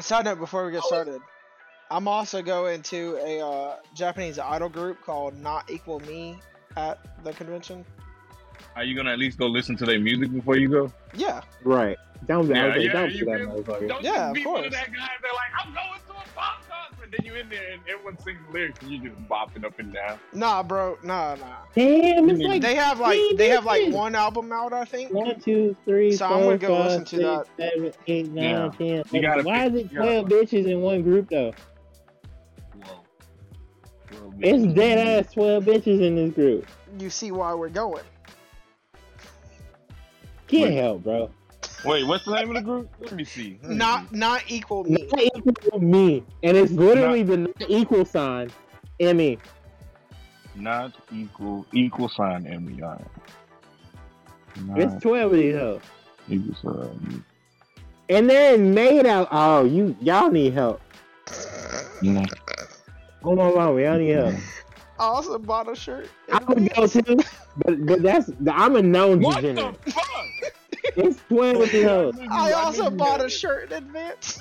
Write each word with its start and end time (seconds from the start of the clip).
Side 0.00 0.26
note 0.26 0.38
before 0.38 0.64
we 0.64 0.70
get 0.72 0.82
started, 0.84 1.20
I'm 1.90 2.06
also 2.06 2.40
going 2.40 2.82
to 2.84 3.16
a 3.20 3.40
uh, 3.44 3.76
Japanese 3.94 4.38
idol 4.38 4.68
group 4.68 5.00
called 5.02 5.36
Not 5.40 5.68
Equal 5.70 5.98
Me 6.00 6.38
at 6.76 7.00
the 7.24 7.32
convention. 7.32 7.84
Are 8.76 8.84
you 8.84 8.94
gonna 8.94 9.12
at 9.12 9.18
least 9.18 9.38
go 9.38 9.46
listen 9.46 9.76
to 9.76 9.84
their 9.86 9.98
music 9.98 10.32
before 10.32 10.56
you 10.56 10.68
go? 10.68 10.92
Yeah, 11.14 11.40
Right. 11.64 11.96
Don't 12.26 12.46
Yeah, 12.48 12.66
okay, 12.66 12.84
yeah, 12.84 12.92
don't 12.92 13.12
you 13.12 13.18
do 13.20 13.24
that, 13.26 13.38
feel- 13.38 13.48
motherfucker. 13.48 13.88
Don't 13.88 14.02
Yeah, 14.04 14.28
of 14.28 14.34
be 14.34 14.44
one 14.44 14.64
of 14.64 14.72
course. 14.72 14.84
And 17.08 17.24
then 17.24 17.24
you 17.24 17.40
in 17.40 17.48
there 17.48 17.72
and 17.72 17.80
everyone 17.88 18.18
sings 18.18 18.38
lyrics 18.52 18.80
and 18.82 18.90
you 18.90 18.98
just 19.08 19.18
bopping 19.28 19.64
up 19.64 19.78
and 19.78 19.92
down. 19.94 20.18
nah, 20.34 20.62
bro, 20.62 20.98
nah, 21.02 21.34
nah. 21.36 21.46
Damn, 21.74 22.28
it's 22.28 22.42
like 22.42 22.60
They 22.60 22.74
have 22.74 23.00
like 23.00 23.16
three 23.18 23.34
they 23.36 23.48
have 23.48 23.64
like 23.64 23.92
one 23.92 24.14
album 24.14 24.52
out, 24.52 24.72
I 24.72 24.84
think. 24.84 25.12
one, 25.12 25.40
two, 25.40 25.74
three, 25.86 26.12
So 26.16 26.26
I'm 26.26 26.44
gonna 26.44 26.58
go 26.58 26.68
five, 26.68 26.84
listen 26.86 27.04
to 27.04 27.16
six, 27.16 27.22
that. 27.56 27.72
seven, 27.74 27.92
eight, 28.08 28.30
nine, 28.30 28.44
Yeah. 28.44 29.02
10, 29.02 29.04
You 29.12 29.22
gotta 29.22 29.42
Why 29.42 29.64
pick- 29.68 29.74
is 29.74 29.80
it 29.86 29.92
you 29.92 29.98
twelve 29.98 30.26
bitches 30.26 30.66
in 30.66 30.80
one 30.82 31.02
group 31.02 31.30
though? 31.30 31.52
Whoa. 32.74 33.04
It's 34.40 34.74
dead 34.74 35.24
ass 35.26 35.32
twelve 35.32 35.64
bitches 35.64 36.02
in 36.02 36.16
this 36.16 36.34
group. 36.34 36.66
You 36.98 37.08
see 37.10 37.30
why 37.32 37.54
we're 37.54 37.68
going? 37.70 38.04
Can't 40.46 40.70
Wait. 40.70 40.74
help, 40.74 41.04
bro. 41.04 41.30
Wait, 41.84 42.04
what's 42.04 42.24
the 42.24 42.34
name 42.34 42.48
of 42.50 42.56
the 42.56 42.62
group? 42.62 42.90
Let 43.00 43.12
me 43.12 43.24
see. 43.24 43.58
Let 43.62 43.70
me 43.70 43.76
Not 43.76 44.10
see. 44.10 44.16
not 44.16 44.42
equal 44.48 44.84
me. 44.84 45.08
Not 45.12 45.22
equal 45.22 45.80
me, 45.80 46.24
and 46.42 46.56
it's 46.56 46.72
literally 46.72 47.22
the 47.22 47.36
not 47.36 47.50
equal 47.68 48.04
sign. 48.04 48.50
Emmy. 49.00 49.38
not 50.56 50.92
equal 51.12 51.64
equal 51.72 52.08
sign 52.08 52.46
Emmy. 52.46 52.82
All 52.82 52.90
right. 54.66 54.80
It's 54.80 55.00
twelve 55.02 55.32
of 55.32 55.38
these 55.38 55.54
hoes, 55.54 55.80
equal 56.28 56.54
sign. 56.56 57.24
and 58.08 58.28
they're 58.28 58.58
made 58.58 59.06
out. 59.06 59.28
Oh, 59.30 59.64
you 59.64 59.96
y'all 60.00 60.30
need 60.30 60.52
help. 60.54 60.80
No. 62.02 62.24
Hold 63.22 63.38
on, 63.38 63.52
hold 63.52 63.58
on, 63.58 63.78
y'all 63.78 63.98
need 63.98 64.10
help. 64.10 64.34
I 64.98 65.04
also 65.04 65.38
bought 65.38 65.70
a 65.70 65.76
shirt. 65.76 66.08
I 66.32 66.42
would 66.42 66.74
go 66.74 66.88
too, 66.88 67.02
but 67.64 67.86
but 67.86 68.02
that's 68.02 68.30
I'm 68.50 68.74
a 68.74 68.82
known 68.82 69.20
What 69.20 69.42
the 69.42 69.74
fuck? 69.86 70.52
It's 70.96 71.20
twelve 71.28 71.60
of 71.60 71.70
these 71.70 71.84
hoes. 71.84 72.14
I 72.30 72.52
also 72.52 72.90
knew 72.90 72.96
bought 72.96 73.24
a 73.24 73.28
shirt 73.28 73.70
in 73.72 73.84
advance 73.84 74.38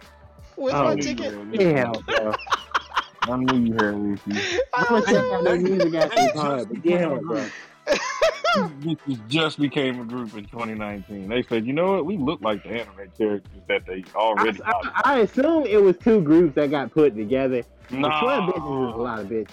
with 0.56 0.74
Oh, 0.74 0.84
my 0.84 0.96
ticket. 0.96 1.34
Damn, 1.52 1.92
bro. 1.92 2.34
I 3.22 3.36
knew 3.36 3.58
you 3.58 3.74
with 4.10 4.26
you. 4.26 4.34
I 4.74 4.82
I'm 4.82 4.84
gonna 4.88 5.06
check 5.06 5.14
also, 5.14 5.34
out 5.34 5.44
that 5.44 5.60
music 5.60 5.94
after 5.94 6.16
this 6.22 6.32
hard, 6.32 6.68
but 6.68 6.82
damn, 6.82 7.20
bro. 7.26 7.46
This 8.80 9.18
just 9.28 9.58
became 9.58 10.00
a 10.00 10.04
group 10.04 10.34
in 10.36 10.44
2019. 10.44 11.28
They 11.28 11.42
said, 11.42 11.66
you 11.66 11.72
know 11.72 11.92
what? 11.92 12.06
We 12.06 12.16
look 12.16 12.40
like 12.42 12.62
the 12.62 12.70
anime 12.70 13.10
characters 13.16 13.62
that 13.68 13.86
they 13.86 14.04
already. 14.14 14.60
I, 14.64 14.72
I 15.04 15.18
assume 15.20 15.66
it 15.66 15.80
was 15.82 15.96
two 15.96 16.20
groups 16.20 16.54
that 16.56 16.70
got 16.70 16.92
put 16.92 17.16
together. 17.16 17.62
The 17.90 17.96
Nah. 17.98 18.46
bitches 18.50 18.88
is 18.90 18.94
a 18.94 18.98
lot 18.98 19.20
of 19.20 19.26
bitches. 19.28 19.48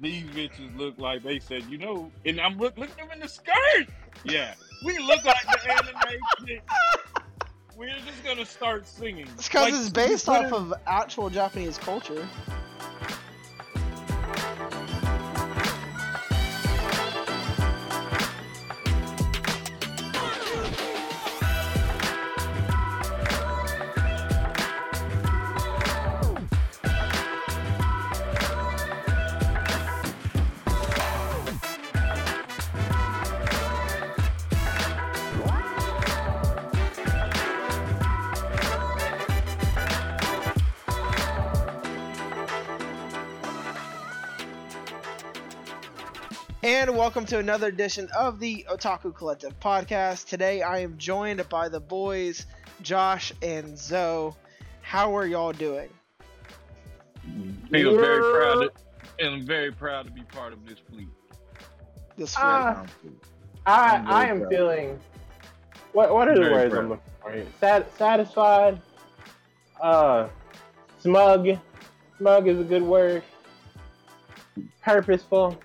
These 0.00 0.24
bitches 0.24 0.76
look 0.78 0.98
like 0.98 1.22
they 1.22 1.38
said, 1.38 1.64
you 1.64 1.76
know, 1.78 2.10
and 2.24 2.40
I'm 2.40 2.56
look 2.56 2.78
look 2.78 2.90
at 2.90 2.96
them 2.96 3.08
in 3.12 3.20
the 3.20 3.28
skirt. 3.28 3.86
Yeah, 4.24 4.54
we 4.84 4.98
look 4.98 5.24
like 5.24 5.44
the 5.46 5.70
anime 5.72 6.46
shit. 6.46 6.62
We're 7.76 7.88
just 7.88 8.24
gonna 8.24 8.44
start 8.46 8.86
singing. 8.86 9.26
it's 9.34 9.48
because 9.48 9.72
Like, 9.72 9.80
it's 9.80 9.88
based 9.90 10.28
off 10.28 10.52
of 10.52 10.74
actual 10.86 11.30
Japanese 11.30 11.78
culture. 11.78 12.28
Welcome 47.00 47.24
to 47.24 47.38
another 47.38 47.68
edition 47.68 48.06
of 48.14 48.38
the 48.38 48.62
Otaku 48.68 49.16
Collective 49.16 49.58
podcast. 49.58 50.26
Today 50.26 50.60
I 50.60 50.80
am 50.80 50.98
joined 50.98 51.48
by 51.48 51.66
the 51.66 51.80
boys 51.80 52.44
Josh 52.82 53.32
and 53.40 53.78
Zoe. 53.78 54.34
How 54.82 55.16
are 55.16 55.24
y'all 55.24 55.54
doing? 55.54 55.88
Feel 57.70 57.96
very 57.96 58.20
proud, 58.20 58.60
to, 58.60 58.70
and 59.18 59.36
I'm 59.36 59.46
very 59.46 59.72
proud 59.72 60.08
to 60.08 60.12
be 60.12 60.20
part 60.24 60.52
of 60.52 60.66
this 60.66 60.78
fleet. 60.90 61.08
This 62.18 62.34
fleet. 62.34 62.76
week? 63.02 63.14
I 63.64 63.96
I'm 63.96 64.06
I 64.06 64.26
am 64.26 64.40
proud. 64.40 64.50
feeling. 64.50 65.00
What 65.94 66.12
what 66.12 66.28
are 66.28 66.34
the 66.34 66.42
Very 66.42 66.52
words 66.52 66.74
proud. 66.74 66.82
I'm 66.82 66.88
looking 66.90 67.12
for 67.22 67.32
here? 67.32 67.46
Sat, 67.60 67.96
satisfied. 67.96 68.78
Uh, 69.80 70.28
smug. 70.98 71.48
Smug 72.18 72.46
is 72.46 72.60
a 72.60 72.64
good 72.64 72.82
word. 72.82 73.22
Purposeful. 74.82 75.58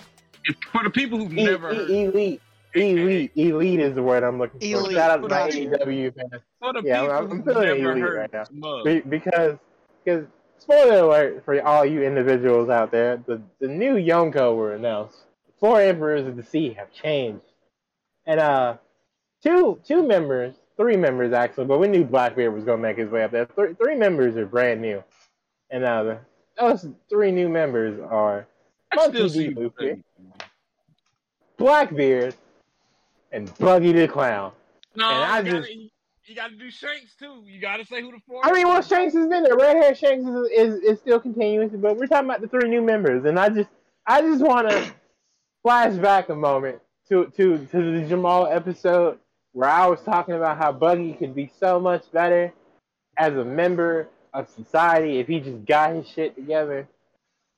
If- 0.45 0.56
For 0.72 0.83
the 0.83 0.89
people 0.89 1.17
who've 1.19 1.35
E- 1.38 1.44
never 1.44 1.72
e- 1.72 1.75
heard, 1.75 1.89
elite. 1.89 2.41
Elite. 2.75 3.31
Elite 3.35 3.79
is 3.79 3.95
the 3.95 4.03
word 4.03 4.23
I'm 4.23 4.38
looking 4.38 4.59
for. 4.59 4.66
Elite, 4.66 4.95
Shout 4.97 5.11
out 5.11 5.22
to 5.23 5.29
my. 5.29 5.50
AEW 5.50 6.11
fans. 6.13 6.44
Yeah, 6.83 7.01
I'm- 7.03 7.31
I'm 7.31 7.44
feeling 7.44 7.85
elite 7.85 8.03
right 8.03 8.33
now. 8.33 8.44
smug, 8.44 8.83
Be- 8.83 9.00
because 9.01 9.57
because 10.03 10.25
spoiler 10.57 11.00
alert 11.00 11.45
for 11.45 11.61
all 11.63 11.85
you 11.85 12.03
individuals 12.03 12.69
out 12.69 12.91
there, 12.91 13.17
the 13.25 13.41
the 13.59 13.67
new 13.69 13.95
Yonko 13.95 14.56
were 14.56 14.73
announced. 14.73 15.19
Four 15.59 15.79
Emperors 15.81 16.28
of 16.28 16.35
the 16.35 16.44
Sea 16.44 16.73
have 16.73 16.91
changed, 16.91 17.45
and 18.25 18.39
uh, 18.41 18.75
two 19.41 19.79
two 19.85 20.03
members, 20.06 20.56
three 20.75 20.97
members 20.97 21.31
actually, 21.31 21.66
but 21.66 21.79
we 21.79 21.88
knew 21.88 22.03
Blackbeard 22.03 22.53
was 22.53 22.66
gonna 22.66 22.81
make 22.81 22.97
his 22.97 23.09
way 23.09 23.23
up 23.23 23.31
there. 23.31 23.45
Three 23.45 23.73
three 23.75 23.95
members 23.95 24.35
are 24.35 24.45
brand 24.45 24.81
new, 24.81 25.01
and 25.69 25.85
uh, 25.85 26.17
those 26.59 26.88
three 27.09 27.31
new 27.31 27.47
members 27.47 28.00
are 28.01 28.47
I 28.91 28.95
Monkey 28.97 29.16
still 29.16 29.27
D. 29.29 29.33
see 29.33 29.50
Luffy, 29.53 30.03
Blackbeard, 31.58 32.36
and 33.32 33.52
Buggy 33.58 33.92
the 33.92 34.08
Clown. 34.08 34.52
No, 34.96 35.10
And 35.10 35.24
I 35.24 35.40
you, 35.40 35.46
gotta, 35.46 35.60
just- 35.62 35.74
you, 35.76 35.90
you 36.26 36.36
gotta 36.36 36.56
do 36.56 36.72
Shanks 36.72 37.16
too. 37.20 37.44
You 37.46 37.60
gotta 37.62 37.86
say 37.86 38.02
who 38.02 38.12
the 38.12 38.20
four. 38.28 38.42
I 38.44 38.52
mean, 38.52 38.68
well, 38.68 38.82
Shanks 38.82 39.14
has 39.14 39.28
been 39.28 39.44
there. 39.44 39.56
Red 39.56 39.76
hair 39.78 39.96
Shanks 39.96 40.26
is, 40.28 40.50
is, 40.52 40.76
is 40.84 41.00
still 41.00 41.20
continuous, 41.20 41.72
but 41.74 41.98
we're 41.98 42.08
talking 42.08 42.30
about 42.30 42.42
the 42.42 42.48
three 42.48 42.70
new 42.70 42.82
members, 42.82 43.26
and 43.26 43.40
I 43.40 43.50
just 43.50 43.70
I 44.08 44.22
just 44.22 44.42
want 44.42 44.70
to 44.70 44.92
flash 45.64 45.96
back 45.96 46.30
a 46.30 46.36
moment 46.36 46.80
to 47.10 47.26
to 47.38 47.58
to 47.72 48.00
the 48.00 48.08
Jamal 48.08 48.48
episode 48.48 49.20
where 49.52 49.70
I 49.70 49.88
was 49.88 50.02
talking 50.02 50.36
about 50.36 50.58
how 50.58 50.72
Buggy 50.72 51.14
could 51.14 51.34
be 51.36 51.52
so 51.60 51.80
much 51.80 52.12
better 52.12 52.52
as 53.18 53.34
a 53.34 53.46
member 53.46 54.08
of 54.34 54.50
society 54.50 55.20
if 55.20 55.28
he 55.28 55.40
just 55.40 55.64
got 55.66 55.94
his 55.96 56.08
shit 56.10 56.36
together. 56.36 56.88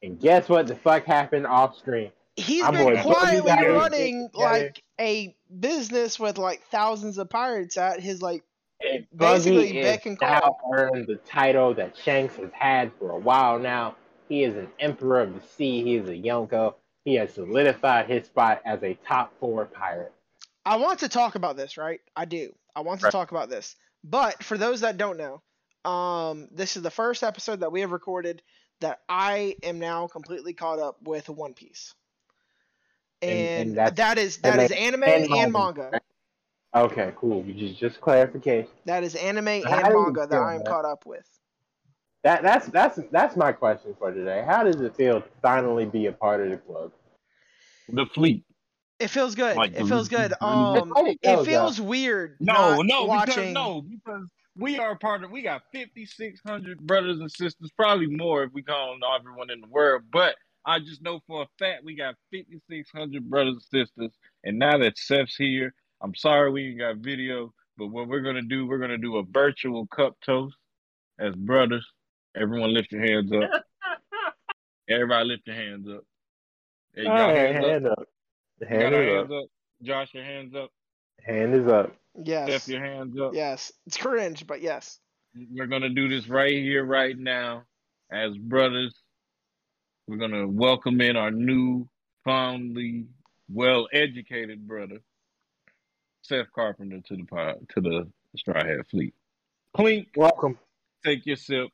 And 0.03 0.19
guess 0.19 0.47
what 0.47 0.67
the 0.67 0.75
fuck 0.75 1.05
happened 1.05 1.47
off 1.47 1.75
screen? 1.77 2.11
He's 2.37 2.63
I'm 2.63 2.73
been 2.73 3.01
quietly 3.01 3.51
Buggy 3.51 3.67
running 3.67 4.29
together. 4.29 4.63
like 4.63 4.83
a 4.99 5.35
business 5.59 6.19
with 6.19 6.37
like 6.37 6.61
thousands 6.69 7.17
of 7.17 7.29
pirates 7.29 7.77
at 7.77 7.99
his 7.99 8.21
like 8.21 8.43
And 8.79 9.07
Basically, 9.15 9.67
Buggy 9.67 9.81
beck 9.81 10.01
is 10.05 10.11
and 10.11 10.17
now 10.21 10.39
call. 10.39 10.71
earned 10.73 11.07
the 11.07 11.15
title 11.15 11.73
that 11.73 11.97
Shanks 11.97 12.35
has 12.35 12.51
had 12.53 12.91
for 12.99 13.09
a 13.11 13.17
while 13.17 13.57
now. 13.57 13.95
He 14.29 14.43
is 14.43 14.55
an 14.55 14.69
Emperor 14.79 15.21
of 15.21 15.33
the 15.33 15.41
Sea. 15.47 15.83
He 15.83 15.95
is 15.95 16.07
a 16.09 16.13
Yonko. 16.13 16.75
He 17.05 17.15
has 17.15 17.33
solidified 17.33 18.07
his 18.07 18.27
spot 18.27 18.61
as 18.65 18.83
a 18.83 18.93
top 19.07 19.33
four 19.39 19.65
pirate. 19.65 20.13
I 20.65 20.75
want 20.77 20.99
to 20.99 21.09
talk 21.09 21.35
about 21.35 21.55
this, 21.57 21.77
right? 21.77 22.01
I 22.15 22.25
do. 22.25 22.53
I 22.75 22.81
want 22.81 22.99
to 22.99 23.05
Right. 23.05 23.11
talk 23.11 23.31
about 23.31 23.49
this. 23.49 23.75
But 24.03 24.43
for 24.43 24.57
those 24.57 24.81
that 24.81 24.97
don't 24.97 25.17
know, 25.17 25.41
um, 25.89 26.49
this 26.51 26.75
is 26.77 26.83
the 26.83 26.91
first 26.91 27.23
episode 27.23 27.61
that 27.61 27.71
we 27.71 27.81
have 27.81 27.91
recorded 27.91 28.43
that 28.81 29.01
I 29.09 29.55
am 29.63 29.79
now 29.79 30.07
completely 30.07 30.53
caught 30.53 30.77
up 30.79 31.01
with 31.01 31.29
One 31.29 31.53
Piece. 31.55 31.95
And- 33.21 33.31
And, 33.31 33.69
and 33.69 33.77
that's 33.77 33.95
that 33.97 34.17
is 34.17 34.37
that 34.37 34.59
is 34.59 34.71
anime 34.71 35.03
anime 35.03 35.23
and 35.23 35.33
and 35.33 35.53
manga. 35.53 35.81
manga. 35.91 35.99
Okay, 36.75 37.13
cool. 37.15 37.43
Just 37.43 37.79
just 37.79 38.01
clarification. 38.01 38.69
That 38.85 39.03
is 39.03 39.15
anime 39.15 39.47
and 39.47 39.65
How 39.65 39.89
do 39.89 39.95
manga 40.03 40.27
that 40.27 40.39
I 40.39 40.51
am 40.55 40.57
man? 40.59 40.65
caught 40.65 40.85
up 40.85 41.05
with. 41.05 41.27
That 42.23 42.43
that's 42.43 42.67
that's 42.67 42.99
that's 43.11 43.35
my 43.35 43.51
question 43.53 43.95
for 43.97 44.11
today. 44.11 44.43
How 44.45 44.63
does 44.63 44.79
it 44.81 44.95
feel 44.95 45.21
to 45.21 45.27
finally 45.41 45.85
be 45.85 46.05
a 46.07 46.11
part 46.11 46.41
of 46.41 46.49
the 46.51 46.57
club? 46.57 46.91
the 47.89 48.05
fleet. 48.07 48.43
It 48.99 49.07
feels 49.09 49.33
good. 49.35 49.55
Like 49.55 49.73
it 49.73 49.85
feels 49.85 50.09
good. 50.09 50.33
Um, 50.41 50.91
How 50.93 51.05
it 51.05 51.19
go, 51.23 51.45
feels 51.45 51.79
weird. 51.79 52.35
No, 52.41 52.81
not 52.81 52.85
no, 52.85 53.05
watching. 53.05 53.35
because 53.35 53.53
no, 53.53 53.81
because 53.81 54.27
we 54.57 54.77
are 54.77 54.91
a 54.91 54.97
part 54.97 55.23
of. 55.23 55.31
We 55.31 55.41
got 55.41 55.61
fifty 55.71 56.05
six 56.05 56.41
hundred 56.45 56.85
brothers 56.85 57.19
and 57.19 57.31
sisters, 57.31 57.71
probably 57.77 58.07
more 58.07 58.43
if 58.43 58.51
we 58.53 58.61
count 58.63 59.01
everyone 59.17 59.49
in 59.51 59.61
the 59.61 59.67
world. 59.67 60.03
But 60.11 60.35
I 60.67 60.79
just 60.79 61.01
know 61.01 61.21
for 61.27 61.43
a 61.43 61.47
fact 61.57 61.83
we 61.85 61.95
got 61.95 62.15
fifty 62.31 62.59
six 62.69 62.89
hundred 62.93 63.29
brothers 63.29 63.65
and 63.73 63.85
sisters. 63.87 64.11
And 64.43 64.59
now 64.59 64.77
that 64.77 64.97
Seth's 64.97 65.35
here, 65.37 65.73
I'm 66.01 66.13
sorry 66.13 66.51
we 66.51 66.67
ain't 66.69 66.79
got 66.79 66.97
video, 66.97 67.53
but 67.77 67.87
what 67.87 68.07
we're 68.09 68.21
gonna 68.21 68.41
do, 68.43 68.67
we're 68.67 68.77
gonna 68.79 68.97
do 68.99 69.17
a 69.17 69.23
virtual 69.23 69.87
cup 69.87 70.15
toast. 70.25 70.55
as 71.19 71.33
brothers. 71.35 71.85
Everyone 72.35 72.73
lift 72.73 72.91
your 72.91 73.01
hands 73.01 73.31
up. 73.31 73.63
Everybody 74.89 75.25
lift 75.29 75.47
your 75.47 75.55
hands 75.55 75.87
up. 75.89 76.03
Hey, 76.95 77.03
y'all 77.03 77.13
right, 77.13 77.35
hands 77.55 77.65
up. 77.65 77.71
hand 77.71 77.87
up. 77.87 78.07
You 78.59 78.67
Hand 78.67 78.95
is 78.95 79.09
hands 79.09 79.31
up. 79.31 79.37
up. 79.43 79.45
Josh, 79.83 80.13
your 80.13 80.23
hands 80.23 80.55
up. 80.55 80.69
Hand 81.25 81.55
is 81.55 81.67
up. 81.67 81.95
Yes. 82.23 82.63
Steph, 82.63 82.67
your 82.67 82.83
hands 82.83 83.19
up. 83.19 83.31
Yes. 83.33 83.71
It's 83.85 83.97
cringe, 83.97 84.45
but 84.47 84.61
yes. 84.61 84.99
We're 85.51 85.67
gonna 85.67 85.89
do 85.89 86.07
this 86.09 86.27
right 86.27 86.51
here, 86.53 86.83
right 86.85 87.17
now, 87.17 87.63
as 88.11 88.37
brothers. 88.37 88.95
We're 90.07 90.17
gonna 90.17 90.47
welcome 90.47 91.01
in 91.01 91.17
our 91.17 91.31
new, 91.31 91.87
fondly 92.23 93.07
well-educated 93.51 94.65
brother, 94.67 94.99
Seth 96.21 96.47
Carpenter, 96.55 97.01
to 97.07 97.15
the 97.17 97.23
pod, 97.25 97.55
to 97.75 97.81
the 97.81 98.07
Straw 98.37 98.63
Hat 98.65 98.87
Fleet. 98.89 99.13
Clink, 99.75 100.07
Welcome. 100.15 100.57
take 101.03 101.25
your 101.25 101.35
sip. 101.35 101.67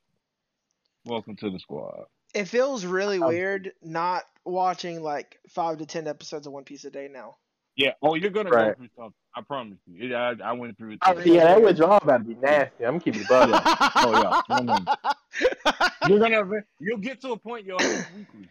Welcome 1.04 1.36
to 1.36 1.50
the 1.50 1.58
squad. 1.60 2.06
It 2.34 2.46
feels 2.46 2.84
really 2.84 3.18
Um, 3.20 3.28
weird 3.28 3.72
not 3.82 4.24
watching 4.44 5.00
like 5.02 5.38
five 5.48 5.78
to 5.78 5.86
ten 5.86 6.08
episodes 6.08 6.46
of 6.48 6.52
One 6.52 6.64
Piece 6.64 6.84
a 6.84 6.90
day 6.90 7.08
now. 7.12 7.36
Yeah. 7.76 7.92
Oh, 8.02 8.14
you're 8.16 8.30
gonna 8.30 8.50
Right. 8.50 8.68
go 8.70 8.74
through 8.74 8.88
something. 8.96 9.14
I 9.36 9.40
promise 9.42 9.78
you. 9.86 10.10
It, 10.10 10.14
I, 10.14 10.34
I 10.44 10.52
went 10.52 10.76
through 10.78 10.92
it. 10.92 10.98
Oh, 11.06 11.14
too. 11.14 11.32
yeah, 11.32 11.44
that 11.44 11.62
withdrawal 11.62 11.96
about 12.02 12.18
to 12.18 12.24
be 12.24 12.34
nasty. 12.34 12.84
I'm 12.84 12.98
keeping 13.00 13.20
it 13.22 13.28
butter. 13.28 13.52
Oh, 13.96 14.42
yeah. 14.50 15.12
No, 15.40 15.70
no. 15.70 15.80
You're 16.08 16.18
gonna. 16.20 16.62
You'll 16.80 16.98
get 16.98 17.20
to 17.22 17.32
a 17.32 17.36
point. 17.36 17.66
You'll 17.66 17.78
have 17.78 18.04
weekly. 18.14 18.48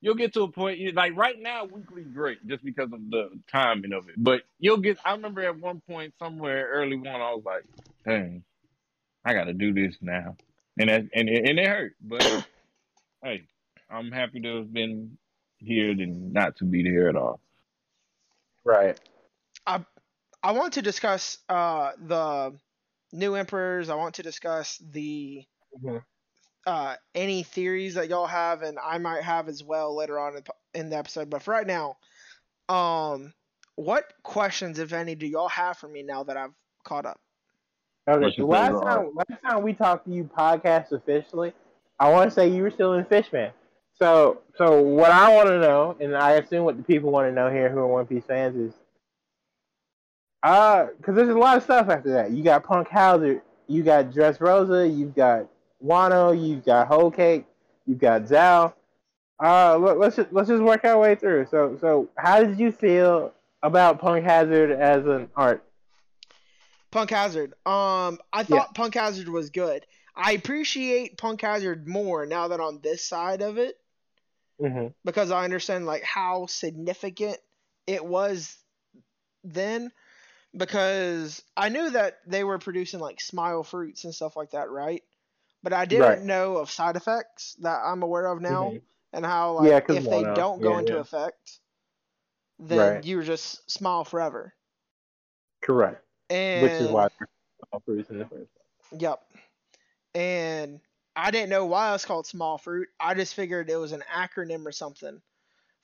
You'll 0.00 0.14
get 0.14 0.34
to 0.34 0.42
a 0.42 0.48
point. 0.50 0.78
You, 0.78 0.92
like 0.92 1.16
right 1.16 1.40
now, 1.40 1.64
weekly's 1.64 2.08
great 2.08 2.46
just 2.46 2.64
because 2.64 2.92
of 2.92 3.10
the 3.10 3.30
timing 3.50 3.92
of 3.92 4.08
it. 4.08 4.14
But 4.16 4.42
you'll 4.58 4.78
get. 4.78 4.98
I 5.04 5.12
remember 5.12 5.42
at 5.42 5.58
one 5.58 5.80
point 5.88 6.14
somewhere 6.18 6.68
early 6.70 6.96
on, 6.96 7.06
I 7.06 7.34
was 7.34 7.42
like, 7.44 7.64
"Dang, 8.06 8.44
I 9.24 9.32
got 9.32 9.44
to 9.44 9.52
do 9.52 9.72
this 9.72 9.96
now," 10.00 10.36
and 10.78 10.88
that, 10.88 11.06
and 11.14 11.28
it, 11.28 11.48
and 11.48 11.58
it 11.58 11.66
hurt. 11.66 11.94
But 12.00 12.46
hey, 13.22 13.46
I'm 13.90 14.12
happy 14.12 14.40
to 14.40 14.56
have 14.58 14.72
been 14.72 15.18
here 15.58 15.94
than 15.94 16.32
not 16.32 16.56
to 16.58 16.64
be 16.64 16.82
here 16.82 17.08
at 17.08 17.16
all. 17.16 17.40
Right. 18.64 18.98
I 19.66 19.84
I 20.42 20.52
want 20.52 20.74
to 20.74 20.82
discuss 20.82 21.38
uh, 21.48 21.92
the 21.98 22.54
new 23.12 23.34
emperors. 23.34 23.88
I 23.88 23.94
want 23.94 24.16
to 24.16 24.22
discuss 24.22 24.78
the 24.78 25.44
Mhm. 25.82 26.02
Uh, 26.66 26.96
any 27.14 27.44
theories 27.44 27.94
that 27.94 28.08
y'all 28.08 28.26
have, 28.26 28.62
and 28.62 28.76
I 28.84 28.98
might 28.98 29.22
have 29.22 29.48
as 29.48 29.62
well 29.62 29.96
later 29.96 30.18
on 30.18 30.36
in, 30.36 30.42
in 30.74 30.90
the 30.90 30.96
episode. 30.96 31.30
But 31.30 31.42
for 31.42 31.52
right 31.52 31.66
now, 31.66 31.96
um, 32.68 33.32
what 33.76 34.12
questions, 34.24 34.80
if 34.80 34.92
any, 34.92 35.14
do 35.14 35.26
y'all 35.28 35.48
have 35.48 35.78
for 35.78 35.86
me 35.88 36.02
now 36.02 36.24
that 36.24 36.36
I've 36.36 36.50
caught 36.82 37.06
up? 37.06 37.20
Okay. 38.08 38.20
What's 38.20 38.36
The 38.36 38.42
your 38.42 38.48
last 38.48 38.72
favorite 38.72 38.84
time, 38.84 39.10
last 39.14 39.42
time 39.42 39.62
we 39.62 39.74
talked 39.74 40.06
to 40.06 40.12
you 40.12 40.28
podcast 40.36 40.90
officially, 40.90 41.52
I 42.00 42.10
want 42.10 42.30
to 42.30 42.34
say 42.34 42.48
you 42.48 42.62
were 42.62 42.70
still 42.70 42.94
in 42.94 43.04
Fishman. 43.04 43.52
So, 43.94 44.42
so 44.56 44.82
what 44.82 45.10
I 45.10 45.34
want 45.34 45.48
to 45.48 45.60
know, 45.60 45.96
and 46.00 46.16
I 46.16 46.32
assume 46.32 46.64
what 46.64 46.76
the 46.76 46.82
people 46.82 47.10
want 47.10 47.28
to 47.28 47.32
know 47.32 47.48
here 47.50 47.70
who 47.70 47.78
are 47.78 47.86
One 47.86 48.06
Piece 48.06 48.24
fans 48.24 48.56
is, 48.56 48.74
uh, 50.42 50.86
because 50.96 51.14
there's 51.14 51.28
a 51.28 51.38
lot 51.38 51.56
of 51.56 51.62
stuff 51.62 51.88
after 51.88 52.10
that. 52.12 52.32
You 52.32 52.42
got 52.42 52.64
Punk 52.64 52.88
Hazard, 52.88 53.40
you 53.68 53.82
got 53.82 54.10
Dressrosa, 54.10 54.94
you've 54.94 55.14
got 55.14 55.48
Wano, 55.86 56.38
you've 56.38 56.64
got 56.64 56.88
Whole 56.88 57.10
Cake, 57.10 57.44
you've 57.86 57.98
got 57.98 58.26
Zou. 58.26 58.72
Uh, 59.38 59.78
let, 59.78 59.98
let's 59.98 60.16
just 60.16 60.32
let's 60.32 60.48
just 60.48 60.62
work 60.62 60.84
our 60.84 60.98
way 60.98 61.14
through. 61.14 61.46
So, 61.50 61.76
so 61.80 62.08
how 62.16 62.42
did 62.42 62.58
you 62.58 62.72
feel 62.72 63.32
about 63.62 64.00
Punk 64.00 64.24
Hazard 64.24 64.70
as 64.70 65.06
an 65.06 65.28
arc? 65.36 65.62
Punk 66.90 67.10
Hazard. 67.10 67.52
Um, 67.66 68.18
I 68.32 68.42
thought 68.44 68.74
Punk 68.74 68.94
Hazard 68.94 69.28
was 69.28 69.50
good. 69.50 69.84
I 70.14 70.32
appreciate 70.32 71.18
Punk 71.18 71.42
Hazard 71.42 71.86
more 71.86 72.24
now 72.24 72.48
that 72.48 72.60
on 72.60 72.80
this 72.82 73.04
side 73.04 73.42
of 73.42 73.58
it 73.58 73.78
Mm-hmm. 74.58 74.86
because 75.04 75.30
I 75.30 75.44
understand 75.44 75.84
like 75.84 76.02
how 76.02 76.46
significant 76.46 77.36
it 77.86 78.04
was 78.04 78.56
then. 79.44 79.92
Because 80.56 81.42
I 81.54 81.68
knew 81.68 81.90
that 81.90 82.20
they 82.26 82.42
were 82.42 82.58
producing 82.58 82.98
like 82.98 83.20
smile 83.20 83.62
fruits 83.62 84.04
and 84.04 84.14
stuff 84.14 84.34
like 84.34 84.52
that, 84.52 84.70
right? 84.70 85.02
But 85.62 85.72
I 85.72 85.84
didn't 85.84 86.06
Right. 86.08 86.22
know 86.22 86.58
of 86.58 86.70
side 86.70 86.96
effects 86.96 87.54
that 87.60 87.80
I'm 87.84 88.02
aware 88.02 88.26
of 88.26 88.40
now, 88.40 88.72
and 89.12 89.24
how 89.24 89.52
like 89.54 89.70
Yeah, 89.70 89.80
'cause 89.80 89.96
if 89.96 90.08
they 90.08 90.22
Wano. 90.22 90.36
don't 90.36 90.60
go 90.60 90.72
Yeah, 90.72 90.78
into 90.78 90.94
yeah. 90.94 91.00
effect, 91.00 91.60
then 92.58 92.78
Right. 92.78 93.04
you 93.04 93.22
just 93.22 93.70
smile 93.70 94.04
forever. 94.04 94.54
Correct. 95.62 96.04
And 96.30 96.62
Which 96.62 96.72
is 96.72 96.90
why 96.90 97.08
they're 97.18 97.28
all 97.72 97.80
fruits 97.80 98.10
in 98.10 98.18
the 98.18 98.24
first 98.26 98.48
place. 98.90 99.00
Yep. 99.00 99.22
And 100.14 100.80
I 101.16 101.30
didn't 101.30 101.50
know 101.50 101.66
why 101.66 101.94
it's 101.94 102.04
called 102.04 102.26
smile 102.26 102.58
fruit. 102.58 102.88
I 103.00 103.14
just 103.14 103.34
figured 103.34 103.70
it 103.70 103.76
was 103.76 103.92
an 103.92 104.04
acronym 104.12 104.66
or 104.66 104.72
something 104.72 105.20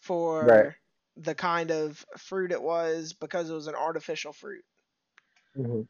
for 0.01 0.47
Right. 0.47 0.73
the 1.17 1.35
kind 1.35 1.71
of 1.71 2.05
fruit 2.17 2.53
it 2.53 2.63
was 2.63 3.13
because 3.13 3.51
it 3.51 3.55
was 3.55 3.67
an 3.67 3.75
artificial 3.75 4.33
fruit. 4.33 4.65
Mm-hmm. 5.57 5.83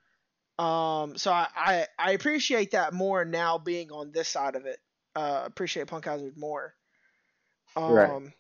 Um, 0.59 1.17
so 1.17 1.33
I, 1.33 1.49
I, 1.57 1.87
I 1.99 2.11
appreciate 2.13 2.73
that 2.73 2.93
more 2.93 3.25
now 3.25 3.59
being 3.59 3.91
on 3.91 4.13
this 4.13 4.29
side 4.29 4.55
of 4.55 4.67
it. 4.67 4.79
Uh, 5.17 5.43
appreciate 5.45 5.87
Punk 5.89 6.05
Hazard 6.05 6.37
more. 6.37 6.75
Um, 7.77 7.93
Right. 7.93 8.33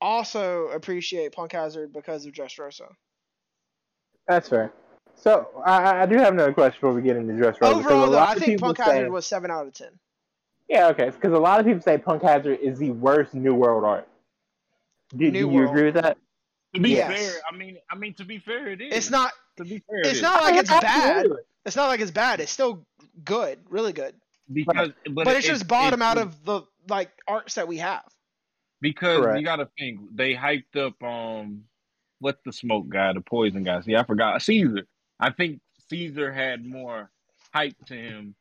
Also 0.00 0.68
appreciate 0.68 1.32
Punk 1.32 1.52
Hazard 1.52 1.92
because 1.92 2.26
of 2.26 2.32
Dressrosa. 2.32 2.88
That's 4.26 4.48
fair. 4.48 4.72
So 5.14 5.48
I, 5.64 6.02
I 6.02 6.06
do 6.06 6.16
have 6.16 6.32
another 6.32 6.52
question 6.52 6.78
before 6.80 6.92
we 6.92 7.02
get 7.02 7.16
into 7.16 7.34
Dressrosa. 7.34 7.74
Overall, 7.76 8.10
though, 8.10 8.18
I 8.18 8.34
think 8.34 8.60
Punk 8.60 8.78
say- 8.78 8.84
Hazard 8.84 9.10
was 9.10 9.26
seven 9.26 9.50
out 9.50 9.66
of 9.66 9.74
ten. 9.74 9.90
Yeah, 10.68 10.88
okay. 10.88 11.10
Because 11.10 11.32
a 11.32 11.38
lot 11.38 11.60
of 11.60 11.66
people 11.66 11.82
say 11.82 11.98
Punk 11.98 12.22
Hazard 12.22 12.58
is 12.60 12.78
the 12.78 12.90
worst 12.92 13.34
New 13.34 13.54
World 13.54 13.84
arc. 13.84 14.08
Do, 15.14 15.30
do 15.30 15.38
you 15.38 15.48
World. 15.48 15.68
agree 15.70 15.84
with 15.84 15.94
that? 16.02 16.16
To 16.74 16.80
be 16.80 16.90
Yes. 16.90 17.12
fair, 17.32 17.40
I 17.50 17.56
mean, 17.56 17.76
I 17.90 17.94
mean 17.96 18.14
to 18.14 18.24
be 18.24 18.38
fair, 18.38 18.68
it 18.68 18.80
is. 18.80 18.94
It's 18.94 19.10
not. 19.10 19.32
To 19.58 19.64
be 19.64 19.80
fair, 19.80 20.00
it 20.00 20.06
It's 20.06 20.16
is. 20.16 20.22
not 20.22 20.42
like 20.42 20.54
it's 20.56 20.70
bad. 20.70 21.16
Absolutely. 21.18 21.42
It's 21.66 21.76
not 21.76 21.88
like 21.88 22.00
it's 22.00 22.10
bad. 22.10 22.40
It's 22.40 22.50
still 22.52 22.86
good, 23.24 23.58
really 23.68 23.92
good. 23.92 24.14
because, 24.52 24.90
but, 25.10 25.24
But, 25.24 25.36
it's 25.36 25.46
it- 25.46 25.50
just 25.50 25.68
bottom 25.68 26.02
it- 26.02 26.04
out 26.04 26.18
of 26.18 26.44
the 26.44 26.62
like 26.88 27.10
arcs 27.28 27.54
that 27.54 27.68
we 27.68 27.78
have. 27.78 28.04
because 28.80 29.20
Correct. 29.20 29.38
you 29.38 29.44
got 29.44 29.56
to 29.56 29.68
think 29.78 30.00
they 30.16 30.34
hyped 30.34 30.76
up 30.76 31.00
um 31.02 31.64
what's 32.18 32.40
the 32.44 32.52
smoke 32.52 32.88
guy, 32.88 33.12
the 33.12 33.20
poison 33.20 33.62
guy. 33.64 33.80
See, 33.82 33.94
I 33.96 34.04
forgot 34.04 34.40
Caesar. 34.42 34.86
I 35.20 35.30
think 35.30 35.60
Caesar 35.90 36.32
had 36.32 36.64
more 36.64 37.10
hype 37.52 37.76
to 37.86 37.94
him 37.94 38.34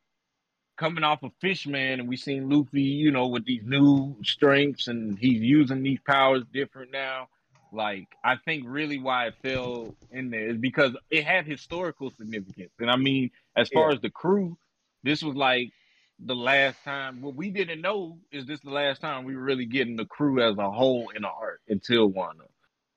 coming 0.77 1.03
off 1.03 1.21
of 1.23 1.31
Fishman, 1.41 1.99
and 1.99 2.07
we 2.09 2.15
seen 2.17 2.49
Luffy, 2.49 2.81
you 2.81 3.11
know, 3.11 3.27
with 3.27 3.45
these 3.45 3.63
new 3.63 4.15
strengths, 4.23 4.87
and 4.87 5.17
he's 5.19 5.41
using 5.41 5.83
these 5.83 5.99
powers 6.07 6.43
different 6.51 6.91
now. 6.91 7.27
Like, 7.71 8.07
I 8.23 8.35
think 8.37 8.65
really 8.67 8.99
why 8.99 9.27
it 9.27 9.35
fell 9.41 9.95
in 10.11 10.29
there 10.29 10.49
is 10.49 10.57
because 10.57 10.95
it 11.09 11.25
had 11.25 11.47
historical 11.47 12.11
significance, 12.11 12.71
and 12.79 12.89
I 12.91 12.97
mean, 12.97 13.31
as 13.55 13.69
far 13.69 13.89
Yeah. 13.89 13.95
as 13.95 14.01
the 14.01 14.09
crew, 14.09 14.57
this 15.03 15.23
was 15.23 15.35
like 15.35 15.71
the 16.19 16.35
last 16.35 16.77
time. 16.83 17.21
What 17.21 17.35
we 17.35 17.49
didn't 17.49 17.81
know 17.81 18.19
is 18.31 18.45
this 18.45 18.61
the 18.61 18.71
last 18.71 19.01
time 19.01 19.23
we 19.25 19.35
were 19.35 19.43
really 19.43 19.65
getting 19.65 19.95
the 19.95 20.05
crew 20.05 20.41
as 20.41 20.57
a 20.57 20.69
whole 20.71 21.09
in 21.15 21.23
the 21.23 21.29
arc 21.29 21.61
until 21.67 22.09
Wano. 22.11 22.47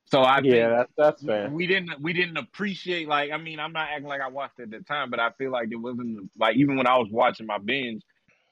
So 0.07 0.23
I 0.23 0.43
yeah, 0.43 0.69
think 0.69 0.71
that's 0.71 0.93
that's 0.97 1.23
fair. 1.23 1.51
we 1.51 1.67
didn't 1.67 2.01
we 2.03 2.13
didn't 2.13 2.37
appreciate 2.37 3.09
like 3.09 3.31
I 3.31 3.39
mean 3.39 3.59
I'm 3.61 3.73
not 3.73 3.89
acting 3.91 4.09
like 4.09 4.21
I 4.21 4.29
watched 4.29 4.59
it 4.59 4.65
at 4.65 4.71
the 4.71 4.81
time, 4.81 5.11
but 5.11 5.21
I 5.21 5.31
feel 5.33 5.51
like 5.51 5.69
it 5.71 5.77
wasn't 5.77 6.31
like 6.39 6.57
even 6.57 6.77
when 6.77 6.87
I 6.87 6.99
was 6.99 7.09
watching 7.11 7.47
my 7.47 7.59
binge, 7.59 8.03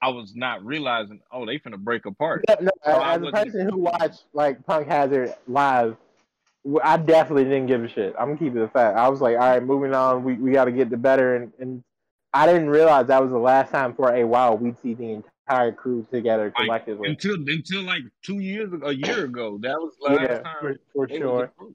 I 0.00 0.09
was 0.11 0.35
not 0.35 0.64
realizing 0.64 1.21
oh 1.33 1.47
they 1.47 1.59
finna 1.59 1.79
break 1.79 2.07
apart. 2.07 2.47
No, 2.49 2.57
no, 2.61 2.71
So 2.85 3.00
as 3.02 3.23
a 3.23 3.31
person 3.31 3.69
who 3.69 3.79
watched 3.79 4.25
like 4.33 4.64
Punk 4.67 4.87
Hazard 4.88 5.35
live, 5.47 5.97
I 6.83 6.97
definitely 6.97 7.45
didn't 7.45 7.66
give 7.66 7.83
a 7.83 7.88
shit. 7.88 8.14
I'm 8.19 8.28
gonna 8.28 8.38
keep 8.38 8.54
it 8.54 8.62
a 8.62 8.69
fact. 8.69 8.97
I 8.97 9.09
was 9.09 9.21
like, 9.21 9.35
all 9.35 9.50
right, 9.50 9.62
moving 9.62 9.95
on. 9.95 10.23
We 10.25 10.35
we 10.35 10.52
got 10.52 10.66
to 10.66 10.73
get 10.73 10.90
the 10.90 10.97
better, 10.97 11.35
and, 11.35 11.52
and 11.59 11.83
I 12.33 12.47
didn't 12.47 12.71
realize 12.71 13.09
that 13.09 13.21
was 13.23 13.31
the 13.31 13.38
last 13.38 13.71
time 13.73 13.95
for 13.95 14.14
a 14.14 14.25
while 14.25 14.57
we'd 14.57 14.78
see 14.81 14.95
the 14.95 15.23
entire 15.49 15.73
crew 15.73 16.07
together 16.11 16.52
Like, 16.57 16.64
collectively. 16.66 17.09
Until 17.11 17.35
until 17.35 17.83
like 17.83 18.02
two 18.23 18.38
years 18.38 18.73
ago, 18.73 18.87
a 18.87 18.92
year 18.92 19.25
ago, 19.25 19.59
that 19.62 19.76
was 19.81 19.95
the 20.00 20.12
last 20.14 20.21
yeah, 20.23 20.38
time 20.40 20.57
for, 20.61 20.76
for 20.95 21.07
they 21.09 21.19
was 21.19 21.50
a 21.50 21.52
sure. 21.59 21.75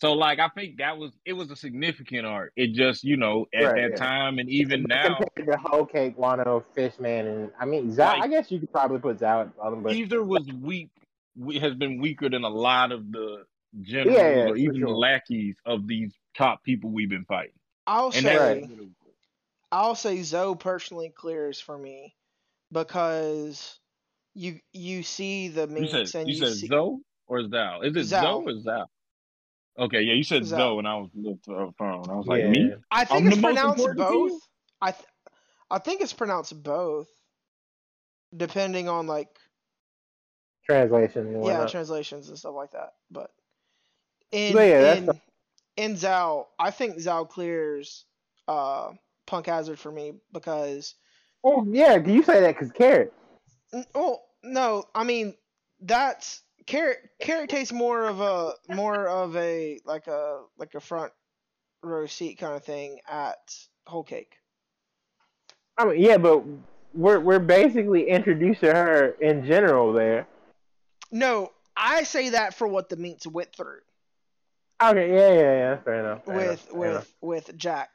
So 0.00 0.12
like 0.14 0.38
I 0.38 0.48
think 0.48 0.78
that 0.78 0.98
was 0.98 1.12
it 1.24 1.34
was 1.34 1.50
a 1.50 1.56
significant 1.56 2.26
arc. 2.26 2.52
It 2.56 2.72
just 2.72 3.04
you 3.04 3.16
know 3.16 3.46
at 3.54 3.62
Right, 3.64 3.74
that 3.82 3.90
yeah. 3.90 3.96
time 3.96 4.38
and 4.38 4.48
even 4.48 4.84
now 4.84 5.16
compared 5.16 5.52
to 5.52 5.58
Whole 5.58 5.84
Cake, 5.86 6.16
Wano, 6.16 6.64
Fishman, 6.74 7.26
and 7.26 7.50
I 7.60 7.66
mean, 7.66 7.92
Zou, 7.92 8.04
Like- 8.04 8.22
I 8.22 8.28
guess 8.28 8.50
you 8.50 8.58
could 8.58 8.72
probably 8.72 8.98
put 8.98 9.18
Zou 9.18 9.42
at 9.42 9.54
the 9.54 9.60
bottom, 9.60 9.82
but 9.82 9.92
Caesar 9.92 10.22
was 10.24 10.46
weak. 10.52 10.88
We, 11.36 11.58
has 11.58 11.74
been 11.74 12.00
weaker 12.00 12.28
than 12.30 12.44
a 12.44 12.48
lot 12.48 12.92
of 12.92 13.10
the 13.10 13.44
generals 13.82 14.16
Yeah, 14.16 14.28
yeah, 14.28 14.42
or 14.44 14.48
for 14.50 14.56
even 14.56 14.80
the 14.80 14.88
lackeys 14.88 15.56
of 15.66 15.86
these 15.86 16.12
top 16.36 16.62
people 16.62 16.90
we've 16.90 17.08
been 17.08 17.24
fighting. 17.24 17.54
I'll 17.86 18.06
And 18.06 18.14
say 18.14 18.36
Right. 18.36 18.70
I'll 19.72 19.94
say 19.96 20.22
Zoe 20.22 20.56
personally 20.56 21.10
clears 21.10 21.60
for 21.60 21.76
me 21.76 22.14
because 22.70 23.78
you 24.34 24.60
you 24.72 25.02
see 25.02 25.48
the 25.48 25.66
You 25.68 25.86
said 25.88 26.20
and 26.20 26.28
you 26.28 26.34
you, 26.34 26.46
said 26.46 26.56
see 26.56 26.66
Zoe 26.68 26.98
or 27.26 27.40
Zhao? 27.40 27.84
Is 27.84 27.96
it 27.96 28.14
Zhao. 28.14 28.22
Zoe 28.22 28.44
or 28.46 28.52
Zhao? 28.52 28.86
Okay, 29.76 30.02
yeah, 30.02 30.14
you 30.14 30.22
said 30.22 30.42
Zhao. 30.42 30.56
Zoe, 30.56 30.78
and 30.78 30.88
I 30.88 30.96
was 30.96 31.10
looked 31.14 31.44
to 31.46 31.52
her 31.52 31.68
phone. 31.76 32.08
I 32.08 32.14
was 32.14 32.26
like, 32.26 32.42
yeah. 32.42 32.50
me? 32.50 32.74
I 32.90 33.04
think 33.04 33.22
I'm 33.26 33.32
it's 33.32 33.40
pronounced 33.40 33.78
important 33.80 34.08
to 34.08 34.14
you? 34.14 34.28
both. 34.30 34.40
I 34.80 34.90
th- 34.92 35.08
I 35.70 35.78
think 35.78 36.00
it's 36.02 36.12
pronounced 36.12 36.62
both, 36.62 37.08
depending 38.36 38.88
on 38.88 39.06
like 39.06 39.28
Translation. 40.66 41.42
Yeah 41.44 41.66
translations 41.66 42.28
and 42.28 42.38
stuff 42.38 42.54
like 42.54 42.70
that. 42.72 42.94
But 43.10 43.30
in 44.34 44.52
But 44.52 44.68
yeah, 44.68 44.80
that's 44.82 44.98
in, 45.00 45.06
the- 45.06 45.20
in 45.76 45.96
Zou, 45.96 46.44
I 46.58 46.70
think 46.70 46.98
Zou 47.00 47.24
clears 47.24 48.04
uh 48.46 48.90
Punk 49.26 49.46
Hazard 49.46 49.78
for 49.78 49.90
me 49.90 50.14
because 50.32 50.94
oh 51.44 51.64
yeah, 51.70 51.98
can 51.98 52.12
you 52.12 52.22
say 52.22 52.40
that? 52.40 52.58
Cause 52.58 52.70
carrot. 52.72 53.12
Oh 53.94 54.18
no, 54.42 54.84
I 54.94 55.04
mean 55.04 55.34
that's 55.80 56.42
carrot. 56.66 56.98
Carrot 57.20 57.48
tastes 57.50 57.72
more 57.72 58.04
of 58.04 58.20
a 58.20 58.52
more 58.68 59.06
of 59.06 59.36
a 59.36 59.80
like 59.84 60.06
a 60.08 60.42
like 60.58 60.74
a 60.74 60.80
front 60.80 61.12
row 61.82 62.06
seat 62.06 62.38
kind 62.38 62.54
of 62.54 62.64
thing 62.64 62.98
at 63.08 63.54
Whole 63.86 64.04
Cake. 64.04 64.36
I 65.78 65.86
mean, 65.86 66.00
yeah, 66.00 66.18
but 66.18 66.44
we're 66.92 67.20
we're 67.20 67.38
basically 67.38 68.08
introducing 68.08 68.70
her 68.70 69.16
in 69.20 69.44
general 69.46 69.92
there. 69.92 70.26
No, 71.10 71.52
I 71.76 72.02
say 72.04 72.30
that 72.30 72.54
for 72.54 72.68
what 72.68 72.88
the 72.88 72.96
Minks 72.96 73.26
went 73.26 73.54
through 73.54 73.80
Okay, 74.82 75.08
yeah, 75.14 75.28
yeah, 75.32 75.54
yeah. 75.58 75.76
Fair 75.82 76.00
enough. 76.00 76.24
fair 76.26 76.40
with 76.40 76.42
enough, 76.42 76.68
with 76.70 76.84
enough. 76.84 77.14
with 77.20 77.56
Jack 77.56 77.90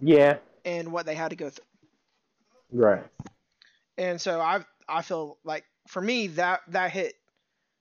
Yeah, 0.00 0.38
and 0.64 0.92
what 0.92 1.06
they 1.06 1.14
had 1.14 1.30
to 1.30 1.36
go 1.36 1.50
through. 1.50 1.64
right. 2.72 3.04
And 3.98 4.20
so 4.20 4.40
I 4.40 4.64
I 4.88 5.02
feel 5.02 5.38
like 5.44 5.64
for 5.88 6.00
me 6.00 6.28
that 6.28 6.60
that 6.68 6.90
hit 6.92 7.14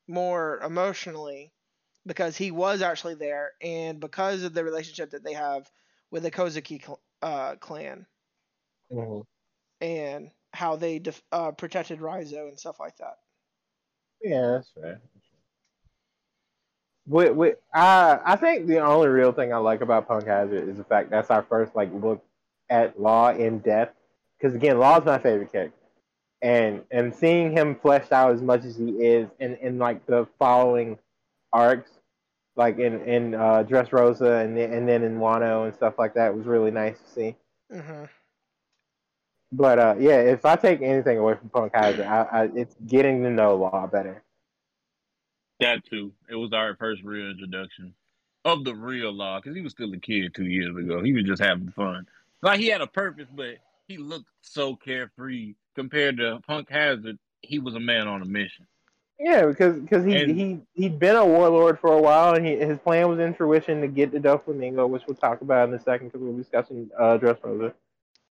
more 0.07 0.59
emotionally 0.59 1.53
because 2.05 2.37
he 2.37 2.51
was 2.51 2.81
actually 2.81 3.15
there 3.15 3.53
and 3.61 3.99
because 3.99 4.43
of 4.43 4.53
the 4.53 4.63
relationship 4.63 5.11
that 5.11 5.23
they 5.23 5.33
have 5.33 5.69
with 6.11 6.23
the 6.23 6.31
Kozuki 6.31 6.83
cl- 6.83 7.01
uh, 7.21 7.55
clan 7.57 8.05
hmm 8.91 9.21
and 9.81 10.31
how 10.53 10.75
they 10.75 10.99
def- 10.99 11.23
uh, 11.31 11.51
protected 11.51 11.99
Raizo 11.99 12.47
and 12.47 12.59
stuff 12.59 12.79
like 12.79 12.97
that. 12.97 13.17
Yeah, 14.21 14.47
that's 14.51 14.71
fair. 14.71 15.01
With, 17.07 17.35
with, 17.35 17.57
I 17.73 18.19
I 18.23 18.35
think 18.37 18.67
the 18.67 18.79
only 18.79 19.09
real 19.09 19.33
thing 19.33 19.53
I 19.53 19.57
like 19.57 19.81
about 19.81 20.07
Punk 20.07 20.25
Hazard 20.27 20.69
is 20.69 20.77
the 20.77 20.85
fact 20.85 21.09
that's 21.09 21.29
our 21.31 21.43
first 21.43 21.75
like 21.75 21.91
look 21.93 22.23
at 22.69 22.99
Law 22.99 23.31
in 23.31 23.59
depth. 23.59 23.97
Because 24.37 24.55
again, 24.55 24.79
Law's 24.79 25.05
my 25.05 25.19
favorite 25.19 25.51
character, 25.51 25.77
and 26.41 26.83
and 26.91 27.13
seeing 27.13 27.51
him 27.51 27.75
fleshed 27.75 28.11
out 28.13 28.33
as 28.33 28.41
much 28.41 28.63
as 28.65 28.77
he 28.77 28.89
is 28.91 29.29
in 29.39 29.55
in 29.57 29.79
like 29.79 30.05
the 30.05 30.27
following 30.39 30.97
arcs, 31.51 31.91
like 32.55 32.79
in 32.79 33.01
in 33.01 33.35
uh, 33.35 33.63
Dressrosa 33.63 34.43
and 34.43 34.57
then, 34.57 34.71
and 34.73 34.87
then 34.87 35.03
in 35.03 35.17
Wano 35.19 35.65
and 35.65 35.73
stuff 35.75 35.95
like 35.99 36.13
that 36.15 36.35
was 36.35 36.45
really 36.45 36.71
nice 36.71 36.99
to 36.99 37.09
see. 37.09 37.35
hmm 37.71 38.05
But 39.51 39.79
uh, 39.79 39.95
yeah, 39.99 40.19
if 40.19 40.45
I 40.45 40.55
take 40.55 40.81
anything 40.81 41.17
away 41.17 41.35
from 41.35 41.49
Punk 41.49 41.73
Hazard, 41.75 42.05
I, 42.05 42.23
I, 42.23 42.43
it's 42.55 42.75
getting 42.87 43.23
to 43.23 43.29
know 43.29 43.55
Law 43.55 43.87
better. 43.87 44.23
That 45.63 45.85
too. 45.85 46.11
It 46.29 46.35
was 46.35 46.53
our 46.53 46.75
first 46.75 47.03
real 47.03 47.29
introduction 47.31 47.93
of 48.45 48.63
the 48.63 48.75
real 48.75 49.11
law 49.11 49.39
because 49.39 49.55
he 49.55 49.61
was 49.61 49.71
still 49.71 49.91
a 49.93 49.97
kid 49.97 50.33
two 50.35 50.45
years 50.45 50.75
ago. 50.75 51.01
He 51.01 51.13
was 51.13 51.23
just 51.23 51.41
having 51.41 51.71
fun. 51.71 52.07
Like 52.41 52.59
he 52.59 52.67
had 52.67 52.81
a 52.81 52.87
purpose, 52.87 53.27
but 53.33 53.55
he 53.87 53.97
looked 53.97 54.27
so 54.41 54.75
carefree 54.75 55.55
compared 55.75 56.17
to 56.17 56.39
Punk 56.45 56.69
Hazard. 56.69 57.17
He 57.41 57.59
was 57.59 57.75
a 57.75 57.79
man 57.79 58.07
on 58.07 58.21
a 58.21 58.25
mission. 58.25 58.65
Yeah, 59.19 59.45
because 59.45 59.77
because 59.79 60.03
he 60.03 60.15
And- 60.17 60.35
he 60.35 60.59
he'd 60.73 60.99
been 60.99 61.15
a 61.15 61.25
warlord 61.25 61.79
for 61.79 61.93
a 61.93 62.01
while, 62.01 62.33
and 62.33 62.45
he, 62.45 62.55
his 62.57 62.79
plan 62.79 63.07
was 63.07 63.19
in 63.19 63.33
fruition 63.33 63.79
to 63.81 63.87
get 63.87 64.11
to 64.11 64.19
Doflamingo, 64.19 64.89
which 64.89 65.03
we'll 65.07 65.15
talk 65.15 65.41
about 65.41 65.69
in 65.69 65.75
a 65.75 65.79
second 65.79 66.07
because 66.07 66.21
we're 66.21 66.37
discussing 66.37 66.89
uh, 66.99 67.17
Dressrosa. 67.17 67.73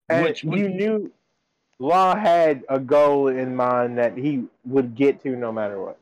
And 0.08 0.24
Which- 0.24 0.42
which- 0.42 0.58
you 0.60 0.68
knew 0.68 1.12
Law 1.78 2.14
had 2.16 2.64
a 2.68 2.78
goal 2.80 3.28
in 3.28 3.54
mind 3.56 3.96
that 3.98 4.16
he 4.16 4.44
would 4.64 4.94
get 4.94 5.22
to 5.22 5.36
no 5.36 5.50
matter 5.52 5.80
what. 5.80 5.98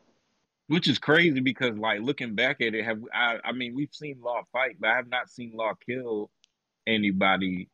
Which 0.69 0.89
is 0.89 0.99
crazy 0.99 1.41
because, 1.41 1.77
like, 1.79 2.01
looking 2.03 2.35
back 2.35 2.61
at 2.61 2.75
it, 2.75 2.85
have 2.85 3.01
I? 3.13 3.39
I 3.45 3.53
mean, 3.53 3.75
we've 3.75 3.93
seen 3.93 4.21
Law 4.23 4.43
fight, 4.53 4.77
but 4.79 4.91
I 4.91 4.97
have 4.97 5.09
not 5.09 5.31
seen 5.31 5.53
Law 5.55 5.73
kill 5.87 6.31
anybody. 6.87 7.69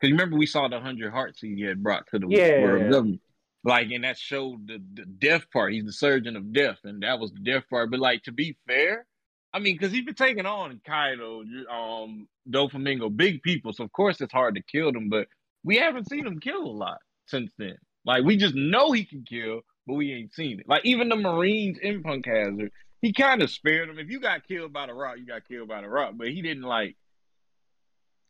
Because 0.00 0.12
remember, 0.12 0.36
we 0.36 0.46
saw 0.46 0.68
the 0.68 0.78
hundred 0.80 1.12
hearts 1.12 1.40
he 1.40 1.60
had 1.62 1.82
brought 1.82 2.06
to 2.08 2.18
the 2.18 2.28
Yeah. 2.28 2.60
world 2.60 2.88
government, 2.90 3.20
like, 3.64 3.90
and 3.90 4.04
that 4.04 4.18
showed 4.18 4.68
the, 4.68 4.80
the 4.94 5.04
death 5.06 5.50
part. 5.52 5.72
He's 5.72 5.84
the 5.84 5.92
surgeon 5.92 6.36
of 6.36 6.52
death, 6.52 6.78
and 6.84 7.02
that 7.02 7.18
was 7.18 7.32
the 7.32 7.40
death 7.40 7.64
part. 7.68 7.90
But 7.90 8.00
like, 8.00 8.22
to 8.24 8.32
be 8.32 8.56
fair, 8.66 9.06
I 9.52 9.58
mean, 9.58 9.74
because 9.74 9.92
he's 9.92 10.04
been 10.04 10.14
taking 10.14 10.46
on 10.46 10.80
Kaido, 10.86 11.42
um, 11.70 12.28
Doflamingo, 12.48 13.14
big 13.16 13.42
people, 13.42 13.72
so 13.72 13.84
of 13.84 13.92
course 13.92 14.20
it's 14.20 14.32
hard 14.32 14.54
to 14.54 14.62
kill 14.62 14.92
them. 14.92 15.08
But 15.08 15.28
we 15.64 15.78
haven't 15.78 16.08
seen 16.08 16.26
him 16.26 16.38
kill 16.38 16.62
a 16.62 16.68
lot 16.68 16.98
since 17.26 17.52
then. 17.58 17.76
Like, 18.04 18.22
we 18.24 18.36
just 18.36 18.54
know 18.54 18.92
he 18.92 19.04
can 19.04 19.24
kill, 19.24 19.62
but 19.86 19.94
we 19.94 20.12
ain't 20.12 20.34
seen 20.34 20.60
it. 20.60 20.68
Like 20.68 20.84
even 20.84 21.08
the 21.08 21.16
Marines 21.16 21.78
in 21.78 22.02
Punk 22.02 22.26
Hazard, 22.26 22.72
he 23.02 23.12
kind 23.12 23.42
of 23.42 23.50
spared 23.50 23.88
them. 23.88 23.98
If 23.98 24.10
you 24.10 24.20
got 24.20 24.46
killed 24.46 24.72
by 24.72 24.86
the 24.86 24.94
rock, 24.94 25.18
you 25.18 25.26
got 25.26 25.46
killed 25.46 25.68
by 25.68 25.80
the 25.82 25.88
rock, 25.88 26.14
but 26.16 26.28
he 26.28 26.42
didn't 26.42 26.62
like 26.64 26.96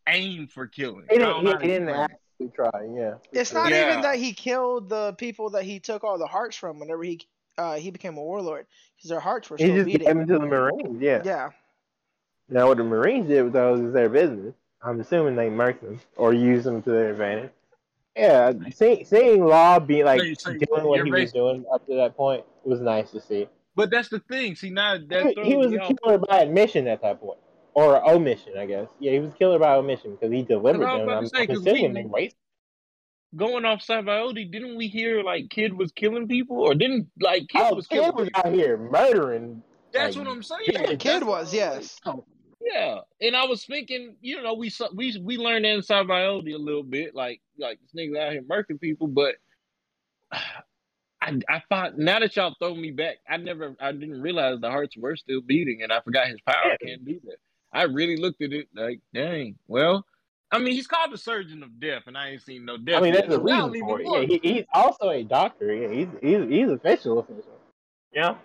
aim 0.09 0.49
for 0.49 0.67
killing. 0.67 1.05
He 1.09 1.19
didn't, 1.19 1.37
he, 1.37 1.43
know 1.43 1.51
he 1.53 1.59
to 1.59 1.67
didn't 1.67 1.89
actually 1.89 2.51
try. 2.55 2.71
Yeah, 2.95 3.15
It's 3.33 3.53
not 3.53 3.71
Yeah. 3.71 3.89
even 3.91 4.03
that 4.03 4.17
he 4.17 4.33
killed 4.33 4.89
the 4.89 5.15
people 5.15 5.51
that 5.51 5.65
he 5.65 5.81
took 5.81 6.05
all 6.05 6.19
the 6.19 6.27
hearts 6.27 6.57
from 6.57 6.79
whenever 6.79 7.03
he 7.03 7.21
uh, 7.59 7.77
he 7.77 7.91
became 7.91 8.19
a 8.19 8.23
warlord 8.23 8.67
because 8.97 9.09
their 9.09 9.21
hearts 9.21 9.49
were 9.49 9.57
he 9.57 9.65
still 9.65 9.77
just 9.77 9.87
beating. 9.87 10.07
gave 10.07 10.17
him 10.17 10.27
to 10.27 10.39
the 10.39 10.47
Marines. 10.47 11.01
Yeah. 11.01 11.23
Yeah, 11.25 11.51
Now 12.51 12.69
what 12.69 12.77
the 12.77 12.85
Marines 12.85 13.29
did 13.29 13.43
with 13.45 13.55
those 13.55 13.81
is 13.81 13.93
their 13.95 14.11
business. 14.11 14.55
I'm 14.83 15.01
assuming 15.01 15.37
they 15.37 15.49
murked 15.49 15.81
them 15.81 15.99
or 16.17 16.35
used 16.35 16.65
them 16.67 16.83
to 16.83 16.91
their 16.91 17.11
advantage. 17.11 17.51
Yeah, 18.17 18.53
see, 18.75 19.05
seeing 19.05 19.45
Law 19.45 19.79
be 19.79 20.03
like 20.03 20.21
So 20.39 20.51
you- 20.51 20.59
doing 20.61 20.85
what 20.85 20.97
you're 20.97 21.05
he 21.05 21.11
was 21.23 21.33
doing 21.33 21.65
up 21.73 21.87
to 21.87 21.95
that 21.97 22.17
point 22.17 22.45
was 22.65 22.81
nice 22.81 23.11
to 23.11 23.21
see. 23.21 23.47
But 23.75 23.91
that's 23.91 24.09
the 24.09 24.21
thing. 24.21 24.55
See 24.57 24.71
now 24.71 24.97
that 25.09 25.35
He, 25.37 25.51
he 25.51 25.57
was 25.57 25.71
me 25.71 25.77
a 25.77 25.83
off. 25.83 25.93
killer 26.03 26.19
by 26.19 26.41
admission 26.41 26.89
at 26.89 27.03
that 27.03 27.21
point, 27.21 27.39
or 27.75 28.03
omission, 28.11 28.55
I 28.57 28.65
guess. 28.65 28.89
Yeah, 29.01 29.13
he 29.13 29.19
was 29.19 29.33
a 29.33 29.35
killer 29.35 29.59
by 29.59 29.75
omission 29.75 30.13
because 30.13 30.33
he 30.33 30.43
delivered 30.43 30.83
I 30.87 30.95
was 30.95 31.01
them. 31.01 31.09
about 31.09 31.13
to 31.13 31.17
I'm, 31.19 31.27
say, 31.27 31.41
I'm 31.43 31.47
'cause 31.49 31.59
we- 32.13 32.29
they. 32.29 32.33
Going 33.35 33.67
off 33.67 33.81
Sabaody, 33.81 34.51
didn't 34.51 34.77
we 34.77 34.87
hear 34.89 35.23
like 35.23 35.51
Kid 35.51 35.75
was 35.75 35.93
killing 35.93 36.27
people, 36.27 36.59
or 36.59 36.75
didn't 36.75 37.09
like 37.21 37.49
Kid 37.49 37.63
Oh, 37.71 37.75
was 37.75 37.87
kid 37.87 37.97
killing 38.01 38.15
was 38.17 38.29
people? 38.29 38.43
out 38.47 38.55
here 38.55 38.79
murdering. 38.79 39.63
That's 39.93 40.17
like, 40.17 40.25
what 40.27 40.33
I'm 40.35 40.43
saying. 40.43 40.61
yeah, 40.69 40.95
kid 40.95 41.23
was 41.23 41.53
yes. 41.53 42.01
saying. 42.05 42.23
Yeah, 42.67 43.01
and 43.21 43.37
I 43.37 43.45
was 43.45 43.65
thinking, 43.65 44.17
you 44.21 44.43
know, 44.43 44.55
we 44.55 44.73
we 44.95 45.17
we 45.23 45.37
learned 45.37 45.65
that 45.65 45.75
in 45.75 45.81
Sabaody 45.83 46.55
a 46.55 46.59
little 46.59 46.83
bit, 46.83 47.15
like 47.15 47.41
like 47.59 47.79
this 47.81 47.93
nigga 47.95 48.19
out 48.19 48.33
here 48.33 48.43
murking 48.43 48.81
people, 48.81 49.07
but 49.07 49.37
I 50.33 51.41
I 51.49 51.63
thought 51.69 51.97
now 51.97 52.19
that 52.19 52.35
y'all 52.35 52.57
throw 52.59 52.75
me 52.75 52.91
back, 52.91 53.19
I 53.29 53.37
never 53.37 53.77
I 53.81 53.93
didn't 53.93 54.21
realize 54.21 54.59
the 54.61 54.71
hearts 54.71 54.97
were 54.97 55.15
still 55.17 55.41
beating, 55.43 55.83
and 55.83 55.93
I 55.93 56.01
forgot 56.01 56.27
his 56.27 56.41
power 56.45 56.57
Yeah. 56.81 56.89
can't 56.89 57.05
do 57.05 57.21
that. 57.25 57.37
I 57.73 57.83
really 57.83 58.17
looked 58.17 58.43
at 58.43 58.53
it 58.53 58.69
like, 58.75 59.01
dang. 59.15 59.57
Well, 59.69 60.05
I 60.51 60.59
mean, 60.59 60.75
he's 60.75 60.87
called 60.89 61.13
the 61.13 61.19
surgeon 61.19 61.63
of 61.63 61.79
death, 61.79 62.05
and 62.07 62.19
I 62.19 62.31
ain't 62.31 62.43
seen 62.43 62.65
no 62.65 62.79
death. 62.79 62.99
I 62.99 63.01
mean, 63.01 63.15
yet, 63.15 63.29
there's 63.29 63.39
a 63.39 63.43
reason 63.43 63.75
for 63.81 64.01
it. 64.01 64.07
Yeah, 64.11 64.21
he, 64.23 64.41
he's 64.55 64.65
also 64.73 65.11
a 65.11 65.23
doctor. 65.23 65.73
Yeah, 65.73 65.93
he's 65.93 66.09
he's 66.21 66.49
he's 66.49 66.69
official 66.71 67.21
official. 67.21 67.61
Yeah. 68.13 68.37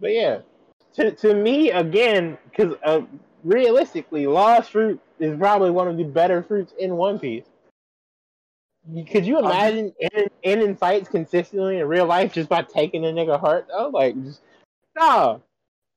But 0.00 0.12
yeah, 0.12 0.38
to 1.00 1.12
to 1.12 1.34
me 1.34 1.70
again, 1.70 2.38
because 2.50 2.74
uh, 2.84 3.02
realistically, 3.44 4.26
Law's 4.26 4.68
Fruit 4.68 5.00
is 5.18 5.36
probably 5.38 5.70
one 5.70 5.88
of 5.88 5.96
the 5.96 6.04
better 6.04 6.42
fruits 6.42 6.72
in 6.78 6.96
One 6.96 7.18
Piece. 7.18 7.44
Could 9.10 9.26
you 9.26 9.38
imagine 9.38 9.92
ending, 10.00 10.30
ending 10.42 10.76
fights 10.76 11.08
consistently 11.08 11.78
in 11.78 11.86
real 11.86 12.06
life 12.06 12.32
just 12.32 12.48
by 12.48 12.62
taking 12.62 13.04
a 13.04 13.08
nigga 13.08 13.38
heart? 13.38 13.68
Oh, 13.72 13.90
like 13.92 14.20
just 14.24 14.40
no. 14.98 15.42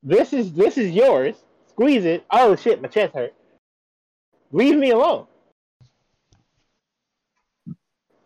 This 0.02 0.32
is 0.32 0.52
this 0.52 0.76
is 0.76 0.92
yours. 0.92 1.36
Squeeze 1.70 2.04
it. 2.04 2.24
Oh 2.30 2.54
shit, 2.56 2.82
my 2.82 2.88
chest 2.88 3.14
hurt. 3.14 3.34
Leave 4.52 4.76
me 4.76 4.90
alone. 4.90 5.26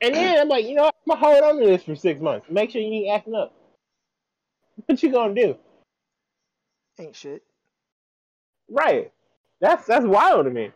And 0.01 0.15
then 0.15 0.39
I'm 0.39 0.49
like, 0.49 0.67
you 0.67 0.75
know, 0.75 0.83
what? 0.85 0.95
I'm 1.07 1.21
gonna 1.21 1.27
hold 1.27 1.45
on 1.45 1.61
to 1.61 1.67
this 1.67 1.83
for 1.83 1.97
six 1.97 2.21
months. 2.21 2.47
Make 2.51 2.71
sure 2.71 2.81
you 2.81 2.93
ain't 2.93 3.17
acting 3.17 3.35
up. 3.35 3.55
What 4.87 5.03
you 5.03 5.11
gonna 5.11 5.35
do? 5.35 5.57
Ain't 6.99 7.17
shit. 7.17 7.43
Right. 8.69 9.13
That's 9.61 9.87
that's 9.87 10.05
wild 10.05 10.45
to 10.45 10.51
me. 10.51 10.73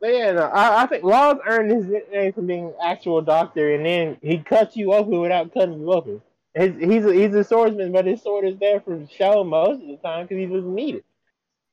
But 0.00 0.14
yeah, 0.14 0.32
no, 0.32 0.42
I, 0.44 0.82
I 0.82 0.86
think 0.86 1.04
Laws 1.04 1.38
earned 1.46 1.70
his 1.70 1.84
nickname 1.86 2.32
from 2.32 2.46
being 2.46 2.66
an 2.66 2.74
actual 2.82 3.20
doctor, 3.20 3.74
and 3.74 3.84
then 3.84 4.16
he 4.22 4.38
cuts 4.38 4.74
you 4.74 4.94
open 4.94 5.20
without 5.20 5.52
cutting 5.52 5.78
you 5.78 5.92
open. 5.92 6.22
His, 6.54 6.72
he's 6.80 7.04
a, 7.04 7.12
he's 7.12 7.34
a 7.34 7.44
swordsman, 7.44 7.92
but 7.92 8.06
his 8.06 8.22
sword 8.22 8.46
is 8.46 8.58
there 8.58 8.80
for 8.80 9.06
show 9.10 9.44
most 9.44 9.82
of 9.82 9.88
the 9.88 9.98
time 9.98 10.24
because 10.24 10.38
he 10.38 10.46
doesn't 10.46 10.74
need 10.74 10.96
it. 10.96 11.04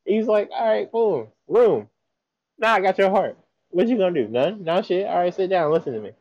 He's 0.04 0.26
like, 0.26 0.50
all 0.54 0.68
right, 0.68 0.92
boom, 0.92 1.28
room. 1.48 1.88
Now 2.58 2.74
I 2.74 2.80
got 2.80 2.98
your 2.98 3.10
heart. 3.10 3.38
What 3.70 3.88
you 3.88 3.96
gonna 3.96 4.12
do? 4.12 4.28
None? 4.28 4.62
No 4.62 4.82
shit. 4.82 5.06
All 5.06 5.18
right, 5.18 5.34
sit 5.34 5.50
down. 5.50 5.72
Listen 5.72 5.94
to 5.94 6.00
me. 6.00 6.12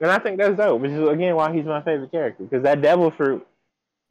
And 0.00 0.10
I 0.10 0.18
think 0.18 0.38
that's 0.38 0.56
dope, 0.56 0.80
which 0.80 0.90
is 0.90 1.08
again 1.08 1.36
why 1.36 1.52
he's 1.54 1.64
my 1.64 1.82
favorite 1.82 2.10
character 2.10 2.44
because 2.44 2.62
that 2.64 2.82
devil 2.82 3.10
fruit, 3.10 3.46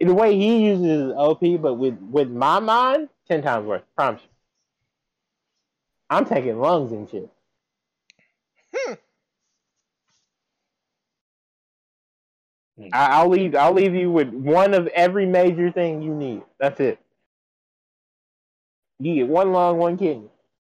the 0.03 0.13
way 0.13 0.35
he 0.37 0.65
uses 0.65 0.85
his 0.85 1.11
OP, 1.13 1.41
but 1.61 1.75
with 1.75 1.97
with 1.99 2.29
my 2.29 2.59
mind, 2.59 3.09
ten 3.27 3.41
times 3.41 3.65
worse. 3.65 3.81
Promise. 3.95 4.21
you. 4.23 4.29
I'm 6.09 6.25
taking 6.25 6.59
lungs 6.59 6.91
and 6.91 7.09
shit. 7.09 7.29
Hmm. 8.75 8.93
I, 12.91 13.05
I'll 13.07 13.29
leave. 13.29 13.55
I'll 13.55 13.73
leave 13.73 13.95
you 13.95 14.11
with 14.11 14.29
one 14.29 14.73
of 14.73 14.87
every 14.87 15.25
major 15.25 15.71
thing 15.71 16.01
you 16.01 16.13
need. 16.13 16.43
That's 16.59 16.79
it. 16.79 16.99
You 18.99 19.15
get 19.15 19.27
one 19.27 19.51
lung, 19.51 19.77
one 19.77 19.97
kidney. 19.97 20.29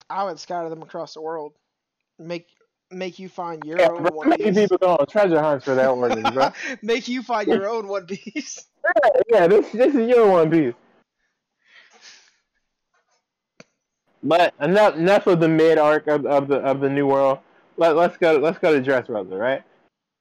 I 0.09 0.23
would 0.23 0.39
scatter 0.39 0.69
them 0.69 0.81
across 0.81 1.13
the 1.13 1.21
world. 1.21 1.53
Make 2.19 2.47
make 2.91 3.19
you 3.19 3.29
find 3.29 3.65
your 3.65 3.79
Yeah, 3.79 3.89
own 3.89 4.03
bro, 4.03 4.11
one 4.11 4.29
making 4.29 4.53
piece. 4.53 4.69
people 4.69 4.77
go 4.77 4.97
treasure 5.09 5.41
hunts 5.41 5.65
for 5.65 5.75
that 5.75 5.89
organ, 5.89 6.33
bro. 6.33 6.51
make 6.81 7.07
you 7.07 7.21
find 7.21 7.47
your 7.47 7.67
own 7.67 7.87
one 7.87 8.05
piece. 8.05 8.65
yeah, 9.29 9.47
this 9.47 9.71
this 9.71 9.95
is 9.95 10.09
your 10.09 10.29
one 10.29 10.49
piece. 10.49 10.73
But 14.23 14.53
enough 14.61 14.95
enough 14.95 15.27
of 15.27 15.39
the 15.39 15.47
mid 15.47 15.77
arc 15.77 16.07
of, 16.07 16.25
of 16.25 16.47
the 16.47 16.57
of 16.57 16.79
the 16.79 16.89
new 16.89 17.07
world. 17.07 17.39
Let 17.77 17.95
let's 17.95 18.17
go 18.17 18.37
let's 18.37 18.59
go 18.59 18.79
to 18.79 18.81
Dressrosa, 18.81 19.39
right? 19.39 19.63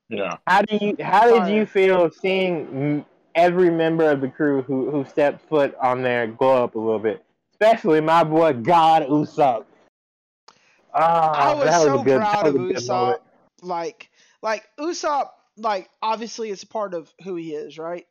Yeah. 0.08 0.36
How 0.46 0.62
do 0.62 0.78
you 0.80 0.96
how 1.02 1.44
did 1.44 1.54
you 1.54 1.66
feel 1.66 2.10
seeing 2.10 3.04
every 3.34 3.70
member 3.70 4.10
of 4.10 4.20
the 4.20 4.28
crew 4.28 4.62
who 4.62 4.90
who 4.90 5.04
stepped 5.04 5.46
foot 5.48 5.74
on 5.80 6.02
there 6.02 6.26
glow 6.26 6.64
up 6.64 6.74
a 6.74 6.78
little 6.78 6.98
bit, 6.98 7.24
especially 7.52 8.00
my 8.00 8.24
boy 8.24 8.52
God 8.54 9.02
Usopp. 9.02 9.64
Ah, 10.94 11.50
I 11.50 11.54
was, 11.54 11.66
was 11.66 11.84
so 11.84 12.02
good, 12.02 12.16
proud 12.18 12.46
of 12.46 12.54
Usopp. 12.54 13.20
Like 13.62 14.10
like 14.42 14.64
Usopp, 14.78 15.28
like 15.56 15.88
obviously 16.02 16.50
it's 16.50 16.62
a 16.62 16.66
part 16.66 16.94
of 16.94 17.12
who 17.22 17.36
he 17.36 17.52
is, 17.52 17.78
right? 17.78 18.06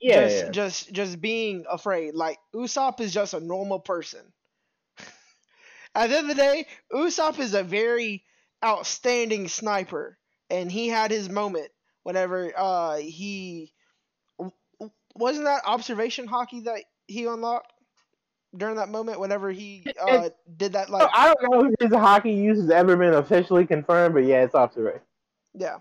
Yeah, 0.00 0.20
just 0.20 0.44
yeah. 0.44 0.50
just 0.50 0.92
just 0.92 1.20
being 1.20 1.64
afraid. 1.68 2.14
Like 2.14 2.38
Usopp 2.54 3.00
is 3.00 3.12
just 3.12 3.34
a 3.34 3.40
normal 3.40 3.80
person. 3.80 4.20
At 5.94 6.10
the 6.10 6.18
end 6.18 6.30
of 6.30 6.36
the 6.36 6.42
day, 6.42 6.66
Usopp 6.92 7.38
is 7.38 7.54
a 7.54 7.64
very 7.64 8.24
outstanding 8.64 9.48
sniper, 9.48 10.18
and 10.48 10.70
he 10.70 10.88
had 10.88 11.10
his 11.10 11.28
moment 11.28 11.70
whenever 12.04 12.52
uh 12.56 12.96
he 12.96 13.72
wasn't 15.14 15.44
that 15.44 15.62
observation 15.66 16.28
Haki 16.28 16.64
that 16.64 16.84
he 17.06 17.24
unlocked 17.26 17.72
during 18.56 18.76
that 18.76 18.88
moment 18.88 19.20
whenever 19.20 19.50
he 19.50 19.84
uh 20.00 20.30
did 20.56 20.72
that 20.72 20.88
like 20.88 21.08
I 21.14 21.34
don't 21.34 21.50
know 21.50 21.64
if 21.66 21.74
his 21.80 21.90
Haki 21.90 22.34
use 22.36 22.58
has 22.60 22.70
ever 22.70 22.96
been 22.96 23.14
officially 23.14 23.66
confirmed, 23.66 24.14
but 24.14 24.24
yeah, 24.24 24.42
it's 24.42 24.54
off 24.54 24.74
the 24.74 24.80
observation. 24.80 25.02
Yeah. 25.54 25.76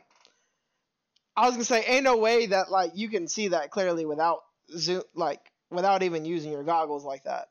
I 1.36 1.46
was 1.46 1.54
gonna 1.54 1.66
say, 1.66 1.86
ain't 1.86 2.04
no 2.04 2.18
way 2.18 2.48
that 2.48 2.72
like 2.72 2.92
you 2.96 3.10
can 3.10 3.28
see 3.28 3.50
that 3.50 3.72
clearly 3.72 4.06
without 4.06 4.40
zoom, 4.76 5.04
like 5.14 5.40
without 5.70 6.04
even 6.04 6.26
using 6.26 6.52
your 6.52 6.64
goggles 6.64 7.06
like 7.06 7.24
that. 7.26 7.50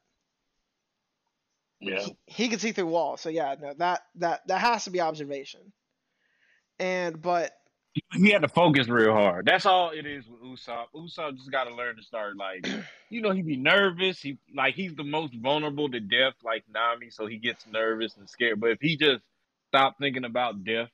Yeah. 1.80 2.00
He, 2.00 2.16
he 2.26 2.48
can 2.48 2.58
see 2.58 2.72
through 2.72 2.86
walls, 2.86 3.20
so 3.20 3.28
yeah, 3.28 3.54
no, 3.60 3.74
that 3.78 4.02
that 4.16 4.46
that 4.48 4.60
has 4.60 4.84
to 4.84 4.90
be 4.90 5.00
observation. 5.00 5.72
And 6.78 7.22
but 7.22 7.55
He 8.12 8.30
had 8.30 8.42
to 8.42 8.48
focus 8.48 8.88
real 8.88 9.12
hard. 9.12 9.46
That's 9.46 9.66
all 9.66 9.90
it 9.90 10.06
is 10.06 10.24
with 10.28 10.40
Usopp. 10.40 10.86
Usopp 10.94 11.36
just 11.36 11.50
got 11.50 11.64
to 11.64 11.74
learn 11.74 11.96
to 11.96 12.02
start 12.02 12.36
like, 12.36 12.66
you 13.10 13.20
know, 13.20 13.30
he 13.30 13.42
be 13.42 13.56
nervous. 13.56 14.20
He 14.20 14.38
like 14.54 14.74
he's 14.74 14.94
the 14.94 15.04
most 15.04 15.34
vulnerable 15.34 15.88
to 15.90 16.00
death, 16.00 16.34
like 16.44 16.64
Nami, 16.72 17.10
so 17.10 17.26
he 17.26 17.38
gets 17.38 17.66
nervous 17.66 18.16
and 18.16 18.28
scared. 18.28 18.60
But 18.60 18.70
if 18.70 18.78
he 18.80 18.96
just 18.96 19.22
stop 19.68 19.96
thinking 20.00 20.24
about 20.24 20.64
death 20.64 20.88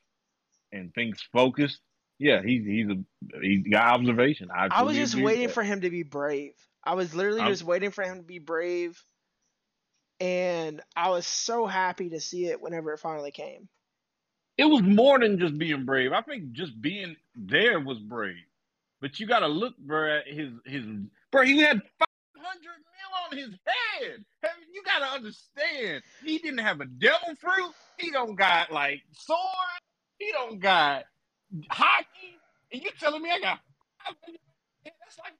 and 0.71 0.93
thinks 0.93 1.21
focused, 1.33 1.79
yeah, 2.19 2.41
he's 2.41 2.65
he's 2.65 2.87
a 2.87 3.39
he's 3.41 3.67
got 3.67 3.99
observation. 3.99 4.49
I, 4.51 4.67
I 4.71 4.83
was 4.83 4.95
just 4.95 5.15
waiting 5.15 5.49
for 5.49 5.63
him 5.63 5.81
to 5.81 5.89
be 5.89 6.03
brave. 6.03 6.53
I 6.83 6.95
was 6.95 7.13
literally 7.13 7.41
I'm- 7.41 7.51
just 7.51 7.63
waiting 7.63 7.91
for 7.91 8.03
him 8.03 8.17
to 8.17 8.23
be 8.23 8.39
brave, 8.39 9.01
and 10.19 10.81
I 10.95 11.09
was 11.09 11.25
so 11.25 11.65
happy 11.65 12.09
to 12.09 12.19
see 12.19 12.47
it 12.47 12.61
whenever 12.61 12.93
it 12.93 12.99
finally 12.99 13.31
came. 13.31 13.67
It 14.57 14.65
was 14.65 14.81
more 14.83 15.19
than 15.19 15.39
just 15.39 15.57
being 15.57 15.83
brave. 15.85 16.11
I 16.13 16.21
think 16.21 16.51
just 16.51 16.79
being 16.81 17.15
there 17.35 17.79
was 17.79 17.97
brave. 17.99 18.35
But 19.01 19.19
you 19.19 19.27
got 19.27 19.39
to 19.39 19.47
look, 19.47 19.77
bro, 19.77 20.17
at 20.19 20.27
his 20.27 20.51
his 20.65 20.85
bro. 21.31 21.43
He 21.43 21.59
had 21.59 21.81
five 21.99 22.07
hundred 22.37 22.77
mil 22.77 23.31
on 23.31 23.37
his 23.37 23.59
head. 23.65 24.23
You 24.73 24.83
got 24.83 24.99
to 24.99 25.05
understand. 25.15 26.03
He 26.23 26.37
didn't 26.37 26.59
have 26.59 26.81
a 26.81 26.85
devil 26.85 27.35
fruit. 27.39 27.73
He 27.97 28.11
don't 28.11 28.35
got 28.35 28.71
like 28.71 29.01
sword. 29.11 29.39
He 30.19 30.31
don't 30.31 30.59
got 30.59 31.05
Haki. 31.71 32.39
And 32.71 32.81
you 32.81 32.89
telling 32.99 33.21
me 33.21 33.29
I 33.31 33.39
got? 33.39 33.59
500 34.05 34.39
That's 34.85 35.19
like 35.19 35.33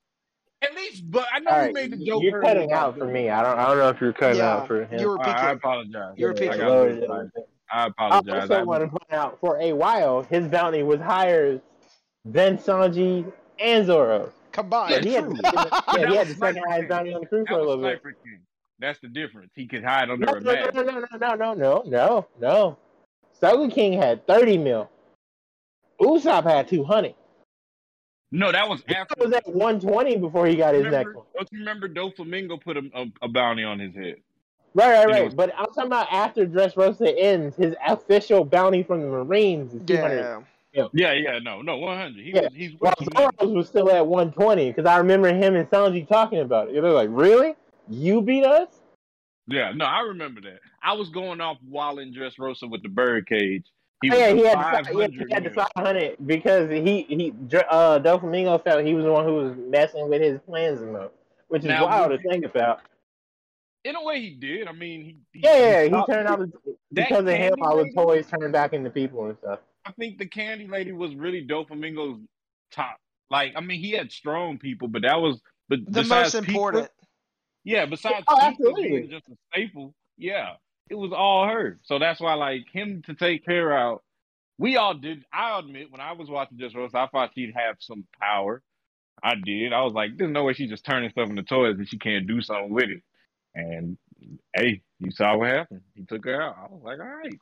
at 0.62 0.76
least. 0.76 1.10
But 1.10 1.28
I 1.34 1.40
know 1.40 1.52
All 1.52 1.58
we 1.60 1.66
right, 1.66 1.74
made 1.74 1.92
the 1.92 2.06
joke. 2.06 2.24
you're 2.24 2.42
cutting 2.42 2.72
out 2.74 2.98
for 2.98 3.06
me. 3.06 3.30
I 3.30 3.44
don't 3.44 3.60
I 3.60 3.68
don't 3.68 3.78
know 3.78 3.90
if 3.90 4.02
you're 4.02 4.14
cutting 4.14 4.40
Yeah, 4.40 4.56
out 4.58 4.68
for 4.68 4.86
him. 4.86 5.00
you 5.00 5.08
were 5.08 5.20
All 5.20 5.24
right, 5.26 5.36
I 5.36 5.42
peeking. 5.42 5.58
apologize. 5.58 6.14
You 6.18 6.28
were 6.28 6.34
I 7.72 7.90
peeking. 7.90 7.94
got 7.98 8.26
Lowered 8.26 8.28
it. 8.28 8.30
it. 8.30 8.34
I 8.34 8.38
I 8.38 8.42
also 8.42 8.54
I- 8.60 8.64
want 8.64 8.84
to 8.84 8.90
point 8.90 9.12
out 9.14 9.40
for 9.40 9.58
a 9.60 9.74
while 9.74 10.24
his 10.24 10.48
bounty 10.48 10.84
was 10.84 11.00
higher 11.00 11.60
than 12.26 12.58
Sanji 12.58 13.32
and 13.60 13.86
Zoro. 13.86 14.32
Combined. 14.52 14.92
Yeah, 14.92 15.00
he 15.02 15.14
had, 15.14 15.32
yeah, 15.44 16.08
he 16.10 16.16
had 16.16 16.28
the 16.28 16.36
second 16.36 16.64
highest 16.68 16.88
bounty 16.90 17.14
on 17.14 17.22
the 17.22 17.28
crew 17.28 17.44
for 17.48 17.56
a 17.56 17.66
little 17.66 17.82
bit. 17.82 18.02
That's 18.80 19.00
the 19.00 19.08
difference. 19.08 19.52
He 19.56 19.66
could 19.68 19.84
hide 19.84 20.10
under 20.10 20.26
No, 20.26 20.34
a 20.34 20.40
no, 20.40 20.52
mask. 20.54 20.74
no, 20.76 20.82
no, 20.84 20.92
no, 21.00 21.08
no, 21.18 21.36
no, 21.36 21.54
no, 21.54 21.84
no, 21.88 22.28
no. 22.40 22.78
Sogeking 23.42 23.98
had 23.98 24.28
30 24.28 24.58
mil. 24.60 24.90
Usopp 26.00 26.44
had 26.44 26.68
200. 26.68 27.16
No, 28.32 28.52
that 28.52 28.68
was 28.68 28.84
He 28.88 28.96
after. 28.96 29.16
was 29.18 29.32
at 29.32 29.48
120 29.48 30.18
before 30.18 30.48
he 30.48 30.56
got 30.56 30.74
his 30.74 30.84
next 30.84 30.94
Remember, 31.08 31.14
one. 31.20 31.26
don't 31.36 31.50
you 31.52 31.60
remember 31.60 31.88
Doflamingo 31.90 32.62
put 32.62 32.78
a, 32.78 32.82
a, 32.96 33.06
a 33.24 33.28
bounty 33.30 33.64
on 33.64 33.80
his 33.80 33.96
head? 33.96 34.16
Right, 34.76 34.88
right, 34.90 35.08
You 35.08 35.14
know- 35.14 35.22
right. 35.28 35.36
But 35.36 35.54
I'm 35.58 35.66
talking 35.68 35.84
about 35.88 36.08
after 36.12 36.46
Dressrosa 36.46 37.14
ends, 37.18 37.56
his 37.56 37.76
official 37.88 38.44
bounty 38.44 38.84
from 38.84 39.02
the 39.02 39.08
Marines 39.08 39.74
is 39.74 39.82
200. 39.86 40.44
Yeah. 40.74 40.88
Yeah, 40.94 41.14
yeah, 41.14 41.40
no, 41.40 41.62
no, 41.62 41.78
100. 41.78 42.16
He 42.24 42.32
Yeah. 42.32 42.42
was, 42.46 42.54
he's 42.56 42.72
While 42.80 42.94
working. 43.00 43.32
Zoro's 43.40 43.56
was 43.56 43.68
still 43.68 43.92
at 43.92 44.08
120 44.08 44.72
because 44.72 44.86
I 44.88 44.98
remember 44.98 45.32
him 45.32 45.56
and 45.56 45.70
Sanji 45.70 46.08
talking 46.08 46.40
about 46.40 46.70
it. 46.70 46.82
They're 46.82 46.92
like, 46.92 47.10
"Really? 47.12 47.54
You 47.90 48.22
beat 48.24 48.44
us?" 48.44 48.70
Yeah, 49.48 49.72
no, 49.76 49.86
I 49.86 50.00
remember 50.02 50.42
that. 50.42 50.60
I 50.82 50.94
was 50.94 51.10
going 51.10 51.42
off 51.42 51.58
while 51.70 52.00
in 52.00 52.12
Dressrosa 52.14 52.68
with 52.70 52.82
the 52.82 52.90
bird 52.90 53.28
cage. 53.28 53.66
He 54.02 54.10
Oh, 54.12 54.16
yeah, 54.18 54.34
he 54.34 54.44
had, 54.46 54.58
the, 54.86 54.92
he 54.94 55.02
had, 55.02 55.12
he 55.14 55.26
had 55.32 55.44
the 55.44 55.50
500 55.52 56.16
because 56.26 56.70
he 56.72 57.04
he 57.04 57.30
Dr- 57.48 57.66
uh 57.70 58.00
Doflamingo 58.00 58.62
felt 58.64 58.84
he 58.84 58.96
was 58.96 59.06
the 59.06 59.12
one 59.12 59.26
who 59.26 59.36
was 59.36 59.56
messing 59.56 60.10
with 60.10 60.22
his 60.22 60.40
plans 60.42 60.80
the 60.80 61.10
which 61.50 61.62
is 61.62 61.68
Now, 61.68 61.86
wild 61.86 62.10
we- 62.12 62.18
to 62.18 62.24
think 62.30 62.46
about. 62.46 62.82
In 63.84 63.96
a 63.96 64.04
way, 64.04 64.22
he 64.22 64.30
did. 64.32 64.68
I 64.68 64.72
mean, 64.72 65.04
he, 65.04 65.18
he 65.34 65.40
Yeah, 65.46 65.58
yeah, 65.58 65.82
he 65.84 65.88
stopped- 65.90 66.10
turned 66.12 66.28
out 66.28 66.40
because 66.94 67.20
of 67.20 67.28
him. 67.28 67.56
candy 67.56 67.62
All 67.62 67.78
the 67.78 67.92
toys 67.94 68.28
turned 68.28 68.54
back 68.54 68.74
into 68.74 68.90
people 68.90 69.26
and 69.26 69.38
stuff. 69.40 69.60
I 69.86 69.92
think 69.92 70.18
the 70.18 70.26
candy 70.26 70.68
lady 70.68 70.94
was 70.94 71.14
really 71.16 71.46
Doflamingo's 71.46 72.22
top. 72.72 72.98
Like, 73.30 73.54
I 73.56 73.62
mean, 73.62 73.82
he 73.82 73.92
had 73.92 74.12
strong 74.12 74.58
people, 74.58 74.88
but 74.88 75.02
that 75.02 75.20
was 75.20 75.42
but 75.70 75.80
The 75.88 76.04
most 76.04 76.34
Pica- 76.36 76.46
important. 76.48 76.90
Yeah, 77.64 77.86
besides 77.86 78.24
Oh, 78.28 78.36
Pica 78.36 78.46
absolutely. 78.48 78.90
being 78.90 79.10
just 79.10 79.28
a 79.30 79.36
staple, 79.52 79.94
yeah, 80.18 80.54
it 80.90 80.96
was 80.96 81.12
all 81.14 81.48
her. 81.48 81.80
So 81.84 82.00
that's 82.00 82.20
why, 82.20 82.34
like, 82.36 82.66
him 82.72 83.02
to 83.06 83.14
take 83.16 83.46
her 83.48 83.74
out, 83.74 84.04
we 84.58 84.76
all 84.78 84.94
did. 84.94 85.24
I 85.34 85.58
admit, 85.60 85.92
when 85.92 86.02
I 86.02 86.12
was 86.14 86.30
watching 86.30 86.58
Dressrosa, 86.58 86.96
I 86.96 87.08
thought 87.08 87.32
she'd 87.34 87.54
have 87.56 87.78
some 87.80 88.06
power. 88.22 88.62
I 89.24 89.36
did. 89.36 89.72
I 89.74 89.82
was 89.84 89.94
like, 89.94 90.18
there's 90.18 90.32
no 90.32 90.44
way 90.44 90.54
she's 90.54 90.70
just 90.70 90.86
turning 90.86 91.10
stuff 91.10 91.30
into 91.30 91.44
toys 91.44 91.78
and 91.78 91.88
she 91.88 91.98
can't 91.98 92.28
do 92.28 92.42
something 92.42 92.72
with 92.74 92.90
it. 92.90 93.04
And 93.56 93.98
hey, 94.56 94.82
you 95.00 95.12
saw 95.12 95.38
what 95.38 95.50
happened. 95.50 95.82
He 95.96 96.04
took 96.04 96.26
her 96.26 96.42
out. 96.42 96.58
I 96.58 96.74
was 96.74 96.82
like, 96.84 97.00
all 97.00 97.06
right, 97.06 97.40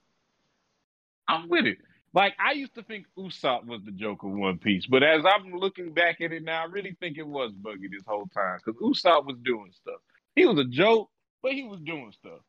I'm 1.27 1.49
with 1.49 1.65
it. 1.65 1.77
Like 2.13 2.33
I 2.39 2.53
used 2.53 2.75
to 2.75 2.83
think 2.83 3.05
Usopp 3.17 3.65
was 3.65 3.81
the 3.85 3.91
Joker 3.91 4.27
One 4.27 4.57
Piece, 4.57 4.85
but 4.85 5.01
as 5.01 5.23
I'm 5.25 5.53
looking 5.53 5.93
back 5.93 6.19
at 6.19 6.33
it 6.33 6.43
now, 6.43 6.63
I 6.63 6.65
really 6.65 6.97
think 6.99 7.17
it 7.17 7.25
was 7.25 7.53
Buggy 7.53 7.87
this 7.87 8.03
whole 8.05 8.27
time 8.33 8.59
because 8.63 8.81
Usopp 8.81 9.25
was 9.25 9.37
doing 9.43 9.71
stuff. 9.73 10.01
He 10.35 10.45
was 10.45 10.59
a 10.59 10.65
joke, 10.65 11.09
but 11.41 11.53
he 11.53 11.63
was 11.63 11.79
doing 11.81 12.11
stuff. 12.11 12.41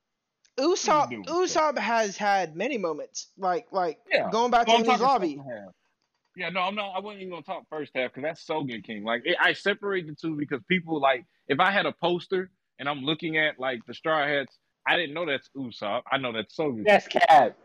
Usopp 0.59 1.11
doing 1.11 1.25
Usopp 1.25 1.79
has 1.79 2.17
had 2.17 2.57
many 2.57 2.77
moments, 2.77 3.29
like 3.39 3.69
like 3.71 3.99
Yeah. 4.13 4.31
going 4.31 4.51
back 4.51 4.67
to 4.67 4.85
So 4.85 4.91
I'm 4.91 5.01
lobby. 5.01 5.39
Yeah, 6.35 6.49
no, 6.49 6.61
I'm 6.61 6.75
not. 6.75 6.93
I 6.97 7.01
wasn't 7.01 7.23
even 7.23 7.31
gonna 7.31 7.43
talk 7.43 7.65
first 7.69 7.93
half 7.95 8.13
because 8.13 8.23
that's 8.23 8.47
Sogeking. 8.47 9.05
Like 9.05 9.23
it, 9.27 9.37
I 9.41 9.53
separate 9.53 10.07
the 10.07 10.15
two 10.15 10.35
because 10.35 10.61
people 10.67 11.01
like 11.01 11.25
if 11.47 11.61
I 11.61 11.71
had 11.71 11.87
a 11.87 11.93
poster 11.93 12.51
and 12.79 12.89
I'm 12.89 13.03
looking 13.03 13.39
at 13.39 13.59
like 13.59 13.85
the 13.87 13.95
Straw 13.95 14.27
Hats, 14.27 14.59
I 14.87 14.97
didn't 14.97 15.15
know 15.15 15.27
that's 15.27 15.49
Usopp. 15.57 16.03
I 16.11 16.19
know 16.19 16.33
that's 16.33 16.57
Sogen. 16.57 16.85
That's 16.85 17.07
Cat. 17.09 17.57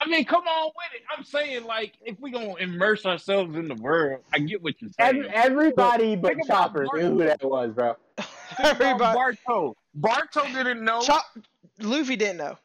I 0.00 0.08
mean, 0.08 0.24
come 0.24 0.46
on 0.46 0.66
with 0.66 1.00
it. 1.00 1.02
I'm 1.16 1.24
saying 1.24 1.64
like 1.64 1.94
if 2.02 2.18
we 2.20 2.30
gonna 2.30 2.54
immerse 2.56 3.04
ourselves 3.04 3.56
in 3.56 3.66
the 3.66 3.74
world, 3.74 4.20
I 4.32 4.38
get 4.38 4.62
what 4.62 4.80
you're 4.80 4.90
saying. 4.98 5.24
Every, 5.24 5.28
everybody 5.30 6.16
but 6.16 6.28
think 6.28 6.44
about 6.44 6.68
Chopper 6.68 6.84
Mark- 6.84 6.96
knew 6.96 7.10
who 7.10 7.24
that 7.24 7.42
was, 7.42 7.72
bro. 7.72 7.96
Everybody, 8.58 8.98
Barto. 8.98 9.76
Barto 9.94 10.44
didn't 10.44 10.84
know. 10.84 11.00
Chop, 11.02 11.24
Luffy 11.80 12.16
didn't 12.16 12.38
know. 12.38 12.56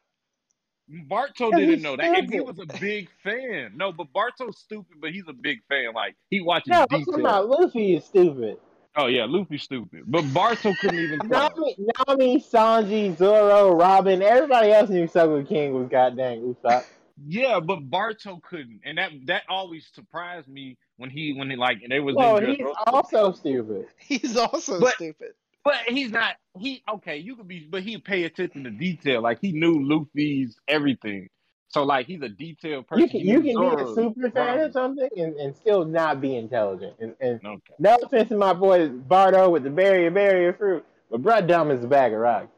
Barto 1.08 1.50
didn't 1.52 1.82
know 1.82 1.96
that, 1.96 2.06
and 2.06 2.32
he 2.32 2.40
was 2.40 2.60
a 2.60 2.66
big 2.80 3.10
fan. 3.24 3.72
No, 3.76 3.92
but 3.92 4.12
Barto's 4.14 4.60
stupid, 4.60 4.98
but 5.02 5.12
he's 5.12 5.28
a 5.28 5.34
big 5.34 5.60
fan. 5.68 5.94
Like 5.94 6.16
he 6.30 6.42
watches 6.42 6.68
No, 6.68 6.86
I'm 6.92 7.04
talking 7.04 7.20
about 7.22 7.50
Luffy 7.50 7.96
is 7.96 8.06
stupid. 8.06 8.58
Oh 8.96 9.08
yeah, 9.08 9.26
Luffy's 9.28 9.64
stupid, 9.64 10.04
but 10.06 10.22
Barto 10.34 10.72
couldn't 10.80 11.00
even. 11.00 11.20
try. 11.28 11.50
Nami, 11.56 11.76
Nami, 12.08 12.40
Sanji, 12.40 13.18
Zoro, 13.18 13.74
Robin, 13.76 14.22
everybody 14.22 14.72
else 14.72 14.90
knew 14.90 15.08
Sogeking 15.08 15.72
was 15.74 15.88
goddamn 15.90 16.54
Usopp. 16.54 16.86
Yeah, 17.26 17.60
but 17.60 17.90
Barto 17.90 18.40
couldn't, 18.48 18.82
and 18.86 18.98
that 18.98 19.12
that 19.26 19.44
always 19.50 19.88
surprised 19.94 20.48
me 20.48 20.78
when 20.98 21.10
he 21.10 21.34
when 21.34 21.50
he 21.50 21.56
like 21.56 21.78
they 21.90 22.00
was 22.00 22.16
Well, 22.16 22.38
in 22.38 22.44
oh, 22.46 22.48
he's 22.48 22.58
Dressrosa. 22.60 22.74
also 22.88 23.32
stupid. 23.34 23.86
He's 23.98 24.38
also 24.38 24.80
But- 24.80 24.94
stupid. 24.96 25.30
But 25.66 25.76
he's 25.88 26.12
not. 26.12 26.36
He 26.60 26.84
okay. 26.96 27.18
You 27.20 27.38
could 27.38 27.48
be, 27.48 27.66
but 27.70 27.84
he 27.84 27.98
pay 27.98 28.26
attention 28.26 28.66
to 28.66 28.70
detail. 28.70 29.22
Like 29.22 29.40
he 29.42 29.54
knew 29.54 29.82
Luffy's 29.82 30.58
everything. 30.68 31.30
So 31.74 31.84
like 31.84 32.06
he's 32.06 32.22
a 32.22 32.30
detailed 32.30 32.88
person. 32.88 33.02
You 33.04 33.10
can 33.10 33.20
you 33.28 33.36
can 33.38 33.44
be 33.44 33.50
a 33.52 33.54
Zoro's 33.54 33.96
super 33.96 34.30
fan 34.30 34.48
Robin. 34.48 34.70
or 34.70 34.72
something 34.72 35.10
and, 35.18 35.36
and 35.38 35.56
still 35.56 35.86
not 35.86 36.22
be 36.22 36.36
intelligent. 36.36 36.94
And, 37.00 37.16
and 37.20 37.40
Okay. 37.44 37.74
no 37.80 37.98
offense 38.04 38.30
to 38.30 38.38
my 38.38 38.54
boy 38.54 38.90
Barto 38.90 39.50
with 39.50 39.64
the 39.64 39.72
barrier 39.72 40.12
barrier 40.12 40.54
fruit, 40.54 40.86
but 41.10 41.22
bruh 41.24 41.46
dumb 41.48 41.72
as 41.72 41.84
a 41.84 41.88
bag 41.88 42.14
of 42.14 42.20
rocks. 42.20 42.50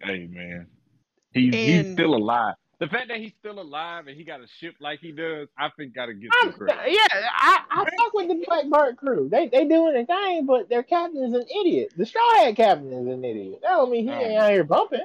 Hey 0.00 0.26
man, 0.28 0.66
he's 1.32 1.54
he's 1.54 1.92
still 1.92 2.16
alive. 2.16 2.54
The 2.80 2.88
fact 2.88 3.08
that 3.08 3.18
he's 3.18 3.32
still 3.38 3.60
alive 3.60 4.06
and 4.08 4.16
he 4.16 4.24
got 4.24 4.40
a 4.40 4.46
ship 4.58 4.74
like 4.80 5.00
he 5.00 5.12
does, 5.12 5.46
I 5.56 5.68
think 5.76 5.94
gotta 5.94 6.14
get 6.14 6.30
I'm, 6.42 6.50
some 6.50 6.60
credit. 6.66 6.92
yeah, 6.92 7.28
I, 7.36 7.58
I 7.70 7.84
fuck 7.84 8.14
with 8.14 8.28
the 8.28 8.42
Black 8.46 8.68
Bart 8.70 8.96
crew. 8.96 9.28
They 9.30 9.46
they 9.48 9.66
doing 9.66 9.94
a 9.96 10.04
thing, 10.04 10.46
but 10.46 10.68
their 10.68 10.82
captain 10.82 11.22
is 11.22 11.34
an 11.34 11.44
idiot. 11.60 11.92
The 11.96 12.06
Straw 12.06 12.22
Hat 12.38 12.56
captain 12.56 12.92
is 12.92 13.06
an 13.06 13.22
idiot. 13.24 13.60
That 13.62 13.68
don't 13.68 13.90
mean 13.92 14.08
he 14.08 14.12
ain't 14.14 14.38
out 14.38 14.50
here 14.50 14.64
bumping. 14.64 15.00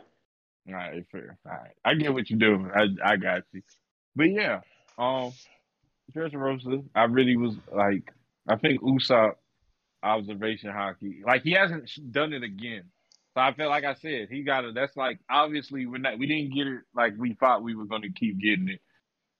All 0.67 0.73
right, 0.73 1.05
fair. 1.11 1.37
All 1.45 1.51
right, 1.51 1.75
I 1.83 1.93
get 1.95 2.13
what 2.13 2.29
you're 2.29 2.39
doing. 2.39 2.71
I 2.75 2.87
I 3.03 3.15
got 3.17 3.43
you. 3.51 3.61
But 4.15 4.31
yeah, 4.31 4.61
um, 4.97 5.33
Dressrosa, 6.15 6.83
I 6.95 7.03
really 7.05 7.35
was 7.37 7.55
like, 7.71 8.11
I 8.47 8.55
think 8.57 8.81
Usopp 8.81 9.33
observation 10.03 10.71
Haki, 10.71 11.23
like 11.25 11.43
he 11.43 11.51
hasn't 11.51 11.89
done 12.11 12.33
it 12.33 12.43
again. 12.43 12.83
So 13.33 13.41
I 13.41 13.53
feel 13.53 13.69
like 13.69 13.83
I 13.83 13.95
said 13.95 14.29
he 14.29 14.43
got 14.43 14.65
it. 14.65 14.75
That's 14.75 14.95
like 14.95 15.19
obviously 15.29 15.85
we're 15.85 15.97
not 15.97 16.17
we 16.17 16.27
didn't 16.27 16.53
get 16.55 16.67
it 16.67 16.81
like 16.95 17.13
we 17.17 17.33
thought 17.33 17.63
we 17.63 17.75
were 17.75 17.85
going 17.85 18.03
to 18.03 18.11
keep 18.11 18.39
getting 18.39 18.69
it, 18.69 18.81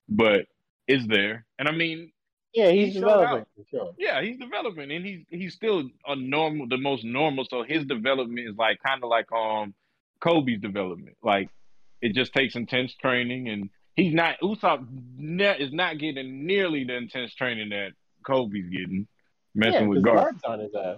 but 0.10 0.48
it's 0.88 1.08
there. 1.08 1.46
And 1.58 1.68
I 1.68 1.72
mean, 1.72 2.12
Yeah, 2.54 2.72
he's 2.72 2.94
He 2.94 3.00
developing 3.00 3.46
sure. 3.72 3.94
yeah, 3.98 4.22
he's 4.22 4.38
developing, 4.38 4.92
and 4.92 5.06
he's 5.06 5.26
he's 5.30 5.54
still 5.54 5.90
a 6.06 6.16
normal, 6.16 6.68
the 6.68 6.78
most 6.78 7.04
normal. 7.06 7.46
So 7.50 7.64
his 7.64 7.86
development 7.86 8.48
is 8.50 8.56
like 8.58 8.80
kind 8.86 9.04
of 9.04 9.10
like 9.10 9.32
um 9.32 9.74
Koby's 10.26 10.62
development. 10.62 11.16
Like 11.24 11.50
it 12.02 12.14
just 12.14 12.34
takes 12.34 12.56
intense 12.56 12.94
training, 12.96 13.50
and 13.50 13.70
he's 13.96 14.14
not 14.14 14.36
Usopp 14.42 14.86
ne- 15.18 15.58
is 15.58 15.72
not 15.72 15.98
getting 15.98 16.46
nearly 16.46 16.84
the 16.84 16.96
intense 16.96 17.34
training 17.34 17.70
that 17.70 17.92
Koby's 18.26 18.70
getting 18.70 19.08
messing 19.54 19.84
Yeah, 19.84 19.88
with 19.88 20.04
Garp. 20.04 20.40
On 20.46 20.60
his 20.60 20.74
ass. 20.76 20.98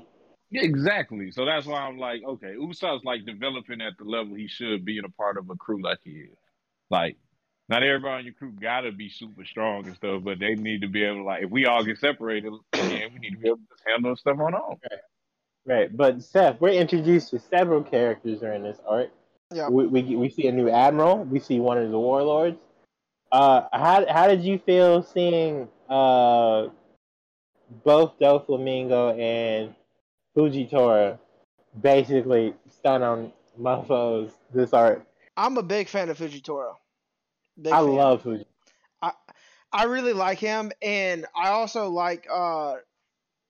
Yeah, 0.49 0.63
exactly. 0.63 1.31
So 1.31 1.45
that's 1.45 1.65
why 1.65 1.81
I'm 1.81 1.97
like, 1.97 2.21
okay, 2.25 2.53
Usopp's 2.57 3.03
like 3.03 3.25
developing 3.25 3.81
at 3.81 3.93
the 3.97 4.05
level 4.05 4.35
he 4.35 4.47
should 4.47 4.85
be 4.85 4.97
in 4.97 5.05
a 5.05 5.09
part 5.09 5.37
of 5.37 5.49
a 5.49 5.55
crew 5.55 5.81
like 5.81 5.99
he 6.03 6.11
is. 6.11 6.37
Like, 6.89 7.17
not 7.67 7.83
everybody 7.83 8.19
on 8.19 8.23
your 8.23 8.33
crew 8.33 8.51
gotta 8.51 8.93
be 8.93 9.09
super 9.09 9.43
strong 9.43 9.85
and 9.87 9.95
stuff, 9.97 10.23
but 10.23 10.39
they 10.39 10.55
need 10.55 10.81
to 10.81 10.87
be 10.87 11.03
able 11.03 11.17
to 11.17 11.23
like 11.23 11.43
if 11.43 11.51
we 11.51 11.65
all 11.65 11.83
get 11.83 11.99
separated, 11.99 12.53
again, 12.73 13.09
we 13.13 13.19
need 13.19 13.31
to 13.31 13.37
be 13.37 13.47
able 13.47 13.57
to 13.57 13.63
just 13.69 13.83
handle 13.85 14.15
stuff 14.15 14.39
on 14.39 14.53
our 14.53 14.69
own. 14.69 14.77
Right, 15.65 15.95
but 15.95 16.23
Seth, 16.23 16.61
we're 16.61 16.69
introduced 16.69 17.31
to 17.31 17.39
several 17.39 17.83
characters 17.83 18.39
during 18.39 18.63
this 18.63 18.77
arc. 18.87 19.09
Yeah. 19.53 19.69
We, 19.69 19.87
we 19.87 20.15
we 20.15 20.29
see 20.29 20.47
a 20.47 20.51
new 20.51 20.69
admiral. 20.69 21.23
We 21.23 21.39
see 21.39 21.59
one 21.59 21.77
of 21.77 21.89
the 21.91 21.99
warlords. 21.99 22.57
Uh, 23.31 23.67
how 23.73 24.05
how 24.11 24.27
did 24.27 24.43
you 24.43 24.59
feel 24.59 25.03
seeing 25.03 25.67
uh 25.89 26.67
both 27.83 28.17
Doflamingo 28.19 29.17
and 29.19 29.73
Fujitora 30.35 31.17
basically 31.81 32.53
stun 32.69 33.03
on 33.03 33.33
mofos 33.59 34.31
this 34.53 34.73
arc? 34.73 35.05
I'm 35.35 35.57
a 35.57 35.63
big 35.63 35.87
fan 35.87 36.09
of 36.09 36.17
Fujitora. 36.17 36.73
Big 37.61 37.73
I 37.73 37.77
fan. 37.77 37.95
love 37.95 38.21
Fuji. 38.23 38.45
I 39.73 39.83
really 39.83 40.13
like 40.13 40.39
him, 40.39 40.71
and 40.81 41.25
I 41.35 41.49
also 41.49 41.89
like. 41.89 42.27
uh 42.31 42.75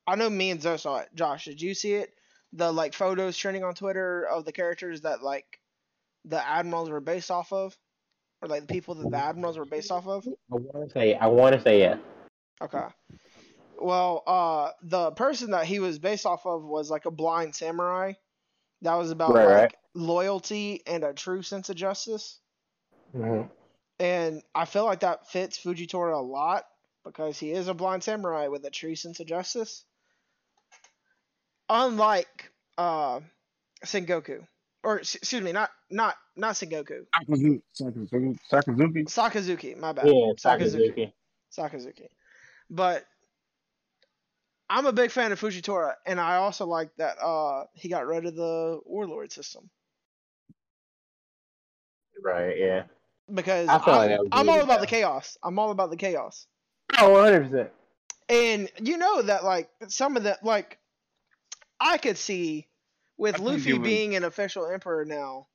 I 0.08 0.16
know 0.16 0.30
me 0.30 0.52
and 0.52 0.62
Zoe 0.62 0.78
saw 0.78 1.00
it. 1.00 1.10
Josh, 1.16 1.46
did 1.46 1.62
you 1.62 1.74
see 1.74 1.94
it? 1.94 2.14
The 2.54 2.72
like 2.72 2.94
photos 2.94 3.38
trending 3.38 3.64
on 3.64 3.76
Twitter 3.76 4.24
of 4.24 4.46
the 4.46 4.54
characters 4.54 5.02
that 5.02 5.22
like 5.22 5.60
the 6.28 6.48
admirals 6.48 6.90
were 6.90 7.02
based 7.02 7.32
off 7.32 7.52
of, 7.54 7.78
or 8.42 8.50
like 8.50 8.62
the 8.62 8.68
people 8.68 8.96
that 8.96 9.12
the 9.12 9.18
admirals 9.18 9.58
were 9.58 9.66
based 9.66 9.92
off 9.92 10.08
of. 10.08 10.26
I 10.52 10.56
want 10.56 10.90
to 10.90 10.94
say 10.94 11.16
I 11.16 11.28
want 11.28 11.56
to 11.56 11.62
say 11.62 11.80
yes. 11.80 12.00
Okay. 12.62 12.88
Well, 13.80 14.24
uh, 14.28 14.72
the 14.84 15.12
person 15.12 15.52
that 15.52 15.66
he 15.66 15.80
was 15.80 16.00
based 16.00 16.26
off 16.26 16.46
of 16.46 16.64
was 16.64 16.90
like 16.90 17.06
a 17.06 17.12
blind 17.12 17.56
samurai. 17.56 18.14
That 18.82 18.96
was 18.96 19.12
about 19.12 19.34
Right, 19.34 19.46
like 19.46 19.72
right. 19.72 19.76
loyalty 19.94 20.82
and 20.88 21.04
a 21.04 21.14
true 21.14 21.44
sense 21.44 21.70
of 21.70 21.76
justice. 21.76 22.40
hmm 23.14 23.44
And 24.00 24.44
I 24.56 24.66
feel 24.66 24.86
like 24.86 25.02
that 25.02 25.30
fits 25.30 25.58
Fujitora 25.60 26.14
a 26.16 26.22
lot 26.22 26.66
because 27.04 27.40
he 27.40 27.52
is 27.52 27.68
a 27.68 27.74
blind 27.74 28.04
samurai 28.04 28.48
with 28.48 28.66
a 28.66 28.72
true 28.72 28.96
sense 28.96 29.20
of 29.20 29.28
justice. 29.28 29.86
Unlike 31.70 32.52
uh, 32.78 33.22
Sengoku, 33.86 34.48
or 34.84 35.00
excuse 35.00 35.42
me, 35.42 35.52
not 35.52 35.70
not 35.90 36.16
not 36.36 36.56
Sengoku, 36.56 37.06
Sakazuki, 37.16 37.62
Sakazuki, 37.80 38.40
Sakazuki. 38.52 39.04
Sakazuki. 39.06 39.78
My 39.78 39.92
bad. 39.92 40.08
Yeah, 40.08 40.34
Sakazuki. 40.38 40.94
Sakazuki. 40.96 41.14
Sakazuki. 41.58 42.08
But 42.70 43.06
I'm 44.70 44.86
a 44.86 44.92
big 44.92 45.12
fan 45.12 45.32
of 45.32 45.40
Fujitora, 45.40 45.94
and 46.06 46.20
I 46.20 46.36
also 46.36 46.66
like 46.66 46.90
that 46.98 47.18
uh, 47.22 47.64
he 47.74 47.90
got 47.90 48.06
rid 48.06 48.26
of 48.26 48.36
the 48.36 48.80
warlord 48.86 49.32
system 49.32 49.70
Right. 52.24 52.58
Yeah. 52.58 52.84
because 53.34 53.68
I 53.70 53.80
feel 53.80 53.94
like 53.96 54.12
I'm, 54.12 54.18
that 54.18 54.30
I'm 54.32 54.50
all 54.50 54.62
about 54.62 54.80
bad. 54.80 54.82
the 54.82 54.88
chaos. 54.88 55.38
I'm 55.44 55.60
all 55.60 55.72
about 55.72 55.90
the 55.92 55.98
chaos. 55.98 56.48
Oh, 57.00 57.12
100 57.12 57.50
percent. 57.50 57.70
And 58.30 58.70
you 58.82 58.98
know 58.98 59.22
that 59.22 59.44
like 59.44 59.70
some 59.88 60.18
of 60.18 60.24
the 60.24 60.38
like 60.44 60.78
I 61.80 61.98
could 61.98 62.18
see 62.18 62.67
with 63.18 63.40
I 63.40 63.44
Luffy 63.44 63.72
it 63.76 63.84
being 63.84 64.16
an 64.16 64.24
official 64.24 64.68
emperor 64.68 65.06
now, 65.06 65.48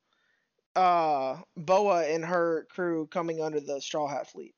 uh 0.75 1.37
Boa 1.55 2.05
and 2.07 2.25
her 2.25 2.67
crew 2.69 3.07
coming 3.07 3.41
under 3.41 3.59
the 3.59 3.79
Straw 3.81 4.07
Hat 4.07 4.29
fleet. 4.29 4.55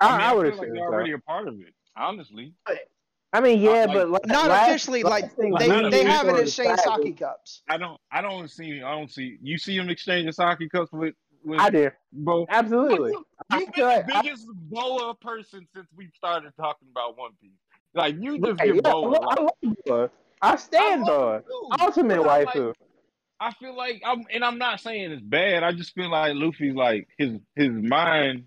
I, 0.00 0.12
mean, 0.12 0.20
I, 0.20 0.32
would 0.34 0.42
feel 0.42 0.50
have 0.50 0.58
like 0.58 0.66
said 0.68 0.76
they're 0.76 0.88
so. 0.88 0.94
already 0.94 1.12
a 1.12 1.18
part 1.18 1.48
of 1.48 1.54
it. 1.60 1.74
Honestly, 1.96 2.52
I 3.32 3.40
mean, 3.40 3.60
yeah, 3.60 3.86
like- 3.86 3.92
but 3.94 4.10
like, 4.10 4.26
Not 4.26 4.48
last- 4.50 4.68
officially, 4.68 5.02
last 5.02 5.10
like 5.22 5.36
thing 5.36 5.54
they, 5.58 5.88
they 5.90 6.04
have 6.04 6.28
it 6.28 6.32
was 6.32 6.42
exchanged 6.42 6.82
that- 6.84 7.02
sake 7.02 7.18
cups. 7.18 7.62
I 7.68 7.78
don't. 7.78 7.98
I 8.12 8.20
don't 8.20 8.50
see. 8.50 8.82
I 8.82 8.94
don't 8.94 9.10
see. 9.10 9.38
You 9.42 9.56
see 9.58 9.76
them 9.78 9.88
exchanging 9.88 10.30
sake 10.32 10.70
cups 10.70 10.92
with 10.92 11.14
with 11.44 11.58
I 11.60 11.70
do 11.70 11.90
Bo. 12.12 12.44
absolutely. 12.50 13.12
You, 13.12 13.26
I 13.50 13.58
you've 13.60 13.74
feel 13.74 13.88
been 13.88 13.96
like- 13.96 14.06
the 14.06 14.20
biggest 14.22 14.46
Boa 14.68 15.14
person 15.14 15.66
since 15.74 15.86
we 15.96 16.10
started 16.14 16.52
talking 16.60 16.88
about 16.90 17.16
One 17.16 17.30
Piece. 17.40 17.52
Like 17.94 18.16
you 18.20 18.38
just 18.38 18.58
Right, 18.60 18.66
give 18.66 18.76
yeah, 18.76 18.80
I 18.84 18.92
Boa. 18.92 19.08
love, 19.08 19.24
I 19.30 19.40
love 19.40 19.76
Boa. 19.86 20.10
I 20.42 20.56
stand 20.56 21.02
I 21.04 21.06
Boa. 21.06 21.14
love 21.14 21.34
him 21.36 21.42
too, 21.46 21.84
Ultimate 21.84 22.18
waifu. 22.18 22.66
like- 22.68 22.76
I 23.38 23.52
feel 23.52 23.76
like 23.76 24.00
I'm, 24.04 24.24
and 24.32 24.42
I'm 24.42 24.56
not 24.56 24.80
saying 24.80 25.12
it's 25.12 25.20
bad. 25.22 25.62
I 25.62 25.72
just 25.72 25.94
feel 25.94 26.10
like 26.10 26.32
Luffy's 26.34 26.74
like 26.74 27.06
his 27.18 27.32
his 27.54 27.70
mind. 27.70 28.44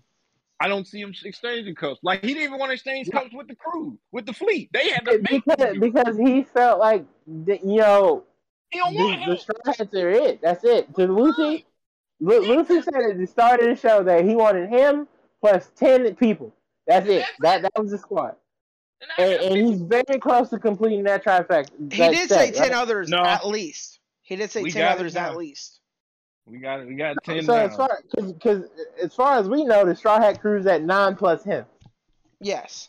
I 0.58 0.66
don't 0.68 0.86
see 0.86 1.00
him 1.00 1.14
exchanging 1.24 1.74
cups. 1.76 2.00
Like 2.02 2.22
he 2.22 2.28
didn't 2.34 2.42
even 2.42 2.58
want 2.58 2.70
to 2.70 2.74
exchange 2.74 3.08
cups 3.10 3.32
with 3.32 3.46
the 3.46 3.54
crew, 3.54 3.98
with 4.10 4.26
the 4.26 4.32
fleet. 4.32 4.68
They 4.72 4.90
had 4.90 5.04
to 5.06 5.18
make 5.30 5.44
because 5.44 5.78
because 5.78 6.16
he 6.18 6.42
felt 6.42 6.80
like 6.80 7.06
the, 7.26 7.58
you 7.64 7.78
know 7.78 8.24
He 8.70 8.78
don't 8.80 8.94
the, 8.94 9.04
want 9.04 9.26
the 9.26 9.36
straw 9.38 9.54
hats 9.64 9.94
are 9.94 10.10
it. 10.10 10.42
That's 10.42 10.64
it. 10.64 10.92
To 10.96 11.06
Luffy, 11.06 11.66
Lu- 12.18 12.44
Luffy 12.56 12.82
said 12.82 12.94
at 13.10 13.16
the 13.16 13.26
start 13.26 13.60
of 13.60 13.68
the 13.68 13.76
show 13.76 14.02
that 14.02 14.24
he 14.24 14.34
wanted 14.34 14.68
him 14.70 15.06
plus 15.40 15.70
ten 15.76 16.14
people. 16.16 16.52
That's 16.86 17.08
it. 17.08 17.24
That 17.38 17.62
that 17.62 17.72
was 17.76 17.92
the 17.92 17.98
squad, 17.98 18.34
And 19.00 19.10
and, 19.18 19.42
and 19.42 19.68
he's 19.68 19.80
very 19.82 20.18
close 20.20 20.50
to 20.50 20.58
completing 20.58 21.02
that 21.04 21.24
trifecta. 21.24 21.70
He 21.92 21.98
that 21.98 22.12
did 22.12 22.28
say 22.28 22.50
ten 22.50 22.70
right? 22.70 22.72
others 22.72 23.08
No. 23.08 23.18
at 23.24 23.46
least. 23.46 24.00
He 24.22 24.36
did 24.36 24.50
say 24.50 24.62
We 24.62 24.70
ten 24.70 24.86
others 24.90 25.16
at 25.16 25.36
least. 25.36 25.80
we 26.46 26.58
got 26.58 26.80
it. 26.80 26.86
we 26.88 26.94
got 26.94 27.16
ten 27.24 27.42
So 27.44 27.54
now. 27.56 27.62
as 27.64 27.76
far 27.76 28.00
because 28.14 28.64
as 29.02 29.14
far 29.14 29.38
as 29.38 29.48
we 29.48 29.64
know, 29.64 29.84
the 29.84 29.96
straw 29.96 30.20
hat 30.20 30.40
crew's 30.40 30.66
at 30.66 30.82
nine 30.82 31.16
plus 31.16 31.42
him. 31.44 31.64
Yes. 32.40 32.88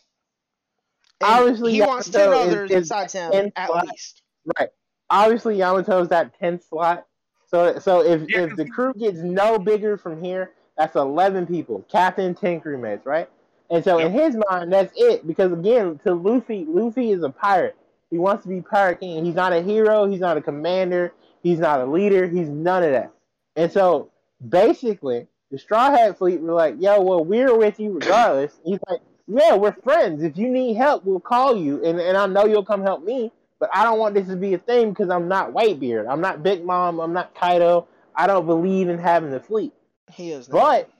Obviously, 1.22 1.72
he 1.72 1.82
wants 1.82 2.08
ten 2.10 2.28
is- 2.32 2.34
others 2.38 2.70
is 2.70 2.80
besides 2.88 3.12
him 3.12 3.52
at 3.56 3.68
plus. 3.68 3.88
least. 3.88 4.22
Right. 4.58 4.68
Obviously, 5.08 5.56
Yamato's 5.58 6.08
that 6.08 6.32
10th 6.40 6.68
slot. 6.68 7.06
So, 7.46 7.78
so 7.78 8.02
if, 8.02 8.22
Yeah, 8.30 8.40
if 8.40 8.48
'cause 8.50 8.56
the 8.56 8.68
crew 8.68 8.94
gets 8.94 9.18
no 9.18 9.58
bigger 9.58 9.96
from 9.98 10.22
here, 10.24 10.52
that's 10.76 10.96
11 10.96 11.46
people. 11.46 11.84
Captain, 11.90 12.34
10 12.34 12.60
crewmates, 12.62 13.04
right? 13.04 13.28
And 13.72 13.82
so 13.82 13.98
in 13.98 14.12
his 14.12 14.36
mind, 14.50 14.72
that's 14.72 14.92
it. 14.96 15.26
Because 15.26 15.52
again, 15.52 15.98
to 16.04 16.14
Luffy, 16.14 16.64
Luffy 16.68 17.10
is 17.10 17.22
a 17.22 17.30
pirate. 17.30 17.76
He 18.10 18.18
wants 18.18 18.42
to 18.42 18.48
be 18.48 18.60
pirate 18.60 19.00
king. 19.00 19.24
He's 19.24 19.34
not 19.34 19.52
a 19.52 19.62
hero. 19.62 20.06
He's 20.06 20.20
not 20.20 20.36
a 20.36 20.42
commander. 20.42 21.14
He's 21.42 21.58
not 21.58 21.80
a 21.80 21.86
leader. 21.86 22.28
He's 22.28 22.48
none 22.48 22.82
of 22.82 22.92
that. 22.92 23.12
And 23.56 23.72
so 23.72 24.10
basically, 24.46 25.26
the 25.50 25.58
Straw 25.58 25.90
Hat 25.90 26.18
Fleet 26.18 26.40
were 26.40 26.52
like, 26.52 26.76
"Yo, 26.78 27.00
well, 27.00 27.24
we're 27.24 27.56
with 27.56 27.80
you 27.80 27.92
regardless." 27.92 28.60
He's 28.64 28.78
like, 28.88 29.00
"Yeah, 29.26 29.56
we're 29.56 29.72
friends. 29.72 30.22
If 30.22 30.36
you 30.36 30.50
need 30.50 30.74
help, 30.74 31.04
we'll 31.04 31.20
call 31.20 31.56
you, 31.56 31.84
and 31.84 32.00
and 32.00 32.16
I 32.16 32.26
know 32.26 32.44
you'll 32.44 32.64
come 32.64 32.82
help 32.82 33.02
me." 33.02 33.32
but 33.62 33.70
I 33.72 33.84
don't 33.84 34.00
want 34.00 34.16
this 34.16 34.26
to 34.26 34.34
be 34.34 34.54
a 34.54 34.58
thing 34.58 34.88
because 34.90 35.08
I'm 35.08 35.28
not 35.28 35.52
Whitebeard. 35.52 36.10
I'm 36.10 36.20
not 36.20 36.42
Big 36.42 36.64
Mom. 36.64 36.98
I'm 36.98 37.12
not 37.12 37.32
Kaido. 37.36 37.86
I 38.12 38.26
don't 38.26 38.44
believe 38.44 38.88
in 38.88 38.98
having 38.98 39.30
the 39.30 39.38
fleet. 39.38 39.72
He 40.12 40.32
is. 40.32 40.48
But 40.48 40.90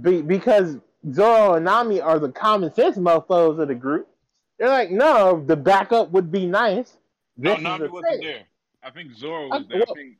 be, 0.00 0.22
because 0.22 0.78
Zoro 1.12 1.54
and 1.54 1.64
Nami 1.64 2.00
are 2.00 2.18
the 2.18 2.30
common 2.30 2.72
sense 2.74 2.96
mofos 2.96 3.58
of 3.58 3.68
the 3.68 3.74
group, 3.74 4.08
they're 4.58 4.68
like, 4.68 4.90
no, 4.90 5.42
the 5.46 5.56
backup 5.56 6.10
would 6.10 6.30
be 6.30 6.46
nice. 6.46 6.96
No, 7.36 7.56
Nami 7.56 7.88
wasn't 7.88 8.12
thing. 8.12 8.20
there. 8.20 8.42
I 8.82 8.90
think 8.90 9.12
Zoro 9.14 9.48
I- 9.50 9.58
was 9.58 9.66
there. 9.68 9.78
I 9.78 9.84
well, 9.86 9.94
think, 9.94 10.16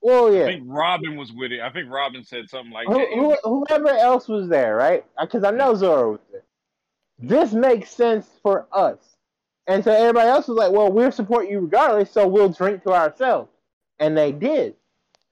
Well, 0.00 0.42
I 0.42 0.52
think 0.52 0.64
Robin 0.66 1.16
was 1.16 1.32
with 1.32 1.50
it. 1.52 1.60
I 1.60 1.70
think 1.70 1.90
Robin 1.90 2.22
said 2.24 2.48
something 2.48 2.72
like 2.72 2.86
Who, 2.86 3.06
who, 3.14 3.36
whoever 3.42 3.88
else 3.88 4.28
was 4.28 4.48
there, 4.48 4.76
right? 4.76 5.04
Because 5.20 5.44
I 5.44 5.50
know 5.50 5.74
Zoro 5.74 6.12
was 6.12 6.20
there. 6.30 6.42
This 7.18 7.52
makes 7.52 7.90
sense 7.90 8.28
for 8.42 8.66
us. 8.72 8.98
And 9.66 9.82
so 9.82 9.92
everybody 9.92 10.28
else 10.28 10.46
was 10.46 10.58
like, 10.58 10.72
well, 10.72 10.92
we'll 10.92 11.10
support 11.10 11.48
you 11.48 11.60
regardless, 11.60 12.10
so 12.10 12.28
we'll 12.28 12.50
drink 12.50 12.82
to 12.82 12.92
ourselves. 12.92 13.50
And 13.98 14.16
they 14.16 14.30
did. 14.30 14.74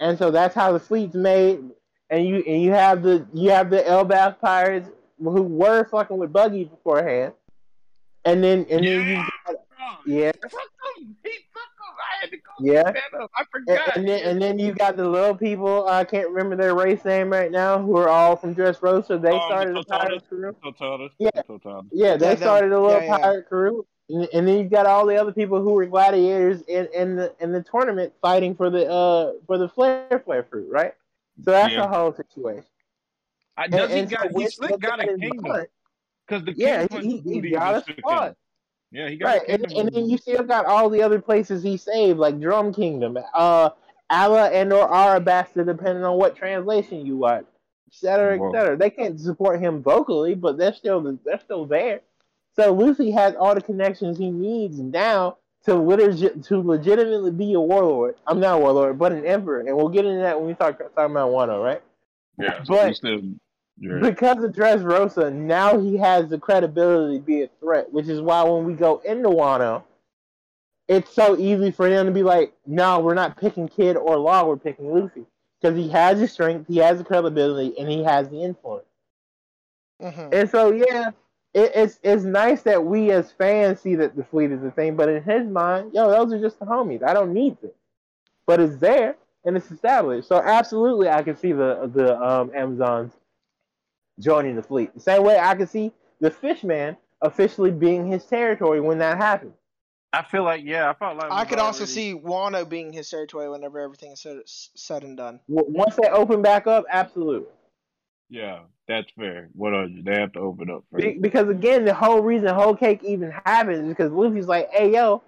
And 0.01 0.17
so 0.19 0.31
that's 0.31 0.55
how 0.55 0.73
the 0.73 0.81
fleet's 0.81 1.15
made. 1.15 1.61
And 2.13 2.27
you 2.27 2.45
and 2.47 2.63
you 2.63 2.73
have 2.73 3.03
the 3.03 3.27
you 3.33 3.49
have 3.51 3.71
the 3.71 3.79
Elbaf 3.79 4.39
pirates 4.39 4.91
who 5.19 5.43
were 5.43 5.85
fucking 5.89 6.19
with 6.19 6.31
Buggy 6.31 6.65
beforehand. 6.65 7.33
And 8.27 8.45
then 8.45 8.67
and 8.71 8.87
then 8.87 9.09
you 9.09 9.15
Yeah. 9.15 9.29
got, 9.47 9.57
yeah. 10.07 10.33
Fuck 10.43 10.53
him. 10.99 11.17
He 11.25 11.31
fuck 11.55 11.71
him. 11.81 11.95
I 11.97 12.21
had 12.21 12.31
to 12.31 12.37
go 12.37 12.51
Yeah. 12.61 12.83
look 12.85 12.95
that 12.95 13.21
up. 13.23 13.31
I 13.35 13.41
And, 13.41 13.49
forgot. 13.51 13.97
and 13.97 14.07
then 14.09 14.23
and 14.25 14.43
then 14.43 14.59
you 14.59 14.75
got 14.75 14.99
the 14.99 15.09
little 15.09 15.35
people, 15.35 15.89
I 15.89 16.05
can't 16.05 16.29
remember 16.29 16.55
their 16.55 16.75
race 16.75 17.03
name 17.05 17.31
right 17.31 17.51
now, 17.51 17.81
who 17.81 17.97
are 17.97 18.11
all 18.11 18.37
from 18.37 18.55
Dressrosa. 18.55 19.21
They 19.21 19.31
Oh, 19.31 19.33
the 19.33 19.45
started 19.47 19.77
a 19.77 19.81
Tontattas? 19.81 19.89
pirate 19.89 20.29
crew. 20.29 20.57
Tontatta. 20.63 21.11
Yeah. 21.19 21.31
Tontatta. 21.49 21.87
Yeah, 21.93 22.17
they 22.19 22.27
Yeah, 22.27 22.35
them. 22.35 22.39
started 22.43 22.73
a 22.73 22.81
little 22.81 23.01
Yeah, 23.01 23.05
yeah. 23.07 23.19
pirate 23.23 23.49
crew, 23.49 23.87
and, 24.11 24.29
and 24.35 24.47
then 24.47 24.59
you 24.59 24.65
got 24.69 24.85
all 24.85 25.07
the 25.07 25.17
other 25.17 25.33
people 25.33 25.63
who 25.63 25.71
were 25.73 25.87
gladiators 25.87 26.61
in, 26.63 26.89
in 26.95 27.17
the 27.17 27.35
in 27.41 27.53
the 27.53 27.63
tournament 27.63 28.13
fighting 28.21 28.55
for 28.55 28.69
the 28.69 28.87
uh 28.91 29.33
for 29.47 29.57
the 29.57 29.69
flare 29.69 30.21
flare 30.25 30.43
fruit, 30.45 30.71
right? 30.71 30.95
So 31.45 31.51
that's 31.51 31.73
Yeah. 31.73 31.83
the 31.83 31.89
whole 31.89 32.13
situation. 32.15 32.65
I, 33.57 33.65
And- 33.65 33.73
does 33.73 33.91
he 33.93 33.99
and 34.01 34.11
so 34.11 34.17
got? 34.17 34.27
He 34.31 34.37
with- 34.37 34.53
slick 34.55 34.81
got 34.81 35.01
a 35.01 35.11
in 35.11 35.21
kingdom 35.21 35.67
because 36.27 36.45
the 36.45 36.53
Yeah, 36.57 36.87
he, 36.91 37.19
he, 37.19 37.41
he 37.41 37.51
got 37.51 37.87
a 37.89 37.95
and 38.09 38.29
him. 38.29 38.35
Yeah, 38.91 39.09
he 39.09 39.17
got 39.17 39.27
Right, 39.27 39.43
a 39.43 39.51
and, 39.53 39.73
and 39.73 39.89
then 39.91 40.09
you 40.09 40.19
still 40.19 40.43
got 40.43 40.67
all 40.67 40.91
the 40.91 41.03
other 41.03 41.21
places 41.21 41.63
he 41.63 41.77
saved, 41.79 42.19
like 42.19 42.39
Drum 42.41 42.75
Kingdom, 42.75 43.19
uh, 43.35 43.71
Ala 44.13 44.51
and 44.51 44.71
or 44.73 44.87
Arabasta, 44.89 45.65
depending 45.65 46.05
on 46.05 46.19
what 46.19 46.37
translation 46.37 47.07
you 47.07 47.17
watch, 47.17 47.47
et 47.89 47.95
cetera, 47.95 48.35
et 48.37 48.53
cetera. 48.53 48.77
They 48.77 48.91
can't 48.91 49.19
support 49.19 49.61
him 49.61 49.83
vocally, 49.83 50.35
but 50.35 50.59
they're 50.59 50.75
still 50.75 51.01
they're 51.25 51.41
still 51.41 51.65
there. 51.65 52.03
So 52.55 52.75
Luffy 52.75 53.11
has 53.13 53.35
all 53.35 53.55
the 53.55 53.63
connections 53.63 54.19
he 54.19 54.31
needs 54.31 54.79
now 54.79 55.39
to 55.65 55.75
literally 55.75 56.31
to 56.31 56.61
legitimately 56.61 57.31
be 57.31 57.55
a 57.55 57.61
warlord. 57.61 58.17
I'm 58.27 58.41
not 58.41 58.57
a 58.57 58.59
warlord, 58.59 58.99
but 58.99 59.13
an 59.13 59.25
emperor, 59.25 59.61
and 59.61 59.77
we'll 59.77 59.89
get 59.89 60.05
into 60.05 60.21
that 60.21 60.39
when 60.39 60.49
we 60.49 60.55
start 60.55 60.79
talking 60.79 61.13
about 61.13 61.31
Wano, 61.31 61.63
right? 61.63 61.83
yeah, 62.39 62.63
so 62.65 62.75
but- 62.75 62.89
he 62.89 62.95
still. 62.95 63.21
Because 64.01 64.45
of 64.45 64.53
Dressrosa, 64.53 65.33
now 65.33 65.79
he 65.81 65.97
has 65.97 66.29
the 66.29 66.39
credibility 66.39 67.19
to 67.19 67.25
be 67.25 67.43
a 67.43 67.49
threat, 67.59 67.93
which 67.93 68.07
is 68.07 68.21
why 68.21 68.43
when 68.45 68.65
we 68.65 68.75
go 68.75 68.99
into 69.05 69.29
Wano, 69.29 69.83
it's 70.87 71.13
so 71.13 71.37
easy 71.37 71.73
for 71.73 71.89
them 71.89 72.07
to 72.07 72.13
be 72.13 72.23
like, 72.23 72.53
no, 72.65 73.01
we're 73.01 73.15
not 73.15 73.39
picking 73.39 73.67
Kid 73.67 73.97
or 73.97 74.19
Law, 74.19 74.45
we're 74.47 74.57
picking 74.57 74.93
Luffy. 74.93 75.25
Because 75.61 75.77
he 75.77 75.89
has 75.89 76.21
the 76.21 76.29
strength, 76.29 76.69
he 76.69 76.77
has 76.77 76.99
the 76.99 77.05
credibility, 77.05 77.77
and 77.79 77.89
he 77.89 78.05
has 78.05 78.29
the 78.29 78.43
influence. 78.43 78.85
Mhm. 80.01 80.33
And 80.33 80.51
so, 80.51 80.71
yeah, 80.71 81.11
it, 81.55 81.73
it's 81.75 81.99
it's 82.03 82.25
nice 82.25 82.63
that 82.63 82.85
we 82.85 83.11
as 83.11 83.33
fans 83.33 83.81
see 83.81 83.95
that 83.97 84.17
the 84.17 84.25
fleet 84.25 84.51
is 84.51 84.63
a 84.65 84.71
thing, 84.71 84.97
but 84.97 85.09
in 85.09 85.23
his 85.23 85.47
mind, 85.47 85.93
yo, 85.93 86.11
those 86.11 86.33
are 86.33 86.41
just 86.41 86.59
the 86.59 86.65
homies. 86.65 87.03
I 87.03 87.13
don't 87.13 87.33
need 87.33 87.57
this. 87.61 87.73
But 88.47 88.61
it's 88.61 88.77
there, 88.77 89.17
and 89.45 89.57
it's 89.57 89.71
established. 89.71 90.29
So, 90.29 90.37
absolutely, 90.37 91.09
I 91.09 91.23
can 91.23 91.37
see 91.37 91.53
the, 91.53 91.91
the 91.95 92.21
um, 92.21 92.51
Amazons 92.55 93.13
joining 94.19 94.57
the 94.57 94.63
fleet. 94.63 94.95
The 94.95 95.01
same 95.01 95.25
way 95.25 95.39
I 95.39 95.55
can 95.55 95.67
see 95.67 95.93
the 96.21 96.31
Fishman 96.31 96.97
officially 97.21 97.71
being 97.71 98.07
his 98.07 98.25
territory 98.25 98.81
when 98.81 98.99
that 98.99 99.19
happens. 99.19 99.55
I 100.15 100.23
feel 100.23 100.43
like 100.43 100.63
yeah, 100.65 100.91
I 100.91 100.95
felt 100.95 101.17
like 101.17 101.31
I 101.31 101.41
we've 101.41 101.49
could 101.49 101.59
also 101.59 101.87
see 101.87 102.15
Wano 102.15 102.69
being 102.69 102.93
his 102.93 103.09
territory 103.09 103.49
whenever 103.49 103.79
everything 103.81 104.13
is 104.13 104.21
said, 104.21 104.41
said 104.47 105.05
and 105.05 105.17
done. 105.17 105.41
Once 105.49 105.97
they 105.97 106.09
open 106.09 106.43
back 106.43 106.67
up, 106.67 106.85
absolutely. 106.91 107.49
Yeah, 108.29 108.61
that's 108.89 109.11
fair. 109.13 109.49
What 109.55 109.73
are 109.73 109.87
you? 109.87 110.03
They 110.03 110.15
have 110.15 110.33
to 110.33 110.41
open 110.41 110.71
up 110.71 110.85
first. 110.91 111.03
Be- 111.05 111.19
because 111.19 111.49
again, 111.49 111.85
the 111.85 111.95
whole 111.95 112.21
reason 112.21 112.49
Whole 112.49 112.77
Cake 112.77 113.03
even 113.05 113.33
happens 113.45 113.79
is 113.79 113.89
because 113.89 114.13
Luffy's 114.13 114.47
like, 114.47 114.71
"Hey, 114.71 114.93
yo, 114.93 115.23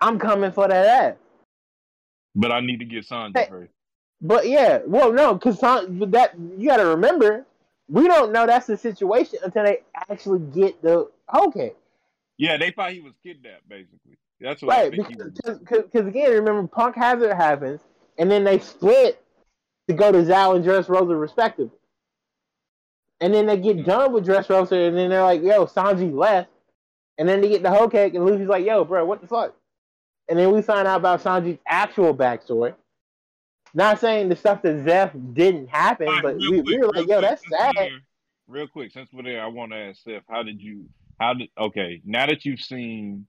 I'm 0.00 0.18
coming 0.18 0.52
for 0.52 0.68
that 0.68 0.86
ass." 0.86 1.16
But 2.34 2.50
I 2.52 2.60
need 2.60 2.80
to 2.80 2.84
get 2.84 3.06
Sanji 3.06 3.36
Hey. 3.36 3.46
first. 3.48 3.72
But 4.20 4.48
yeah, 4.48 4.80
well, 4.86 5.12
no, 5.12 5.34
because 5.34 5.60
that 5.60 6.32
you 6.56 6.68
got 6.68 6.78
to 6.78 6.86
remember, 6.86 7.44
we 7.88 8.06
don't 8.06 8.32
know 8.32 8.46
that's 8.46 8.66
the 8.66 8.76
situation 8.76 9.38
until 9.44 9.64
they 9.64 9.80
actually 9.94 10.40
get 10.52 10.80
the 10.82 11.10
Whole 11.28 11.50
Cake, 11.50 11.76
Yeah, 12.38 12.56
they 12.56 12.70
thought 12.70 12.92
he 12.92 13.00
was 13.00 13.12
kidnapped. 13.22 13.68
Basically, 13.68 14.18
that's 14.40 14.62
what 14.62 14.74
I 14.74 14.88
right? 14.88 14.90
think 14.92 15.08
he. 15.08 15.14
Because 15.14 15.58
because 15.58 16.06
again, 16.06 16.30
remember, 16.30 16.66
Punk 16.66 16.96
Hazard 16.96 17.34
happens, 17.34 17.80
and 18.18 18.30
then 18.30 18.44
they 18.44 18.58
split 18.58 19.22
to 19.88 19.94
go 19.94 20.10
to 20.10 20.24
Zou 20.24 20.54
and 20.54 20.64
Dressrosa 20.64 21.20
respectively, 21.20 21.76
and 23.20 23.32
then 23.32 23.46
they 23.46 23.56
get 23.56 23.84
done 23.84 24.12
with 24.12 24.24
dress 24.24 24.46
Dressrosa, 24.46 24.88
and 24.88 24.96
then 24.96 25.10
they're 25.10 25.22
like, 25.22 25.42
"Yo, 25.42 25.66
Sanji 25.66 26.12
left," 26.14 26.50
and 27.18 27.28
then 27.28 27.40
they 27.40 27.48
get 27.48 27.62
the 27.62 27.70
Whole 27.70 27.88
Cake, 27.88 28.14
and 28.14 28.24
Luffy's 28.26 28.48
like, 28.48 28.64
"Yo, 28.64 28.84
bro, 28.84 29.04
what 29.04 29.20
the 29.20 29.26
fuck?" 29.26 29.54
And 30.28 30.38
then 30.38 30.52
we 30.52 30.62
find 30.62 30.88
out 30.88 30.96
about 30.98 31.22
Sanji's 31.22 31.58
actual 31.66 32.14
backstory. 32.14 32.74
Not 33.74 33.98
saying 34.00 34.28
the 34.28 34.36
stuff 34.36 34.62
that 34.62 34.84
Zeff 34.84 35.34
didn't 35.34 35.68
happen, 35.68 36.06
right, 36.06 36.22
but 36.22 36.36
we, 36.36 36.62
quick, 36.62 36.66
we 36.66 36.78
were 36.78 36.86
like, 36.88 37.08
"Yo, 37.08 37.18
quick, 37.18 37.30
that's 37.30 37.48
sad." 37.48 37.74
there- 37.76 38.00
Real 38.46 38.68
quick, 38.68 38.92
since 38.92 39.10
we're 39.10 39.22
there, 39.22 39.42
I 39.42 39.46
want 39.46 39.72
to 39.72 39.78
ask 39.78 40.02
Seth, 40.02 40.22
how 40.28 40.42
did 40.42 40.60
you? 40.60 40.84
How 41.18 41.32
did? 41.32 41.48
Okay, 41.58 42.02
now 42.04 42.26
that 42.26 42.44
you've 42.44 42.60
seen 42.60 43.26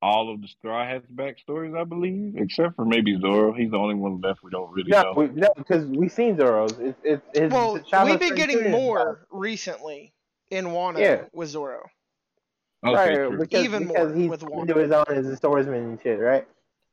all 0.00 0.32
of 0.32 0.40
the 0.40 0.48
Straw 0.48 0.86
Hats 0.86 1.06
backstories, 1.12 1.76
I 1.78 1.84
believe, 1.84 2.34
except 2.36 2.76
for 2.76 2.84
maybe 2.84 3.18
Zoro, 3.20 3.52
he's 3.52 3.70
the 3.70 3.76
only 3.78 3.94
one 3.96 4.20
left 4.20 4.42
we 4.44 4.50
don't 4.50 4.70
really 4.72 4.90
No, 4.90 5.02
know. 5.02 5.12
we, 5.16 5.26
no, 5.28 5.48
because 5.56 5.84
we've 5.86 6.12
seen 6.12 6.36
Zoro's. 6.36 6.72
It's 6.78 6.98
it's, 7.02 7.22
it's 7.34 7.52
Well, 7.52 7.74
the 7.74 8.04
we've 8.04 8.20
been 8.20 8.34
getting 8.36 8.56
student. 8.56 8.70
more 8.76 9.26
recently 9.30 10.12
in 10.50 10.66
Wano 10.66 10.98
Yeah. 11.00 11.22
with 11.32 11.48
Zoro. 11.48 11.90
Okay, 12.86 13.18
right, 13.18 13.38
because, 13.40 13.64
Even 13.64 13.88
because 13.88 14.08
more 14.12 14.16
he's 14.16 14.30
with 14.30 14.40
Wano. 14.42 14.60
into 14.62 14.74
his 14.78 14.92
own 14.92 15.04
as 15.08 15.26
a 15.26 15.36
swordsman 15.36 15.82
and 15.82 16.00
shit, 16.00 16.20
right? 16.20 16.46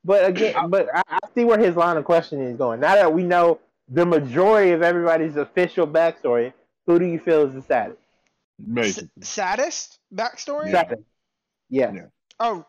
But 0.04 0.26
again, 0.26 0.70
but 0.70 0.88
I, 0.94 1.04
I 1.08 1.20
see 1.36 1.46
where 1.46 1.60
his 1.60 1.76
line 1.76 1.98
of 1.98 2.06
questioning 2.06 2.48
is 2.48 2.58
going. 2.58 2.80
Now 2.80 2.96
that 2.96 3.14
we 3.14 3.22
know 3.24 3.60
the 3.88 4.06
majority 4.06 4.72
of 4.72 4.82
everybody's 4.82 5.36
official 5.36 5.86
backstory, 5.88 6.54
who 6.88 6.98
do 6.98 7.06
you 7.06 7.20
feel 7.20 7.44
is 7.48 7.54
the 7.54 7.62
saddest? 7.62 8.00
S- 8.60 8.66
Basically, 8.74 9.10
saddest 9.22 10.00
backstory? 10.14 10.72
Yeah. 10.72 10.92
Yes. 11.70 11.94
Yeah. 11.96 12.02
Oh, 12.40 12.66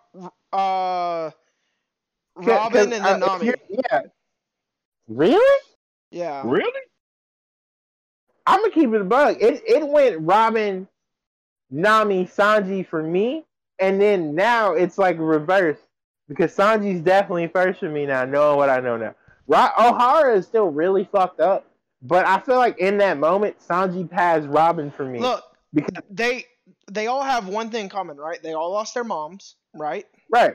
uh, 0.53 1.31
Robin 2.37 2.93
and 2.93 3.05
then 3.05 3.05
uh, 3.05 3.17
Nami. 3.17 3.53
Yeah. 3.69 4.01
Really? 5.09 5.63
Yeah. 6.11 6.43
really? 6.45 6.81
I'm 8.47 8.61
gonna 8.61 8.73
keep 8.73 8.93
it 8.93 9.01
a 9.01 9.05
bug. 9.05 9.37
It 9.41 9.63
it 9.67 9.87
went 9.87 10.21
Robin, 10.21 10.87
Nami, 11.71 12.27
Sanji 12.27 12.87
for 12.87 13.03
me, 13.03 13.45
and 13.79 14.01
then 14.01 14.35
now 14.35 14.73
it's 14.73 14.99
like 14.99 15.17
reverse 15.19 15.79
because 16.29 16.55
Sanji's 16.55 17.01
definitely 17.01 17.49
first 17.49 17.81
for 17.81 17.89
me 17.89 18.07
now, 18.07 18.25
knowing 18.25 18.57
what 18.57 18.71
I 18.71 18.81
know 18.81 18.97
now. 18.97 19.15
Ra- 19.49 19.73
Ohara 19.77 20.37
is 20.37 20.47
still 20.47 20.69
really 20.69 21.09
fucked 21.11 21.41
up, 21.41 21.67
but 22.03 22.27
I 22.27 22.41
feel 22.41 22.57
like 22.57 22.79
in 22.79 22.99
that 22.99 23.19
moment, 23.19 23.57
Sanji 23.59 24.09
passed 24.09 24.47
Robin 24.49 24.91
for 24.91 25.05
me 25.05 25.21
Look, 25.21 25.45
because 25.75 26.03
they 26.11 26.47
they 26.91 27.07
all 27.09 27.23
have 27.23 27.49
one 27.49 27.71
thing 27.71 27.85
in 27.85 27.89
common, 27.89 28.17
right? 28.17 28.43
They 28.43 28.53
all 28.53 28.73
lost 28.73 28.95
their 28.95 29.05
moms, 29.05 29.57
right? 29.75 30.07
right, 30.31 30.55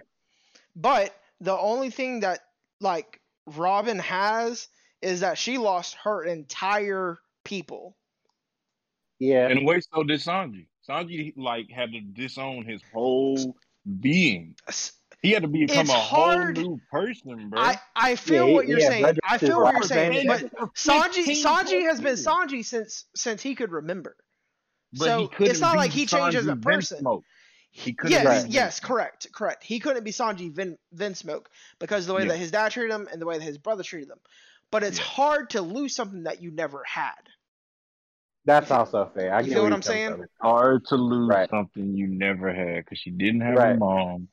But 0.75 1.15
the 1.39 1.57
only 1.57 1.89
thing 1.89 2.21
that 2.21 2.39
like 2.79 3.19
Robin 3.45 3.99
has 3.99 4.67
is 5.01 5.19
that 5.21 5.37
she 5.37 5.57
lost 5.57 5.95
her 6.03 6.23
entire 6.23 7.19
people. 7.43 7.97
yeah, 9.19 9.49
In 9.49 9.59
a 9.59 9.63
way, 9.63 9.79
so 9.81 10.03
did 10.03 10.19
Sanji. 10.19 10.67
Sanji 10.87 11.33
like 11.37 11.69
had 11.69 11.91
to 11.91 12.01
disown 12.01 12.65
his 12.65 12.81
whole 12.93 13.55
being. 13.99 14.55
He 15.21 15.31
had 15.31 15.43
to 15.43 15.47
become 15.47 15.81
It's 15.81 15.89
a 15.89 15.93
hard- 15.93 16.57
whole 16.57 16.65
new 16.71 16.81
person, 16.91 17.49
bro. 17.49 17.61
I 17.61 17.79
I 17.95 18.15
feel 18.15 18.47
Yeah, 18.47 18.53
what 18.53 18.67
you're 18.67 18.79
yeah, 18.79 18.89
saying. 18.89 19.17
I 19.23 19.37
feel 19.37 19.61
what 19.61 19.73
you're 19.73 19.83
saying. 19.83 20.27
But 20.27 20.39
Dam. 20.41 20.69
Sanji 20.75 21.25
Sanji 21.43 21.83
has 21.83 21.99
been 21.99 22.15
years. 22.17 22.25
Sanji 22.25 22.65
since 22.65 23.05
since 23.15 23.41
he 23.43 23.53
could 23.53 23.71
remember. 23.71 24.15
But 24.93 25.07
so 25.07 25.29
he 25.37 25.45
it's 25.45 25.61
not 25.61 25.77
like 25.77 25.91
he 25.91 26.05
changed 26.05 26.35
as 26.37 26.47
a 26.47 26.55
person. 26.55 27.03
Vinsmoke. 27.03 27.23
He 27.73 27.93
couldn't 27.93 28.23
Yes, 28.23 28.45
be 28.45 28.51
yes, 28.51 28.79
correct, 28.81 29.31
correct. 29.31 29.63
He 29.63 29.79
couldn't 29.79 30.03
be 30.03 30.11
Sanji 30.11 30.51
Vinsmoke 30.93 31.45
because 31.79 32.03
of 32.03 32.07
the 32.07 32.13
way 32.15 32.23
Yeah. 32.23 32.29
that 32.29 32.37
his 32.37 32.51
dad 32.51 32.71
treated 32.71 32.93
him 32.93 33.07
and 33.11 33.21
the 33.21 33.25
way 33.25 33.37
that 33.37 33.43
his 33.43 33.57
brother 33.57 33.83
treated 33.83 34.09
him. 34.09 34.19
But 34.71 34.83
it's 34.83 34.97
Yeah. 34.97 35.05
hard 35.05 35.49
to 35.51 35.61
lose 35.61 35.95
something 35.95 36.23
that 36.23 36.41
you 36.41 36.51
never 36.51 36.83
had. 36.85 37.29
that's 38.43 38.71
also 38.71 39.09
fair. 39.13 39.33
I 39.33 39.43
You 39.43 39.49
get 39.49 39.53
feel 39.53 39.63
what 39.63 39.67
you're 39.69 39.75
I'm 39.75 39.81
coming 39.83 40.01
saying? 40.07 40.27
from. 40.39 40.49
hard 40.49 40.85
to 40.87 40.95
lose 40.95 41.29
Right. 41.29 41.49
something 41.49 41.95
you 41.95 42.07
never 42.07 42.53
had 42.53 42.83
because 42.83 42.97
she 42.99 43.11
didn't 43.11 43.41
have 43.41 43.57
a 43.57 43.77
mom. 43.77 44.27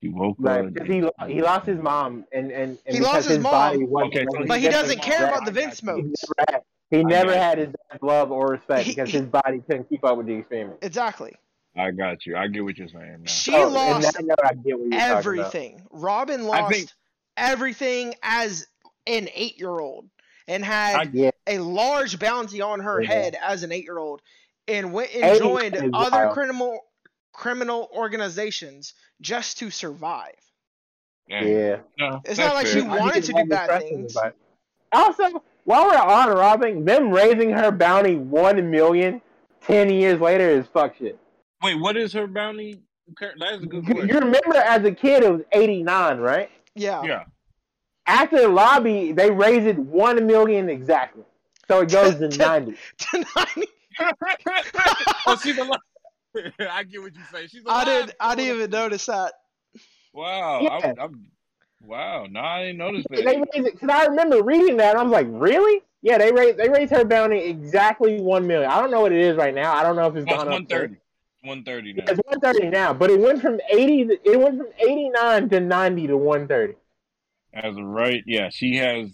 He 0.00 0.08
woke 0.08 0.38
Like, 0.38 0.66
up. 0.68 0.74
'cause 0.74 0.86
he 0.86 1.04
he 1.34 1.42
lost 1.42 1.66
his 1.66 1.78
mom, 1.78 2.24
and 2.32 2.50
and, 2.50 2.78
and 2.86 2.94
He 2.96 3.00
lost 3.00 3.12
because 3.12 3.26
his 3.26 3.36
his 3.36 3.44
mom. 3.44 3.72
body 3.72 3.84
wasn't 3.84 4.14
Okay, 4.14 4.26
so 4.32 4.38
But 4.44 4.58
he 4.60 4.68
never 4.68 4.72
doesn't 4.72 5.02
care 5.02 5.26
about 5.26 5.44
the 5.44 5.50
I 5.50 5.54
got 5.54 5.54
Vince 5.54 5.82
you. 5.82 6.14
He 6.90 7.02
never 7.04 7.32
had, 7.32 7.58
he 7.58 7.64
I 7.64 7.66
never 7.66 7.72
got 7.72 7.76
had 7.84 7.92
his 7.92 8.02
love 8.02 8.32
or 8.32 8.46
respect 8.48 8.82
He- 8.86 8.92
because 8.94 9.10
his 9.10 9.22
body 9.26 9.62
couldn't 9.66 9.88
keep 9.88 10.04
up 10.04 10.16
with 10.16 10.26
the 10.26 10.34
experiment. 10.34 10.78
Exactly. 10.82 11.34
I 11.76 11.92
got 11.92 12.26
you. 12.26 12.36
I 12.36 12.48
get 12.48 12.64
what 12.64 12.76
you're 12.76 12.88
saying. 12.88 13.18
Now. 13.20 13.30
She 13.30 13.54
Oh, 13.54 13.68
lost 13.68 14.20
now 14.20 14.34
I 14.42 14.54
get 14.54 14.78
what 14.78 14.90
you're 14.90 15.00
everything. 15.00 15.86
Robin 15.90 16.44
lost 16.46 16.72
think- 16.74 16.90
everything 17.36 18.14
as 18.22 18.66
an 19.06 19.28
eight 19.34 19.56
year 19.58 19.70
old 19.78 20.08
and 20.48 20.64
had 20.64 21.14
I- 21.16 21.32
a 21.46 21.58
large 21.60 22.18
bounty 22.18 22.60
on 22.60 22.80
her 22.80 23.00
Yeah. 23.00 23.08
head 23.12 23.36
as 23.40 23.62
an 23.62 23.70
eight 23.72 23.84
year 23.84 23.98
old 23.98 24.20
and 24.66 24.92
went 24.92 25.14
and 25.14 25.24
Eight 25.24 25.38
joined 25.38 25.76
other 25.94 26.10
wild. 26.26 26.34
criminal 26.34 26.80
criminal 27.32 27.88
organizations 27.94 28.92
just 29.20 29.58
to 29.58 29.70
survive. 29.70 30.34
Dang. 31.28 31.46
yeah. 31.48 31.76
It's 32.24 32.36
that's 32.36 32.38
not 32.38 32.54
like 32.54 32.66
she 32.66 32.80
fair. 32.80 32.90
I 32.90 32.98
wanted 32.98 33.24
to 33.24 33.32
do 33.32 33.44
bad 33.44 33.80
things. 33.82 34.16
Also, 34.92 35.42
while 35.70 35.86
we're 35.86 35.96
on 35.96 36.28
Robin, 36.36 36.84
them 36.84 37.10
raising 37.10 37.50
her 37.52 37.70
bounty 37.70 38.16
one 38.16 38.70
million 38.70 39.22
ten 39.60 39.88
years 39.88 40.20
later 40.20 40.48
is 40.50 40.66
fuck 40.66 40.96
shit. 40.96 41.16
Wait, 41.62 41.76
what 41.76 41.96
is 41.96 42.12
her 42.12 42.26
bounty? 42.26 42.82
That's 43.38 43.62
a 43.62 43.66
good 43.66 43.86
You, 43.86 43.94
question. 43.94 44.08
you 44.08 44.14
remember 44.18 44.56
as 44.56 44.84
a 44.84 44.90
kid 44.92 45.22
it 45.22 45.30
was 45.32 45.42
eighty 45.52 45.82
nine, 45.84 46.18
right? 46.18 46.50
Yeah. 46.74 47.02
Yeah. 47.04 47.24
After 48.06 48.40
the 48.42 48.48
lobby, 48.48 49.12
they 49.12 49.30
raised 49.30 49.66
it 49.66 49.78
one 49.78 50.26
million 50.26 50.68
exactly. 50.68 51.22
So 51.68 51.82
it 51.82 51.90
goes 51.90 52.16
to 52.16 52.28
ninety. 52.38 52.74
90 53.14 53.68
oh, 55.26 55.36
she's 55.40 55.56
alive. 55.58 55.78
I 56.70 56.82
get 56.84 57.00
what 57.00 57.14
you 57.14 57.22
say. 57.32 57.46
She's 57.46 57.62
I 57.66 57.82
alive. 57.82 57.86
didn't 57.86 58.12
I 58.18 58.34
didn't 58.34 58.56
even 58.56 58.70
notice 58.70 59.06
that. 59.06 59.34
Wow. 60.12 60.60
Yeah. 60.62 60.94
I, 60.98 61.04
I'm, 61.04 61.26
wow. 61.80 62.26
No, 62.30 62.40
I 62.40 62.62
didn't 62.62 62.78
notice 62.78 63.04
that. 63.10 63.24
They 63.24 63.36
raised 63.36 63.48
it 63.54 63.72
because 63.72 63.88
I 63.88 64.06
remember 64.06 64.42
reading 64.42 64.76
that. 64.78 64.90
And 64.90 64.98
I 64.98 65.02
was 65.02 65.12
like, 65.12 65.26
really? 65.30 65.82
Yeah, 66.02 66.18
they 66.18 66.32
raised 66.32 66.56
they 66.58 66.68
raised 66.68 66.92
her 66.92 67.04
bounty 67.04 67.38
exactly 67.38 68.20
one 68.20 68.46
million. 68.46 68.70
I 68.70 68.80
don't 68.80 68.90
know 68.90 69.02
what 69.02 69.12
it 69.12 69.20
is 69.20 69.36
right 69.36 69.54
now. 69.54 69.74
I 69.74 69.82
don't 69.82 69.96
know 69.96 70.06
if 70.06 70.16
it's 70.16 70.24
gone 70.24 70.46
up. 70.46 70.52
one 70.52 70.66
thirty. 70.66 70.96
One 71.42 71.62
thirty 71.62 71.92
now. 71.92 72.04
It's 72.08 72.20
one 72.24 72.40
thirty 72.40 72.68
now, 72.68 72.92
but 72.94 73.10
it 73.10 73.20
went 73.20 73.42
from 73.42 73.60
eighty. 73.70 74.08
It 74.24 74.38
went 74.38 74.58
from 74.58 74.68
eighty 74.78 75.10
nine 75.10 75.48
to 75.50 75.60
ninety 75.60 76.06
to 76.06 76.16
one 76.16 76.48
thirty. 76.48 76.74
As 77.52 77.76
of 77.76 77.84
right, 77.84 78.22
yeah, 78.26 78.48
she 78.50 78.76
has 78.76 79.10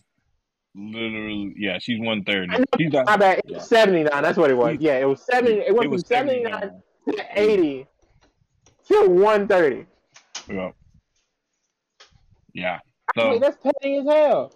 literally. 0.74 1.54
Yeah, 1.56 1.78
she's 1.78 2.00
one 2.00 2.22
thirty. 2.22 2.48
My 2.48 3.16
bad. 3.16 3.38
It 3.38 3.54
was 3.54 3.68
seventy 3.68 4.04
nine. 4.04 4.22
That's 4.22 4.38
what 4.38 4.50
it 4.50 4.56
was. 4.56 4.76
Yeah, 4.78 4.98
it 4.98 5.08
was 5.08 5.24
seventy. 5.24 5.58
It 5.60 5.74
went 5.74 5.90
was 5.90 6.02
from 6.02 6.08
seventy 6.08 6.42
nine 6.42 6.82
79. 7.06 7.16
to 7.16 7.40
eighty 7.40 7.86
to 8.88 9.08
one 9.08 9.48
thirty. 9.48 9.86
Yeah. 10.48 10.70
Yeah. 12.56 12.78
I 13.18 13.30
mean, 13.30 13.40
that's 13.40 13.56
petty 13.62 13.98
as 13.98 14.06
hell. 14.06 14.52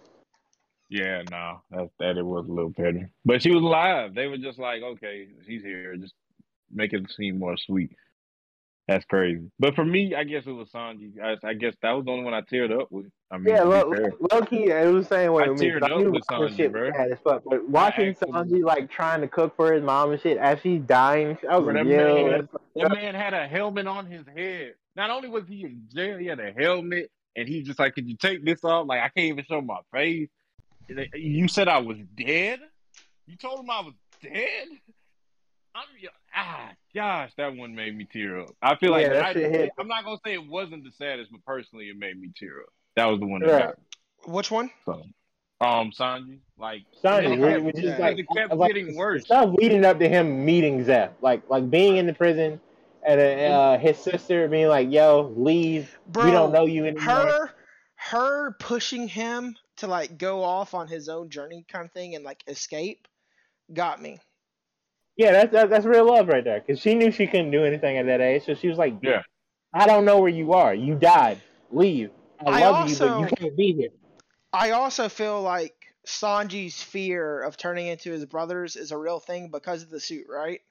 yeah, 0.89 1.21
no, 1.31 1.61
that 1.71 1.89
that 1.99 2.17
it 2.17 2.25
was 2.25 2.45
a 2.47 2.51
little 2.51 2.73
petty, 2.73 3.05
but 3.23 3.41
she 3.41 3.51
was 3.51 3.63
alive. 3.63 4.13
They 4.13 4.27
were 4.27 4.37
just 4.37 4.59
like, 4.59 4.81
okay, 4.83 5.27
she's 5.47 5.63
here. 5.63 5.95
Just 5.97 6.13
make 6.71 6.93
it 6.93 7.09
seem 7.11 7.39
more 7.39 7.55
sweet. 7.57 7.91
That's 8.87 9.05
crazy. 9.05 9.49
But 9.59 9.75
for 9.75 9.85
me, 9.85 10.15
I 10.15 10.23
guess 10.25 10.43
it 10.45 10.51
was 10.51 10.69
Sanji. 10.69 11.13
I, 11.23 11.37
I 11.47 11.53
guess 11.53 11.75
that 11.81 11.91
was 11.91 12.03
the 12.05 12.11
only 12.11 12.25
one 12.25 12.33
I 12.33 12.41
teared 12.41 12.77
up 12.77 12.91
with. 12.91 13.05
I 13.31 13.37
mean, 13.37 13.53
Yeah, 13.55 13.63
low, 13.63 13.89
low 14.31 14.41
key, 14.41 14.65
it 14.65 14.91
was 14.91 15.07
the 15.07 15.15
same 15.15 15.31
way 15.33 15.43
I 15.45 15.49
with 15.49 15.61
me. 15.61 15.67
teared 15.67 15.83
I 15.83 15.93
up 15.93 16.11
with 16.11 16.23
Sanji, 16.29 16.57
shit 16.57 16.71
bro. 16.73 16.91
bad 16.91 17.11
as 17.11 17.19
fuck. 17.23 17.43
But 17.45 17.69
watching 17.69 18.13
Sanji 18.15 18.61
like 18.63 18.89
trying 18.91 19.21
to 19.21 19.27
cook 19.27 19.55
for 19.55 19.71
his 19.71 19.83
mom 19.83 20.11
and 20.11 20.21
shit 20.21 20.37
as 20.37 20.59
she's 20.61 20.81
dying, 20.81 21.37
I 21.49 21.57
was 21.57 21.65
Bro, 21.65 21.73
like, 21.75 21.87
that 21.87 21.89
yo, 21.89 22.27
man- 22.31 22.49
That 22.75 22.91
man 22.91 23.15
had 23.15 23.33
a 23.33 23.47
helmet 23.47 23.87
on 23.87 24.07
his 24.07 24.25
head. 24.35 24.73
Not 24.95 25.09
only 25.09 25.29
was 25.29 25.43
he 25.47 25.63
in 25.63 25.83
jail, 25.95 26.17
he 26.17 26.25
had 26.25 26.39
a 26.41 26.51
helmet, 26.51 27.09
and 27.35 27.47
he's 27.47 27.65
just 27.67 27.79
like, 27.79 27.95
"Could 27.95 28.07
you 28.07 28.17
take 28.17 28.43
this 28.45 28.63
off?" 28.63 28.87
Like, 28.87 28.99
I 29.01 29.09
can't 29.09 29.27
even 29.27 29.45
show 29.47 29.61
my 29.61 29.79
face. 29.93 30.29
You 31.15 31.47
said 31.47 31.67
I 31.67 31.77
was 31.79 31.97
dead. 32.17 32.59
You 33.27 33.37
told 33.37 33.59
him 33.61 33.69
I 33.69 33.81
was 33.81 33.93
dead. 34.21 34.67
I'm 35.73 35.83
ah, 36.35 36.71
gosh, 36.93 37.31
that 37.37 37.55
one 37.55 37.73
made 37.75 37.95
me 37.97 38.05
tear 38.11 38.41
up. 38.41 38.49
I 38.61 38.75
feel 38.75 38.91
like 38.91 39.03
Yeah, 39.03 39.13
that 39.13 39.23
I, 39.23 39.33
shit 39.33 39.51
hit. 39.51 39.69
I'm 39.79 39.87
not 39.87 40.03
gonna 40.03 40.17
say 40.25 40.33
it 40.33 40.45
wasn't 40.47 40.83
the 40.83 40.91
saddest, 40.91 41.31
but 41.31 41.43
personally, 41.45 41.85
it 41.85 41.97
made 41.97 42.19
me 42.19 42.29
tear 42.37 42.59
up. 42.61 42.69
That 42.97 43.05
was 43.05 43.19
the 43.21 43.25
one 43.25 43.41
that 43.41 43.65
Right. 43.67 43.75
Which 44.27 44.51
one? 44.51 44.69
So, 44.85 45.01
um, 45.61 45.91
Sanji, 45.91 46.39
like 46.57 46.81
Sanji, 47.01 47.25
and 47.25 47.33
it 47.35 47.39
we- 47.39 47.47
kept- 47.47 47.63
we 47.63 47.71
just 47.71 47.83
yeah, 47.85 47.97
like- 47.99 48.19
it 48.19 48.25
kept 48.35 48.53
like, 48.53 48.73
getting 48.73 48.95
worse. 48.97 49.23
Stop 49.23 49.53
leading 49.53 49.85
up 49.85 49.97
to 49.99 50.09
him 50.09 50.43
meeting 50.43 50.83
Zeff, 50.83 51.11
like 51.21 51.49
like 51.49 51.69
being 51.69 51.95
in 51.95 52.05
the 52.05 52.13
prison, 52.13 52.59
and 53.05 53.19
uh, 53.53 53.77
his 53.77 53.97
sister 53.97 54.47
being 54.47 54.67
like, 54.67 54.91
"Yo, 54.91 55.33
leave. 55.35 55.97
Bro, 56.07 56.25
we 56.25 56.31
don't 56.31 56.51
know 56.51 56.65
you 56.65 56.85
anymore." 56.85 57.03
her 57.03 57.49
her 57.95 58.51
pushing 58.59 59.07
him 59.07 59.55
to 59.77 59.87
like 59.87 60.17
go 60.17 60.43
off 60.43 60.73
on 60.73 60.87
his 60.87 61.09
own 61.09 61.29
journey 61.29 61.65
kind 61.71 61.85
of 61.85 61.91
thing 61.91 62.15
and 62.15 62.23
like 62.23 62.43
escape 62.47 63.07
got 63.73 64.01
me. 64.01 64.19
Yeah, 65.17 65.31
that's 65.31 65.51
that, 65.51 65.69
that's 65.69 65.85
real 65.85 66.07
love 66.07 66.27
right 66.27 66.43
there. 66.43 66.61
Because 66.61 66.81
she 66.81 66.95
knew 66.95 67.11
she 67.11 67.27
couldn't 67.27 67.51
do 67.51 67.63
anything 67.63 67.97
at 67.97 68.05
that 68.05 68.21
age, 68.21 68.45
so 68.45 68.53
she 68.53 68.67
was 68.67 68.77
like, 68.77 68.95
Yeah. 69.01 69.21
I 69.73 69.85
don't 69.85 70.03
know 70.03 70.19
where 70.19 70.29
you 70.29 70.53
are. 70.53 70.73
You 70.73 70.95
died. 70.95 71.39
Leave. 71.71 72.11
I, 72.45 72.63
I 72.63 72.69
love 72.69 72.89
you, 72.89 72.97
but 72.97 73.19
you 73.19 73.27
can't 73.27 73.57
be 73.57 73.73
here." 73.73 73.89
I 74.53 74.71
also 74.71 75.07
feel 75.07 75.41
like 75.41 75.73
Sanji's 76.05 76.81
fear 76.81 77.41
of 77.41 77.55
turning 77.55 77.87
into 77.87 78.11
his 78.11 78.25
brothers 78.25 78.75
is 78.75 78.91
a 78.91 78.97
real 78.97 79.19
thing 79.19 79.49
because 79.49 79.83
of 79.83 79.89
the 79.89 79.99
suit, 79.99 80.25
right? 80.29 80.61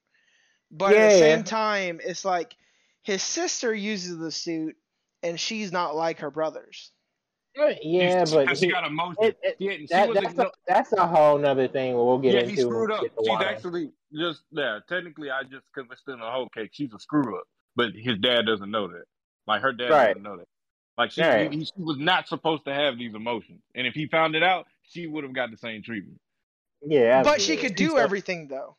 But 0.70 0.94
at 0.94 1.10
the 1.12 1.18
same 1.18 1.44
time, 1.44 2.00
it's 2.04 2.24
like 2.24 2.54
his 3.02 3.22
sister 3.22 3.74
uses 3.74 4.18
the 4.18 4.30
suit 4.30 4.76
and 5.22 5.38
she's 5.38 5.72
not 5.72 5.96
like 5.96 6.20
her 6.20 6.30
brothers. 6.30 6.92
Yeah, 7.56 8.24
She- 8.24 8.34
but 8.34 8.56
she 8.56 8.66
he- 8.66 8.72
got 8.72 8.84
emotion. 8.86 9.16
it- 9.24 9.38
it- 9.42 9.56
She, 9.58 9.78
she 9.78 9.86
that, 9.90 10.08
was 10.08 10.18
that's, 10.18 10.34
a, 10.34 10.36
igno- 10.44 10.50
that's 10.68 10.92
a 10.92 11.06
whole 11.06 11.36
nother 11.38 11.66
thing 11.68 11.94
we'll 11.94 12.18
get 12.18 12.34
yeah, 12.34 12.40
into. 12.40 12.52
he 12.54 12.60
screwed 12.60 12.92
up. 12.92 13.00
She's 13.02 13.28
Wano. 13.28 13.42
actually 13.42 13.90
just 14.16 14.42
yeah. 14.52 14.78
Technically, 14.88 15.30
I 15.30 15.42
just 15.42 15.64
because 15.74 15.90
it's 15.90 16.00
still 16.00 16.14
in 16.14 16.20
the 16.20 16.30
whole 16.30 16.48
cake. 16.48 16.70
She's 16.72 16.92
a 16.94 16.98
screw 17.00 17.36
up, 17.36 17.44
but 17.74 17.90
his 17.94 18.18
dad 18.18 18.46
doesn't 18.46 18.70
know 18.70 18.86
that. 18.88 19.04
Like 19.48 19.62
her 19.62 19.72
dad 19.72 19.90
Right. 19.90 20.06
doesn't 20.08 20.22
know 20.22 20.36
that. 20.36 20.46
Like 20.96 21.10
she, 21.10 21.22
Right. 21.22 21.52
he, 21.52 21.64
she 21.64 21.72
was 21.76 21.98
not 21.98 22.28
supposed 22.28 22.64
to 22.66 22.72
have 22.74 22.96
these 22.96 23.14
emotions, 23.14 23.60
and 23.74 23.86
if 23.86 23.94
he 23.94 24.06
found 24.06 24.36
it 24.36 24.42
out, 24.44 24.66
she 24.84 25.06
would 25.08 25.24
have 25.24 25.32
got 25.32 25.50
the 25.50 25.56
same 25.56 25.82
treatment. 25.82 26.20
Yeah, 26.82 27.22
But 27.24 27.40
she 27.40 27.56
could 27.56 27.74
do 27.74 27.98
everything 27.98 28.46
though. 28.48 28.76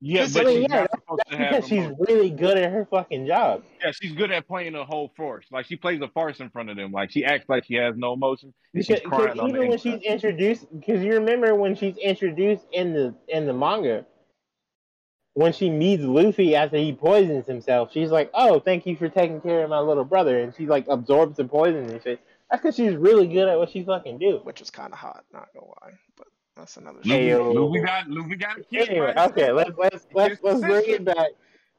Yeah, 0.00 0.28
but 0.32 0.42
I 0.42 0.44
mean, 0.44 0.62
she's 0.62 0.70
yeah, 0.70 0.80
not 0.82 0.97
supposed 1.08 1.22
That's 1.26 1.30
to 1.30 1.36
have. 1.38 1.50
because 1.50 1.68
she's 1.68 1.78
emotions. 1.78 2.06
really 2.08 2.30
good 2.30 2.58
at 2.58 2.70
her 2.72 2.86
fucking 2.90 3.26
job. 3.26 3.62
Yeah, 3.84 3.92
she's 3.92 4.12
good 4.12 4.30
at 4.30 4.46
playing 4.46 4.74
a 4.74 4.84
whole 4.84 5.10
farce. 5.16 5.46
Like 5.50 5.66
she 5.66 5.76
plays 5.76 6.00
a 6.00 6.08
farce 6.08 6.40
in 6.40 6.50
front 6.50 6.70
of 6.70 6.76
them. 6.76 6.92
Like 6.92 7.10
she 7.10 7.24
acts 7.24 7.48
like 7.48 7.64
she 7.64 7.74
has 7.74 7.94
no 7.96 8.12
emotion. 8.12 8.52
And 8.74 8.84
she's 8.84 9.00
Because, 9.00 9.08
crying 9.08 9.32
because 9.32 9.38
on 9.40 9.48
the 9.48 9.54
even 9.56 9.60
when 9.68 9.72
inside. 9.72 10.02
she's 10.02 10.10
introduced, 10.10 10.66
because 10.78 11.02
you 11.02 11.14
remember 11.14 11.54
when 11.54 11.74
she's 11.74 11.96
introduced 11.96 12.66
in 12.72 12.92
the 12.92 13.14
in 13.28 13.46
the 13.46 13.52
manga, 13.54 14.04
when 15.34 15.52
she 15.52 15.70
meets 15.70 16.02
Luffy 16.02 16.54
after 16.56 16.76
he 16.76 16.92
poisons 16.92 17.46
himself, 17.46 17.92
she's 17.92 18.10
like, 18.10 18.30
"Oh, 18.34 18.58
thank 18.58 18.86
you 18.86 18.96
for 18.96 19.08
taking 19.08 19.40
care 19.40 19.62
of 19.62 19.70
my 19.70 19.78
little 19.78 20.04
brother," 20.04 20.40
and 20.40 20.54
she 20.54 20.66
like 20.66 20.86
absorbs 20.88 21.36
the 21.36 21.44
poison 21.44 21.88
and 21.90 22.02
shit. 22.02 22.20
That's 22.50 22.62
because 22.62 22.76
she's 22.76 22.94
really 22.94 23.26
good 23.28 23.46
at 23.48 23.58
what 23.58 23.70
she 23.70 23.84
fucking 23.84 24.18
do. 24.18 24.40
which 24.42 24.60
is 24.60 24.70
kind 24.70 24.92
of 24.92 24.98
hot, 24.98 25.24
not 25.32 25.48
gonna 25.54 25.66
lie. 25.66 25.92
But 26.16 26.26
that's 26.58 26.76
another 26.76 26.98
Luffy, 26.98 27.08
shit. 27.10 27.20
Hey, 27.20 27.28
yo. 27.30 27.50
Luffy 27.52 27.80
got 27.80 28.08
Luffy 28.08 28.36
got 28.36 28.58
a 28.58 28.62
kid. 28.64 28.88
Anyway, 28.90 29.06
right? 29.06 29.30
okay, 29.30 29.52
let's 29.52 29.70
let's 29.78 30.06
let's 30.12 30.42
let's 30.42 30.60
bring 30.60 30.84
it 30.90 31.04
back. 31.04 31.28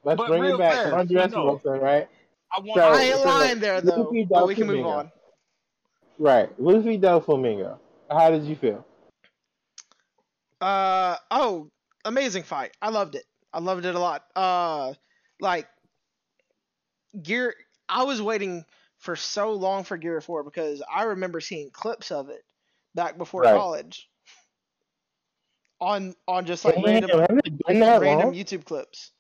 Let's 0.04 0.18
But 0.18 0.28
bring 0.30 0.46
it 0.46 0.58
back. 0.58 0.74
fast, 0.74 0.94
Undressable, 0.96 1.62
you 1.64 1.72
know. 1.72 1.78
right? 1.80 2.08
I 2.56 2.60
want. 2.62 2.76
So- 2.76 2.82
I 2.90 3.02
ain't 3.02 3.16
so 3.18 3.24
lying 3.28 3.60
there 3.60 3.82
though. 3.82 4.02
Luffy 4.04 4.26
But 4.26 4.48
we 4.48 4.56
can 4.56 4.68
move 4.68 4.86
on. 4.86 5.12
Right. 6.18 6.50
Luffy 6.60 6.98
Doflamingo. 6.98 7.78
How 8.10 8.30
did 8.32 8.44
you 8.44 8.56
feel? 8.56 8.86
Uh 10.62 11.16
oh, 11.32 11.70
amazing 12.06 12.44
fight. 12.44 12.76
I 12.82 12.90
loved 12.90 13.16
it. 13.16 13.24
I 13.54 13.60
loved 13.60 13.86
it 13.86 13.96
a 13.96 14.00
lot. 14.00 14.24
Uh 14.36 14.94
like 15.40 15.68
Gear 17.22 17.54
I 17.88 18.04
was 18.04 18.22
waiting 18.22 18.66
for 18.98 19.16
so 19.16 19.54
long 19.54 19.84
for 19.86 19.96
Gear 19.98 20.20
4 20.20 20.44
because 20.44 20.84
I 20.94 21.04
remember 21.04 21.40
seeing 21.40 21.70
clips 21.72 22.12
of 22.12 22.30
it 22.30 22.44
back 22.94 23.18
before 23.18 23.44
Right. 23.44 23.56
college. 23.56 24.09
On 25.82 26.14
on 26.28 26.46
just 26.46 26.66
like 26.66 26.76
Damn, 26.76 26.84
random 26.84 27.20
has 27.20 27.28
it 27.46 27.66
been 27.66 27.80
that 27.80 28.02
random 28.02 28.28
long? 28.30 28.36
YouTube 28.36 28.66
clips. 28.66 29.12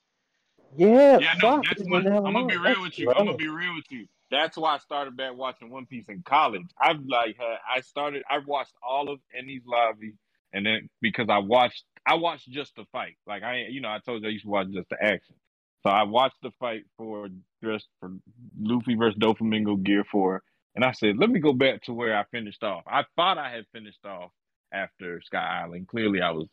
Yeah, 0.77 1.19
Yeah, 1.19 1.33
no, 1.41 1.61
that's 1.67 1.83
what 1.83 2.05
I'm 2.05 2.33
gonna 2.33 2.47
be 2.47 2.57
real 2.57 2.81
with 2.81 2.99
you. 2.99 3.09
I'm 3.11 3.25
gonna 3.25 3.37
be 3.37 3.47
real 3.47 3.75
with 3.75 3.85
you. 3.89 4.07
That's 4.31 4.57
why 4.57 4.75
I 4.75 4.77
started 4.79 5.17
back 5.17 5.35
watching 5.35 5.69
One 5.69 5.85
Piece 5.85 6.05
in 6.09 6.21
college. 6.23 6.67
I've 6.79 6.99
like 7.07 7.37
had, 7.37 7.57
I 7.67 7.81
started 7.81 8.23
I 8.29 8.39
watched 8.45 8.73
all 8.87 9.09
of 9.09 9.19
Enies 9.35 9.63
Lobby 9.65 10.13
and 10.53 10.65
then 10.65 10.89
because 11.01 11.27
I 11.29 11.39
watched 11.39 11.83
I 12.05 12.15
watched 12.15 12.49
just 12.49 12.75
the 12.75 12.85
fight. 12.91 13.15
Like 13.25 13.43
I 13.43 13.65
you 13.69 13.81
know, 13.81 13.89
I 13.89 13.99
told 14.05 14.21
you 14.21 14.27
I 14.27 14.31
used 14.31 14.45
to 14.45 14.51
watch 14.51 14.67
just 14.71 14.89
the 14.89 15.01
action. 15.01 15.35
So 15.83 15.89
I 15.89 16.03
watched 16.03 16.41
the 16.43 16.51
fight 16.59 16.83
for 16.97 17.29
just 17.63 17.87
for 17.99 18.11
Luffy 18.59 18.95
versus 18.95 19.17
Doflamingo 19.17 19.81
Gear 19.81 20.03
4 20.11 20.43
and 20.75 20.85
I 20.85 20.91
said, 20.91 21.17
let 21.17 21.29
me 21.29 21.39
go 21.39 21.53
back 21.53 21.81
to 21.83 21.93
where 21.93 22.17
I 22.17 22.25
finished 22.31 22.63
off. 22.63 22.83
I 22.87 23.03
thought 23.15 23.37
I 23.37 23.49
had 23.49 23.65
finished 23.73 24.05
off 24.05 24.31
after 24.71 25.21
Sky 25.21 25.61
Island. 25.63 25.87
Clearly 25.87 26.21
I 26.21 26.31
was 26.31 26.47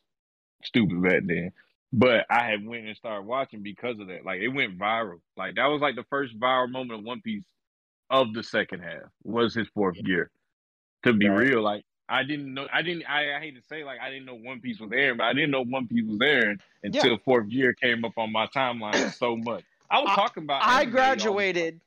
stupid 0.65 1.03
back 1.03 1.23
then. 1.25 1.53
But 1.93 2.27
I 2.29 2.47
had 2.47 2.67
went 2.67 2.87
and 2.87 2.97
started 2.97 3.27
watching 3.27 3.63
because 3.63 3.99
of 4.01 4.09
that. 4.09 4.25
Like 4.25 4.41
it 4.41 4.49
went 4.49 4.79
viral. 4.79 5.21
Like 5.37 5.55
that 5.55 5.67
was 5.67 5.81
like 5.81 5.95
the 5.97 6.05
first 6.11 6.39
viral 6.39 6.71
moment 6.71 7.01
of 7.01 7.05
One 7.05 7.21
Piece 7.21 7.45
of 8.11 8.33
the 8.35 8.43
second 8.43 8.81
half 8.81 9.03
was 9.25 9.55
his 9.55 9.69
fourth 9.75 10.03
gear. 10.05 10.31
To 11.05 11.13
be 11.13 11.29
Right. 11.29 11.49
real, 11.49 11.63
like 11.63 11.85
I 12.09 12.23
didn't 12.25 12.53
know. 12.55 12.67
I 12.73 12.83
didn't. 12.83 13.05
I, 13.09 13.37
I 13.37 13.41
hate 13.41 13.57
to 13.57 13.63
say 13.69 13.85
like 13.85 14.01
I 14.01 14.11
didn't 14.11 14.27
know 14.27 14.35
One 14.35 14.61
Piece 14.61 14.79
was 14.81 14.91
airing, 14.93 15.17
but 15.19 15.25
I 15.25 15.33
didn't 15.33 15.51
know 15.53 15.63
One 15.63 15.87
Piece 15.87 16.05
was 16.07 16.19
airing 16.23 16.59
until 16.83 17.19
fourth 17.25 17.49
gear 17.49 17.73
came 17.75 18.05
up 18.05 18.13
on 18.17 18.33
my 18.33 18.47
timeline 18.49 19.13
so 19.19 19.37
much. 19.37 19.65
I 19.91 20.01
was 20.01 20.11
I- 20.13 20.15
talking 20.17 20.43
about. 20.43 20.63
I 20.63 20.65
anime 20.65 20.73
all 20.73 20.79
the 20.79 20.85
time. 20.85 20.91
graduated 20.93 21.81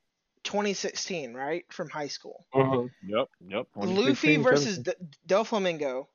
2016, 0.44 1.34
right, 1.34 1.64
from 1.70 1.88
high 1.90 2.08
school. 2.08 2.44
Mhm. 2.54 2.90
Yep. 3.06 3.28
Yep. 3.48 3.66
Luffy 3.76 4.36
versus 4.36 4.78
D- 4.78 4.92
Doflamingo, 5.28 6.06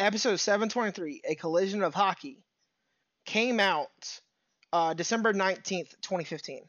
episode 0.00 0.36
723, 0.36 1.22
A 1.28 1.34
Collision 1.34 1.82
of 1.82 1.94
Haki, 1.94 2.38
came 3.26 3.60
out 3.60 4.20
uh, 4.72 4.94
December 4.94 5.32
19th, 5.32 5.90
2015. 6.02 6.62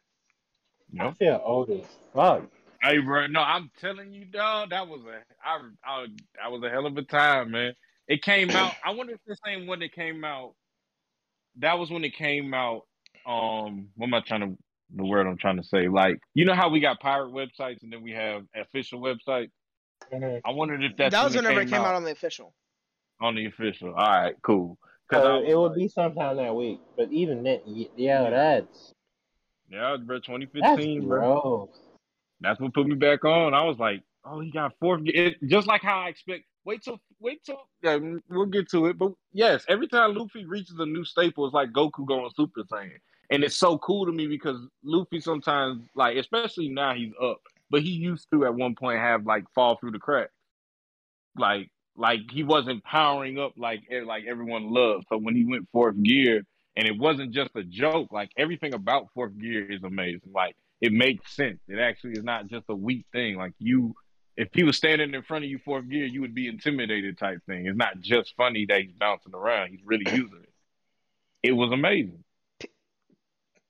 Yep. 0.93 1.05
I 1.05 1.11
feel 1.13 1.41
old 1.43 1.69
as 1.69 1.85
fuck. 2.13 2.43
Hey, 2.83 2.97
bro, 2.97 3.27
no, 3.27 3.41
I'm 3.41 3.69
telling 3.79 4.13
you, 4.13 4.25
dog, 4.25 4.71
that 4.71 4.87
was 4.87 5.01
a, 5.05 5.21
I, 5.43 5.59
I, 5.85 6.05
that 6.41 6.51
was 6.51 6.63
a 6.63 6.69
hell 6.69 6.85
of 6.85 6.97
a 6.97 7.03
time, 7.03 7.51
man. 7.51 7.73
It 8.07 8.21
came 8.23 8.49
out. 8.49 8.73
I 8.83 8.91
wonder 8.91 9.13
if 9.13 9.19
the 9.25 9.37
same 9.45 9.67
one 9.67 9.79
that 9.79 9.93
came 9.93 10.23
out. 10.23 10.55
That 11.59 11.77
was 11.77 11.91
when 11.91 12.03
it 12.03 12.15
came 12.15 12.53
out. 12.53 12.81
Um, 13.25 13.89
what 13.95 14.07
am 14.07 14.13
I 14.15 14.21
trying 14.21 14.41
to? 14.41 14.57
The 14.93 15.05
word 15.05 15.25
I'm 15.25 15.37
trying 15.37 15.55
to 15.55 15.63
say, 15.63 15.87
like, 15.87 16.19
you 16.33 16.43
know 16.43 16.53
how 16.53 16.67
we 16.69 16.81
got 16.81 16.99
pirate 16.99 17.31
websites 17.31 17.81
and 17.83 17.93
then 17.93 18.01
we 18.03 18.11
have 18.11 18.43
official 18.53 18.99
websites. 18.99 19.51
Mhm. 20.11 20.41
I 20.43 20.51
wondered 20.51 20.83
if 20.83 20.97
that's 20.97 21.13
that 21.13 21.23
was 21.23 21.35
when 21.35 21.45
whenever 21.45 21.61
it 21.61 21.63
it 21.63 21.65
came, 21.67 21.77
came 21.77 21.85
out 21.85 21.91
out 21.91 21.95
on 21.95 22.03
the 22.03 22.11
official. 22.11 22.53
On 23.21 23.35
the 23.35 23.45
official. 23.45 23.89
All 23.89 23.95
right, 23.95 24.35
cool. 24.41 24.77
So 25.13 25.19
uh, 25.19 25.41
it 25.41 25.55
would 25.55 25.69
like, 25.69 25.77
be 25.77 25.87
sometime 25.87 26.37
that 26.37 26.55
week, 26.55 26.79
but 26.97 27.11
even 27.11 27.43
then, 27.43 27.59
y- 27.65 27.89
yeah, 27.95 28.29
that's 28.29 28.93
yeah, 29.69 29.97
bro, 30.03 30.17
that's 30.17 30.27
2015, 30.27 31.07
bro. 31.07 31.69
That's 32.41 32.59
what 32.59 32.73
put 32.73 32.87
me 32.87 32.95
back 32.95 33.23
on. 33.23 33.53
I 33.53 33.63
was 33.63 33.77
like, 33.77 34.03
oh, 34.25 34.39
he 34.39 34.51
got 34.51 34.73
fourth. 34.79 35.01
It, 35.05 35.37
just 35.47 35.67
like 35.67 35.81
how 35.81 35.99
I 35.99 36.09
expect. 36.09 36.43
Wait 36.65 36.83
till, 36.83 36.99
wait 37.19 37.43
till. 37.45 37.61
Yeah, 37.81 37.97
mm, 37.97 38.19
we'll 38.29 38.45
get 38.45 38.69
to 38.71 38.87
it. 38.87 38.97
But 38.97 39.13
yes, 39.31 39.65
every 39.67 39.87
time 39.87 40.15
Luffy 40.15 40.45
reaches 40.45 40.75
a 40.79 40.85
new 40.85 41.03
staple, 41.03 41.45
it's 41.45 41.53
like 41.53 41.71
Goku 41.71 42.05
going 42.05 42.29
Super 42.35 42.63
Saiyan, 42.63 42.99
and 43.29 43.43
it's 43.43 43.55
so 43.55 43.77
cool 43.79 44.05
to 44.05 44.11
me 44.11 44.27
because 44.27 44.57
Luffy 44.83 45.19
sometimes, 45.19 45.87
like, 45.95 46.17
especially 46.17 46.69
now 46.69 46.93
he's 46.93 47.13
up, 47.21 47.41
but 47.69 47.81
he 47.81 47.89
used 47.89 48.27
to 48.31 48.45
at 48.45 48.53
one 48.53 48.75
point 48.75 48.99
have 48.99 49.25
like 49.25 49.45
fall 49.55 49.77
through 49.77 49.91
the 49.91 49.99
cracks, 49.99 50.33
like, 51.37 51.69
like 52.01 52.31
he 52.31 52.43
wasn't 52.43 52.83
powering 52.83 53.37
up 53.37 53.53
like 53.57 53.83
eh, 53.91 54.01
like 54.03 54.23
everyone 54.27 54.71
loved. 54.73 55.05
So 55.07 55.17
when 55.17 55.35
he 55.35 55.45
went 55.45 55.69
fourth 55.71 56.01
gear, 56.01 56.41
and 56.75 56.87
it 56.87 56.97
wasn't 56.97 57.31
just 57.31 57.51
a 57.55 57.63
joke, 57.63 58.11
like 58.11 58.31
everything 58.35 58.73
about 58.73 59.09
fourth 59.13 59.37
gear 59.37 59.71
is 59.71 59.83
amazing. 59.83 60.31
Like 60.33 60.55
it 60.81 60.91
makes 60.91 61.35
sense. 61.35 61.59
It 61.67 61.77
actually 61.77 62.13
is 62.13 62.23
not 62.23 62.47
just 62.47 62.65
a 62.69 62.75
weak 62.75 63.05
thing. 63.11 63.35
Like 63.37 63.53
you, 63.59 63.93
if 64.35 64.49
he 64.51 64.63
was 64.63 64.77
standing 64.77 65.13
in 65.13 65.21
front 65.21 65.45
of 65.45 65.51
you 65.51 65.59
fourth 65.63 65.87
gear, 65.87 66.05
you 66.05 66.21
would 66.21 66.33
be 66.33 66.47
intimidated 66.47 67.19
type 67.19 67.37
thing. 67.45 67.67
It's 67.67 67.77
not 67.77 67.99
just 67.99 68.33
funny 68.35 68.65
that 68.67 68.81
he's 68.81 68.93
bouncing 68.93 69.35
around. 69.35 69.69
He's 69.69 69.85
really 69.85 70.05
using 70.11 70.41
it. 70.41 70.53
It 71.43 71.51
was 71.51 71.71
amazing. 71.71 72.23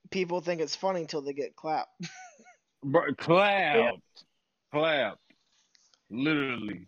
People 0.09 0.39
think 0.39 0.61
it's 0.61 0.75
funny 0.75 1.01
until 1.01 1.21
they 1.21 1.33
get 1.33 1.57
clapped. 1.57 1.89
Bro, 2.81 3.13
clapped, 3.17 3.99
clapped, 4.71 5.19
literally. 6.09 6.87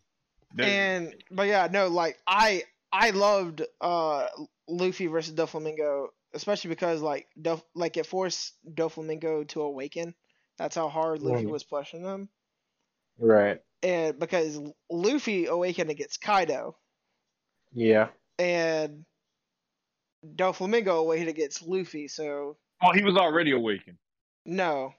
There- 0.54 0.66
And 0.68 1.16
but 1.32 1.48
yeah, 1.48 1.68
no, 1.72 1.88
like 1.88 2.20
I 2.28 2.64
I 2.92 3.10
loved 3.12 3.62
uh 3.82 4.28
Luffy 4.68 5.08
versus 5.08 5.34
Doflamingo, 5.34 6.08
especially 6.34 6.70
because 6.70 7.02
like 7.02 7.28
Dof, 7.42 7.64
like 7.76 7.98
it 7.98 8.06
forced 8.06 8.54
Doflamingo 8.74 9.48
to 9.50 9.62
awaken. 9.62 10.14
That's 10.58 10.76
how 10.76 10.88
hard 10.90 11.22
Luffy 11.22 11.48
was 11.48 11.64
pushing 11.64 12.04
him. 12.04 12.30
Right. 13.18 13.62
And 13.82 14.18
because 14.20 14.60
Luffy 14.90 15.48
awakened 15.48 15.90
against 15.90 16.22
Kaido 16.22 16.76
Yeah. 17.74 18.10
and 18.40 19.04
Doflamingo 20.26 21.00
awakened 21.00 21.30
against 21.30 21.62
Luffy, 21.68 22.08
so 22.08 22.58
oh, 22.82 22.92
he 22.94 23.04
was 23.04 23.18
already 23.18 23.52
awakened. 23.52 23.98
no. 24.46 24.94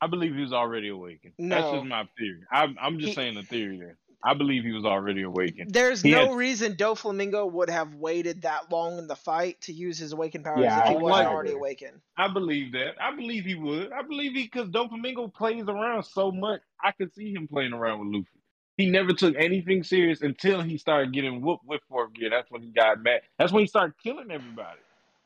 I 0.00 0.06
believe 0.06 0.32
he 0.32 0.40
was 0.42 0.52
already 0.52 0.88
awakened. 0.90 1.32
That's 1.40 1.72
just 1.72 1.84
my 1.84 2.08
theory. 2.16 2.42
I'm, 2.52 2.76
I'm 2.80 2.98
just 3.00 3.08
He- 3.08 3.14
saying 3.16 3.34
the 3.34 3.42
theory 3.42 3.78
there. 3.78 3.98
I 4.24 4.34
believe 4.34 4.64
he 4.64 4.72
was 4.72 4.84
already 4.84 5.22
awakened. 5.22 5.72
There's 5.72 6.02
He 6.02 6.10
no 6.10 6.26
had- 6.28 6.36
reason 6.36 6.74
Doflamingo 6.74 7.50
would 7.52 7.70
have 7.70 7.94
waited 7.94 8.42
that 8.42 8.70
long 8.72 8.98
in 8.98 9.06
the 9.06 9.14
fight 9.14 9.60
to 9.62 9.72
use 9.72 9.96
his 9.98 10.12
awakened 10.12 10.44
powers 10.44 10.60
Yeah, 10.62 10.80
if 10.82 10.88
he 10.88 10.94
I 10.94 10.98
wasn't 10.98 11.10
like 11.10 11.26
already 11.28 11.50
it. 11.50 11.56
awakened. 11.56 12.00
I 12.16 12.26
believe 12.28 12.72
that. 12.72 12.94
I 13.00 13.14
believe 13.14 13.44
he 13.44 13.54
would. 13.54 13.92
I 13.92 14.02
believe 14.02 14.32
he 14.34 14.42
because 14.42 14.68
Doflamingo 14.70 15.32
plays 15.32 15.64
around 15.68 16.02
so 16.02 16.32
much. 16.32 16.60
I 16.82 16.90
could 16.92 17.14
see 17.14 17.32
him 17.32 17.46
playing 17.46 17.72
around 17.72 18.00
with 18.00 18.08
Luffy. 18.16 18.28
He 18.76 18.90
never 18.90 19.12
took 19.12 19.34
anything 19.36 19.82
serious 19.84 20.20
until 20.20 20.62
he 20.62 20.78
started 20.78 21.12
getting 21.12 21.40
whooped 21.40 21.64
with 21.66 21.80
fourth 21.88 22.12
gear. 22.14 22.30
That's 22.30 22.50
when 22.50 22.62
he 22.62 22.70
got 22.70 23.02
mad. 23.02 23.22
That's 23.38 23.52
when 23.52 23.62
he 23.62 23.66
started 23.66 23.94
killing 24.02 24.30
everybody. 24.30 24.78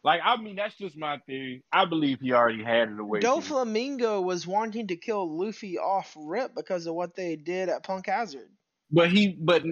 Like 0.04 0.20
I 0.24 0.36
mean, 0.36 0.56
that's 0.56 0.74
just 0.74 0.96
my 0.96 1.18
theory. 1.26 1.62
I 1.72 1.84
believe 1.86 2.20
he 2.20 2.32
already 2.32 2.62
had 2.64 2.90
it 2.90 2.98
away. 2.98 3.20
Doflamingo 3.20 4.22
was 4.22 4.46
wanting 4.46 4.88
to 4.88 4.96
kill 4.96 5.28
Luffy 5.30 5.78
off 5.78 6.14
rip 6.18 6.54
because 6.54 6.86
of 6.86 6.94
what 6.94 7.14
they 7.14 7.36
did 7.36 7.68
at 7.68 7.84
Punk 7.84 8.06
Hazard. 8.06 8.48
But 8.92 9.10
he, 9.10 9.28
but 9.28 9.64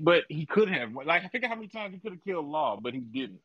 but 0.00 0.24
he 0.28 0.46
could 0.46 0.68
have. 0.68 0.92
Like 0.94 1.24
I 1.24 1.28
think 1.28 1.44
how 1.46 1.54
many 1.54 1.68
times 1.68 1.94
he 1.94 2.00
could 2.00 2.12
have 2.12 2.24
killed 2.24 2.46
Law, 2.46 2.78
but 2.82 2.92
he 2.92 3.00
didn't. 3.00 3.40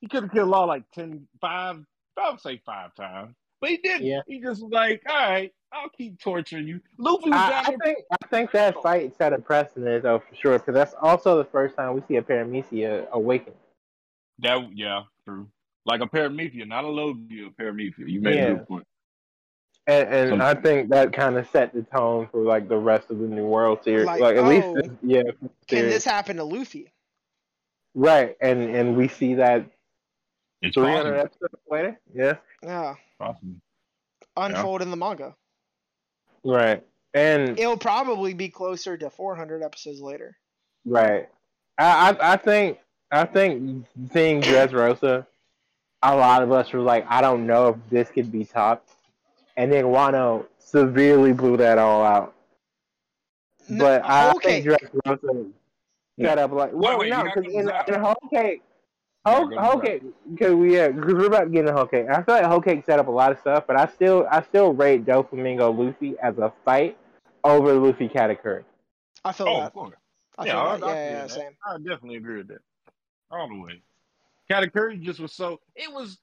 He 0.00 0.08
could 0.08 0.24
have 0.24 0.32
killed 0.32 0.48
Law 0.48 0.64
like 0.64 0.84
10, 0.92 1.26
five, 1.40 1.78
I 2.16 2.30
would 2.30 2.40
say 2.40 2.60
five 2.64 2.94
times, 2.94 3.34
but 3.60 3.70
he 3.70 3.78
didn't. 3.78 4.06
Yeah. 4.06 4.20
He 4.26 4.40
just 4.40 4.62
was 4.62 4.70
like, 4.70 5.02
all 5.08 5.16
right, 5.16 5.52
I'll 5.72 5.88
keep 5.90 6.20
torturing 6.20 6.66
you. 6.66 6.80
Luffy 6.98 7.30
I, 7.32 7.60
I 7.60 7.76
think 7.82 7.98
I 8.10 8.26
think 8.28 8.52
that 8.52 8.76
oh. 8.76 8.82
fight 8.82 9.16
set 9.16 9.32
a 9.32 9.38
precedent 9.38 10.02
though 10.02 10.18
for 10.18 10.34
sure 10.34 10.58
because 10.58 10.74
that's 10.74 10.94
also 11.00 11.38
the 11.38 11.44
first 11.44 11.76
time 11.76 11.94
we 11.94 12.02
see 12.08 12.16
a 12.16 12.22
Paramecia 12.22 13.08
awaken. 13.10 13.54
That 14.40 14.76
yeah, 14.76 15.02
true. 15.24 15.48
Like 15.86 16.00
a 16.00 16.06
Paramecia, 16.06 16.66
not 16.66 16.84
a 16.84 16.88
Logia, 16.88 17.46
a 17.46 17.50
Paramecia. 17.50 18.08
You 18.08 18.20
made 18.20 18.36
Yeah. 18.36 18.42
a 18.42 18.54
good 18.54 18.68
point. 18.68 18.86
And, 19.86 20.08
and 20.08 20.28
Some- 20.30 20.42
I 20.42 20.54
think 20.54 20.90
that 20.90 21.12
kind 21.12 21.36
of 21.36 21.48
set 21.50 21.72
the 21.74 21.82
tone 21.82 22.28
for 22.30 22.42
like 22.42 22.68
the 22.68 22.76
rest 22.76 23.10
of 23.10 23.18
the 23.18 23.26
New 23.26 23.46
World 23.46 23.82
series. 23.82 24.06
Like, 24.06 24.20
Like, 24.20 24.36
at 24.36 24.44
least, 24.44 24.66
oh, 24.68 24.74
this- 24.74 24.90
yeah, 25.02 25.22
Can 25.22 25.50
series. 25.68 25.92
this 25.94 26.04
happen 26.04 26.36
to 26.36 26.44
Luffy? 26.44 26.92
right? 27.94 28.36
And 28.40 28.62
and 28.62 28.96
we 28.96 29.08
see 29.08 29.34
that 29.34 29.64
It's 30.62 30.74
300 30.74 30.96
possible. 31.02 31.18
episodes 31.20 31.62
later. 31.70 32.00
Yeah, 32.14 32.36
Yeah, 32.62 32.94
possible. 33.18 33.54
unfold 34.36 34.82
in 34.82 34.90
the 34.90 34.96
manga. 34.96 35.34
right. 36.44 36.84
And 37.12 37.58
It'll 37.58 37.76
probably 37.76 38.34
be 38.34 38.48
closer 38.48 38.96
to 38.96 39.10
400 39.10 39.64
episodes 39.64 40.00
later. 40.00 40.36
right, 40.84 41.28
I, 41.78 42.10
I 42.12 42.34
I 42.34 42.36
think 42.36 42.78
I 43.10 43.24
think 43.24 43.86
seeing 44.12 44.40
Dressrosa, 44.40 45.26
a 46.02 46.16
lot 46.16 46.44
of 46.44 46.52
us 46.52 46.72
were 46.72 46.78
like, 46.80 47.04
I 47.08 47.20
don't 47.20 47.48
know 47.48 47.68
if 47.70 47.76
this 47.90 48.08
could 48.12 48.30
be 48.30 48.44
topped, 48.44 48.90
and 49.56 49.72
then 49.72 49.84
Wano 49.86 50.46
severely 50.58 51.32
blew 51.32 51.56
that 51.58 51.78
all 51.78 52.02
out. 52.04 52.34
No, 53.68 53.84
But 53.84 54.02
I 54.04 54.30
okay, 54.32 54.62
think 54.62 54.80
Dressrosa 54.82 55.50
set 56.20 56.38
up 56.38 56.52
like 56.52 56.70
well, 56.72 56.98
wait, 56.98 57.10
no, 57.10 57.18
you 57.18 57.24
gotta 57.24 57.40
because 57.40 57.54
in, 57.54 57.66
Zou. 57.66 57.94
in 57.94 58.00
Whole 58.00 58.14
Cake, 58.32 58.62
Whole, 59.24 59.46
go 59.48 59.58
Whole 59.60 59.80
Cake, 59.80 60.02
because 60.32 60.54
we 60.54 60.74
yeah, 60.76 60.88
because 60.88 61.14
we're 61.14 61.26
about 61.26 61.44
to 61.44 61.50
get 61.50 61.60
into 61.60 61.72
Whole 61.72 61.86
Cake. 61.86 62.06
I 62.10 62.22
feel 62.22 62.34
like 62.36 62.44
Whole 62.44 62.60
Cake 62.60 62.84
set 62.84 62.98
up 62.98 63.06
a 63.08 63.10
lot 63.12 63.32
of 63.32 63.38
stuff, 63.38 63.64
but 63.66 63.76
I 63.78 63.86
still 63.86 64.26
I 64.30 64.42
still 64.42 64.72
rate 64.72 65.04
Doflamingo 65.04 65.76
Luffy 65.76 66.14
as 66.22 66.36
a 66.38 66.52
fight 66.64 66.96
over 67.44 67.74
Luffy 67.74 68.08
Katakuri. 68.08 68.64
I 69.24 69.32
feel 69.32 69.48
Oh, 69.48 69.56
that. 69.58 69.66
of 69.68 69.72
course. 69.74 69.96
I 70.38 70.46
Yeah, 70.46 70.52
feel 70.52 70.60
I- 70.60 70.76
that. 70.78 70.84
I 70.84 70.88
Yeah, 70.88 70.94
feel 70.94 70.94
yeah, 70.94 71.10
yeah, 71.10 71.20
that. 71.22 71.30
same. 71.30 71.56
I 71.66 71.76
definitely 71.78 72.16
agree 72.16 72.36
with 72.38 72.48
that. 72.48 72.62
All 73.30 73.48
the 73.48 73.60
way. 73.60 73.82
Katakuri 74.50 75.00
just 75.00 75.20
was 75.20 75.32
so. 75.32 75.60
It 75.76 75.92
was, 75.92 76.18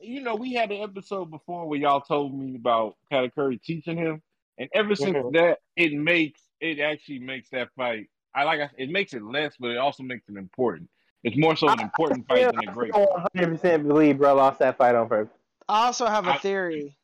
you 0.00 0.20
know, 0.22 0.34
we 0.34 0.52
had 0.52 0.70
an 0.70 0.82
episode 0.82 1.30
before 1.30 1.66
where 1.66 1.78
y'all 1.78 2.00
told 2.00 2.38
me 2.38 2.56
about 2.56 2.96
Katakuri 3.10 3.62
teaching 3.62 3.96
him, 3.96 4.22
and 4.58 4.68
ever 4.74 4.94
since 4.94 5.16
Mhm. 5.16 5.32
that, 5.32 5.58
it 5.76 5.92
makes 5.92 6.40
it 6.60 6.78
actually 6.78 7.18
makes 7.18 7.50
that 7.50 7.70
fight. 7.74 8.08
I 8.34 8.44
like. 8.44 8.60
I- 8.60 8.70
It 8.78 8.90
makes 8.90 9.14
it 9.14 9.22
less, 9.22 9.56
but 9.58 9.70
it 9.70 9.78
also 9.78 10.02
makes 10.02 10.28
it 10.28 10.36
important. 10.36 10.88
It's 11.24 11.36
more 11.36 11.56
so 11.56 11.68
an 11.68 11.80
important 11.80 12.26
I 12.30 12.34
fight 12.34 12.50
than 12.52 12.68
a 12.68 12.72
great. 12.72 12.92
still 12.92 13.06
100% 13.34 13.86
believe 13.86 14.18
bro 14.18 14.34
lost 14.34 14.58
that 14.60 14.76
fight 14.76 14.94
on 14.94 15.08
purpose. 15.08 15.36
I 15.68 15.86
also 15.86 16.06
have 16.06 16.26
a 16.26 16.38
theory 16.38 16.96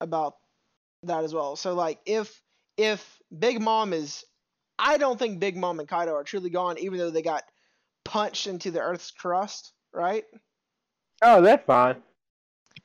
about 0.00 0.36
that 1.04 1.24
as 1.24 1.32
well. 1.34 1.56
So 1.56 1.74
like 1.74 2.00
if 2.06 2.42
if 2.76 3.22
Big 3.36 3.60
Mom 3.60 3.92
is 3.92 4.24
I 4.78 4.98
don't 4.98 5.18
think 5.18 5.40
Big 5.40 5.56
Mom 5.56 5.80
and 5.80 5.88
Kaido 5.88 6.14
are 6.14 6.24
truly 6.24 6.50
gone 6.50 6.78
even 6.78 6.98
though 6.98 7.10
they 7.10 7.22
got 7.22 7.44
punched 8.04 8.46
into 8.46 8.70
the 8.70 8.80
earth's 8.80 9.10
crust, 9.10 9.72
right? 9.92 10.24
Oh, 11.22 11.40
that's 11.42 11.64
fine. 11.66 11.96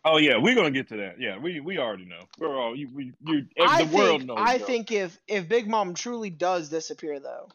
Oh 0.03 0.17
yeah, 0.17 0.37
we're 0.37 0.55
gonna 0.55 0.71
get 0.71 0.87
to 0.89 0.97
that. 0.97 1.19
Yeah, 1.19 1.37
we 1.37 1.59
we 1.59 1.77
already 1.77 2.05
know. 2.05 2.21
We're 2.39 2.59
all 2.59 2.75
you. 2.75 2.89
We, 2.93 3.13
you 3.25 3.45
I 3.61 3.83
the 3.83 3.95
world 3.95 4.21
think 4.21 4.23
knows. 4.29 4.37
I 4.39 4.57
bro. 4.57 4.65
think 4.67 4.91
if 4.91 5.19
if 5.27 5.47
Big 5.47 5.67
Mom 5.67 5.93
truly 5.93 6.31
does 6.31 6.69
disappear 6.69 7.19
though, 7.19 7.49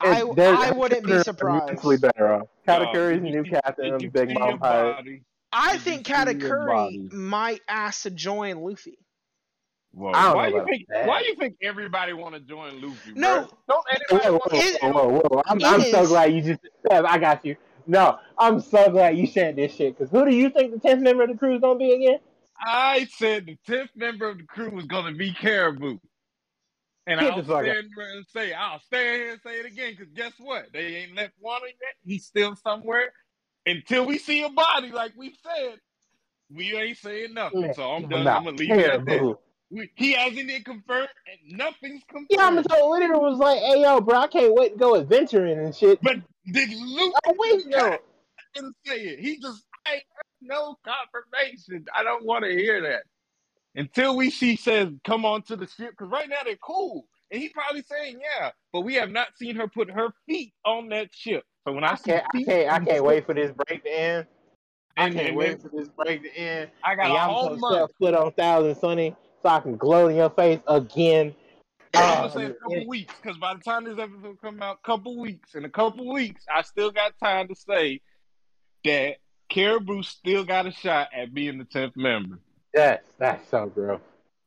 I 0.00 0.20
I 0.20 0.70
wouldn't 0.70 1.04
be 1.06 1.18
surprised. 1.22 1.64
immensely 1.64 1.98
better 1.98 2.32
off. 2.34 2.48
Katakuri's 2.66 3.18
Uh, 3.18 3.22
new 3.22 3.42
you- 3.44 3.50
captain 3.50 3.94
of 3.94 4.12
Big 4.12 4.28
see 4.28 4.34
Mom 4.34 4.58
Pirate. 4.58 5.22
I 5.52 5.74
you 5.74 5.78
think 5.78 6.06
see 6.06 6.12
your 6.12 6.24
Katakuri 6.26 7.12
might 7.12 7.60
ask 7.68 8.02
to 8.04 8.10
join 8.10 8.62
Luffy. 8.62 8.98
Whoa. 9.92 10.12
I 10.12 10.22
don't 10.24 10.36
Why 10.36 10.48
you 10.48 10.64
think? 10.64 10.86
that. 10.88 11.06
Why 11.06 11.22
do 11.22 11.28
you 11.28 11.34
think 11.36 11.56
everybody 11.62 12.12
want 12.12 12.34
to 12.34 12.40
join 12.40 12.80
Luffy? 12.82 13.12
No. 13.14 13.40
bro? 13.40 13.58
don't 13.68 13.86
Whoa, 14.10 14.18
anybody 14.18 14.30
whoa, 14.30 14.32
want 14.82 14.94
whoa, 14.94 15.08
whoa, 15.08 15.20
whoa. 15.36 15.42
I'm, 15.46 15.62
I'm 15.64 15.82
so 15.82 16.06
glad 16.06 16.32
you 16.32 16.42
just 16.42 16.60
said 16.88 17.04
I 17.04 17.18
got 17.18 17.44
you. 17.44 17.56
No, 17.86 18.18
I'm 18.36 18.60
so 18.60 18.90
glad 18.90 19.16
you 19.16 19.26
said 19.26 19.56
this 19.56 19.74
shit. 19.74 19.96
Because 19.96 20.10
who 20.10 20.24
do 20.24 20.34
you 20.34 20.50
think 20.50 20.72
the 20.72 20.88
10th 20.88 21.00
member 21.00 21.22
of 21.22 21.30
the 21.30 21.36
crew 21.36 21.54
is 21.54 21.60
going 21.60 21.78
to 21.78 21.84
be 21.84 21.92
again? 21.92 22.18
I 22.58 23.06
said 23.16 23.46
the 23.46 23.58
tenth 23.66 23.90
member 23.94 24.28
of 24.28 24.38
the 24.38 24.44
crew 24.44 24.70
was 24.70 24.86
gonna 24.86 25.12
be 25.12 25.32
Caribou. 25.32 25.98
And 27.06 27.20
I'll 27.20 27.44
stand 27.44 27.90
there 27.96 28.16
and 28.16 28.26
say, 28.26 28.52
I'll 28.52 28.80
stand 28.80 29.22
here 29.22 29.32
and 29.32 29.40
say 29.40 29.60
it 29.60 29.66
again, 29.66 29.94
because 29.96 30.12
guess 30.12 30.32
what? 30.38 30.72
They 30.72 30.96
ain't 30.96 31.14
left 31.14 31.34
one 31.38 31.60
yet. 31.64 31.94
He's 32.04 32.26
still 32.26 32.56
somewhere. 32.56 33.12
Until 33.64 34.06
we 34.06 34.18
see 34.18 34.42
a 34.42 34.48
body, 34.48 34.90
like 34.90 35.12
we 35.16 35.36
said, 35.42 35.78
we 36.52 36.76
ain't 36.76 36.98
saying 36.98 37.34
nothing. 37.34 37.72
So 37.74 37.92
I'm 37.92 38.08
done. 38.08 38.24
No, 38.24 38.30
I'm 38.32 38.44
gonna 38.44 38.56
leave 38.56 38.72
it 38.72 38.86
at 38.86 39.04
that. 39.04 39.36
We, 39.70 39.90
he 39.96 40.12
hasn't 40.12 40.46
been 40.46 40.62
confirmed, 40.62 41.08
and 41.26 41.58
nothing's 41.58 42.02
confirmed. 42.08 42.28
Yeah, 42.30 42.46
I'm 42.46 42.62
so 42.62 42.88
literally 42.90 43.20
was 43.20 43.38
like, 43.38 43.58
hey, 43.58 43.82
yo, 43.82 44.00
bro, 44.00 44.18
I 44.18 44.26
can't 44.28 44.54
wait 44.54 44.74
to 44.74 44.78
go 44.78 44.96
adventuring 44.96 45.58
and 45.58 45.74
shit. 45.74 46.00
But 46.02 46.16
did 46.52 46.70
Luke 46.70 47.14
Oh, 47.26 47.34
wait, 47.38 47.66
no. 47.66 47.98
didn't 48.54 48.76
say 48.86 48.96
it? 49.00 49.20
He 49.20 49.38
just 49.38 49.64
I 49.86 49.94
ain't 49.94 50.04
no 50.40 50.76
confirmation. 50.84 51.86
I 51.94 52.02
don't 52.02 52.24
want 52.24 52.44
to 52.44 52.50
hear 52.50 52.80
that 52.82 53.02
until 53.74 54.16
we 54.16 54.30
see 54.30 54.56
says 54.56 54.88
come 55.04 55.24
on 55.24 55.42
to 55.42 55.56
the 55.56 55.66
ship 55.66 55.90
because 55.90 56.10
right 56.10 56.28
now 56.28 56.36
they're 56.44 56.56
cool, 56.56 57.06
and 57.30 57.40
he 57.40 57.48
probably 57.48 57.82
saying 57.82 58.20
yeah, 58.20 58.50
but 58.72 58.82
we 58.82 58.94
have 58.94 59.10
not 59.10 59.28
seen 59.36 59.56
her 59.56 59.68
put 59.68 59.90
her 59.90 60.10
feet 60.28 60.52
on 60.64 60.88
that 60.90 61.14
ship. 61.14 61.44
So 61.66 61.72
when 61.72 61.84
I, 61.84 61.92
I 61.92 61.94
see 61.96 62.12
can't, 62.12 62.24
I 62.34 62.42
can't, 62.44 62.72
I 62.72 62.78
can't 62.84 63.04
wait 63.04 63.26
for 63.26 63.34
this 63.34 63.50
break 63.52 63.82
to 63.84 63.90
end. 63.90 64.26
I 64.96 65.06
and, 65.06 65.14
can't 65.14 65.28
and 65.28 65.36
wait 65.36 65.48
then 65.50 65.58
for 65.58 65.68
this 65.68 65.88
break 65.88 66.22
to 66.22 66.36
end. 66.36 66.70
I 66.84 66.94
got 66.94 67.06
And 67.06 67.16
a 67.16 67.18
whole 67.34 67.56
month. 67.56 67.90
foot 67.98 68.14
on 68.14 68.32
Thousand 68.32 68.76
Sunny 68.76 69.16
so 69.46 69.50
I 69.50 69.60
can 69.60 69.76
glow 69.76 70.08
in 70.08 70.16
your 70.16 70.30
face 70.30 70.58
again. 70.66 71.32
I'm 71.94 72.28
gonna 72.28 72.32
say 72.32 72.42
a 72.42 72.46
um, 72.46 72.54
couple 72.54 72.76
man. 72.78 72.88
weeks 72.88 73.14
because 73.22 73.38
by 73.38 73.54
the 73.54 73.60
time 73.60 73.84
this 73.84 73.96
episode 73.98 74.40
come 74.42 74.60
out, 74.60 74.82
couple 74.82 75.16
weeks. 75.20 75.54
In 75.54 75.64
a 75.64 75.68
couple 75.70 76.12
weeks, 76.12 76.44
I 76.52 76.62
still 76.62 76.90
got 76.90 77.12
time 77.22 77.46
to 77.48 77.54
say 77.54 78.00
that 78.84 79.16
Caribou 79.48 80.02
still 80.02 80.44
got 80.44 80.66
a 80.66 80.72
shot 80.72 81.10
at 81.16 81.32
being 81.32 81.58
the 81.58 81.64
tenth 81.64 81.96
member. 81.96 82.40
Yes, 82.74 83.04
that's 83.18 83.48
so 83.48 83.66
gross. 83.66 84.00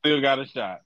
Still 0.05 0.21
got 0.21 0.39
a 0.39 0.45
shot. 0.45 0.81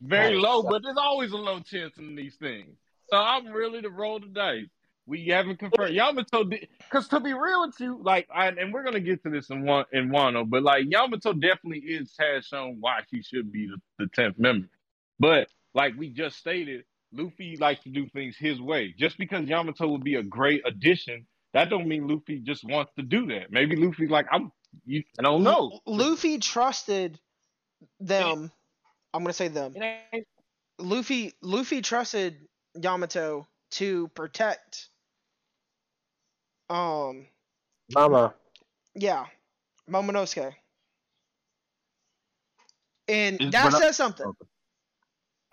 Very 0.00 0.34
That 0.34 0.40
low, 0.40 0.62
sucks. 0.62 0.72
but 0.72 0.82
there's 0.82 0.98
always 0.98 1.30
a 1.30 1.36
low 1.36 1.60
chance 1.60 1.96
in 1.98 2.16
these 2.16 2.34
things. 2.34 2.76
So 3.10 3.16
I'm 3.16 3.46
really 3.46 3.80
to 3.82 3.90
roll 3.90 4.18
the 4.18 4.26
dice. 4.26 4.66
We 5.06 5.26
haven't 5.26 5.58
confirmed 5.58 5.94
Yamato, 5.94 6.44
because 6.44 7.08
to 7.08 7.18
be 7.18 7.32
real 7.32 7.66
with 7.66 7.80
you, 7.80 8.00
like, 8.02 8.28
I, 8.32 8.46
and 8.48 8.72
we're 8.72 8.84
gonna 8.84 9.00
get 9.00 9.22
to 9.24 9.30
this 9.30 9.50
in 9.50 9.64
one 9.64 9.84
in 9.92 10.10
Wano, 10.10 10.48
but 10.48 10.62
like 10.62 10.84
Yamato 10.88 11.32
definitely 11.32 11.80
is 11.80 12.14
has 12.20 12.46
shown 12.46 12.76
why 12.78 13.00
she 13.10 13.22
should 13.22 13.50
be 13.50 13.66
the, 13.66 13.80
the 13.98 14.06
tenth 14.14 14.38
member. 14.38 14.68
But 15.18 15.48
like 15.74 15.94
we 15.98 16.08
just 16.10 16.36
stated, 16.36 16.84
Luffy 17.12 17.56
likes 17.56 17.82
to 17.82 17.90
do 17.90 18.08
things 18.10 18.36
his 18.38 18.60
way. 18.60 18.94
Just 18.96 19.18
because 19.18 19.46
Yamato 19.48 19.88
would 19.88 20.04
be 20.04 20.14
a 20.14 20.22
great 20.22 20.62
addition, 20.64 21.26
that 21.52 21.68
don't 21.68 21.88
mean 21.88 22.06
Luffy 22.06 22.38
just 22.38 22.64
wants 22.64 22.92
to 22.96 23.02
do 23.02 23.26
that. 23.26 23.50
Maybe 23.50 23.74
Luffy's 23.76 24.10
like, 24.10 24.26
I'm, 24.30 24.52
you, 24.86 25.02
I 25.18 25.22
don't 25.22 25.42
know. 25.42 25.80
Luffy 25.84 26.38
trusted 26.38 27.18
them. 27.98 28.52
I'm 29.12 29.22
gonna 29.24 29.32
say 29.32 29.48
them. 29.48 29.74
Luffy 30.78 31.32
Luffy 31.42 31.82
trusted 31.82 32.36
Yamato 32.80 33.48
to 33.72 34.08
protect 34.08 34.88
um 36.72 37.26
Mama. 37.94 38.34
yeah, 38.94 39.26
Momonosuke. 39.90 40.54
And 43.08 43.36
It's- 43.36 43.52
that 43.52 43.70
but 43.72 43.74
I- 43.74 43.80
says 43.80 43.96
something. 43.96 44.32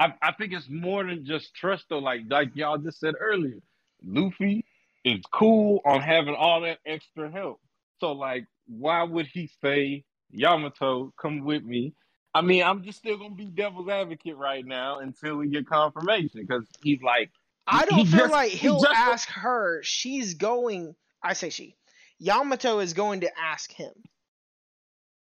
I, 0.02 0.14
I 0.22 0.32
think 0.32 0.54
it's 0.54 0.70
more 0.70 1.04
than 1.04 1.26
just 1.26 1.54
trust 1.54 1.86
though. 1.90 2.00
Like 2.00 2.22
like 2.30 2.56
y'all 2.56 2.78
just 2.78 3.00
said 3.02 3.16
earlier, 3.20 3.60
Luffy 4.06 4.64
is 5.04 5.20
cool 5.34 5.82
on 5.84 6.00
having 6.00 6.36
all 6.36 6.62
that 6.62 6.80
extra 6.86 7.30
help. 7.30 7.60
So 8.00 8.14
like, 8.14 8.46
why 8.68 9.04
would 9.04 9.28
he 9.28 9.50
say 9.62 10.06
Yamato, 10.32 11.14
come 11.20 11.44
with 11.44 11.64
me? 11.64 11.94
I 12.34 12.42
mean, 12.42 12.64
I'm 12.64 12.84
just 12.84 13.00
still 13.00 13.18
gonna 13.18 13.36
be 13.36 13.46
devil's 13.46 13.90
advocate 13.90 14.38
right 14.38 14.66
now 14.66 15.00
until 15.00 15.36
we 15.36 15.50
get 15.50 15.68
confirmation 15.68 16.30
because 16.48 16.66
he's 16.82 17.02
like, 17.02 17.30
I 17.68 17.84
don't 17.86 18.06
feel 18.08 18.20
just- 18.20 18.32
like 18.32 18.52
he 18.52 18.58
he'll 18.60 18.80
just- 18.82 18.96
ask 18.96 19.28
her. 19.32 19.82
She's 19.84 20.36
going 20.36 20.96
I 21.24 21.34
say 21.34 21.50
she. 21.50 21.76
Yamato 22.20 22.80
is 22.80 22.94
going 22.94 23.22
to 23.22 23.30
ask 23.40 23.72
him. 23.72 23.94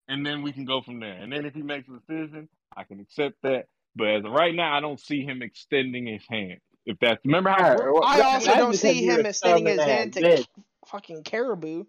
and 0.08 0.26
then 0.26 0.42
we 0.42 0.52
can 0.52 0.66
go 0.66 0.82
from 0.82 1.00
there. 1.00 1.14
And 1.14 1.32
then 1.32 1.46
if 1.46 1.54
he 1.54 1.62
makes 1.62 1.88
a 1.90 2.00
decision, 2.00 2.50
I 2.76 2.84
can 2.84 3.00
accept 3.00 3.36
that. 3.44 3.66
But 3.96 4.08
as 4.08 4.26
of 4.26 4.32
right 4.32 4.54
now, 4.56 4.76
I 4.76 4.80
don't 4.80 5.00
see 5.00 5.24
him 5.24 5.42
extending 5.42 6.06
his 6.08 6.24
hand. 6.30 6.60
If 6.86 6.98
that's 7.02 7.20
remember 7.26 7.50
how 7.50 7.72
Alright, 7.72 7.94
well, 7.94 8.04
I 8.04 8.22
also 8.22 8.54
don't 8.56 8.74
see 8.74 9.04
him 9.06 9.26
extending 9.26 9.66
his 9.66 9.82
hand 9.82 10.14
to 10.14 10.26
ass 10.34 10.40
bitch. 10.40 10.48
fucking 10.88 11.24
Caribou. 11.24 11.86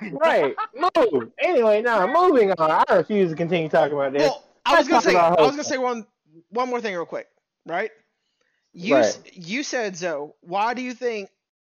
Right. 0.00 0.56
Move. 0.74 1.30
Anyway, 1.38 1.82
now 1.82 2.06
moving 2.06 2.50
on. 2.52 2.84
I 2.88 2.94
refuse 2.96 3.30
to 3.30 3.36
continue 3.36 3.68
talking 3.68 3.94
about 3.94 4.12
this. 4.12 4.22
Well, 4.22 4.44
I 4.64 4.78
was 4.78 4.88
gonna 4.88 5.02
say 5.02 5.14
I 5.14 5.30
was 5.40 5.50
gonna 5.50 5.64
say 5.64 5.78
one 5.78 6.06
one 6.48 6.68
more 6.68 6.80
thing 6.80 6.94
real 6.94 7.06
quick, 7.06 7.28
right? 7.66 7.90
You 8.72 8.96
Right. 8.96 9.20
you 9.34 9.62
said 9.62 9.96
Zoe. 9.96 10.32
Why 10.40 10.74
do 10.74 10.82
you 10.82 10.94
think 10.94 11.28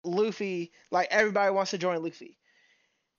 Luffy 0.05 0.73
like 0.91 1.09
everybody 1.11 1.53
wants 1.53 1.73
to 1.73 1.79
join 1.79 2.03
Luffy? 2.03 2.39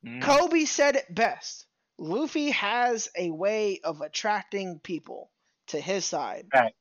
Mm. 0.06 0.22
Koby 0.22 0.68
said 0.68 0.96
it 0.96 1.14
best. 1.14 1.66
Luffy 1.98 2.52
has 2.52 3.10
a 3.18 3.30
way 3.32 3.80
of 3.84 4.02
attracting 4.02 4.80
people 4.80 5.32
to 5.68 5.80
his 5.80 6.06
side. 6.06 6.48
Right. 6.54 6.74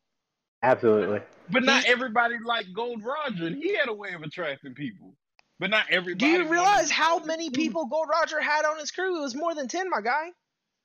Absolutely. 0.63 1.21
But 1.51 1.63
not 1.63 1.85
everybody 1.85 2.37
like 2.43 2.67
Gold 2.75 3.03
Roger, 3.05 3.47
and 3.47 3.63
he 3.63 3.77
had 3.77 3.89
a 3.89 3.95
way 3.95 4.15
of 4.15 4.23
attracting 4.23 4.75
people. 4.75 5.15
But 5.59 5.71
not 5.71 5.87
everybody. 5.91 6.33
Do 6.33 6.43
you 6.43 6.49
realize 6.51 6.91
how 6.91 7.19
many 7.21 7.51
people 7.51 7.87
Gold 7.87 8.09
Roger 8.11 8.41
had 8.41 8.65
on 8.65 8.79
his 8.79 8.91
crew? 8.91 9.19
It 9.19 9.21
was 9.21 9.35
more 9.35 9.55
than 9.55 9.69
ten, 9.69 9.91
my 9.91 10.01
guy. 10.01 10.31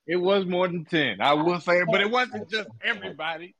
It 0.06 0.16
was 0.16 0.44
more 0.44 0.68
than 0.68 0.84
ten. 0.84 1.20
I 1.20 1.32
will 1.32 1.60
say, 1.60 1.80
but 1.90 2.00
it 2.00 2.10
wasn't 2.10 2.50
just 2.50 2.68
everybody. 2.82 3.54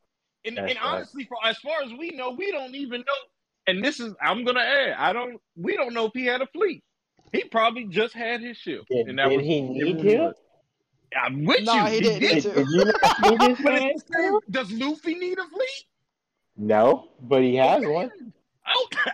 And, 0.44 0.58
and 0.58 0.78
honestly, 0.80 1.24
for 1.24 1.36
as 1.44 1.58
far 1.58 1.82
as 1.82 1.90
we 1.98 2.10
know, 2.10 2.30
we 2.30 2.52
don't 2.52 2.74
even 2.74 3.00
know. 3.00 3.12
And 3.66 3.84
this 3.84 4.00
is, 4.00 4.14
I'm 4.20 4.44
gonna 4.44 4.60
add, 4.60 4.94
I 4.98 5.12
don't. 5.12 5.40
We 5.56 5.76
don't 5.76 5.94
know 5.94 6.06
if 6.06 6.12
he 6.14 6.24
had 6.26 6.40
a 6.42 6.46
fleet. 6.46 6.82
He 7.32 7.44
probably 7.44 7.84
just 7.84 8.14
had 8.14 8.40
his 8.40 8.56
ship, 8.56 8.84
Did, 8.90 9.08
and 9.08 9.18
that 9.18 9.28
did 9.28 9.36
was. 9.38 9.46
he 9.46 9.58
it 9.58 9.70
need 9.70 9.96
was- 9.96 10.34
to? 10.34 11.18
I'm 11.24 11.44
with 11.44 11.64
Nah, 11.64 11.86
you. 11.86 11.92
he 11.92 12.00
didn't 12.00 12.20
need 12.22 12.28
Did, 12.28 12.42
to. 12.44 12.54
did 12.54 12.66
you 12.70 12.84
not 12.84 13.42
his 13.48 13.58
But 13.62 13.72
hand? 13.80 13.92
it's 13.94 14.02
the 14.04 14.14
same. 14.16 14.38
Does 14.50 14.70
Luffy 14.72 15.14
need 15.16 15.38
a 15.38 15.44
fleet? 15.44 15.84
No, 16.56 17.08
but 17.20 17.42
he 17.42 17.56
has 17.56 17.84
one. 17.84 18.10
Okay. 18.84 19.10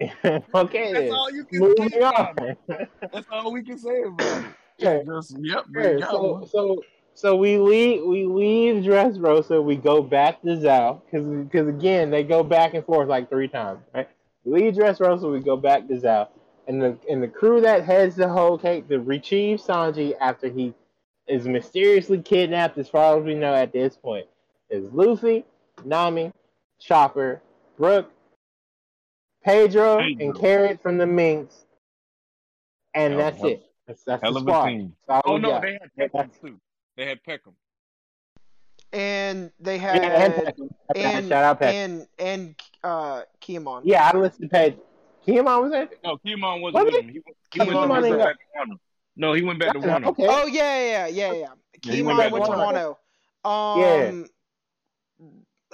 okay, 0.54 0.92
That's 0.92 1.12
all 1.12 1.30
you 1.30 1.44
can 1.44 1.60
Moving 1.60 1.88
say 1.88 1.98
about 1.98 2.38
it. 2.42 2.58
on. 2.68 2.86
That's 3.12 3.26
all 3.30 3.52
we 3.52 3.62
can 3.62 3.78
say 3.78 4.02
about 4.02 4.44
it. 4.44 4.44
Okay. 4.82 5.04
Just, 5.06 5.36
yep, 5.38 5.64
we 5.72 5.80
Okay, 5.82 6.00
so 6.10 6.46
so 6.50 6.82
so 7.14 7.36
we 7.36 7.58
leave 7.58 8.04
we 8.04 8.26
leave 8.26 8.84
Dressrosa. 8.84 9.62
We 9.62 9.76
go 9.76 10.02
back 10.02 10.42
to 10.42 10.60
Zou 10.60 11.00
because 11.04 11.26
because 11.26 11.68
again 11.68 12.10
they 12.10 12.22
go 12.24 12.42
back 12.42 12.74
and 12.74 12.84
forth 12.84 13.08
like 13.08 13.28
three 13.28 13.48
times. 13.48 13.80
Right? 13.94 14.08
We 14.44 14.60
leave 14.62 14.74
Dressrosa. 14.74 15.30
We 15.32 15.40
go 15.40 15.56
back 15.56 15.86
to 15.88 15.98
Zou, 15.98 16.26
and 16.66 16.82
the 16.82 16.98
and 17.08 17.22
the 17.22 17.28
crew 17.28 17.60
that 17.62 17.84
heads 17.84 18.16
the 18.16 18.28
whole 18.28 18.58
cake 18.58 18.88
to 18.88 18.98
retrieve 19.00 19.60
Sanji 19.60 20.14
after 20.20 20.48
he 20.48 20.74
is 21.28 21.46
mysteriously 21.46 22.20
kidnapped. 22.20 22.76
As 22.78 22.88
far 22.88 23.18
as 23.18 23.24
we 23.24 23.34
know 23.34 23.54
at 23.54 23.72
this 23.72 23.96
point, 23.96 24.26
is 24.68 24.90
Luffy, 24.92 25.44
Nami, 25.84 26.32
Chopper, 26.80 27.40
Brook, 27.78 28.10
Pedro, 29.44 29.98
Pedro. 29.98 30.26
and 30.26 30.38
Carrot 30.38 30.82
from 30.82 30.98
the 30.98 31.06
Minks, 31.06 31.64
and 32.94 33.12
Hell- 33.14 33.22
that's 33.22 33.38
hell- 33.38 33.48
it. 33.48 33.62
That's, 33.86 34.02
that's 34.04 34.22
Hell 34.22 34.32
the 34.32 34.40
squad. 34.40 34.92
That's 35.06 35.22
Oh 35.26 35.36
no, 35.36 35.50
got. 35.50 35.62
they 35.62 35.78
had 35.78 36.10
Pekoms 36.10 36.40
too. 36.40 36.58
They 36.96 37.06
had 37.06 37.22
Pekoms. 37.24 37.54
And 38.92 39.50
they 39.58 39.76
Yeah, 39.76 39.94
and 39.94 40.32
had 40.32 40.56
Pekoms. 40.56 40.70
and 40.94 41.28
Shout 41.28 41.44
out 41.44 41.60
Pekoms. 41.60 41.72
and 41.72 42.06
and 42.18 42.54
uh 42.84 43.22
Kin'emon. 43.40 43.82
Yeah, 43.84 44.10
I 44.12 44.16
listened 44.16 44.50
to 44.50 44.56
Pedro. 44.56 44.80
Kin'emon 45.26 45.62
was 45.62 45.70
there? 45.72 45.88
No, 46.04 46.18
Kin'emon 46.18 46.60
wasn't 46.60 46.84
Was 46.84 46.92
with 46.92 46.94
him. 46.94 47.08
He, 47.08 47.20
went- 47.24 47.36
he 47.52 47.60
Kin'emon 47.60 47.88
went 47.88 48.04
to- 48.04 48.06
he 48.06 48.12
went 48.12 48.24
back 48.24 48.36
to 48.36 48.70
Wano. 48.72 48.78
No, 49.16 49.32
he 49.32 49.42
went 49.42 49.58
back 49.58 49.72
to 49.72 49.78
Wano. 49.80 50.06
Okay. 50.08 50.26
Oh 50.28 50.46
yeah, 50.46 50.80
yeah, 50.80 51.06
yeah, 51.06 51.32
yeah. 51.32 51.32
Yeah, 51.82 51.92
he 51.92 52.02
Kin'emon 52.02 52.16
went 52.18 52.32
went, 52.32 52.44
to 52.44 52.50
to 52.52 52.96
Wano. 53.44 54.08
Um, 54.08 54.26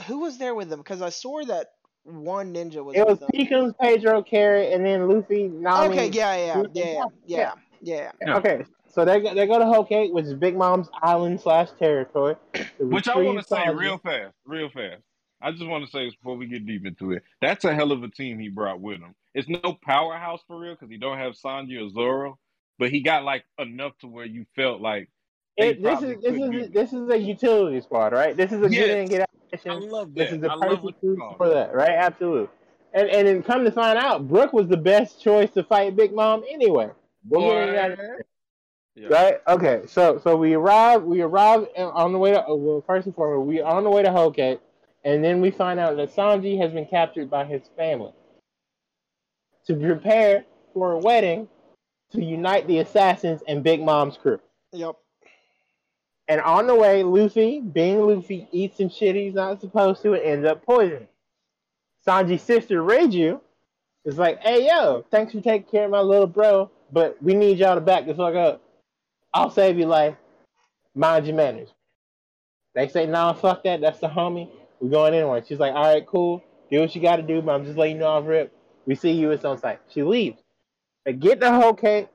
who 0.06 0.20
was 0.20 0.38
there 0.38 0.54
with 0.54 0.70
them? 0.70 0.80
Because 0.80 1.02
I 1.02 1.10
saw 1.10 1.44
that 1.44 1.72
one 2.04 2.54
ninja 2.54 2.82
was 2.82 2.96
It 2.96 3.06
was 3.06 3.20
with 3.20 3.76
Pedro, 3.78 4.22
Carrot, 4.22 4.72
and 4.72 4.84
then 4.84 5.08
Luffy, 5.08 5.48
Nami. 5.48 5.94
Okay, 5.94 6.08
yeah, 6.08 6.36
yeah, 6.36 6.56
Luffy, 6.56 6.70
yeah, 6.74 6.84
yeah, 6.84 7.04
yeah, 7.26 7.52
yeah. 7.82 8.12
Yeah. 8.26 8.36
Okay, 8.38 8.64
so 8.92 9.04
they 9.04 9.20
go, 9.20 9.34
they 9.34 9.46
go 9.46 9.58
to 9.58 9.66
Whole 9.66 9.84
Cake, 9.84 10.12
which 10.12 10.26
is 10.26 10.34
Big 10.34 10.56
Mom's 10.56 10.88
island 11.02 11.40
slash 11.40 11.68
territory. 11.78 12.36
Which 12.80 13.08
I 13.08 13.16
want 13.18 13.38
to 13.38 13.44
say 13.44 13.56
Sanji. 13.56 13.78
real 13.78 13.98
fast, 13.98 14.34
real 14.44 14.68
fast. 14.68 15.02
I 15.40 15.52
just 15.52 15.66
want 15.66 15.84
to 15.84 15.90
say 15.90 16.04
this 16.04 16.14
before 16.16 16.36
we 16.36 16.46
get 16.46 16.66
deep 16.66 16.84
into 16.84 17.12
it. 17.12 17.22
That's 17.40 17.64
a 17.64 17.74
hell 17.74 17.92
of 17.92 18.02
a 18.02 18.08
team 18.08 18.38
he 18.38 18.48
brought 18.48 18.80
with 18.80 19.00
him. 19.00 19.14
It's 19.34 19.48
no 19.48 19.78
powerhouse 19.82 20.40
for 20.46 20.58
real 20.58 20.74
because 20.74 20.90
he 20.90 20.98
don't 20.98 21.18
have 21.18 21.32
Sanji 21.32 21.80
or 21.80 21.88
Zoro, 21.88 22.38
but 22.78 22.90
he 22.90 23.00
got 23.00 23.24
like 23.24 23.44
enough 23.58 23.92
to 24.00 24.08
where 24.08 24.26
you 24.26 24.44
felt 24.56 24.80
like 24.80 25.08
It, 25.56 25.82
this 25.82 26.02
is 26.02 26.20
this 26.20 26.34
is 26.34 26.70
this 26.70 26.92
is 26.92 27.08
a 27.08 27.16
utility 27.16 27.80
squad, 27.80 28.12
right? 28.12 28.36
This 28.36 28.50
is 28.50 28.60
a 28.60 28.70
yes. 28.70 28.86
get 28.86 28.98
in 28.98 29.08
get 29.08 29.20
out 29.22 29.30
mission. 29.52 29.70
I 29.70 29.74
love 29.76 30.14
that. 30.14 30.24
This 30.24 30.32
is 30.32 30.40
the 30.40 30.50
I 30.50 30.58
perfect 30.58 31.00
for 31.38 31.48
that, 31.48 31.74
right? 31.74 31.90
Absolutely. 31.90 32.48
And 32.92 33.08
and 33.08 33.28
then 33.28 33.42
come 33.42 33.64
to 33.64 33.70
find 33.70 33.98
out, 33.98 34.26
Brook 34.26 34.52
was 34.52 34.66
the 34.66 34.76
best 34.76 35.22
choice 35.22 35.50
to 35.52 35.62
fight 35.62 35.94
Big 35.94 36.12
Mom 36.12 36.42
anyway. 36.50 36.90
Boy. 37.22 37.96
Yeah. 39.00 39.08
Right? 39.08 39.40
Okay. 39.48 39.82
So 39.86 40.20
so 40.22 40.36
we 40.36 40.52
arrive 40.52 41.04
we 41.04 41.22
arrive 41.22 41.66
on 41.76 42.12
the 42.12 42.18
way 42.18 42.32
to 42.32 42.44
oh, 42.46 42.56
well 42.56 42.84
first 42.86 43.06
and 43.06 43.14
foremost 43.14 43.46
we 43.46 43.62
are 43.62 43.74
on 43.74 43.82
the 43.82 43.90
way 43.90 44.02
to 44.02 44.32
Cake, 44.34 44.60
and 45.04 45.24
then 45.24 45.40
we 45.40 45.50
find 45.50 45.80
out 45.80 45.96
that 45.96 46.14
Sanji 46.14 46.60
has 46.60 46.70
been 46.72 46.84
captured 46.84 47.30
by 47.30 47.46
his 47.46 47.62
family 47.78 48.12
to 49.66 49.74
prepare 49.74 50.44
for 50.74 50.92
a 50.92 50.98
wedding 50.98 51.48
to 52.12 52.22
unite 52.22 52.66
the 52.66 52.80
assassins 52.80 53.40
and 53.48 53.62
Big 53.62 53.82
Mom's 53.82 54.18
crew. 54.18 54.38
Yep. 54.72 54.96
And 56.28 56.42
on 56.42 56.66
the 56.66 56.74
way, 56.74 57.02
Luffy, 57.02 57.60
being 57.60 58.00
Luffy, 58.02 58.48
eats 58.52 58.76
some 58.76 58.90
shit 58.90 59.16
he's 59.16 59.34
not 59.34 59.62
supposed 59.62 60.02
to 60.02 60.12
and 60.12 60.22
ends 60.22 60.46
up 60.46 60.62
poisoning. 60.64 61.08
Sanji's 62.06 62.42
sister 62.42 62.82
Reiju 62.82 63.40
is 64.04 64.18
like, 64.18 64.40
hey 64.40 64.66
yo, 64.66 65.06
thanks 65.10 65.32
for 65.32 65.40
taking 65.40 65.70
care 65.70 65.86
of 65.86 65.90
my 65.90 66.00
little 66.00 66.26
bro, 66.26 66.70
but 66.92 67.16
we 67.22 67.32
need 67.32 67.58
y'all 67.58 67.74
to 67.74 67.80
back 67.80 68.06
the 68.06 68.14
fuck 68.14 68.34
up. 68.34 68.62
I'll 69.32 69.50
save 69.50 69.78
your 69.78 69.88
life. 69.88 70.16
Mind 70.94 71.26
your 71.26 71.36
manners. 71.36 71.70
They 72.74 72.88
say, 72.88 73.06
nah, 73.06 73.32
fuck 73.32 73.64
that. 73.64 73.80
That's 73.80 74.00
the 74.00 74.08
homie. 74.08 74.48
We're 74.80 74.90
going 74.90 75.14
anyway. 75.14 75.42
She's 75.46 75.58
like, 75.58 75.74
all 75.74 75.92
right, 75.92 76.06
cool. 76.06 76.42
Do 76.70 76.80
what 76.80 76.94
you 76.94 77.02
got 77.02 77.16
to 77.16 77.22
do, 77.22 77.42
but 77.42 77.52
I'm 77.52 77.64
just 77.64 77.76
letting 77.76 77.96
you 77.96 78.00
know 78.00 78.20
rip. 78.20 78.52
We 78.86 78.94
see 78.94 79.12
you. 79.12 79.30
It's 79.30 79.44
on 79.44 79.58
site. 79.58 79.80
She 79.88 80.02
leaves. 80.02 80.38
They 81.04 81.12
get 81.12 81.40
the 81.40 81.52
whole 81.52 81.74
cake, 81.74 82.08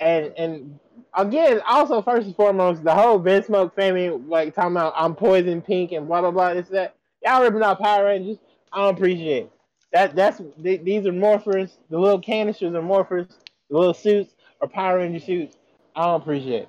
and 0.00 0.32
and 0.36 0.78
again, 1.14 1.60
also 1.66 2.02
first 2.02 2.26
and 2.26 2.36
foremost, 2.36 2.84
the 2.84 2.94
whole 2.94 3.20
Vinsmoke 3.20 3.74
family, 3.74 4.10
like 4.10 4.54
talking 4.54 4.72
about 4.72 4.94
I'm 4.96 5.14
poison 5.14 5.62
pink 5.62 5.92
and 5.92 6.06
blah 6.06 6.20
blah 6.20 6.30
blah. 6.30 6.54
This 6.54 6.68
that 6.68 6.96
y'all 7.24 7.42
ripping 7.42 7.62
out 7.62 7.80
Power 7.80 8.04
Rangers. 8.06 8.38
I 8.72 8.82
don't 8.82 8.96
appreciate 8.96 9.44
it. 9.44 9.52
that. 9.92 10.16
That's 10.16 10.40
these 10.58 11.06
are 11.06 11.12
morphers. 11.12 11.78
The 11.90 11.98
little 11.98 12.20
canisters 12.20 12.74
are 12.74 12.82
morphers. 12.82 13.28
The 13.70 13.78
little 13.78 13.94
suits 13.94 14.34
are 14.60 14.68
Power 14.68 14.98
Ranger 14.98 15.20
suits. 15.20 15.56
I 15.98 16.04
don't 16.04 16.22
appreciate 16.22 16.62
it. 16.62 16.68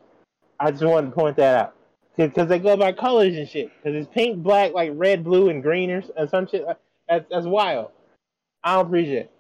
I 0.60 0.72
just 0.72 0.84
wanted 0.84 1.12
to 1.12 1.16
point 1.16 1.38
that 1.38 1.56
out 1.56 1.76
because 2.18 2.50
they 2.50 2.58
go 2.58 2.76
by 2.76 2.92
colors 2.94 3.38
and 3.38 3.48
shit. 3.48 3.72
Because 3.78 3.96
it's 3.96 4.12
pink, 4.12 4.42
black, 4.42 4.74
like 4.74 4.92
red, 4.96 5.24
blue, 5.24 5.50
and 5.50 5.62
green 5.62 5.92
or, 5.92 6.04
or 6.18 6.28
some 6.28 6.48
shit. 6.48 6.66
That's 7.08 7.26
that's 7.30 7.46
wild. 7.46 7.92
I 8.64 8.76
don't 8.76 8.88
appreciate 8.88 9.18
it. 9.18 9.32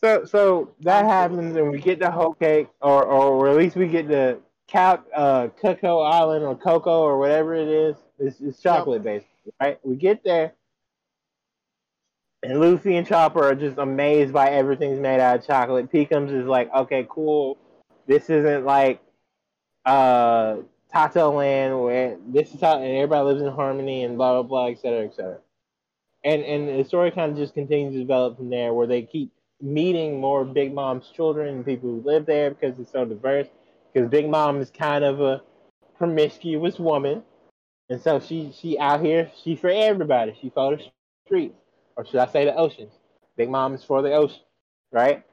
So 0.00 0.24
so 0.24 0.70
that 0.80 1.04
happens, 1.04 1.56
and 1.56 1.70
we 1.70 1.78
get 1.78 1.98
the 1.98 2.10
whole 2.10 2.32
cake, 2.32 2.68
or 2.80 3.04
or 3.04 3.48
at 3.50 3.56
least 3.56 3.76
we 3.76 3.86
get 3.86 4.08
the 4.08 4.40
Cap 4.66 5.04
uh, 5.14 5.48
Cocoa 5.60 6.00
Island 6.00 6.42
or 6.42 6.56
Cocoa 6.56 7.02
or 7.02 7.18
whatever 7.18 7.54
it 7.54 7.68
is. 7.68 7.96
It's, 8.18 8.40
it's 8.40 8.62
chocolate 8.62 9.02
based, 9.02 9.26
right? 9.60 9.78
We 9.82 9.96
get 9.96 10.24
there, 10.24 10.54
and 12.42 12.60
Luffy 12.60 12.96
and 12.96 13.06
Chopper 13.06 13.44
are 13.44 13.54
just 13.54 13.76
amazed 13.76 14.32
by 14.32 14.48
everything's 14.48 15.00
made 15.00 15.20
out 15.20 15.40
of 15.40 15.46
chocolate. 15.46 15.92
Pekoms 15.92 16.32
is 16.34 16.46
like, 16.46 16.72
okay, 16.74 17.06
cool. 17.10 17.58
This 18.06 18.30
isn't 18.30 18.64
like 18.64 19.00
uh 19.84 20.56
Totto 20.92 21.32
Land 21.32 21.82
where 21.82 22.16
this 22.28 22.54
is 22.54 22.60
how 22.60 22.78
and 22.80 22.96
everybody 22.96 23.26
lives 23.26 23.42
in 23.42 23.52
harmony 23.52 24.04
and 24.04 24.16
blah 24.16 24.34
blah 24.34 24.42
blah, 24.42 24.66
et 24.66 24.78
cetera, 24.80 25.04
et 25.04 25.14
cetera. 25.14 25.38
And 26.24 26.42
and 26.42 26.80
the 26.80 26.84
story 26.84 27.10
kind 27.10 27.32
of 27.32 27.38
just 27.38 27.54
continues 27.54 27.94
to 27.94 28.00
develop 28.00 28.36
from 28.36 28.50
there, 28.50 28.72
where 28.72 28.86
they 28.86 29.02
keep 29.02 29.32
meeting 29.60 30.20
more 30.20 30.44
Big 30.44 30.74
Mom's 30.74 31.08
children 31.08 31.48
and 31.54 31.64
people 31.64 31.90
who 31.90 32.02
live 32.04 32.26
there 32.26 32.50
because 32.50 32.78
it's 32.78 32.92
so 32.92 33.04
diverse. 33.04 33.48
Because 33.92 34.08
Big 34.10 34.28
Mom 34.28 34.60
is 34.60 34.70
kind 34.70 35.04
of 35.04 35.20
a 35.20 35.42
promiscuous 35.98 36.78
woman, 36.78 37.22
and 37.88 38.00
so 38.00 38.20
she 38.20 38.52
she 38.58 38.78
out 38.78 39.02
here 39.02 39.30
she 39.42 39.56
for 39.56 39.70
everybody. 39.70 40.36
She 40.40 40.50
for 40.50 40.76
the 40.76 40.82
streets, 41.26 41.56
or 41.96 42.06
should 42.06 42.16
I 42.16 42.26
say 42.26 42.44
the 42.44 42.56
oceans? 42.56 42.92
Big 43.36 43.50
Mom 43.50 43.74
is 43.74 43.84
for 43.84 44.02
the 44.02 44.12
ocean, 44.12 44.40
right? 44.92 45.24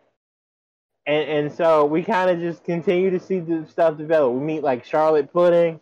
And 1.08 1.30
and 1.30 1.52
so 1.52 1.86
we 1.86 2.04
kind 2.04 2.30
of 2.30 2.40
just 2.40 2.64
continue 2.64 3.10
to 3.10 3.20
see 3.20 3.40
the 3.40 3.66
stuff 3.70 3.98
develop. 3.98 4.34
We 4.34 4.40
meet 4.42 4.64
like 4.64 4.86
Charlotte 4.86 5.32
Pudding. 5.34 5.80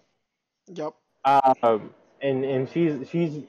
Yep. 0.68 0.94
Um, 1.26 1.94
and 2.22 2.46
and 2.46 2.70
she's 2.70 3.10
she's 3.10 3.44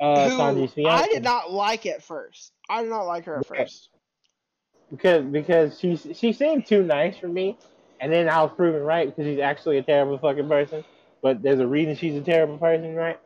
uh, 0.00 0.28
Who 0.28 0.36
Sanji's 0.36 0.72
fiance. 0.72 1.04
I 1.04 1.06
did 1.08 1.24
not 1.24 1.50
like 1.50 1.86
at 1.86 2.02
first. 2.02 2.52
I 2.68 2.82
did 2.82 2.90
not 2.90 3.02
like 3.02 3.24
her 3.24 3.38
at 3.38 3.46
first 3.46 3.88
because 4.92 5.24
because 5.24 5.80
she 5.80 5.96
she 5.96 6.32
seemed 6.32 6.66
too 6.66 6.84
nice 6.84 7.16
for 7.16 7.26
me, 7.26 7.56
and 8.00 8.12
then 8.12 8.28
I 8.28 8.42
was 8.42 8.52
proven 8.54 8.82
right 8.82 9.08
because 9.08 9.28
she's 9.28 9.40
actually 9.40 9.78
a 9.78 9.82
terrible 9.82 10.18
fucking 10.18 10.48
person. 10.48 10.84
But 11.22 11.42
there's 11.42 11.60
a 11.60 11.66
reason 11.66 11.96
she's 11.96 12.14
a 12.14 12.20
terrible 12.20 12.58
person, 12.58 12.94
right? 12.94 13.18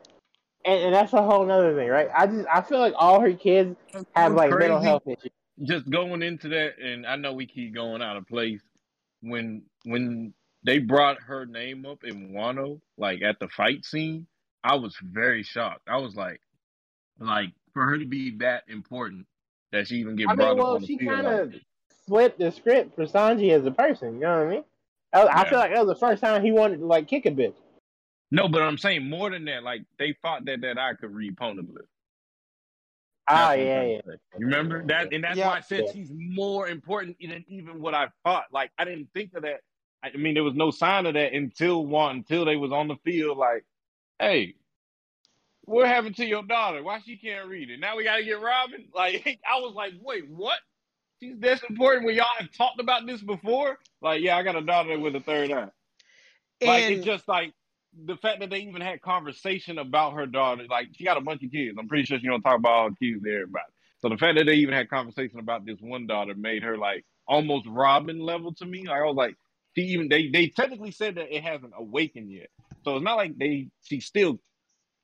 And, 0.65 0.85
and 0.85 0.95
that's 0.95 1.13
a 1.13 1.21
whole 1.21 1.49
other 1.51 1.75
thing, 1.75 1.89
right? 1.89 2.09
I 2.15 2.27
just 2.27 2.47
I 2.51 2.61
feel 2.61 2.79
like 2.79 2.93
all 2.95 3.19
her 3.19 3.33
kids 3.33 3.75
have 4.15 4.33
like 4.33 4.51
crazy. 4.51 4.69
mental 4.69 4.81
health 4.81 5.03
issues. 5.07 5.31
Just 5.63 5.89
going 5.89 6.21
into 6.21 6.49
that, 6.49 6.79
and 6.79 7.05
I 7.05 7.15
know 7.15 7.33
we 7.33 7.47
keep 7.47 7.73
going 7.73 8.01
out 8.01 8.17
of 8.17 8.27
place 8.27 8.61
when 9.21 9.63
when 9.83 10.33
they 10.63 10.79
brought 10.79 11.21
her 11.23 11.45
name 11.45 11.85
up 11.85 12.03
in 12.03 12.29
Wano, 12.31 12.79
like 12.97 13.21
at 13.21 13.39
the 13.39 13.47
fight 13.47 13.85
scene. 13.85 14.27
I 14.63 14.75
was 14.75 14.95
very 15.01 15.43
shocked. 15.43 15.87
I 15.87 15.97
was 15.97 16.15
like, 16.15 16.41
like 17.19 17.53
for 17.73 17.85
her 17.85 17.97
to 17.97 18.05
be 18.05 18.37
that 18.37 18.63
important 18.67 19.25
that 19.71 19.87
she 19.87 19.95
even 19.95 20.15
get 20.15 20.29
I 20.29 20.35
brought 20.35 20.49
mean, 20.49 20.57
well, 20.57 20.75
up 20.75 20.81
on 20.81 20.87
she 20.87 20.97
kind 20.97 21.27
of 21.27 21.53
flipped 22.05 22.39
the 22.39 22.51
script 22.51 22.95
for 22.95 23.05
Sanji 23.05 23.51
as 23.51 23.65
a 23.65 23.71
person. 23.71 24.15
You 24.15 24.21
know 24.21 24.39
what 24.39 24.47
I 24.47 24.49
mean? 24.49 24.63
I, 25.13 25.23
yeah. 25.23 25.31
I 25.33 25.49
feel 25.49 25.59
like 25.59 25.71
that 25.73 25.85
was 25.85 25.99
the 25.99 25.99
first 25.99 26.21
time 26.21 26.43
he 26.43 26.51
wanted 26.51 26.79
to 26.79 26.85
like 26.85 27.07
kick 27.07 27.25
a 27.25 27.31
bitch. 27.31 27.55
No, 28.29 28.47
but 28.47 28.61
I'm 28.61 28.77
saying 28.77 29.09
more 29.09 29.29
than 29.29 29.45
that. 29.45 29.63
Like 29.63 29.83
they 29.97 30.15
thought 30.21 30.45
that 30.45 30.61
that 30.61 30.77
I 30.77 30.93
could 30.93 31.13
read 31.13 31.37
Poneglyph. 31.37 31.87
Ah, 33.29 33.53
yeah, 33.53 33.83
yeah. 33.83 34.01
You 34.37 34.45
remember 34.45 34.85
that, 34.87 35.13
and 35.13 35.23
that's 35.23 35.37
yeah. 35.37 35.47
why 35.47 35.57
I 35.57 35.61
said 35.61 35.83
yeah. 35.87 35.91
she's 35.93 36.11
more 36.13 36.67
important 36.69 37.17
than 37.19 37.43
even 37.47 37.81
what 37.81 37.93
I 37.93 38.07
thought. 38.23 38.45
Like 38.51 38.71
I 38.77 38.85
didn't 38.85 39.09
think 39.13 39.33
of 39.33 39.43
that. 39.43 39.61
I 40.03 40.15
mean, 40.15 40.33
there 40.33 40.43
was 40.43 40.53
no 40.53 40.71
sign 40.71 41.05
of 41.05 41.15
that 41.15 41.33
until 41.33 41.85
one 41.85 42.17
until 42.17 42.45
they 42.45 42.55
was 42.55 42.71
on 42.71 42.87
the 42.87 42.95
field. 43.03 43.37
Like, 43.37 43.65
hey, 44.19 44.55
what 45.67 45.87
happened 45.87 46.15
to 46.17 46.25
your 46.25 46.43
daughter? 46.43 46.81
Why 46.81 46.99
she 47.05 47.17
can't 47.17 47.49
read 47.49 47.69
it? 47.69 47.79
Now 47.79 47.97
we 47.97 48.05
gotta 48.05 48.23
get 48.23 48.41
Robin. 48.41 48.85
Like 48.95 49.39
I 49.49 49.59
was 49.59 49.73
like, 49.75 49.93
wait, 50.01 50.29
what? 50.29 50.59
She's 51.19 51.37
this 51.39 51.61
important 51.67 52.05
when 52.05 52.15
y'all 52.15 52.25
have 52.37 52.51
talked 52.51 52.79
about 52.79 53.05
this 53.07 53.21
before? 53.21 53.79
Like, 54.01 54.21
yeah, 54.21 54.37
I 54.37 54.43
got 54.43 54.55
a 54.55 54.61
daughter 54.61 54.99
with 54.99 55.15
a 55.15 55.19
third 55.19 55.51
eye. 55.51 55.69
And 56.61 56.69
like 56.69 56.83
it's 56.83 57.05
just 57.05 57.27
like 57.27 57.53
the 58.05 58.17
fact 58.17 58.39
that 58.39 58.49
they 58.49 58.59
even 58.59 58.81
had 58.81 59.01
conversation 59.01 59.77
about 59.77 60.13
her 60.13 60.25
daughter. 60.25 60.65
Like 60.69 60.89
she 60.95 61.03
got 61.03 61.17
a 61.17 61.21
bunch 61.21 61.43
of 61.43 61.51
kids. 61.51 61.77
I'm 61.79 61.87
pretty 61.87 62.05
sure 62.05 62.19
she 62.19 62.27
don't 62.27 62.41
talk 62.41 62.57
about 62.57 62.71
all 62.71 62.89
the 62.89 62.95
kids 62.95 63.23
to 63.23 63.33
everybody. 63.33 63.65
So 63.99 64.09
the 64.09 64.17
fact 64.17 64.37
that 64.37 64.45
they 64.45 64.55
even 64.55 64.73
had 64.73 64.89
conversation 64.89 65.39
about 65.39 65.65
this 65.65 65.79
one 65.79 66.05
daughter 66.05 66.35
made 66.35 66.63
her 66.63 66.77
like 66.77 67.03
almost 67.27 67.65
Robin 67.67 68.19
level 68.19 68.53
to 68.55 68.65
me. 68.65 68.87
Like 68.87 69.01
I 69.01 69.05
was 69.05 69.15
like, 69.15 69.35
she 69.75 69.83
even 69.83 70.09
they 70.09 70.29
they 70.29 70.47
technically 70.47 70.91
said 70.91 71.15
that 71.15 71.35
it 71.35 71.43
hasn't 71.43 71.73
awakened 71.77 72.31
yet. 72.31 72.49
So 72.83 72.95
it's 72.95 73.03
not 73.03 73.17
like 73.17 73.37
they 73.37 73.69
she 73.83 73.99
still 73.99 74.39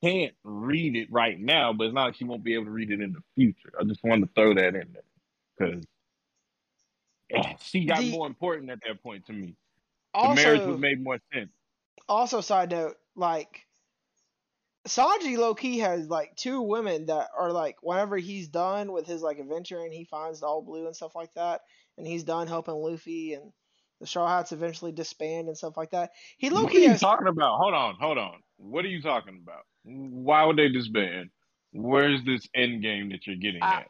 can't 0.02 0.34
read 0.44 0.96
it 0.96 1.08
right 1.10 1.38
now, 1.38 1.72
but 1.72 1.84
it's 1.84 1.94
not 1.94 2.06
like 2.06 2.16
she 2.16 2.24
won't 2.24 2.44
be 2.44 2.54
able 2.54 2.66
to 2.66 2.70
read 2.70 2.90
it 2.90 3.00
in 3.00 3.12
the 3.12 3.22
future. 3.34 3.72
I 3.80 3.84
just 3.84 4.04
wanted 4.04 4.26
to 4.26 4.32
throw 4.34 4.54
that 4.54 4.74
in 4.74 4.92
there 4.92 5.02
because 5.58 5.84
she 7.60 7.84
got 7.86 8.00
the, 8.00 8.10
more 8.10 8.26
important 8.26 8.70
at 8.70 8.80
that 8.86 9.02
point 9.02 9.26
to 9.26 9.32
me. 9.32 9.56
Also, 10.12 10.28
the 10.28 10.34
marriage 10.34 10.66
would 10.66 10.80
make 10.80 11.00
more 11.00 11.18
sense. 11.32 11.50
Also, 12.08 12.40
side 12.40 12.70
note, 12.70 12.96
like 13.16 13.66
Sanji 14.86 15.38
low 15.38 15.54
key 15.54 15.78
has 15.78 16.08
like 16.08 16.36
two 16.36 16.60
women 16.60 17.06
that 17.06 17.28
are 17.38 17.52
like 17.52 17.76
whenever 17.82 18.16
he's 18.18 18.48
done 18.48 18.92
with 18.92 19.06
his 19.06 19.22
like 19.22 19.38
adventure 19.38 19.78
and 19.78 19.92
he 19.92 20.04
finds 20.04 20.40
the 20.40 20.46
all 20.46 20.62
blue 20.62 20.86
and 20.86 20.94
stuff 20.94 21.14
like 21.14 21.32
that, 21.34 21.62
and 21.96 22.06
he's 22.06 22.24
done 22.24 22.46
helping 22.46 22.74
Luffy 22.74 23.32
and 23.34 23.52
the 24.00 24.06
Straw 24.06 24.28
Hats 24.28 24.52
eventually 24.52 24.92
disband 24.92 25.48
and 25.48 25.56
stuff 25.56 25.76
like 25.76 25.92
that. 25.92 26.10
He 26.36 26.50
low 26.50 26.60
key. 26.60 26.64
What 26.64 26.74
are 26.74 26.78
you 26.80 26.88
has... 26.90 27.00
talking 27.00 27.28
about? 27.28 27.58
Hold 27.58 27.74
on, 27.74 27.94
hold 27.98 28.18
on. 28.18 28.34
What 28.58 28.84
are 28.84 28.88
you 28.88 29.00
talking 29.00 29.40
about? 29.42 29.62
Why 29.84 30.44
would 30.44 30.56
they 30.56 30.68
disband? 30.68 31.30
Where's 31.72 32.22
this 32.24 32.46
end 32.54 32.82
game 32.82 33.10
that 33.10 33.26
you're 33.26 33.36
getting 33.36 33.62
at? 33.62 33.86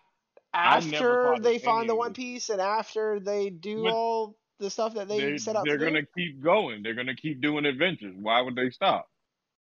After 0.54 1.36
they 1.40 1.58
find 1.58 1.88
the 1.88 1.96
One 1.96 2.12
Piece 2.12 2.48
and 2.48 2.60
after 2.60 3.18
they 3.18 3.50
do 3.50 3.88
all 3.88 4.36
the 4.58 4.70
stuff 4.70 4.94
that 4.94 5.08
they 5.08 5.38
set 5.38 5.56
up, 5.56 5.64
they're 5.64 5.78
gonna 5.78 6.02
do? 6.02 6.08
keep 6.16 6.42
going. 6.42 6.82
They're 6.82 6.94
gonna 6.94 7.16
keep 7.16 7.40
doing 7.40 7.64
adventures. 7.66 8.14
Why 8.16 8.40
would 8.40 8.54
they 8.54 8.70
stop? 8.70 9.08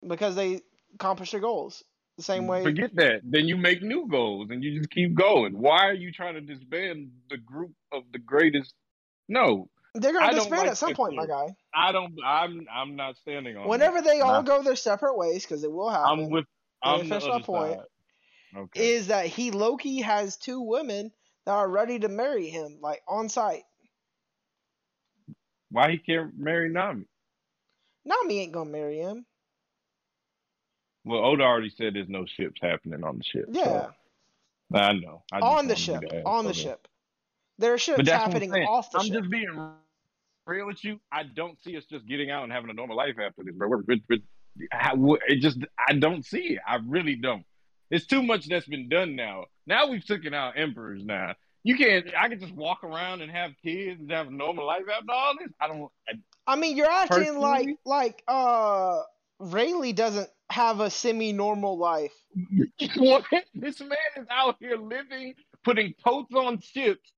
Because 0.06 0.36
they 0.36 0.62
accomplish 0.96 1.32
their 1.32 1.40
goals 1.40 1.84
the 2.18 2.24
same 2.24 2.48
way. 2.48 2.64
Forget 2.64 2.96
that. 2.96 3.22
Then 3.24 3.48
you 3.48 3.58
make 3.58 3.82
new 3.82 4.08
goals 4.08 4.50
and 4.50 4.64
you 4.64 4.78
just 4.78 4.90
keep 4.90 5.14
going. 5.16 5.58
Why 5.58 5.88
are 5.88 5.94
you 5.94 6.12
trying 6.12 6.36
to 6.36 6.42
disband 6.42 7.12
the 7.30 7.38
group 7.38 7.72
of 7.92 8.04
the 8.12 8.20
greatest? 8.20 8.74
No, 9.28 9.70
they're 9.94 10.14
gonna 10.14 10.26
I 10.26 10.34
disband 10.34 10.62
like 10.62 10.72
at 10.72 10.78
some 10.78 10.94
point, 10.94 11.16
my 11.16 11.26
guy. 11.26 11.56
I 11.74 11.92
don't. 11.92 12.14
I'm. 12.26 12.66
I'm 12.74 12.96
not 12.96 13.18
standing 13.18 13.58
on. 13.58 13.68
Whenever 13.68 14.02
that. 14.02 14.06
they 14.06 14.22
all 14.22 14.44
go 14.44 14.64
their 14.64 14.76
separate 14.76 15.18
ways, 15.18 15.44
because 15.44 15.64
it 15.64 15.72
will 15.72 15.90
happen. 15.90 16.26
I'm 16.26 16.30
with. 16.30 16.46
I'm 16.84 17.08
the 17.08 17.20
my 17.20 17.42
point. 17.42 17.80
Okay. 18.56 18.94
Is 18.96 19.08
that 19.08 19.28
he 19.28 19.52
Loki 19.52 20.02
has 20.02 20.36
two 20.38 20.62
women 20.62 21.12
that 21.46 21.52
are 21.52 21.70
ready 21.70 22.00
to 22.00 22.10
marry 22.10 22.48
him, 22.48 22.80
like 22.82 23.02
on 23.08 23.30
site. 23.30 23.64
Why 25.72 25.92
he 25.92 25.98
can't 25.98 26.38
marry 26.38 26.70
Nami? 26.70 27.06
Nami 28.06 28.40
ain't 28.40 28.52
gonna 28.52 28.70
marry 28.70 28.98
him. 29.00 29.26
Well, 31.04 31.24
Oda 31.24 31.44
already 31.44 31.70
said 31.70 31.96
there's 31.96 32.10
no 32.10 32.26
ships 32.26 32.60
happening 32.62 33.04
on 33.04 33.18
the 33.18 33.24
ship. 33.24 33.46
so- 33.54 33.94
Yeah, 34.74 34.80
I 34.80 34.94
know. 34.94 35.24
I 35.32 35.40
on 35.40 35.68
the 35.68 35.76
ship. 35.76 36.04
On 36.26 36.46
the 36.46 36.54
ship. 36.54 36.88
There 37.58 37.74
are 37.74 37.78
ships 37.78 37.98
But 37.98 38.06
that's 38.06 38.28
what 38.28 38.36
I'm 38.36 38.42
happening 38.50 38.68
off 38.68 38.92
the 38.92 39.00
ship. 39.02 39.14
I'm 39.14 39.20
just 39.22 39.30
being 39.32 39.72
real 40.48 40.66
with 40.68 40.84
you. 40.84 41.00
I 41.12 41.24
don't 41.24 41.60
see 41.64 41.78
us 41.78 41.86
just 41.86 42.08
getting 42.08 42.30
out 42.32 42.44
and 42.44 42.52
having 42.52 42.70
a 42.70 42.74
normal 42.74 42.98
life 42.98 43.16
after 43.20 43.44
this, 43.44 43.56
bro. 43.56 43.68
We're, 43.70 43.84
we're, 43.88 43.98
we're- 44.10 44.24
how- 44.72 45.18
it 45.28 45.38
just, 45.38 45.60
I 45.88 45.94
don't 45.94 46.26
see 46.26 46.56
it. 46.56 46.60
I 46.68 46.76
really 46.86 47.16
don't. 47.16 47.46
It's 47.90 48.06
too 48.06 48.22
much 48.24 48.48
that's 48.48 48.68
been 48.68 48.90
done 48.90 49.16
now. 49.16 49.46
Now 49.68 49.88
we've 49.88 50.06
taken 50.06 50.34
out 50.34 50.58
emperors. 50.58 51.04
Now 51.06 51.36
you 51.64 51.76
can't. 51.78 52.08
I 52.18 52.28
can 52.30 52.40
just 52.40 52.54
walk 52.54 52.84
around 52.84 53.22
and 53.22 53.32
have 53.32 53.52
kids 53.64 54.02
and 54.02 54.12
have 54.12 54.28
a 54.28 54.32
normal 54.32 54.66
life 54.66 54.84
after 54.92 55.12
all 55.12 55.34
this. 55.40 55.50
I 55.60 55.68
don't. 55.68 55.92
I, 56.08 56.14
I 56.48 56.56
mean, 56.56 56.76
you're 56.78 56.90
acting 56.90 57.38
like 57.38 57.68
like 57.86 58.24
uh 58.28 59.02
Rayleigh 59.40 59.94
doesn't 59.94 60.30
have 60.50 60.80
a 60.80 60.90
semi-normal 60.90 61.78
life. 61.78 62.14
What? 62.98 63.24
this 63.54 63.80
man 63.80 63.98
is 64.18 64.26
out 64.30 64.58
here 64.60 64.78
living, 64.78 65.36
putting 65.64 65.94
coats 66.04 66.34
on 66.36 66.60
ships, 66.60 67.12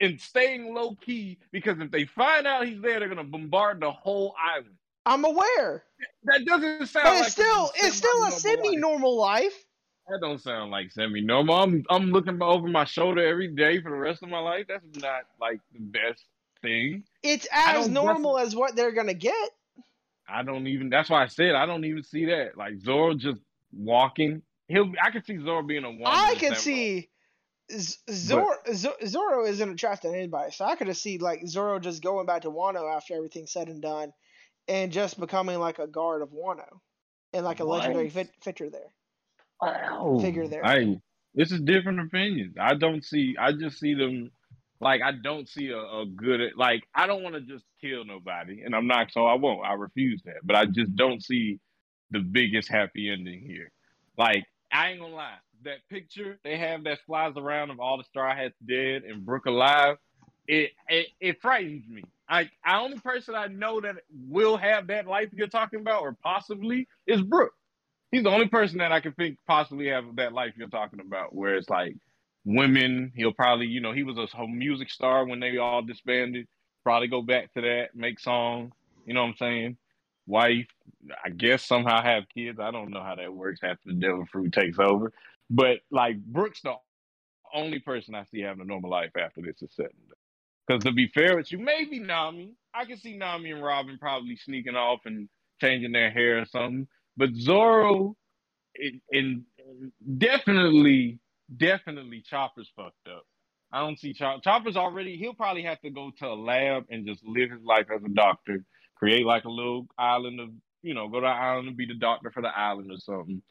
and 0.00 0.20
staying 0.20 0.72
low 0.74 0.94
key 0.94 1.38
because 1.52 1.78
if 1.80 1.90
they 1.90 2.04
find 2.06 2.46
out 2.46 2.66
he's 2.66 2.80
there, 2.80 3.00
they're 3.00 3.08
gonna 3.08 3.24
bombard 3.24 3.80
the 3.80 3.90
whole 3.90 4.34
island. 4.38 4.76
I'm 5.06 5.24
aware, 5.24 5.84
That 6.24 6.44
doesn't 6.46 6.86
sound. 6.86 7.04
but 7.04 7.14
like 7.14 7.22
it's 7.24 7.32
still 7.32 7.70
it's 7.76 7.96
still 7.96 8.24
a 8.24 8.30
semi-normal 8.32 8.32
life. 8.32 8.40
semi-normal 8.72 9.16
life. 9.16 9.64
That 10.10 10.20
don't 10.20 10.40
sound 10.40 10.70
like 10.70 10.90
semi-normal. 10.90 11.54
I'm 11.54 11.84
I'm 11.88 12.10
looking 12.10 12.42
over 12.42 12.66
my 12.66 12.84
shoulder 12.84 13.24
every 13.24 13.48
day 13.48 13.80
for 13.80 13.90
the 13.90 13.96
rest 13.96 14.22
of 14.22 14.28
my 14.28 14.40
life. 14.40 14.66
That's 14.68 14.84
not 14.96 15.22
like 15.40 15.60
the 15.72 15.80
best 15.80 16.24
thing. 16.62 17.04
It's 17.22 17.46
as 17.52 17.88
normal 17.88 18.38
as 18.38 18.56
what 18.56 18.74
they're 18.74 18.92
gonna 18.92 19.14
get. 19.14 19.50
I 20.28 20.42
don't 20.42 20.66
even. 20.66 20.90
That's 20.90 21.10
why 21.10 21.22
I 21.22 21.26
said 21.26 21.54
I 21.54 21.66
don't 21.66 21.84
even 21.84 22.02
see 22.02 22.26
that. 22.26 22.56
Like 22.56 22.80
Zoro 22.80 23.14
just 23.14 23.40
walking. 23.72 24.42
He'll. 24.66 24.92
I 25.02 25.10
could 25.10 25.24
see 25.24 25.38
Zoro 25.38 25.62
being 25.62 25.84
a 25.84 25.90
one. 25.90 26.02
I 26.06 26.34
can 26.34 26.56
see 26.56 27.08
Zoro, 27.78 28.56
Zoro 28.72 29.44
isn't 29.46 29.70
attracted 29.70 30.10
to 30.10 30.16
anybody, 30.16 30.50
so 30.50 30.64
I 30.64 30.74
could 30.74 30.94
see 30.96 31.18
like 31.18 31.46
Zoro 31.46 31.78
just 31.78 32.02
going 32.02 32.26
back 32.26 32.42
to 32.42 32.50
Wano 32.50 32.92
after 32.92 33.14
everything's 33.14 33.52
said 33.52 33.68
and 33.68 33.80
done, 33.80 34.12
and 34.66 34.90
just 34.90 35.20
becoming 35.20 35.58
like 35.58 35.78
a 35.78 35.86
guard 35.86 36.22
of 36.22 36.30
Wano, 36.30 36.80
and 37.32 37.44
like 37.44 37.60
a 37.60 37.66
What? 37.66 37.80
legendary 37.80 38.10
fit- 38.10 38.32
there. 38.44 38.92
Wow. 39.60 40.18
figure 40.20 40.48
there. 40.48 40.64
I. 40.64 41.00
This 41.34 41.52
is 41.52 41.60
different 41.60 42.00
opinions. 42.00 42.56
I 42.60 42.74
don't 42.74 43.04
see. 43.04 43.36
I 43.38 43.52
just 43.52 43.78
see 43.78 43.94
them. 43.94 44.30
Like 44.80 45.02
I 45.02 45.12
don't 45.12 45.48
see 45.48 45.68
a, 45.68 45.78
a 45.78 46.06
good. 46.06 46.40
Like 46.56 46.82
I 46.94 47.06
don't 47.06 47.22
want 47.22 47.34
to 47.36 47.40
just 47.40 47.64
kill 47.80 48.04
nobody, 48.04 48.62
and 48.62 48.74
I'm 48.74 48.86
not. 48.86 49.12
So 49.12 49.26
I 49.26 49.34
won't. 49.34 49.64
I 49.64 49.74
refuse 49.74 50.22
that. 50.24 50.38
But 50.42 50.56
I 50.56 50.66
just 50.66 50.96
don't 50.96 51.22
see 51.22 51.60
the 52.10 52.20
biggest 52.20 52.68
happy 52.68 53.10
ending 53.10 53.42
here. 53.42 53.70
Like 54.16 54.44
I 54.72 54.90
ain't 54.90 55.00
gonna 55.00 55.14
lie. 55.14 55.38
That 55.64 55.78
picture 55.90 56.38
they 56.42 56.56
have 56.56 56.84
that 56.84 56.98
flies 57.06 57.34
around 57.36 57.70
of 57.70 57.80
all 57.80 57.98
the 57.98 58.04
Straw 58.04 58.34
Hats 58.34 58.56
dead 58.66 59.02
and 59.04 59.24
Brook 59.24 59.46
alive. 59.46 59.96
It 60.48 60.72
it, 60.88 61.08
it 61.20 61.42
frightens 61.42 61.86
me. 61.88 62.02
I 62.28 62.44
the 62.44 62.76
only 62.76 62.98
person 62.98 63.34
I 63.34 63.48
know 63.48 63.80
that 63.80 63.96
will 64.28 64.56
have 64.56 64.86
that 64.88 65.06
life 65.06 65.28
you're 65.32 65.48
talking 65.48 65.80
about, 65.80 66.02
or 66.02 66.16
possibly, 66.22 66.88
is 67.06 67.22
Brook. 67.22 67.52
He's 68.10 68.24
the 68.24 68.30
only 68.30 68.48
person 68.48 68.78
that 68.78 68.92
I 68.92 69.00
can 69.00 69.12
think 69.12 69.38
possibly 69.46 69.88
have 69.88 70.04
that 70.16 70.32
life 70.32 70.54
you're 70.56 70.68
talking 70.68 71.00
about, 71.00 71.34
where 71.34 71.54
it's 71.56 71.70
like 71.70 71.96
women. 72.44 73.12
He'll 73.14 73.32
probably, 73.32 73.66
you 73.66 73.80
know, 73.80 73.92
he 73.92 74.02
was 74.02 74.18
a 74.18 74.46
music 74.46 74.90
star 74.90 75.24
when 75.26 75.40
they 75.40 75.58
all 75.58 75.82
disbanded. 75.82 76.46
Probably 76.82 77.08
go 77.08 77.22
back 77.22 77.52
to 77.54 77.60
that, 77.60 77.94
make 77.94 78.18
songs. 78.18 78.72
You 79.06 79.14
know 79.14 79.22
what 79.22 79.30
I'm 79.30 79.36
saying? 79.36 79.76
Wife, 80.26 80.68
I 81.24 81.30
guess 81.30 81.64
somehow 81.64 82.02
have 82.02 82.24
kids. 82.32 82.58
I 82.60 82.70
don't 82.70 82.90
know 82.90 83.02
how 83.02 83.14
that 83.16 83.32
works 83.32 83.60
after 83.62 83.80
the 83.86 83.94
devil 83.94 84.26
fruit 84.30 84.52
takes 84.52 84.78
over. 84.78 85.12
But 85.48 85.78
like 85.90 86.18
Brook's, 86.18 86.62
the 86.62 86.74
only 87.52 87.80
person 87.80 88.14
I 88.14 88.24
see 88.24 88.40
having 88.40 88.62
a 88.62 88.64
normal 88.64 88.90
life 88.90 89.10
after 89.16 89.40
this 89.42 89.60
is 89.62 89.74
set. 89.74 89.90
Because 90.66 90.84
to 90.84 90.92
be 90.92 91.08
fair 91.08 91.36
with 91.36 91.50
you, 91.50 91.58
maybe 91.58 91.98
Nami. 91.98 92.54
I 92.72 92.84
can 92.84 92.98
see 92.98 93.16
Nami 93.16 93.50
and 93.50 93.62
Robin 93.62 93.98
probably 93.98 94.36
sneaking 94.36 94.76
off 94.76 95.00
and 95.04 95.28
changing 95.60 95.92
their 95.92 96.10
hair 96.10 96.38
or 96.40 96.44
something. 96.46 96.86
But 97.20 97.36
Zoro, 97.36 98.16
it, 98.76 98.96
and 99.12 99.44
definitely, 100.18 101.20
definitely 101.56 102.22
Chopper's 102.28 102.72
fucked 102.76 103.08
up. 103.08 103.24
I 103.72 103.80
don't 103.80 104.00
see 104.00 104.14
Chopper. 104.14 104.42
Chopper's 104.42 104.78
already. 104.78 105.18
He'll 105.18 105.34
probably 105.34 105.64
have 105.64 105.80
to 105.82 105.90
go 105.90 106.12
to 106.20 106.28
a 106.28 106.34
lab 106.36 106.86
and 106.90 107.06
just 107.06 107.24
live 107.24 107.52
his 107.52 107.62
life 107.64 107.88
as 107.94 108.02
a 108.04 108.10
doctor. 108.10 108.64
Create 108.96 109.26
like 109.26 109.44
a 109.44 109.50
little 109.50 109.88
island 109.98 110.40
of, 110.40 110.50
you 110.82 110.94
know, 110.94 111.08
go 111.08 111.20
to 111.20 111.26
an 111.28 111.32
island 111.32 111.68
and 111.68 111.78
be 111.78 111.86
the 111.86 111.94
doctor 111.94 112.32
for 112.32 112.42
the 112.42 112.50
island 112.58 112.92
or 112.92 112.98
something. 113.00 113.42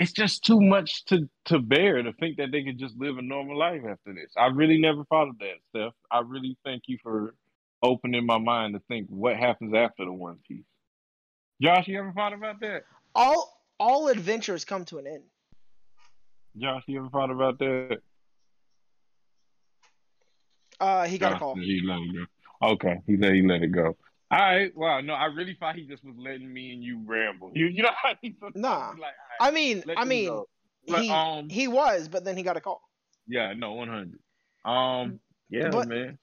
It's 0.00 0.12
just 0.12 0.44
too 0.44 0.60
much 0.60 1.06
to 1.06 1.28
to 1.46 1.60
bear 1.60 2.02
to 2.02 2.12
think 2.14 2.38
that 2.38 2.52
they 2.52 2.64
could 2.64 2.78
just 2.78 2.98
live 2.98 3.18
a 3.18 3.22
normal 3.22 3.58
life 3.58 3.82
after 3.90 4.14
this. 4.14 4.32
I 4.38 4.48
really 4.48 4.80
never 4.80 5.04
thought 5.06 5.30
of 5.30 5.38
that, 5.40 5.56
Steph. 5.70 5.94
I 6.12 6.20
really 6.26 6.58
thank 6.64 6.84
you 6.88 6.98
for 7.02 7.34
opening 7.82 8.26
my 8.26 8.38
mind 8.38 8.74
to 8.74 8.82
think 8.88 9.08
what 9.10 9.38
happens 9.38 9.74
after 9.74 10.06
the 10.06 10.14
One 10.14 10.38
Piece. 10.48 10.67
Josh, 11.60 11.88
you 11.88 11.98
ever 11.98 12.12
thought 12.12 12.32
about 12.32 12.60
that? 12.60 12.84
All 13.14 13.60
all 13.80 14.08
adventures 14.08 14.64
come 14.64 14.84
to 14.86 14.98
an 14.98 15.06
end. 15.06 15.22
Josh, 16.56 16.82
you 16.86 16.98
ever 17.00 17.08
thought 17.08 17.30
about 17.30 17.58
that? 17.58 17.98
Uh, 20.80 21.06
he 21.06 21.18
got 21.18 21.32
a 21.32 21.38
call. 21.38 21.56
He 21.56 21.80
let 21.84 21.98
it 21.98 22.12
go. 22.14 22.68
Okay, 22.74 23.00
he 23.06 23.16
said 23.20 23.34
he 23.34 23.42
let 23.42 23.62
it 23.62 23.68
go. 23.72 23.96
All 24.30 24.38
right. 24.38 24.76
Wow. 24.76 25.00
No, 25.00 25.14
I 25.14 25.26
really 25.26 25.56
thought 25.58 25.74
he 25.74 25.82
just 25.84 26.04
was 26.04 26.14
letting 26.18 26.52
me 26.52 26.72
and 26.72 26.82
you 26.82 27.00
ramble. 27.04 27.50
You, 27.54 27.66
you 27.66 27.82
know 27.82 27.90
how 28.00 28.14
he 28.20 28.34
sometimes 28.38 28.60
Nah. 28.62 28.90
like, 28.90 29.00
right, 29.00 29.12
I 29.40 29.50
mean, 29.50 29.82
I 29.96 30.04
mean. 30.04 30.42
But, 30.86 31.02
he 31.02 31.10
um, 31.10 31.48
he 31.50 31.68
was, 31.68 32.08
but 32.08 32.24
then 32.24 32.36
he 32.36 32.42
got 32.42 32.56
a 32.56 32.60
call. 32.60 32.80
yeah, 33.26 33.52
no, 33.54 33.72
one 33.74 33.88
hundred. 33.88 34.18
Um, 34.64 35.20
yeah, 35.50 35.68
But- 35.70 35.88
man. 35.88 36.18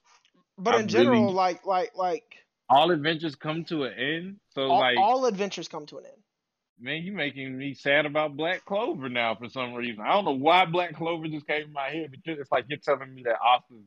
But 0.57 0.75
I 0.75 0.79
in 0.79 0.87
general, 0.87 1.21
really- 1.23 1.33
like 1.33 1.65
like 1.65 1.91
like 1.97 2.23
All 2.69 2.91
adventures 2.91 3.35
come 3.35 3.65
to 3.65 3.83
an 3.83 3.93
end. 3.93 4.39
So, 4.55 4.69
all, 4.71 4.79
like, 4.79 4.97
all 4.97 5.25
adventures 5.25 5.67
come 5.67 5.85
to 5.87 5.97
an 5.99 6.05
end. 6.05 6.15
man, 6.79 7.03
you're 7.03 7.13
making 7.15 7.57
me 7.57 7.73
sad 7.73 8.05
about 8.05 8.35
Black 8.37 8.63
Clover 8.65 9.09
now 9.09 9.35
for 9.35 9.49
some 9.49 9.73
reason. 9.73 10.01
I 10.01 10.13
don't 10.13 10.25
know 10.25 10.31
why 10.31 10.65
Black 10.65 10.95
Clover 10.95 11.27
just 11.27 11.45
came 11.47 11.63
in 11.65 11.73
my 11.73 11.89
head, 11.89 12.11
but 12.11 12.37
it's 12.39 12.51
like 12.51 12.65
you're 12.69 12.79
telling 12.79 13.13
me 13.13 13.23
that 13.23 13.37
Asta's 13.45 13.83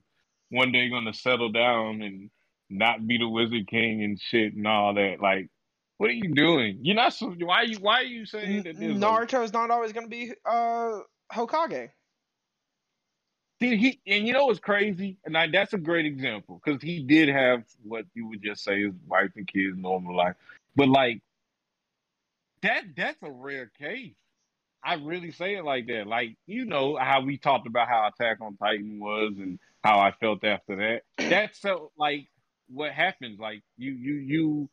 one 0.51 0.73
day 0.73 0.89
gonna 0.89 1.13
settle 1.15 1.51
down 1.51 2.03
and 2.03 2.31
not 2.71 3.07
be 3.07 3.17
the 3.19 3.29
Wizard 3.29 3.67
King 3.67 4.03
and 4.05 4.21
shit 4.21 4.55
and 4.55 4.67
all 4.67 4.95
that. 4.95 5.21
Like, 5.21 5.49
what 5.97 6.11
are 6.11 6.15
you 6.15 6.35
doing? 6.35 6.79
You're 6.83 6.97
not. 6.97 7.13
so- 7.15 7.31
Why 7.41 7.63
are 7.63 7.65
you? 7.65 7.79
Why 7.79 8.01
are 8.01 8.05
you 8.05 8.25
saying 8.27 8.63
that? 8.65 8.77
A- 8.77 8.79
Naruto's 8.79 9.53
not 9.53 9.71
always 9.71 9.93
going 9.93 10.07
to 10.07 10.11
be 10.11 10.33
uh 10.45 11.01
Hokage. 11.33 11.89
See, 13.61 13.77
he 13.77 14.01
and 14.07 14.25
you 14.27 14.33
know 14.33 14.47
what's 14.47 14.61
crazy, 14.61 15.17
and 15.25 15.37
I, 15.37 15.49
that's 15.49 15.73
a 15.73 15.79
great 15.79 16.07
example 16.07 16.61
because 16.65 16.81
he 16.81 17.03
did 17.03 17.29
have 17.29 17.65
what 17.83 18.05
you 18.15 18.29
would 18.29 18.41
just 18.43 18.63
say 18.63 18.83
is 18.83 18.95
wife 19.09 19.31
and 19.35 19.49
kids, 19.49 19.77
normal 19.77 20.15
life. 20.17 20.37
But 20.77 20.89
like 20.89 21.21
that, 22.63 22.85
that's 22.97 23.23
a 23.23 23.31
rare 23.31 23.71
case. 23.79 24.15
I 24.85 24.95
really 24.95 25.33
say 25.33 25.57
it 25.57 25.65
like 25.65 25.87
that. 25.89 26.07
Like 26.07 26.37
you 26.47 26.65
know 26.65 26.97
how 26.97 27.23
we 27.23 27.37
talked 27.39 27.67
about 27.67 27.89
how 27.89 28.09
Attack 28.09 28.39
on 28.41 28.57
Titan 28.57 29.01
was 29.01 29.35
and 29.37 29.59
how 29.83 29.99
I 29.99 30.13
felt 30.13 30.45
after 30.45 30.77
that. 30.77 31.03
That's 31.29 31.61
so 31.61 31.91
like 31.99 32.29
what 32.69 32.93
happens. 32.93 33.39
Like 33.39 33.63
you, 33.77 33.93
you, 33.93 34.15
you. 34.15 34.71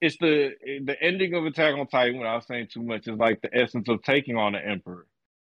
It's 0.00 0.16
the 0.18 0.52
the 0.84 0.96
ending 1.00 1.34
of 1.34 1.46
Attack 1.46 1.74
on 1.76 1.86
Titan. 1.86 2.18
Without 2.18 2.46
saying 2.46 2.68
too 2.72 2.82
much, 2.82 3.08
is 3.08 3.16
like 3.16 3.40
the 3.40 3.50
essence 3.56 3.88
of 3.88 4.02
taking 4.02 4.36
on 4.36 4.52
the 4.52 4.64
Emperor. 4.64 5.06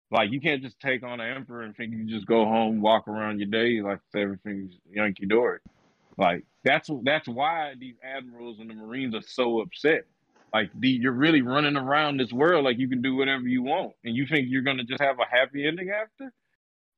Like 0.10 0.32
you 0.32 0.40
can't 0.40 0.62
just 0.62 0.80
take 0.80 1.04
on 1.04 1.20
an 1.20 1.36
emperor 1.36 1.64
and 1.64 1.76
think 1.76 1.92
you 1.92 2.06
just 2.06 2.26
go 2.26 2.46
home, 2.46 2.82
walk 2.82 3.08
around 3.08 3.40
your 3.40 3.50
day 3.50 3.82
like 3.82 4.00
everything's 4.16 4.74
Yankee 4.90 5.26
Dory. 5.26 5.60
Like 6.18 6.46
that's 6.68 6.90
that's 7.04 7.28
why 7.28 7.74
these 7.80 7.96
admirals 8.04 8.60
and 8.60 8.70
the 8.70 8.74
Marines 8.76 9.16
are 9.16 9.22
so 9.22 9.62
upset. 9.62 10.04
Like 10.54 10.70
the, 10.80 10.90
you're 10.90 11.12
really 11.12 11.42
running 11.42 11.76
around 11.78 12.20
this 12.20 12.32
world 12.32 12.64
like 12.66 12.78
you 12.78 12.88
can 12.88 13.02
do 13.02 13.16
whatever 13.16 13.48
you 13.48 13.64
want, 13.64 13.94
and 14.04 14.16
you 14.16 14.26
think 14.28 14.48
you're 14.50 14.62
gonna 14.64 14.84
just 14.84 15.02
have 15.02 15.18
a 15.20 15.26
happy 15.30 15.66
ending 15.68 15.90
after. 15.90 16.32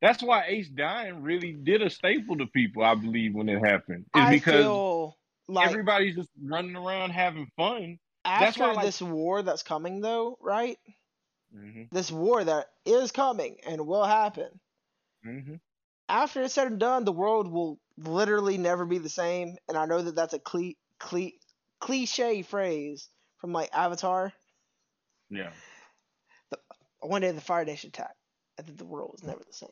That's 0.01 0.23
why 0.23 0.45
Ace 0.47 0.69
dying 0.69 1.21
really 1.23 1.51
did 1.51 1.81
a 1.81 1.89
staple 1.89 2.37
to 2.37 2.45
people, 2.47 2.83
I 2.83 2.95
believe, 2.95 3.35
when 3.35 3.49
it 3.49 3.59
happened. 3.59 4.05
Is 4.15 4.29
because 4.29 5.13
like 5.47 5.67
everybody's 5.67 6.15
just 6.15 6.29
running 6.41 6.75
around 6.75 7.11
having 7.11 7.47
fun. 7.57 7.99
that's 8.23 8.57
after 8.57 8.63
why, 8.63 8.73
like- 8.73 8.85
this 8.85 9.01
war 9.01 9.41
that's 9.41 9.63
coming, 9.63 9.99
though, 9.99 10.37
right? 10.41 10.77
Mm-hmm. 11.55 11.83
This 11.91 12.11
war 12.11 12.43
that 12.43 12.67
is 12.85 13.11
coming 13.11 13.57
and 13.67 13.87
will 13.87 14.05
happen. 14.05 14.49
hmm 15.23 15.55
After 16.09 16.41
it's 16.41 16.55
said 16.55 16.67
and 16.67 16.79
done, 16.79 17.05
the 17.05 17.11
world 17.11 17.49
will 17.51 17.79
literally 17.97 18.57
never 18.57 18.83
be 18.85 18.97
the 18.97 19.09
same. 19.09 19.55
And 19.67 19.77
I 19.77 19.85
know 19.85 20.01
that 20.01 20.15
that's 20.15 20.33
a 20.33 20.39
cli- 20.39 20.77
cli- 20.99 21.39
cliche 21.79 22.41
phrase 22.41 23.07
from 23.37 23.53
like 23.53 23.69
Avatar. 23.73 24.33
Yeah. 25.29 25.51
One 27.01 27.21
day 27.21 27.31
the 27.31 27.39
Fire 27.39 27.63
Nation 27.63 27.89
attacked, 27.89 28.17
and 28.57 28.67
then 28.67 28.75
the 28.75 28.85
world 28.85 29.11
was 29.13 29.23
never 29.23 29.39
the 29.45 29.53
same. 29.53 29.69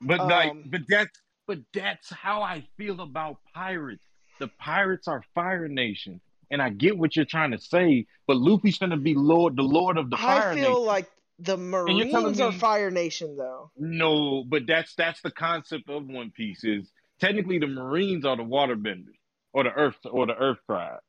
But 0.00 0.20
like, 0.20 0.50
Um, 0.50 0.64
but 0.66 0.82
that's 0.88 1.18
but 1.46 1.58
that's 1.72 2.10
how 2.10 2.42
I 2.42 2.64
feel 2.76 3.00
about 3.00 3.38
pirates. 3.54 4.04
The 4.38 4.48
pirates 4.58 5.08
are 5.08 5.24
Fire 5.34 5.66
Nation. 5.68 6.20
and 6.50 6.60
I 6.62 6.68
get 6.68 6.96
what 6.96 7.16
you're 7.16 7.24
trying 7.24 7.50
to 7.52 7.58
say, 7.58 8.06
but 8.26 8.36
Luffy's 8.36 8.78
gonna 8.78 8.98
be 8.98 9.14
Lord, 9.14 9.56
the 9.56 9.62
Lord 9.62 9.96
of 9.96 10.10
the 10.10 10.16
Fire 10.16 10.54
Nation. 10.54 10.64
I 10.64 10.68
feel 10.68 10.84
like 10.84 11.10
the 11.38 11.56
Marines 11.56 12.40
are 12.40 12.52
me- 12.52 12.58
Fire 12.58 12.90
Nation 12.90 13.36
though. 13.36 13.70
No, 13.76 14.44
but 14.44 14.62
that's 14.66 14.94
that's 14.94 15.20
the 15.22 15.30
concept 15.30 15.88
of 15.88 16.06
One 16.06 16.30
Piece. 16.30 16.64
Is 16.64 16.90
technically 17.20 17.58
the 17.58 17.66
Marines 17.66 18.24
are 18.24 18.36
the 18.36 18.44
Waterbenders 18.44 19.18
or 19.52 19.64
the 19.64 19.72
Earth 19.72 19.96
or 20.10 20.26
the 20.26 20.34
Earth 20.34 20.58
Tribe. 20.66 21.00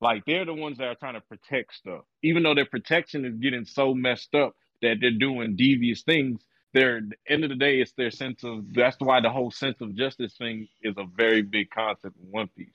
Like 0.00 0.24
they're 0.26 0.46
the 0.46 0.54
ones 0.54 0.78
that 0.78 0.88
are 0.88 0.94
trying 0.94 1.14
to 1.14 1.20
protect 1.20 1.74
stuff, 1.74 2.02
even 2.22 2.42
though 2.42 2.54
their 2.54 2.66
protection 2.66 3.24
is 3.24 3.36
getting 3.36 3.64
so 3.64 3.94
messed 3.94 4.34
up 4.34 4.54
that 4.82 4.96
they're 5.00 5.10
doing 5.10 5.56
devious 5.56 6.02
things. 6.02 6.40
They're 6.72 6.98
at 6.98 7.08
the 7.08 7.32
end 7.32 7.44
of 7.44 7.50
the 7.50 7.56
day, 7.56 7.80
it's 7.80 7.92
their 7.92 8.10
sense 8.10 8.44
of. 8.44 8.72
That's 8.72 8.96
why 9.00 9.20
the 9.20 9.30
whole 9.30 9.50
sense 9.50 9.80
of 9.80 9.94
justice 9.96 10.34
thing 10.36 10.68
is 10.82 10.94
a 10.96 11.04
very 11.16 11.42
big 11.42 11.70
concept 11.70 12.16
in 12.22 12.30
One 12.30 12.48
Piece, 12.56 12.68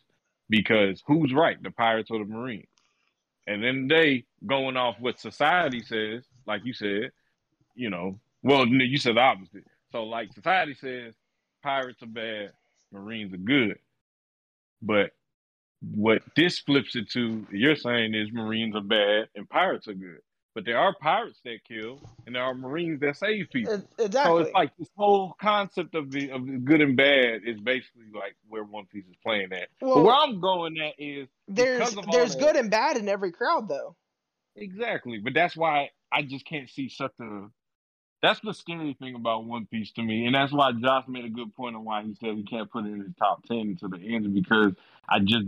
because 0.50 1.02
who's 1.08 1.34
right, 1.34 1.62
the 1.62 1.72
pirates 1.72 2.12
or 2.12 2.20
the 2.20 2.26
Marines? 2.26 2.68
And 3.48 3.64
then 3.64 3.88
they 3.88 4.26
going 4.46 4.76
off 4.76 4.96
what 5.00 5.20
society 5.20 5.82
says, 5.82 6.24
like 6.48 6.66
you 6.66 6.74
said, 6.74 7.12
you 7.76 7.90
know, 7.90 8.20
well, 8.44 8.68
you 8.68 8.98
said 8.98 9.16
the 9.16 9.22
opposite. 9.22 9.66
So, 9.92 10.04
like 10.04 10.34
society 10.34 10.74
says, 10.76 11.14
pirates 11.64 12.02
are 12.04 12.08
bad, 12.08 12.52
Marines 12.92 13.34
are 13.34 13.38
good. 13.38 13.80
But 14.82 15.12
what 15.94 16.22
this 16.36 16.60
flips 16.60 16.96
it 16.96 17.10
to, 17.12 17.46
you're 17.52 17.76
saying 17.76 18.14
is 18.14 18.32
Marines 18.32 18.76
are 18.76 18.82
bad 18.82 19.30
and 19.36 19.50
pirates 19.50 19.88
are 19.88 19.94
good. 19.94 20.20
But 20.54 20.64
there 20.64 20.78
are 20.80 20.96
pirates 21.02 21.42
that 21.44 21.58
kill, 21.68 22.00
and 22.26 22.34
there 22.34 22.42
are 22.42 22.54
Marines 22.54 23.02
that 23.02 23.18
save 23.18 23.50
people. 23.52 23.76
E- 24.00 24.08
So 24.10 24.38
it's 24.38 24.54
like 24.54 24.72
this 24.80 24.88
whole 24.96 25.36
concept 25.42 25.96
of 25.96 26.12
the 26.12 26.32
of 26.32 26.46
the 26.46 26.54
good 26.54 26.80
and 26.80 26.96
bad 26.96 27.42
is 27.46 27.60
basically 27.60 28.06
like 28.14 28.38
where 28.48 28.64
One 28.64 28.86
Piece 28.86 29.04
is 29.06 29.18
playing 29.22 29.52
at. 29.52 29.68
well, 29.82 30.02
where 30.06 30.16
I'm 30.16 30.40
going 30.40 30.78
at 30.80 30.94
is 30.98 31.28
there's 31.50 31.80
because 31.80 31.98
of 31.98 32.06
all 32.08 32.14
there's 32.14 32.36
that- 32.38 32.42
good 32.42 32.56
and 32.56 32.72
bad 32.72 32.96
in 32.96 33.10
every 33.10 33.34
crowd 33.34 33.68
though. 33.68 33.98
Exactly, 34.56 35.18
but 35.18 35.34
that's 35.34 35.58
why 35.58 35.90
I 36.16 36.24
just 36.24 36.46
can't 36.46 36.70
see 36.70 36.90
such 36.90 37.14
a. 37.22 37.50
That's 38.24 38.42
the 38.42 38.54
scary 38.54 38.96
thing 39.00 39.16
about 39.16 39.46
One 39.46 39.68
Piece 39.68 39.92
to 39.94 40.04
me, 40.04 40.26
and 40.28 40.36
that's 40.36 40.54
why 40.54 40.72
Josh 40.74 41.06
made 41.10 41.26
a 41.26 41.30
good 41.30 41.56
point 41.56 41.76
on 41.78 41.86
why 41.86 42.04
he 42.04 42.16
said 42.16 42.36
we 42.38 42.44
can't 42.46 42.72
put 42.72 42.86
it 42.86 42.90
in 42.90 43.00
the 43.00 43.14
top 43.20 43.46
ten 43.46 43.60
until 43.60 43.90
the 43.90 44.16
end 44.16 44.34
because 44.34 44.74
I 45.10 45.20
just 45.20 45.46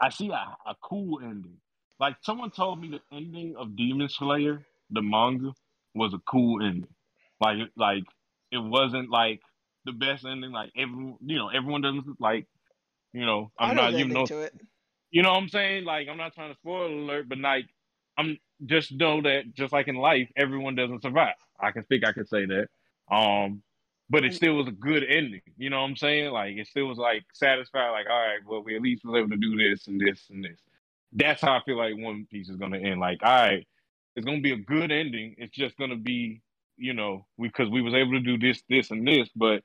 I 0.00 0.10
see 0.10 0.30
a, 0.30 0.70
a 0.70 0.76
cool 0.82 1.20
ending. 1.22 1.58
Like 2.00 2.16
someone 2.22 2.52
told 2.52 2.80
me 2.80 2.90
the 2.90 3.16
ending 3.16 3.56
of 3.56 3.76
Demon 3.76 4.08
Slayer, 4.10 4.64
the 4.90 5.02
manga, 5.02 5.54
was 5.94 6.14
a 6.14 6.20
cool 6.26 6.62
ending. 6.64 6.88
Like 7.40 7.58
like 7.76 8.04
it 8.52 8.58
wasn't 8.58 9.10
like 9.10 9.40
the 9.86 9.92
best 9.92 10.26
ending. 10.26 10.52
Like 10.52 10.72
everyone, 10.76 11.18
you 11.24 11.38
know, 11.38 11.48
everyone 11.50 11.82
doesn't 11.82 12.20
like. 12.20 12.46
You 13.14 13.26
know, 13.26 13.52
I'm 13.58 13.76
not 13.76 13.94
the 13.94 13.98
even 14.00 14.12
know 14.14 14.26
to 14.26 14.40
it. 14.40 14.54
you 15.10 15.22
know 15.22 15.32
what 15.32 15.38
I'm 15.42 15.48
saying? 15.50 15.84
Like, 15.84 16.08
I'm 16.08 16.18
not 16.18 16.34
trying 16.34 16.52
to 16.52 16.58
spoil 16.60 16.88
alert, 16.92 17.28
but 17.28 17.38
like, 17.38 17.66
I'm 18.18 18.38
just 18.66 18.92
know 18.92 19.22
that 19.22 19.54
just 19.54 19.72
like 19.72 19.88
in 19.88 19.96
life, 19.96 20.28
everyone 20.36 20.74
doesn't 20.74 21.02
survive. 21.02 21.34
I 21.58 21.70
can 21.70 21.82
think 21.84 22.06
I 22.06 22.12
can 22.12 22.26
say 22.26 22.46
that. 22.46 22.68
Um, 23.10 23.62
but 24.10 24.24
it 24.24 24.34
still 24.34 24.56
was 24.56 24.68
a 24.68 24.72
good 24.72 25.04
ending. 25.08 25.40
You 25.56 25.70
know 25.70 25.80
what 25.80 25.88
I'm 25.88 25.96
saying? 25.96 26.32
Like, 26.32 26.56
it 26.56 26.66
still 26.66 26.86
was 26.86 26.98
like 26.98 27.24
satisfied. 27.32 27.90
Like, 27.92 28.06
all 28.10 28.20
right, 28.20 28.40
well, 28.46 28.62
we 28.62 28.76
at 28.76 28.82
least 28.82 29.04
was 29.04 29.18
able 29.18 29.30
to 29.30 29.36
do 29.36 29.56
this 29.56 29.86
and 29.86 29.98
this 29.98 30.26
and 30.30 30.44
this. 30.44 30.60
That's 31.14 31.40
how 31.40 31.56
I 31.56 31.62
feel 31.64 31.78
like 31.78 31.96
One 31.96 32.26
Piece 32.30 32.48
is 32.48 32.56
gonna 32.56 32.78
end. 32.78 33.00
Like, 33.00 33.20
all 33.22 33.30
right, 33.30 33.66
it's 34.14 34.26
gonna 34.26 34.40
be 34.40 34.52
a 34.52 34.56
good 34.56 34.92
ending. 34.92 35.34
It's 35.38 35.56
just 35.56 35.76
gonna 35.78 35.96
be, 35.96 36.42
you 36.76 36.92
know, 36.92 37.26
because 37.38 37.70
we, 37.70 37.80
was 37.80 37.94
able 37.94 38.12
to 38.12 38.20
do 38.20 38.36
this, 38.38 38.62
this, 38.68 38.90
and 38.90 39.06
this, 39.06 39.30
but 39.34 39.62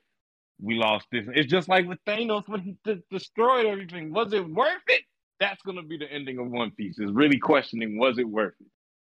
we 0.62 0.76
lost 0.76 1.08
this. 1.12 1.26
It's 1.34 1.52
just 1.52 1.68
like 1.68 1.86
with 1.88 2.00
Thanos 2.06 2.48
when 2.48 2.62
he 2.62 2.78
de- 2.84 3.04
destroyed 3.12 3.66
everything. 3.66 4.14
Was 4.14 4.34
it 4.34 4.48
worth 4.48 4.82
it? 4.88 5.02
That's 5.42 5.62
gonna 5.64 5.84
be 5.84 5.98
the 5.98 6.10
ending 6.12 6.40
of 6.40 6.48
One 6.50 6.72
Piece. 6.72 7.00
Is 7.00 7.12
really 7.12 7.38
questioning 7.38 8.00
was 8.00 8.18
it 8.18 8.28
worth 8.28 8.56
it? 8.60 8.68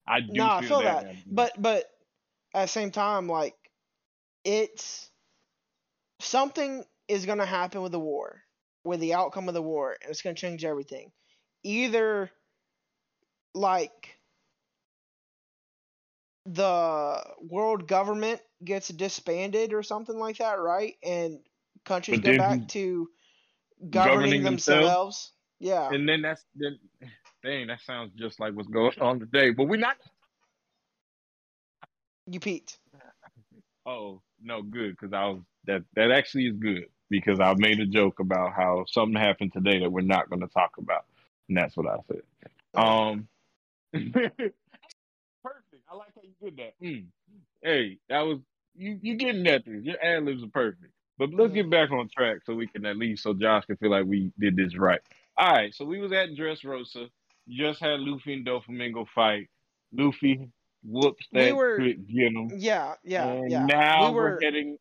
I 0.06 0.20
do 0.20 0.30
No, 0.36 0.50
I 0.50 0.62
feel, 0.62 0.76
feel 0.76 0.82
that. 0.82 1.00
that. 1.00 1.16
But 1.30 1.60
but 1.60 1.84
at 2.54 2.62
the 2.62 2.68
same 2.68 2.90
time, 2.90 3.28
like 3.28 3.56
it's 4.44 5.10
something 6.20 6.84
is 7.08 7.26
gonna 7.26 7.46
happen 7.46 7.82
with 7.82 7.92
the 7.92 8.00
war, 8.00 8.42
with 8.84 9.00
the 9.00 9.14
outcome 9.14 9.48
of 9.48 9.54
the 9.54 9.62
war, 9.62 9.96
and 10.00 10.10
it's 10.10 10.22
gonna 10.22 10.34
change 10.34 10.64
everything. 10.64 11.12
Either 11.62 12.30
like 13.54 14.18
the 16.46 17.22
world 17.40 17.88
government 17.88 18.40
gets 18.64 18.88
disbanded 18.88 19.72
or 19.72 19.82
something 19.82 20.16
like 20.18 20.38
that, 20.38 20.58
right? 20.60 20.94
And 21.02 21.40
countries 21.84 22.18
But 22.18 22.24
go 22.24 22.32
back 22.34 22.68
to 22.68 23.08
governing 23.90 24.42
governing 24.42 24.44
themselves? 24.44 24.98
themselves. 25.04 25.32
Yeah. 25.60 25.94
and 25.94 26.08
then 26.08 26.22
that's 26.22 26.44
then 26.54 26.78
dang, 27.44 27.68
that 27.68 27.80
sounds 27.82 28.12
just 28.16 28.40
like 28.40 28.54
what's 28.54 28.68
going 28.68 28.98
on 29.00 29.20
today. 29.20 29.50
But 29.50 29.68
we're 29.68 29.76
not 29.76 29.96
You 32.26 32.40
peaked. 32.40 32.78
Oh 33.86 34.22
no, 34.42 34.62
good 34.62 34.92
because 34.92 35.12
I 35.12 35.26
was 35.26 35.42
that 35.66 35.82
that 35.94 36.10
actually 36.10 36.46
is 36.46 36.56
good 36.56 36.86
because 37.10 37.40
I 37.40 37.54
made 37.54 37.80
a 37.80 37.86
joke 37.86 38.20
about 38.20 38.54
how 38.54 38.86
something 38.88 39.20
happened 39.20 39.52
today 39.52 39.80
that 39.80 39.92
we're 39.92 40.02
not 40.02 40.30
going 40.30 40.40
to 40.40 40.48
talk 40.48 40.72
about, 40.78 41.04
and 41.48 41.58
that's 41.58 41.76
what 41.76 41.86
I 41.86 41.98
said. 42.08 42.22
Um, 42.74 43.28
perfect. 43.92 44.56
I 45.90 45.96
like 45.96 46.12
how 46.14 46.22
you 46.22 46.34
did 46.42 46.56
that. 46.56 46.74
Mm. 46.82 47.06
Hey, 47.62 47.98
that 48.08 48.22
was 48.22 48.38
you. 48.74 48.98
You 49.02 49.16
getting 49.16 49.44
that 49.44 49.64
thing? 49.66 49.82
Your 49.84 50.02
ad 50.02 50.24
libs 50.24 50.42
are 50.42 50.48
perfect. 50.48 50.92
But 51.18 51.32
let's 51.32 51.54
get 51.54 51.70
back 51.70 51.92
on 51.92 52.08
track 52.08 52.38
so 52.44 52.54
we 52.54 52.66
can 52.66 52.86
at 52.86 52.96
least 52.96 53.22
so 53.22 53.34
Josh 53.34 53.66
can 53.66 53.76
feel 53.76 53.90
like 53.90 54.06
we 54.06 54.32
did 54.38 54.56
this 54.56 54.76
right. 54.76 55.00
All 55.36 55.52
right, 55.52 55.74
so 55.74 55.84
we 55.84 56.00
was 56.00 56.12
at 56.12 56.30
Dressrosa. 56.30 57.08
Just 57.48 57.80
had 57.80 58.00
Luffy 58.00 58.34
and 58.34 58.46
Doflamingo 58.46 59.06
fight. 59.14 59.48
Luffy 59.92 60.36
mm-hmm. 60.36 60.44
whoops 60.82 61.26
We 61.32 61.40
that 61.40 61.56
were- 61.56 61.76
quick 61.76 61.98
Venom. 62.08 62.50
Yeah, 62.56 62.94
yeah, 63.04 63.26
And 63.26 63.50
yeah. 63.50 63.66
Now 63.66 64.04
we 64.04 64.08
we 64.10 64.14
were 64.14 64.26
are 64.34 64.38
heading. 64.42 64.78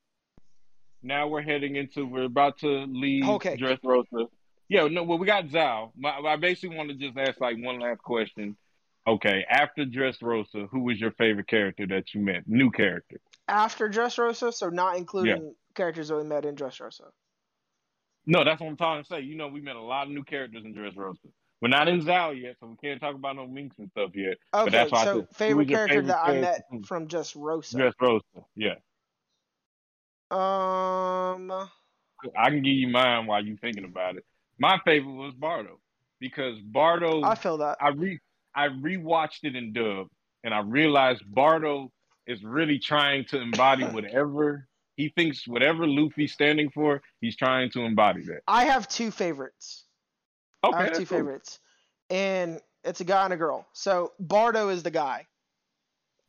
Now 1.01 1.27
we're 1.27 1.41
heading 1.41 1.75
into. 1.75 2.05
We're 2.05 2.23
about 2.23 2.59
to 2.59 2.85
leave 2.87 3.23
cake. 3.41 3.59
Dressrosa. 3.59 4.27
Yeah, 4.69 4.87
no. 4.87 5.03
Well, 5.03 5.17
we 5.17 5.27
got 5.27 5.49
Zou. 5.49 5.91
My, 5.97 6.17
I 6.17 6.37
basically 6.37 6.77
want 6.77 6.89
to 6.89 6.95
just 6.95 7.17
ask 7.17 7.39
like 7.41 7.57
one 7.59 7.79
last 7.79 8.01
question. 8.01 8.55
Okay, 9.05 9.43
after 9.49 9.83
Dressrosa, 9.83 10.69
who 10.71 10.79
was 10.79 10.97
your 11.01 11.11
favorite 11.11 11.47
character 11.47 11.85
that 11.87 12.13
you 12.13 12.21
met? 12.21 12.47
New 12.47 12.71
character. 12.71 13.17
after 13.49 13.89
Dressrosa, 13.89 14.53
so 14.53 14.69
not 14.69 14.95
including 14.95 15.53
characters 15.75 16.07
that 16.07 16.15
we 16.15 16.23
met 16.23 16.45
in 16.45 16.55
Dressrosa. 16.55 17.09
No, 18.25 18.45
that's 18.45 18.61
what 18.61 18.67
I'm 18.67 18.77
trying 18.77 19.03
to 19.03 19.07
say. 19.07 19.19
You 19.19 19.35
know, 19.35 19.49
we 19.49 19.59
met 19.59 19.75
a 19.75 19.81
lot 19.81 20.07
of 20.07 20.13
new 20.13 20.23
characters 20.23 20.63
in 20.63 20.73
Dressrosa. 20.73 21.17
We're 21.63 21.69
not 21.69 21.87
in 21.87 22.01
Zou 22.01 22.33
yet, 22.33 22.57
so 22.59 22.67
we 22.67 22.75
can't 22.75 22.99
talk 22.99 23.15
about 23.15 23.37
no 23.37 23.47
minks 23.47 23.79
and 23.79 23.89
stuff 23.91 24.09
yet. 24.15 24.35
Okay, 24.53 24.69
that's 24.69 24.91
why 24.91 25.05
so 25.05 25.19
said, 25.19 25.27
favorite 25.33 25.69
character 25.69 25.93
favorite 25.93 26.07
that 26.07 26.19
I 26.21 26.41
met 26.41 26.67
from 26.67 26.83
from 26.83 27.07
just 27.07 27.35
Rosa. 27.35 27.77
Dressrosa, 27.77 28.43
yeah. 28.53 28.73
Um, 30.29 31.49
I 31.49 32.49
can 32.49 32.63
give 32.63 32.73
you 32.73 32.89
mine 32.89 33.27
while 33.27 33.41
you're 33.41 33.55
thinking 33.55 33.85
about 33.85 34.17
it. 34.17 34.25
My 34.59 34.77
favorite 34.83 35.13
was 35.13 35.33
Barto 35.35 35.79
because 36.19 36.59
Barto. 36.59 37.23
I 37.23 37.35
feel 37.35 37.57
that. 37.59 37.77
I 37.79 37.91
re 37.91 38.19
I 38.53 38.67
rewatched 38.67 39.43
it 39.43 39.55
in 39.55 39.71
dub, 39.71 40.07
and 40.43 40.53
I 40.53 40.59
realized 40.59 41.23
Barto 41.25 41.93
is 42.27 42.43
really 42.43 42.77
trying 42.77 43.23
to 43.29 43.39
embody 43.39 43.85
whatever 43.93 44.67
he 44.97 45.13
thinks, 45.15 45.47
whatever 45.47 45.87
Luffy's 45.87 46.33
standing 46.33 46.71
for. 46.71 47.01
He's 47.21 47.37
trying 47.37 47.71
to 47.71 47.83
embody 47.83 48.25
that. 48.25 48.41
I 48.49 48.65
have 48.65 48.89
two 48.89 49.11
favorites. 49.11 49.85
Okay, 50.63 50.77
I 50.77 50.83
have 50.85 50.93
two 50.93 51.05
cool. 51.05 51.17
favorites, 51.17 51.59
and 52.09 52.59
it's 52.83 53.01
a 53.01 53.05
guy 53.05 53.25
and 53.25 53.33
a 53.33 53.37
girl. 53.37 53.67
So 53.73 54.13
Barto 54.19 54.69
is 54.69 54.83
the 54.83 54.91
guy, 54.91 55.27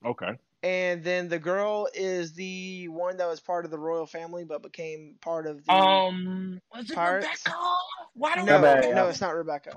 Okay, 0.05 0.39
and 0.62 1.05
then 1.05 1.28
the 1.28 1.39
girl 1.39 1.89
is 1.95 2.32
the 2.35 2.89
one 2.89 3.18
that 3.18 3.26
was 3.26 3.41
part 3.41 3.64
of 3.64 3.70
the 3.70 3.78
royal 3.78 4.07
family 4.07 4.45
but 4.45 4.62
became 4.62 5.16
part 5.20 5.47
of 5.47 5.64
the. 5.64 5.72
um, 5.72 6.59
was 6.72 6.91
it 6.91 6.95
Pirates? 6.95 7.26
Rebecca? 7.26 7.59
Why 8.14 8.35
do 8.37 8.45
no, 8.45 8.61
bad, 8.61 8.95
no, 8.95 9.09
it's 9.09 9.20
not 9.20 9.35
Rebecca. 9.35 9.74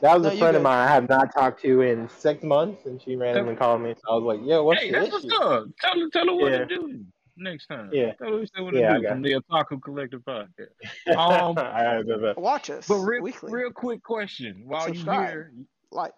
That 0.00 0.16
was 0.18 0.26
No, 0.26 0.32
a 0.32 0.38
friend 0.38 0.56
of 0.56 0.62
mine 0.62 0.78
I 0.78 0.88
have 0.88 1.08
not 1.08 1.34
talked 1.34 1.60
to 1.62 1.82
in 1.82 2.08
six 2.08 2.42
months, 2.42 2.86
and 2.86 3.00
she 3.02 3.16
randomly 3.16 3.56
called 3.56 3.82
me. 3.82 3.94
So 3.94 4.12
I 4.12 4.14
was 4.16 4.24
like, 4.38 4.46
"Yo, 4.48 4.64
what's 4.64 4.80
Hey, 4.80 4.90
the 4.90 4.98
that's 4.98 5.12
what's 5.12 5.24
issue?" 5.24 5.34
up. 5.42 5.68
Tell 5.80 6.00
her, 6.00 6.08
tell 6.10 6.26
her 6.26 6.34
what 6.34 6.50
Yeah. 6.50 6.58
to 6.58 6.66
do 6.66 7.04
next 7.40 7.66
time. 7.66 7.90
Yeah. 7.92 8.12
tell 8.14 8.28
her 8.32 8.64
what 8.64 8.74
Yeah, 8.74 8.92
to 8.92 8.98
do 8.98 9.02
got 9.02 9.12
from 9.12 9.22
the 9.22 9.32
Otaku 9.34 9.82
Collective 9.82 10.20
podcast. 10.22 10.68
Um, 11.16 11.58
I 11.58 12.02
bet, 12.02 12.20
bet. 12.20 12.38
Watch 12.38 12.70
us 12.70 12.86
But 12.86 12.96
real, 12.96 13.22
weekly. 13.22 13.52
real 13.52 13.70
quick 13.72 14.02
question: 14.02 14.62
While 14.66 14.86
Subscribe. 14.86 15.20
you 15.22 15.26
here, 15.26 15.52
like 15.90 16.12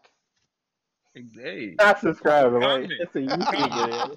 hey, 1.15 1.75
Not 1.79 2.01
subscribing, 2.01 2.55
right? 2.61 2.89
It's 2.91 3.15
a 3.15 3.19
YouTube 3.21 3.51
video. 4.07 4.17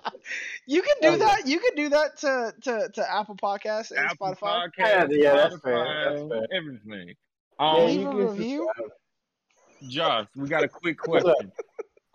you 0.66 0.82
can 0.82 0.96
do 1.02 1.08
Oh, 1.08 1.12
yeah. 1.12 1.18
that. 1.18 1.42
You 1.48 1.60
can 1.60 1.76
do 1.76 1.90
that 1.90 2.18
to 2.20 2.54
to, 2.64 2.90
to 2.94 3.12
Apple 3.14 3.36
Podcasts 3.36 3.92
and 3.92 4.00
Apple 4.00 4.28
Spotify. 4.36 4.70
Podcast, 4.78 5.08
Yeah, 5.12 5.18
yeah, 5.24 5.34
that's 5.36 5.60
fair, 5.60 6.10
that's 6.10 6.30
fair. 6.30 6.48
everything. 6.54 7.16
Yeah, 7.60 7.66
Um, 7.70 7.86
Leave 7.86 8.00
you 8.02 8.08
a 8.22 8.32
review. 8.32 8.70
subscribe. 8.76 8.92
Josh, 9.90 10.28
we 10.36 10.48
got 10.48 10.64
a 10.64 10.68
quick 10.70 10.98
question. 10.98 11.52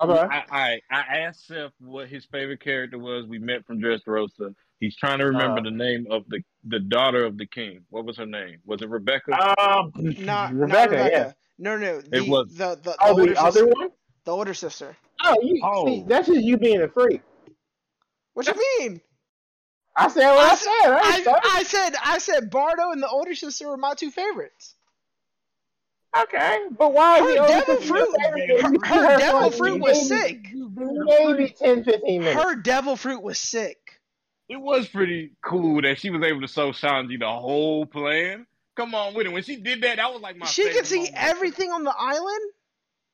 Okay. 0.02 0.12
I, 0.34 0.44
I 0.50 0.80
I 0.90 1.18
asked 1.18 1.46
Seth 1.46 1.72
what 1.78 2.08
his 2.08 2.24
favorite 2.24 2.60
character 2.60 2.98
was. 2.98 3.26
We 3.26 3.38
met 3.38 3.66
from 3.66 3.80
Dressrosa. 3.80 4.54
He's 4.80 4.96
trying 4.96 5.18
to 5.18 5.26
remember 5.26 5.60
Uh. 5.60 5.64
the 5.64 5.70
name 5.70 6.06
of 6.10 6.24
the 6.28 6.42
the 6.64 6.80
daughter 6.80 7.24
of 7.24 7.36
the 7.38 7.46
king. 7.46 7.84
What 7.90 8.04
was 8.04 8.16
her 8.16 8.26
name? 8.26 8.58
Was 8.64 8.82
it 8.82 8.88
Rebecca? 8.88 9.32
Um, 9.60 9.92
Not 10.18 10.52
Rebecca, 10.52 10.54
not 10.54 10.90
Rebecca. 10.90 11.34
No, 11.58 11.76
no, 11.78 12.00
the 12.00 12.20
was- 12.22 12.54
the 12.56 12.74
the, 12.76 12.80
the 12.82 12.96
Oh, 13.00 13.10
older 13.10 13.34
the 13.34 13.40
other 13.40 13.52
sister. 13.60 13.66
one? 13.66 13.90
The 14.24 14.30
older 14.32 14.54
sister. 14.54 14.96
Oh, 15.24 15.36
you, 15.42 15.60
Oh. 15.62 15.86
see, 15.86 16.04
that's 16.06 16.26
just 16.28 16.42
you 16.42 16.56
being 16.56 16.80
a 16.82 16.88
freak. 16.88 17.20
What 18.34 18.46
you 18.46 18.54
mean? 18.78 19.00
I 19.96 20.08
said 20.08 20.30
what 20.34 20.46
I, 20.48 20.52
I 20.52 20.54
said. 20.54 20.70
I, 20.72 21.24
I. 21.34 21.40
I 21.58 21.62
said 21.64 21.90
I 22.02 22.18
said 22.18 22.50
Barto 22.50 22.92
and 22.92 23.02
the 23.02 23.08
older 23.08 23.34
sister 23.34 23.68
were 23.68 23.76
my 23.76 23.92
two 23.94 24.10
favorites. 24.10 24.76
okay, 26.16 26.58
but 26.78 26.92
why 26.92 27.20
Her 27.20 27.26
the 27.28 27.34
devil 27.48 27.76
fruit- 27.76 28.08
your 28.18 28.34
favorite? 28.36 28.86
her- 28.86 28.94
her 29.10 29.18
devil 29.18 29.50
fruit 29.50 29.80
was 29.80 30.08
maybe- 30.10 30.22
sick. 30.22 30.46
Maybe 30.54 31.48
10, 31.58 31.84
15 31.84 32.20
minutes. 32.24 32.42
Her 32.42 32.54
devil 32.56 32.96
fruit 32.96 33.22
was 33.22 33.38
sick. 33.38 33.89
It 34.50 34.60
was 34.60 34.88
pretty 34.88 35.30
cool 35.42 35.80
that 35.82 36.00
she 36.00 36.10
was 36.10 36.24
able 36.24 36.40
to 36.40 36.48
show 36.48 36.72
Sanji 36.72 37.20
the 37.20 37.30
whole 37.30 37.86
plan. 37.86 38.46
Come 38.74 38.96
on 38.96 39.14
with 39.14 39.26
it. 39.26 39.32
When 39.32 39.44
she 39.44 39.54
did 39.54 39.80
that, 39.84 39.98
that 39.98 40.12
was 40.12 40.20
like 40.20 40.36
my 40.36 40.46
She 40.46 40.64
favorite 40.64 40.76
could 40.78 40.86
see 40.86 40.96
moment. 40.96 41.14
everything 41.18 41.70
on 41.70 41.84
the 41.84 41.94
island. 41.96 42.50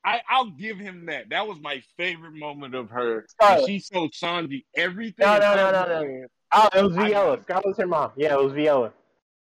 I, 0.03 0.22
I'll 0.30 0.49
give 0.49 0.78
him 0.78 1.05
that. 1.07 1.28
That 1.28 1.47
was 1.47 1.59
my 1.61 1.82
favorite 1.99 2.32
moment 2.32 2.74
of 2.74 2.89
her. 2.89 3.26
Scarlett. 3.28 3.66
She 3.66 3.80
showed 3.80 4.12
Sanji 4.12 4.64
everything. 4.74 5.26
No, 5.26 5.39
no, 5.39 5.55
no, 5.57 5.66
and 5.66 5.72
no, 5.72 6.03
no. 6.05 6.26
Oh, 6.53 6.68
it 6.74 6.82
was 6.82 6.95
Viola. 6.97 7.37
got 7.37 7.39
it. 7.39 7.43
Scarlett's 7.45 7.78
her 7.80 7.87
mom. 7.87 8.12
Yeah, 8.16 8.32
it 8.32 8.43
was 8.43 8.55
Viola. 8.55 8.93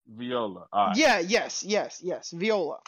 Viola. 0.08 0.66
All 0.72 0.86
right. 0.88 0.96
Yeah, 0.96 1.20
yes, 1.20 1.62
yes, 1.62 2.00
yes. 2.02 2.32
Viola. 2.34 2.78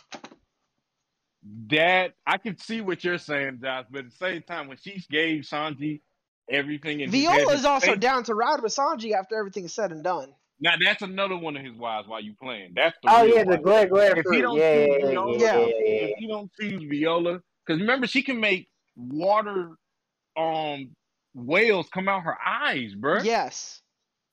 That 1.69 2.15
I 2.27 2.39
can 2.39 2.59
see 2.59 2.81
what 2.81 3.05
you're 3.05 3.19
saying, 3.19 3.61
Josh, 3.63 3.85
but 3.89 4.01
at 4.01 4.11
the 4.11 4.17
same 4.17 4.43
time, 4.43 4.67
when 4.67 4.79
she 4.79 5.05
gave 5.09 5.43
Sanji 5.43 6.01
everything 6.51 7.03
and 7.03 7.13
he 7.13 7.25
had 7.25 7.35
Viola 7.39 7.51
his 7.53 7.61
is 7.61 7.67
also 7.67 7.87
face- 7.93 7.99
down 8.01 8.25
to 8.25 8.35
ride 8.35 8.63
with 8.63 8.75
Sanji 8.75 9.13
after 9.13 9.37
everything 9.37 9.65
is 9.65 9.75
said 9.75 9.91
and 9.93 10.03
done. 10.05 10.33
now 10.61 10.73
that's 10.83 11.03
another 11.03 11.37
one 11.37 11.57
of 11.57 11.65
his 11.65 11.75
wives 11.77 12.07
while 12.09 12.21
you 12.21 12.35
playing. 12.41 12.73
That's 12.75 12.97
the 13.03 13.09
Oh 13.13 13.25
real 13.25 13.37
yeah, 13.37 13.45
the 13.45 13.51
wife. 13.51 13.63
glare 13.63 13.87
glare 13.89 14.19
If 14.19 14.27
he 14.31 14.41
don't 14.41 14.57
Yeah, 14.57 14.73
choose 14.87 14.87
yeah, 14.89 14.99
yeah, 14.99 15.11
Viola, 15.11 15.39
yeah, 15.39 15.57
yeah, 15.59 15.67
yeah, 15.67 16.07
if 16.07 16.21
you 16.21 16.29
don't 16.29 16.51
choose 16.61 16.83
Viola, 16.89 17.41
because 17.67 17.81
remember 17.81 18.07
she 18.07 18.23
can 18.23 18.41
make 18.41 18.69
water 18.97 19.71
um 20.37 20.91
whales 21.35 21.89
come 21.93 22.09
out 22.09 22.23
her 22.23 22.37
eyes, 22.45 22.95
bro. 22.95 23.23
Yes. 23.23 23.83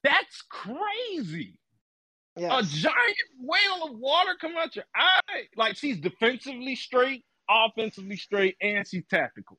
That's 0.03 0.41
crazy. 0.49 1.57
A 2.37 2.63
giant 2.63 3.17
whale 3.39 3.87
of 3.87 3.97
water 3.99 4.31
come 4.39 4.53
out 4.57 4.75
your 4.75 4.85
eye. 4.95 5.43
Like 5.55 5.77
she's 5.77 5.99
defensively 5.99 6.75
straight, 6.75 7.23
offensively 7.49 8.17
straight, 8.17 8.55
and 8.61 8.87
she's 8.87 9.03
tactical. 9.09 9.57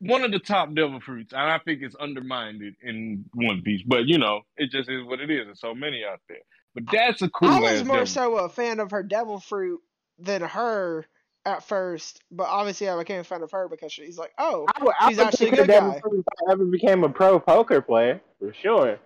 One 0.00 0.24
of 0.24 0.32
the 0.32 0.38
top 0.38 0.74
devil 0.74 1.00
fruits, 1.00 1.32
and 1.32 1.42
I 1.42 1.58
think 1.58 1.82
it's 1.82 1.94
undermined 1.94 2.62
in 2.82 3.24
One 3.34 3.62
Piece. 3.62 3.82
But 3.86 4.06
you 4.06 4.18
know, 4.18 4.42
it 4.56 4.70
just 4.70 4.88
is 4.88 5.04
what 5.04 5.20
it 5.20 5.30
is. 5.30 5.46
There's 5.46 5.60
so 5.60 5.74
many 5.74 6.04
out 6.04 6.20
there. 6.28 6.38
But 6.74 6.84
that's 6.90 7.22
a 7.22 7.28
cool 7.28 7.48
I 7.48 7.72
ass 7.72 7.72
was 7.72 7.84
more 7.84 7.96
devil. 7.98 8.06
so 8.06 8.36
a 8.38 8.48
fan 8.48 8.80
of 8.80 8.92
her 8.92 9.02
devil 9.02 9.40
fruit 9.40 9.80
than 10.18 10.42
her 10.42 11.06
at 11.44 11.64
first, 11.64 12.22
but 12.30 12.44
obviously 12.44 12.88
I 12.88 12.96
became 12.98 13.20
a 13.20 13.24
fan 13.24 13.42
of 13.42 13.50
her 13.52 13.68
because 13.68 13.92
she's 13.92 14.18
like, 14.18 14.32
oh, 14.38 14.66
I 14.74 14.84
would, 14.84 14.94
I 15.00 15.08
She's 15.08 15.18
would 15.18 15.26
actually 15.26 15.48
a 15.48 15.56
good 15.56 15.66
devil 15.66 15.92
guy. 15.92 16.00
fruit 16.00 16.20
if 16.20 16.26
I 16.48 16.52
ever 16.52 16.64
became 16.66 17.02
a 17.04 17.08
pro 17.08 17.40
poker 17.40 17.80
player 17.80 18.20
for 18.38 18.52
sure. 18.62 18.98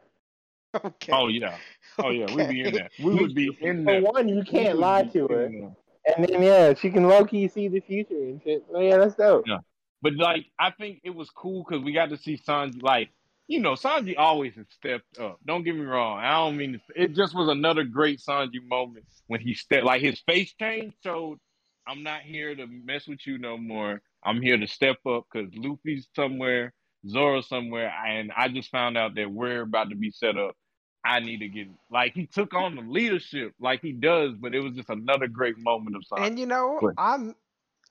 okay. 0.75 1.13
Oh 1.13 1.29
yeah, 1.29 1.57
oh 1.99 2.11
yeah, 2.11 2.27
we'd 2.35 2.49
be 2.49 2.61
in 2.63 2.67
okay. 2.69 2.79
that. 2.79 2.91
We 2.99 3.15
would 3.15 3.35
be 3.35 3.57
in 3.61 3.85
For 3.85 4.01
one, 4.01 4.29
you 4.29 4.43
can't 4.45 4.79
lie 4.79 5.05
to 5.05 5.29
her, 5.29 5.45
and 5.45 5.75
then 6.19 6.43
yeah, 6.43 6.75
she 6.75 6.91
can 6.91 7.07
low 7.09 7.25
key 7.25 7.47
see 7.49 7.69
the 7.69 7.81
future 7.81 8.15
and 8.15 8.41
shit. 8.43 8.65
So 8.71 8.81
yeah, 8.81 8.97
that's 8.99 9.15
dope. 9.15 9.45
Yeah. 9.47 9.59
But 10.05 10.17
like, 10.17 10.45
I 10.59 10.71
think 10.71 11.01
it 11.03 11.15
was 11.15 11.31
cool 11.31 11.65
because 11.67 11.83
we 11.83 11.95
got 11.95 12.11
to 12.11 12.19
see 12.19 12.37
Sanji. 12.37 12.83
Like, 12.83 13.09
you 13.49 13.59
know, 13.59 13.73
Sanji 13.73 14.15
always 14.19 14.55
has 14.57 14.67
stepped 14.69 15.19
up. 15.19 15.41
Don't 15.47 15.65
get 15.65 15.75
me 15.75 15.81
wrong. 15.81 16.19
I 16.19 16.33
don't 16.33 16.59
mean 16.59 16.75
to, 16.75 17.03
it. 17.03 17.15
Just 17.15 17.35
was 17.35 17.49
another 17.49 17.85
great 17.85 18.21
Sanji 18.21 18.63
moment 18.69 19.07
when 19.29 19.41
he 19.41 19.55
stepped. 19.55 19.87
Like 19.87 20.03
his 20.03 20.21
face 20.21 20.53
changed. 20.61 20.95
showed 21.03 21.39
I'm 21.87 22.03
not 22.03 22.21
here 22.21 22.55
to 22.55 22.67
mess 22.67 23.07
with 23.09 23.27
you 23.27 23.39
no 23.39 23.57
more. 23.57 24.03
I'm 24.23 24.43
here 24.43 24.59
to 24.59 24.67
step 24.67 24.99
up 25.07 25.25
because 25.33 25.51
Luffy's 25.55 26.07
somewhere, 26.15 26.75
Zoro's 27.09 27.49
somewhere, 27.49 27.91
and 28.07 28.31
I 28.37 28.49
just 28.49 28.71
found 28.71 28.99
out 28.99 29.15
that 29.15 29.31
we're 29.31 29.63
about 29.63 29.89
to 29.89 29.97
be 29.97 30.11
set 30.11 30.37
up. 30.37 30.55
I 31.03 31.21
need 31.21 31.39
to 31.39 31.49
get 31.49 31.69
like 31.91 32.13
he 32.13 32.27
took 32.27 32.53
on 32.53 32.77
the 32.77 32.83
leadership 32.83 33.55
like 33.59 33.81
he 33.81 33.93
does, 33.93 34.35
but 34.39 34.55
it 34.55 34.61
was 34.61 34.75
just 34.75 34.91
another 34.91 35.29
great 35.29 35.57
moment 35.59 35.97
of 35.97 36.03
Sanji. 36.03 36.27
And 36.27 36.39
you 36.39 36.47
know, 36.47 36.79
Good. 36.79 36.95
I'm 36.99 37.35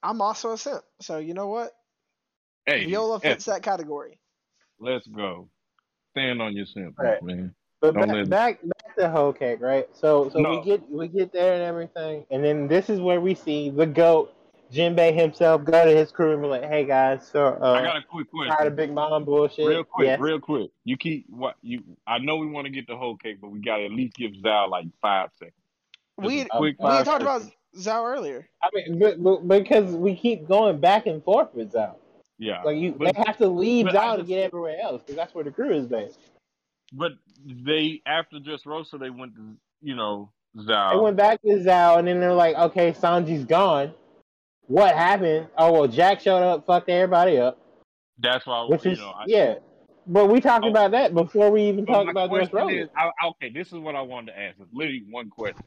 I'm 0.04 0.22
also 0.22 0.52
a 0.52 0.60
simp. 0.60 0.84
So 1.02 1.18
you 1.18 1.34
know 1.34 1.48
what? 1.48 1.72
Hey, 2.66 2.86
Viola 2.86 3.20
hey, 3.20 3.30
fits 3.32 3.46
that 3.46 3.62
category. 3.62 4.20
let's 4.80 5.08
go. 5.08 5.50
Stand 6.12 6.42
on 6.42 6.56
your 6.56 6.66
simp, 6.66 6.96
Right. 6.98 7.22
man. 7.22 7.54
But 7.82 7.96
Don't 7.96 8.08
back, 8.08 8.16
let- 8.16 8.30
back 8.30 8.60
back 8.64 8.96
to 8.98 9.10
whole 9.10 9.34
cake, 9.34 9.60
right? 9.62 9.88
So 9.94 10.30
so 10.30 10.40
No. 10.40 10.52
we 10.52 10.62
get 10.64 10.90
we 10.90 11.08
get 11.10 11.34
there 11.34 11.54
and 11.54 11.64
everything, 11.64 12.26
and 12.30 12.44
then 12.44 12.68
this 12.68 12.90
is 12.90 13.02
where 13.02 13.20
we 13.20 13.36
see 13.36 13.70
the 13.70 13.86
goat 13.86 14.34
Jinbei 14.72 15.14
himself 15.14 15.64
go 15.66 15.86
to 15.86 15.92
his 15.96 16.12
crew 16.12 16.32
and 16.34 16.42
be 16.42 16.48
like, 16.48 16.64
"Hey 16.64 16.86
guys, 16.86 17.28
so 17.28 17.58
uh, 17.62 17.74
I 17.74 17.84
got 17.84 17.98
a 17.98 18.02
quick 18.04 18.32
question. 18.32 18.56
tired 18.56 18.68
of 18.68 18.76
Big 18.78 18.92
Mom 18.94 19.26
bullshit." 19.26 19.68
Real 19.68 19.84
quick, 19.84 20.08
Yes. 20.08 20.20
real 20.20 20.40
quick. 20.40 20.72
You 20.86 20.96
keep 20.98 21.30
what 21.30 21.56
you. 21.62 21.84
I 22.08 22.20
know 22.20 22.38
we 22.38 22.48
want 22.48 22.66
to 22.66 22.72
get 22.72 22.88
the 22.88 22.96
whole 22.96 23.18
cake, 23.18 23.42
but 23.42 23.50
we 23.50 23.60
got 23.60 23.78
to 23.78 23.86
at 23.86 23.92
least 23.92 24.16
give 24.16 24.32
Zou 24.42 24.68
like 24.70 24.86
five 25.02 25.30
seconds. 25.38 25.56
Just 26.22 26.26
We 26.28 26.46
quick 26.46 26.78
we 26.80 26.86
five 26.86 27.06
talked 27.06 27.22
about 27.22 27.42
Zou 27.76 28.06
earlier. 28.06 28.48
I 28.62 28.70
mean, 28.74 29.00
but, 29.00 29.22
but, 29.22 29.48
because 29.48 29.94
we 29.94 30.16
keep 30.16 30.48
going 30.48 30.80
back 30.80 31.06
and 31.06 31.24
forth 31.24 31.54
with 31.54 31.72
Zou. 31.72 31.96
Yeah, 32.40 32.62
Like 32.64 32.78
you, 32.78 32.94
But- 32.94 33.14
they 33.16 33.24
have 33.26 33.38
to 33.38 33.48
leave 33.48 33.90
Zou 33.92 34.18
to 34.18 34.24
get 34.24 34.40
everywhere 34.44 34.80
else 34.82 35.02
because 35.02 35.16
that's 35.16 35.34
where 35.36 35.44
the 35.44 35.52
crew 35.52 35.72
is 35.72 35.86
based. 35.88 36.20
but 36.94 37.14
they 37.46 38.02
after 38.06 38.38
Dressrosa, 38.38 39.00
they 39.00 39.10
went 39.10 39.36
to 39.36 39.56
you 39.82 39.96
know 39.96 40.32
Zou. 40.60 40.92
They 40.94 41.00
went 41.00 41.18
back 41.18 41.42
to 41.42 41.62
Zou, 41.64 41.98
and 41.98 42.08
then 42.08 42.20
they're 42.20 42.34
like, 42.34 42.56
"Okay, 42.56 42.92
Sanji's 42.94 43.46
gone. 43.46 43.94
What 44.68 44.96
happened? 44.96 45.48
Oh 45.58 45.72
well, 45.74 45.88
Jack 45.88 46.22
showed 46.22 46.44
up, 46.44 46.66
fucked 46.66 46.90
everybody 46.90 47.38
up." 47.38 47.60
That's 48.20 48.46
why 48.46 48.66
Which 48.66 48.86
you 48.86 48.92
is 48.92 49.00
know. 49.00 49.10
I, 49.10 49.24
yeah. 49.28 49.56
But 50.06 50.28
we 50.28 50.42
talked 50.42 50.66
Oh. 50.66 50.70
about 50.70 50.92
that 50.92 51.14
before 51.14 51.50
we 51.50 51.64
even 51.64 51.86
talked 51.86 52.10
about 52.10 52.30
Dressrosa. 52.30 52.84
is, 52.84 52.90
I, 52.96 53.10
okay, 53.30 53.50
this 53.50 53.68
is 53.68 53.80
what 53.80 53.96
I 53.96 54.02
wanted 54.02 54.34
to 54.34 54.40
ask. 54.40 54.58
It's 54.60 54.74
literally 54.74 55.04
one 55.10 55.30
question, 55.30 55.64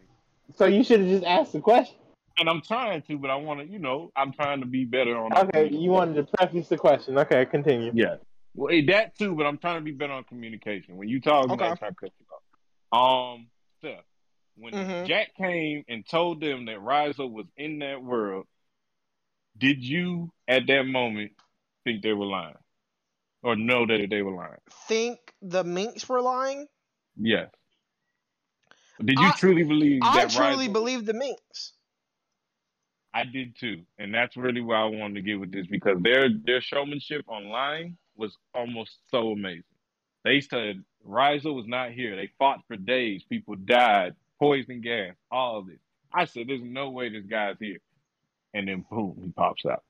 So 0.54 0.66
you 0.66 0.84
should 0.84 1.00
have 1.00 1.08
just 1.08 1.24
asked 1.24 1.52
the 1.54 1.60
question. 1.60 1.96
And 2.38 2.50
I'm 2.50 2.60
trying 2.60 3.02
to, 3.02 3.18
but 3.18 3.30
I 3.30 3.36
want 3.36 3.60
to, 3.60 3.66
you 3.66 3.78
know, 3.78 4.12
I'm 4.14 4.32
trying 4.32 4.60
to 4.60 4.66
be 4.66 4.84
better 4.84 5.16
on. 5.16 5.32
our 5.32 5.44
Okay, 5.46 5.68
you 5.70 5.90
wanted 5.90 6.14
to 6.16 6.36
preface 6.36 6.68
the 6.68 6.76
question. 6.76 7.16
Okay, 7.18 7.46
continue. 7.46 7.90
Yeah. 7.94 8.16
Well, 8.54 8.74
that 8.88 9.16
too, 9.16 9.34
but 9.34 9.46
I'm 9.46 9.58
trying 9.58 9.76
to 9.76 9.84
be 9.84 9.92
better 9.92 10.12
on 10.12 10.24
communication. 10.24 10.96
When 10.96 11.08
you 11.08 11.20
talk, 11.20 11.46
I'm 11.46 11.52
Okay. 11.52 11.74
trying 11.76 11.92
to 11.92 11.96
cut 11.96 12.10
you 12.18 12.26
off. 12.92 13.34
Um, 13.36 13.46
Steph, 13.78 14.04
when 14.56 14.72
Mhm. 14.74 15.06
Jack 15.06 15.34
came 15.36 15.84
and 15.88 16.06
told 16.06 16.40
them 16.40 16.66
that 16.66 16.78
Raizo 16.78 17.30
was 17.30 17.46
in 17.56 17.78
that 17.80 18.02
world, 18.02 18.46
did 19.56 19.82
you 19.82 20.30
at 20.46 20.66
that 20.66 20.82
moment 20.84 21.32
think 21.84 22.02
they 22.02 22.12
were 22.12 22.26
lying, 22.26 22.56
or 23.42 23.56
know 23.56 23.86
that 23.86 24.08
they 24.10 24.20
were 24.22 24.34
lying? 24.34 24.60
Think 24.88 25.18
the 25.40 25.64
minks 25.64 26.06
were 26.08 26.20
lying? 26.20 26.66
Yes. 27.16 27.50
Did 29.02 29.18
you 29.18 29.26
I- 29.26 29.34
truly 29.36 29.62
believe 29.64 30.00
I 30.02 30.22
that? 30.26 30.30
truly 30.30 30.68
Raizo- 30.68 30.72
believe 30.72 31.04
the 31.06 31.14
minks. 31.14 31.72
I 33.16 33.24
did 33.24 33.56
too, 33.58 33.82
and 33.98 34.12
that's 34.12 34.36
really 34.36 34.60
why 34.60 34.76
I 34.76 34.84
wanted 34.84 35.14
to 35.14 35.22
get 35.22 35.40
with 35.40 35.50
this 35.50 35.66
because 35.66 36.02
their 36.02 36.28
their 36.44 36.60
showmanship 36.60 37.24
online 37.28 37.96
was 38.14 38.36
almost 38.54 38.98
so 39.10 39.30
amazing. 39.30 39.64
They 40.22 40.42
said 40.42 40.84
Raizo 41.06 41.54
was 41.54 41.66
not 41.66 41.92
here. 41.92 42.14
They 42.14 42.30
fought 42.38 42.60
for 42.68 42.76
days. 42.76 43.24
People 43.24 43.54
died, 43.56 44.16
poison 44.38 44.82
gas, 44.82 45.14
all 45.30 45.60
of 45.60 45.66
this. 45.66 45.78
I 46.12 46.26
said, 46.26 46.46
"There's 46.46 46.62
no 46.62 46.90
way 46.90 47.08
this 47.08 47.24
guy's 47.24 47.56
here," 47.58 47.80
and 48.52 48.68
then 48.68 48.84
boom, 48.90 49.18
he 49.22 49.30
pops 49.30 49.64
out. 49.64 49.82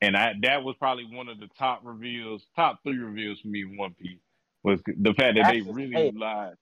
And 0.00 0.16
I 0.16 0.34
that 0.42 0.62
was 0.62 0.76
probably 0.78 1.06
one 1.06 1.28
of 1.28 1.40
the 1.40 1.48
top 1.58 1.80
reveals, 1.82 2.46
top 2.54 2.84
three 2.84 2.98
reveals 2.98 3.40
for 3.40 3.48
me 3.48 3.62
in 3.62 3.76
One 3.76 3.94
Piece 3.94 4.20
was 4.62 4.80
the 4.86 5.12
fact 5.14 5.36
that 5.36 5.50
they 5.50 5.62
really 5.62 6.12
lied. 6.12 6.54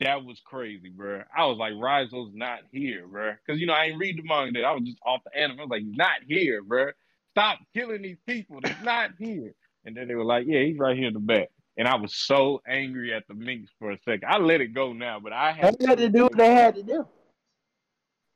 That 0.00 0.24
was 0.24 0.40
crazy, 0.44 0.90
bro. 0.90 1.22
I 1.34 1.46
was 1.46 1.56
like, 1.56 1.72
Raizo's 1.72 2.34
not 2.34 2.60
here, 2.70 3.06
bro. 3.06 3.32
Because, 3.46 3.60
you 3.60 3.66
know, 3.66 3.72
I 3.72 3.84
ain't 3.84 3.98
read 3.98 4.18
the 4.18 4.22
manga. 4.24 4.62
I 4.62 4.72
was 4.72 4.82
just 4.82 4.98
off 5.06 5.22
the 5.24 5.38
anime. 5.38 5.60
I 5.60 5.62
was 5.62 5.70
like, 5.70 5.82
he's 5.82 5.96
not 5.96 6.16
here, 6.28 6.62
bro. 6.62 6.88
Stop 7.32 7.58
killing 7.74 8.02
these 8.02 8.18
people. 8.26 8.60
He's 8.64 8.74
not 8.84 9.10
here. 9.18 9.52
And 9.84 9.96
then 9.96 10.08
they 10.08 10.14
were 10.14 10.24
like, 10.24 10.46
yeah, 10.46 10.62
he's 10.62 10.78
right 10.78 10.96
here 10.96 11.08
in 11.08 11.14
the 11.14 11.20
back. 11.20 11.48
And 11.78 11.86
I 11.86 11.94
was 11.96 12.14
so 12.14 12.60
angry 12.66 13.14
at 13.14 13.26
the 13.28 13.34
Minks 13.34 13.70
for 13.78 13.90
a 13.90 13.98
second. 14.04 14.24
I 14.28 14.38
let 14.38 14.60
it 14.60 14.68
go 14.68 14.92
now, 14.92 15.20
but 15.20 15.32
I 15.32 15.52
had 15.52 15.78
They 15.78 15.86
had 15.86 15.98
to 15.98 16.08
do 16.08 16.24
what 16.24 16.36
they 16.36 16.54
had 16.54 16.74
to 16.74 16.82
do. 16.82 17.06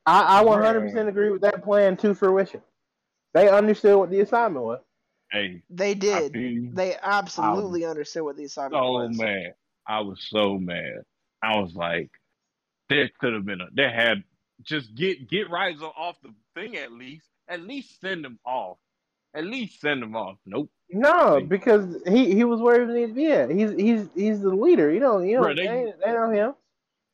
I, 0.07 0.41
I 0.41 0.45
100% 0.45 1.09
agree 1.09 1.31
with 1.31 1.43
that 1.43 1.63
plan 1.63 1.97
to 1.99 2.15
fruition. 2.15 2.63
They 3.35 3.49
understood 3.49 3.97
what 3.99 4.11
the 4.11 4.21
assignment 4.21 4.65
was. 4.65 4.81
Hey, 5.31 5.63
They 5.71 5.95
did. 5.95 6.33
They 6.75 6.97
absolutely 7.03 7.85
understood 7.85 8.25
what 8.25 8.37
the 8.37 8.45
assignment 8.45 8.83
so 8.83 8.93
was. 8.93 9.17
mad. 9.17 9.55
I 9.87 10.01
was 10.01 10.27
so 10.29 10.59
mad. 10.59 11.03
I 11.43 11.59
was 11.59 11.74
like, 11.74 12.11
there 12.88 13.11
could 13.20 13.34
have 13.34 13.45
been 13.45 13.61
a 13.61 13.66
there 13.72 13.91
had 13.91 14.24
just 14.62 14.95
get 14.95 15.28
get 15.28 15.49
Raizo 15.49 15.91
off 15.97 16.16
the 16.22 16.34
thing 16.55 16.76
at 16.76 16.93
least. 16.93 17.26
At 17.49 17.62
least 17.62 18.01
send 18.01 18.24
him 18.24 18.38
off. 18.45 18.78
At 19.34 19.45
least 19.45 19.80
send 19.80 20.03
him 20.03 20.14
off. 20.16 20.36
Nope. 20.47 20.70
No, 20.93 21.41
because 21.41 21.97
he, 22.07 22.34
he 22.34 22.45
was 22.45 22.61
where 22.61 22.80
he 22.86 22.93
needed 22.93 23.09
to 23.09 23.14
be 23.14 23.30
at. 23.32 23.51
He's 23.51 23.70
he's 23.72 24.09
he's 24.14 24.41
the 24.41 24.49
leader. 24.55 24.93
You 24.93 25.01
know, 25.01 25.18
you 25.20 25.36
know, 25.36 25.43
Bro, 25.43 25.55
they- 25.55 25.66
they, 25.66 25.93
they 26.05 26.12
know 26.12 26.30
him. 26.30 26.55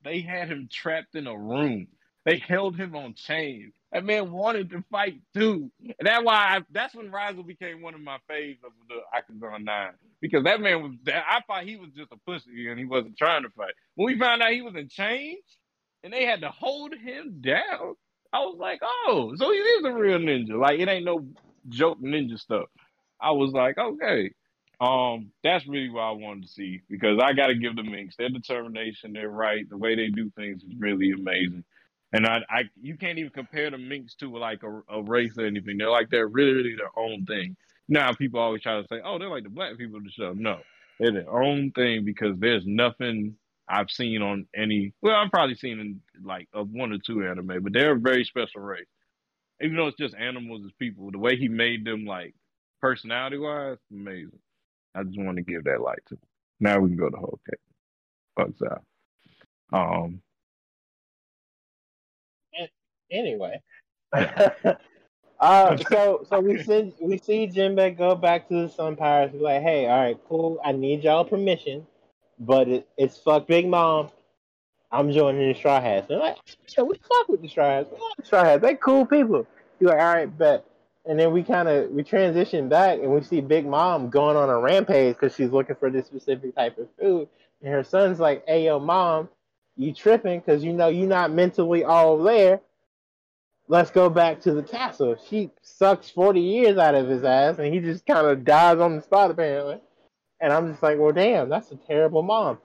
They 0.02 0.20
had 0.20 0.48
him 0.48 0.68
trapped 0.70 1.14
in 1.14 1.26
a 1.26 1.36
room. 1.36 1.88
They 2.24 2.38
held 2.38 2.76
him 2.76 2.94
on 2.96 3.14
chains. 3.14 3.74
That 3.96 4.04
man 4.04 4.30
wanted 4.30 4.68
to 4.72 4.84
fight 4.90 5.22
too. 5.32 5.70
And 5.80 6.06
that's 6.06 6.22
why 6.22 6.34
I, 6.34 6.60
that's 6.70 6.94
when 6.94 7.10
Raizo 7.10 7.46
became 7.46 7.80
one 7.80 7.94
of 7.94 8.02
my 8.02 8.18
faves 8.30 8.58
of 8.62 8.72
the 8.90 8.96
Akazaya 9.16 9.64
Nine. 9.64 9.92
Because 10.20 10.44
that 10.44 10.60
man 10.60 10.82
was 10.82 10.92
that 11.04 11.24
I 11.26 11.40
thought 11.46 11.64
he 11.64 11.76
was 11.76 11.88
just 11.96 12.12
a 12.12 12.18
pussy 12.30 12.68
and 12.68 12.78
he 12.78 12.84
wasn't 12.84 13.16
trying 13.16 13.44
to 13.44 13.48
fight. 13.56 13.72
When 13.94 14.04
we 14.12 14.18
found 14.18 14.42
out 14.42 14.52
he 14.52 14.60
was 14.60 14.74
in 14.76 14.90
chains 14.90 15.38
and 16.04 16.12
they 16.12 16.26
had 16.26 16.42
to 16.42 16.50
hold 16.50 16.94
him 16.94 17.38
down, 17.40 17.94
I 18.34 18.40
was 18.40 18.58
like, 18.58 18.80
oh, 18.84 19.32
so 19.36 19.50
he 19.50 19.56
is 19.56 19.84
a 19.86 19.92
real 19.92 20.18
ninja. 20.18 20.60
Like 20.60 20.78
it 20.78 20.88
ain't 20.88 21.06
no 21.06 21.26
joke 21.70 21.98
ninja 22.02 22.38
stuff. 22.38 22.66
I 23.18 23.30
was 23.30 23.52
like, 23.52 23.78
okay. 23.78 24.32
Um, 24.78 25.30
that's 25.42 25.66
really 25.66 25.88
what 25.88 26.02
I 26.02 26.10
wanted 26.10 26.42
to 26.42 26.50
see 26.50 26.82
because 26.90 27.18
I 27.18 27.32
got 27.32 27.46
to 27.46 27.54
give 27.54 27.76
the 27.76 27.82
Minks 27.82 28.16
their 28.16 28.28
determination, 28.28 29.14
their 29.14 29.30
right, 29.30 29.66
the 29.70 29.78
way 29.78 29.96
they 29.96 30.08
do 30.08 30.30
things 30.36 30.62
is 30.62 30.74
really 30.78 31.12
amazing. 31.12 31.64
And 32.16 32.26
I, 32.26 32.38
I, 32.48 32.62
you 32.80 32.96
can't 32.96 33.18
even 33.18 33.30
compare 33.30 33.70
the 33.70 33.76
Minks 33.76 34.14
to 34.16 34.34
like 34.34 34.62
a, 34.62 34.80
a 34.88 35.02
race 35.02 35.36
or 35.36 35.44
anything. 35.44 35.76
They're 35.76 35.90
like 35.90 36.08
they're 36.08 36.28
really, 36.28 36.52
really 36.52 36.74
their 36.74 36.98
own 36.98 37.26
thing. 37.26 37.54
Now 37.90 38.14
people 38.14 38.40
always 38.40 38.62
try 38.62 38.80
to 38.80 38.86
say, 38.88 39.02
oh, 39.04 39.18
they're 39.18 39.28
like 39.28 39.42
the 39.42 39.50
black 39.50 39.76
people 39.76 39.98
of 39.98 40.04
the 40.04 40.10
show. 40.10 40.32
No, 40.32 40.60
they're 40.98 41.12
their 41.12 41.30
own 41.30 41.72
thing 41.72 42.06
because 42.06 42.38
there's 42.38 42.62
nothing 42.64 43.36
I've 43.68 43.90
seen 43.90 44.22
on 44.22 44.46
any. 44.56 44.94
Well, 45.02 45.14
I've 45.14 45.30
probably 45.30 45.56
seen 45.56 45.78
in 45.78 46.00
like 46.24 46.48
of 46.54 46.70
one 46.70 46.90
or 46.90 46.96
two 46.98 47.22
anime, 47.22 47.62
but 47.62 47.74
they're 47.74 47.92
a 47.92 48.00
very 48.00 48.24
special 48.24 48.62
race. 48.62 48.86
Even 49.60 49.76
though 49.76 49.88
it's 49.88 49.98
just 49.98 50.14
animals 50.14 50.62
as 50.64 50.72
people, 50.78 51.10
the 51.10 51.18
way 51.18 51.36
he 51.36 51.48
made 51.48 51.84
them 51.84 52.06
like 52.06 52.34
personality 52.80 53.36
wise, 53.36 53.76
amazing. 53.92 54.38
I 54.94 55.02
just 55.02 55.18
want 55.20 55.36
to 55.36 55.42
give 55.42 55.64
that 55.64 55.82
light 55.82 56.00
to. 56.08 56.18
Now 56.60 56.78
we 56.78 56.88
can 56.88 56.96
go 56.96 57.10
to 57.10 57.16
Whole 57.18 57.40
Cake. 57.46 57.60
Fucks 58.38 58.72
out. 58.72 58.84
Um. 59.70 60.22
Anyway. 63.10 63.60
uh, 65.40 65.76
so 65.90 66.26
so 66.28 66.40
we 66.40 66.62
see 66.62 66.94
we 67.00 67.18
see 67.18 67.46
Jinbei 67.48 67.96
go 67.96 68.14
back 68.14 68.48
to 68.48 68.62
the 68.62 68.68
Sun 68.68 68.96
Pirates. 68.96 69.32
Be 69.32 69.38
like, 69.38 69.62
hey, 69.62 69.86
all 69.86 69.98
right, 69.98 70.18
cool. 70.28 70.60
I 70.64 70.72
need 70.72 71.04
y'all 71.04 71.24
permission, 71.24 71.86
but 72.38 72.68
it, 72.68 72.88
it's 72.96 73.16
fuck 73.18 73.46
Big 73.46 73.68
Mom. 73.68 74.10
I'm 74.92 75.12
joining 75.12 75.48
the 75.48 75.54
Straw 75.54 75.80
Hats. 75.80 76.06
They're 76.08 76.18
like, 76.18 76.36
yeah, 76.76 76.84
we 76.84 76.96
fuck 76.96 77.28
with 77.28 77.42
the 77.42 77.48
Straw 77.48 77.68
Hats. 77.68 77.88
We 77.90 77.98
like 77.98 78.16
the 78.18 78.24
Straw 78.24 78.44
Hats. 78.44 78.62
They 78.62 78.74
cool 78.74 79.04
people. 79.04 79.46
You're 79.80 79.90
like, 79.90 80.00
all 80.00 80.14
right, 80.14 80.38
bet. 80.38 80.64
And 81.04 81.18
then 81.18 81.32
we 81.32 81.42
kind 81.42 81.68
of 81.68 81.90
we 81.90 82.02
transition 82.02 82.68
back 82.68 82.98
and 82.98 83.12
we 83.12 83.22
see 83.22 83.40
Big 83.40 83.66
Mom 83.66 84.10
going 84.10 84.36
on 84.36 84.48
a 84.48 84.58
rampage 84.58 85.14
because 85.14 85.34
she's 85.34 85.50
looking 85.50 85.76
for 85.76 85.90
this 85.90 86.06
specific 86.06 86.54
type 86.54 86.78
of 86.78 86.88
food. 87.00 87.28
And 87.62 87.72
her 87.72 87.84
son's 87.84 88.18
like, 88.18 88.44
"Hey, 88.46 88.64
yo, 88.64 88.78
mom, 88.78 89.28
you 89.76 89.92
tripping? 89.92 90.40
Because 90.40 90.64
you 90.64 90.72
know 90.72 90.88
you're 90.88 91.08
not 91.08 91.30
mentally 91.30 91.84
all 91.84 92.18
there. 92.22 92.60
Let's 93.68 93.90
go 93.90 94.08
back 94.08 94.40
to 94.42 94.52
the 94.52 94.62
castle." 94.62 95.16
She 95.28 95.50
sucks 95.62 96.10
forty 96.10 96.40
years 96.40 96.78
out 96.78 96.94
of 96.94 97.08
his 97.08 97.24
ass, 97.24 97.58
and 97.58 97.72
he 97.72 97.80
just 97.80 98.06
kind 98.06 98.26
of 98.26 98.44
dies 98.44 98.78
on 98.78 98.96
the 98.96 99.02
spot 99.02 99.30
apparently. 99.30 99.80
And 100.40 100.52
I'm 100.52 100.70
just 100.70 100.82
like, 100.82 100.98
"Well, 100.98 101.12
damn, 101.12 101.48
that's 101.48 101.72
a 101.72 101.76
terrible 101.76 102.22
mom." 102.22 102.58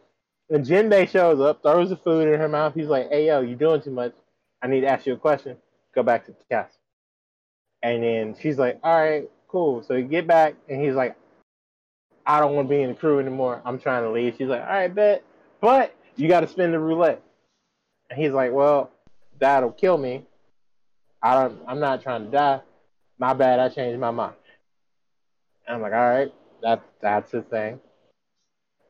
And 0.50 0.66
Jinbei 0.66 1.10
shows 1.10 1.40
up, 1.40 1.62
throws 1.62 1.90
the 1.90 1.98
food 1.98 2.28
in 2.28 2.40
her 2.40 2.50
mouth. 2.50 2.74
He's 2.74 2.88
like, 2.88 3.10
"Hey, 3.10 3.28
yo, 3.28 3.42
you 3.42 3.56
doing 3.56 3.82
too 3.82 3.92
much. 3.92 4.14
I 4.62 4.68
need 4.68 4.82
to 4.82 4.88
ask 4.88 5.06
you 5.06 5.14
a 5.14 5.18
question. 5.18 5.58
Go 5.96 6.04
back 6.04 6.26
to 6.26 6.32
the 6.32 6.44
castle." 6.50 6.82
And 7.84 8.04
then 8.04 8.36
she's 8.40 8.58
like, 8.58 8.80
all 8.84 9.00
right, 9.00 9.30
cool. 9.48 9.84
So 9.84 9.96
you 9.96 10.04
get 10.04 10.28
back, 10.28 10.56
and 10.70 10.82
he's 10.82 10.94
like, 10.94 11.16
I 12.26 12.40
don't 12.40 12.56
want 12.56 12.68
to 12.68 12.76
be 12.76 12.82
in 12.82 12.90
the 12.90 12.96
crew 12.96 13.20
anymore. 13.20 13.62
I'm 13.66 13.80
trying 13.80 14.04
to 14.04 14.12
leave. 14.12 14.36
She's 14.38 14.48
like, 14.48 14.62
all 14.62 14.68
right, 14.68 14.94
bet. 14.94 15.24
But 15.60 15.96
you 16.16 16.28
got 16.28 16.42
to 16.42 16.48
spin 16.48 16.72
the 16.72 16.80
roulette. 16.80 17.22
And 18.10 18.20
he's 18.20 18.32
like, 18.32 18.52
well, 18.52 18.92
that'll 19.40 19.72
kill 19.72 19.98
me. 19.98 20.26
I 21.22 21.36
don't, 21.36 21.60
I'm 21.68 21.80
not 21.80 22.02
trying 22.02 22.26
to 22.26 22.32
die. 22.32 22.62
My 23.18 23.34
bad. 23.34 23.60
I 23.60 23.70
changed 23.70 24.00
my 24.00 24.12
mind. 24.12 24.36
And 25.68 25.76
I'm 25.76 25.82
like, 25.82 25.94
all 25.94 26.10
right, 26.10 26.34
that, 26.64 26.82
that's 27.02 27.32
the 27.32 27.42
thing. 27.42 27.80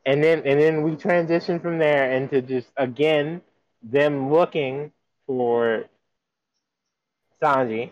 And 0.06 0.22
then, 0.22 0.42
and 0.44 0.60
then 0.60 0.82
we 0.82 0.96
transition 0.96 1.60
from 1.60 1.78
there 1.78 2.12
into 2.12 2.42
just, 2.42 2.68
again, 2.76 3.42
them 3.82 4.32
looking 4.32 4.92
for 5.26 5.84
Sanji 7.42 7.90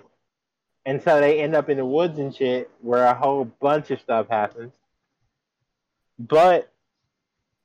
and 0.87 1.03
so 1.03 1.21
they 1.21 1.41
end 1.41 1.55
up 1.55 1.69
in 1.69 1.77
the 1.77 1.85
woods 1.85 2.19
and 2.19 2.35
shit 2.35 2.71
where 2.81 3.05
a 3.05 3.15
whole 3.15 3.45
bunch 3.45 3.91
of 3.91 4.01
stuff 4.01 4.27
happens. 4.29 4.73
But 6.19 6.73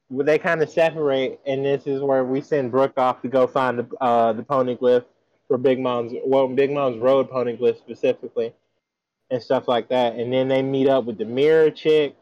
they 0.09 0.37
kind 0.37 0.61
of 0.61 0.69
separate, 0.69 1.39
and 1.45 1.65
this 1.65 1.87
is 1.87 2.01
where 2.01 2.23
we 2.23 2.41
send 2.41 2.71
Brook 2.71 2.93
off 2.97 3.21
to 3.21 3.27
go 3.27 3.47
find 3.47 3.79
the 3.79 3.87
uh, 3.99 4.33
the 4.33 4.43
poneglyph 4.43 5.05
for 5.47 5.57
Big 5.57 5.79
Mom's 5.79 6.13
well, 6.25 6.47
Big 6.47 6.71
Mom's 6.71 6.99
road 6.99 7.29
pony 7.29 7.55
poneglyph 7.55 7.77
specifically, 7.77 8.53
and 9.29 9.41
stuff 9.41 9.67
like 9.67 9.89
that. 9.89 10.15
And 10.15 10.31
then 10.31 10.47
they 10.47 10.61
meet 10.61 10.87
up 10.87 11.05
with 11.05 11.17
the 11.17 11.25
mirror 11.25 11.69
chick, 11.69 12.15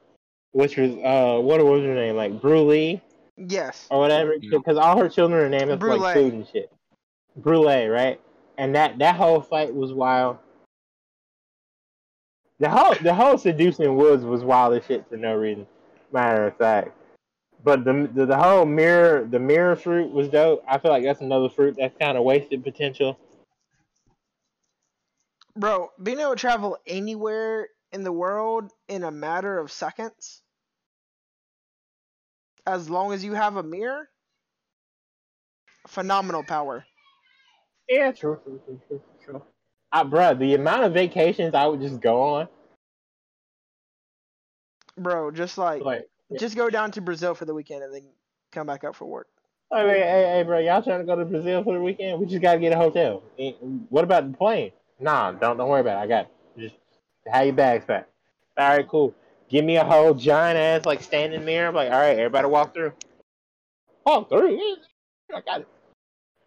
which 0.51 0.77
was 0.77 0.91
uh, 0.91 1.39
what 1.41 1.63
was 1.63 1.83
her 1.83 1.95
name 1.95 2.15
like 2.15 2.41
Brulee? 2.41 3.01
Yes. 3.35 3.87
Or 3.89 3.99
whatever, 3.99 4.35
because 4.39 4.77
all 4.77 4.97
her 4.97 5.09
children 5.09 5.43
are 5.43 5.49
named 5.49 5.71
after 5.71 5.97
like 5.97 6.15
food 6.15 6.33
and 6.33 6.47
shit. 6.47 6.71
Brulee, 7.35 7.87
right? 7.87 8.19
And 8.57 8.75
that 8.75 8.99
that 8.99 9.15
whole 9.15 9.41
fight 9.41 9.73
was 9.73 9.93
wild. 9.93 10.37
The 12.59 12.69
whole 12.69 12.95
the 13.01 13.13
whole 13.13 13.37
seducing 13.37 13.95
woods 13.95 14.23
was 14.23 14.43
wild 14.43 14.75
as 14.75 14.85
shit 14.85 15.07
for 15.09 15.17
no 15.17 15.35
reason. 15.35 15.65
Matter 16.11 16.45
of 16.45 16.57
fact, 16.57 16.95
but 17.63 17.85
the, 17.85 18.09
the 18.13 18.25
the 18.25 18.37
whole 18.37 18.65
mirror 18.65 19.25
the 19.25 19.39
mirror 19.39 19.75
fruit 19.75 20.11
was 20.11 20.27
dope. 20.27 20.63
I 20.67 20.77
feel 20.77 20.91
like 20.91 21.03
that's 21.03 21.21
another 21.21 21.49
fruit 21.49 21.75
that's 21.77 21.97
kind 21.97 22.17
of 22.17 22.23
wasted 22.23 22.63
potential. 22.63 23.17
Bro, 25.55 25.91
being 26.01 26.19
able 26.19 26.31
to 26.31 26.35
travel 26.35 26.77
anywhere 26.85 27.67
in 27.91 28.03
the 28.03 28.11
world 28.11 28.71
in 28.87 29.03
a 29.03 29.11
matter 29.11 29.59
of 29.59 29.71
seconds, 29.71 30.41
as 32.65 32.89
long 32.89 33.13
as 33.13 33.23
you 33.23 33.33
have 33.33 33.55
a 33.55 33.63
mirror, 33.63 34.09
phenomenal 35.87 36.43
power. 36.43 36.85
Yeah, 37.87 38.11
true, 38.11 38.39
true, 38.43 38.59
true, 38.65 38.81
true, 38.87 39.01
true. 39.23 39.41
I, 39.91 40.03
bro, 40.03 40.33
the 40.33 40.55
amount 40.55 40.85
of 40.85 40.93
vacations 40.93 41.53
I 41.53 41.67
would 41.67 41.81
just 41.81 42.01
go 42.01 42.21
on. 42.21 42.47
Bro, 44.97 45.31
just 45.31 45.57
like, 45.57 45.83
like. 45.83 46.07
Just 46.39 46.55
go 46.55 46.69
down 46.69 46.91
to 46.91 47.01
Brazil 47.01 47.35
for 47.35 47.45
the 47.45 47.53
weekend 47.53 47.83
and 47.83 47.93
then 47.93 48.03
come 48.51 48.67
back 48.67 48.83
up 48.83 48.95
for 48.95 49.05
work. 49.05 49.27
I 49.71 49.83
mean, 49.83 49.93
hey, 49.95 50.33
hey, 50.35 50.43
bro, 50.45 50.59
y'all 50.59 50.83
trying 50.83 50.99
to 50.99 51.05
go 51.05 51.15
to 51.15 51.25
Brazil 51.25 51.63
for 51.63 51.73
the 51.73 51.81
weekend? 51.81 52.19
We 52.19 52.27
just 52.27 52.41
gotta 52.41 52.59
get 52.59 52.73
a 52.73 52.77
hotel. 52.77 53.23
Eh, 53.39 53.53
what 53.89 54.03
about 54.03 54.31
the 54.31 54.37
plane? 54.37 54.71
Nah, 54.99 55.31
don't 55.31 55.57
don't 55.57 55.69
worry 55.69 55.81
about 55.81 55.99
it. 55.99 56.03
I 56.03 56.07
got. 56.07 56.29
Just 56.57 56.75
have 57.25 57.45
your 57.45 57.55
bags 57.55 57.85
packed. 57.85 58.09
All 58.57 58.69
right, 58.69 58.87
cool. 58.87 59.15
Give 59.49 59.65
me 59.65 59.77
a 59.77 59.83
whole 59.83 60.13
giant 60.13 60.57
ass 60.57 60.85
like 60.85 61.01
standing 61.01 61.43
mirror. 61.43 61.69
I'm 61.69 61.75
like, 61.75 61.91
all 61.91 61.99
right, 61.99 62.17
everybody 62.17 62.47
walk 62.47 62.73
through. 62.73 62.93
Oh, 64.05 64.19
walk 64.19 64.29
through. 64.29 64.59
I 65.35 65.41
got 65.41 65.61
it. 65.61 65.67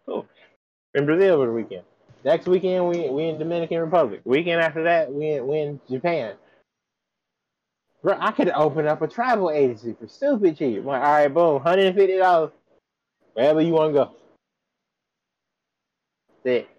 Cool. 0.05 0.25
In 0.95 1.05
Brazil 1.05 1.37
for 1.37 1.47
the 1.47 1.51
weekend. 1.51 1.83
Next 2.23 2.47
weekend 2.47 2.87
we 2.87 3.09
we 3.09 3.27
in 3.27 3.37
Dominican 3.37 3.79
Republic. 3.79 4.21
Weekend 4.23 4.61
after 4.61 4.83
that 4.83 5.11
we 5.11 5.39
we 5.41 5.59
in 5.59 5.81
Japan. 5.89 6.35
Bro, 8.03 8.17
I 8.19 8.31
could 8.31 8.49
open 8.49 8.87
up 8.87 9.01
a 9.01 9.07
travel 9.07 9.51
agency 9.51 9.95
for 9.99 10.07
stupid 10.07 10.57
cheap. 10.57 10.79
I'm 10.79 10.85
like, 10.85 11.01
all 11.01 11.11
right, 11.11 11.33
boom, 11.33 11.61
hundred 11.61 11.87
and 11.87 11.95
fifty 11.95 12.17
dollars, 12.17 12.51
wherever 13.33 13.61
you 13.61 13.73
want 13.73 13.93
to 13.93 13.93
go. 13.93 14.11
That's 16.43 16.63
it. 16.63 16.69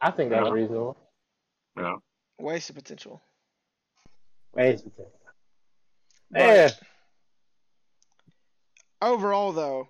I 0.00 0.10
think 0.10 0.30
that's 0.30 0.46
yeah. 0.46 0.52
reasonable. 0.52 0.96
Yeah. 1.76 1.96
Waste 2.38 2.70
of 2.70 2.76
potential. 2.76 3.22
Waste 4.54 4.84
of 4.86 4.92
potential. 4.94 5.12
Yeah. 6.34 6.68
Overall, 9.00 9.52
though, 9.52 9.88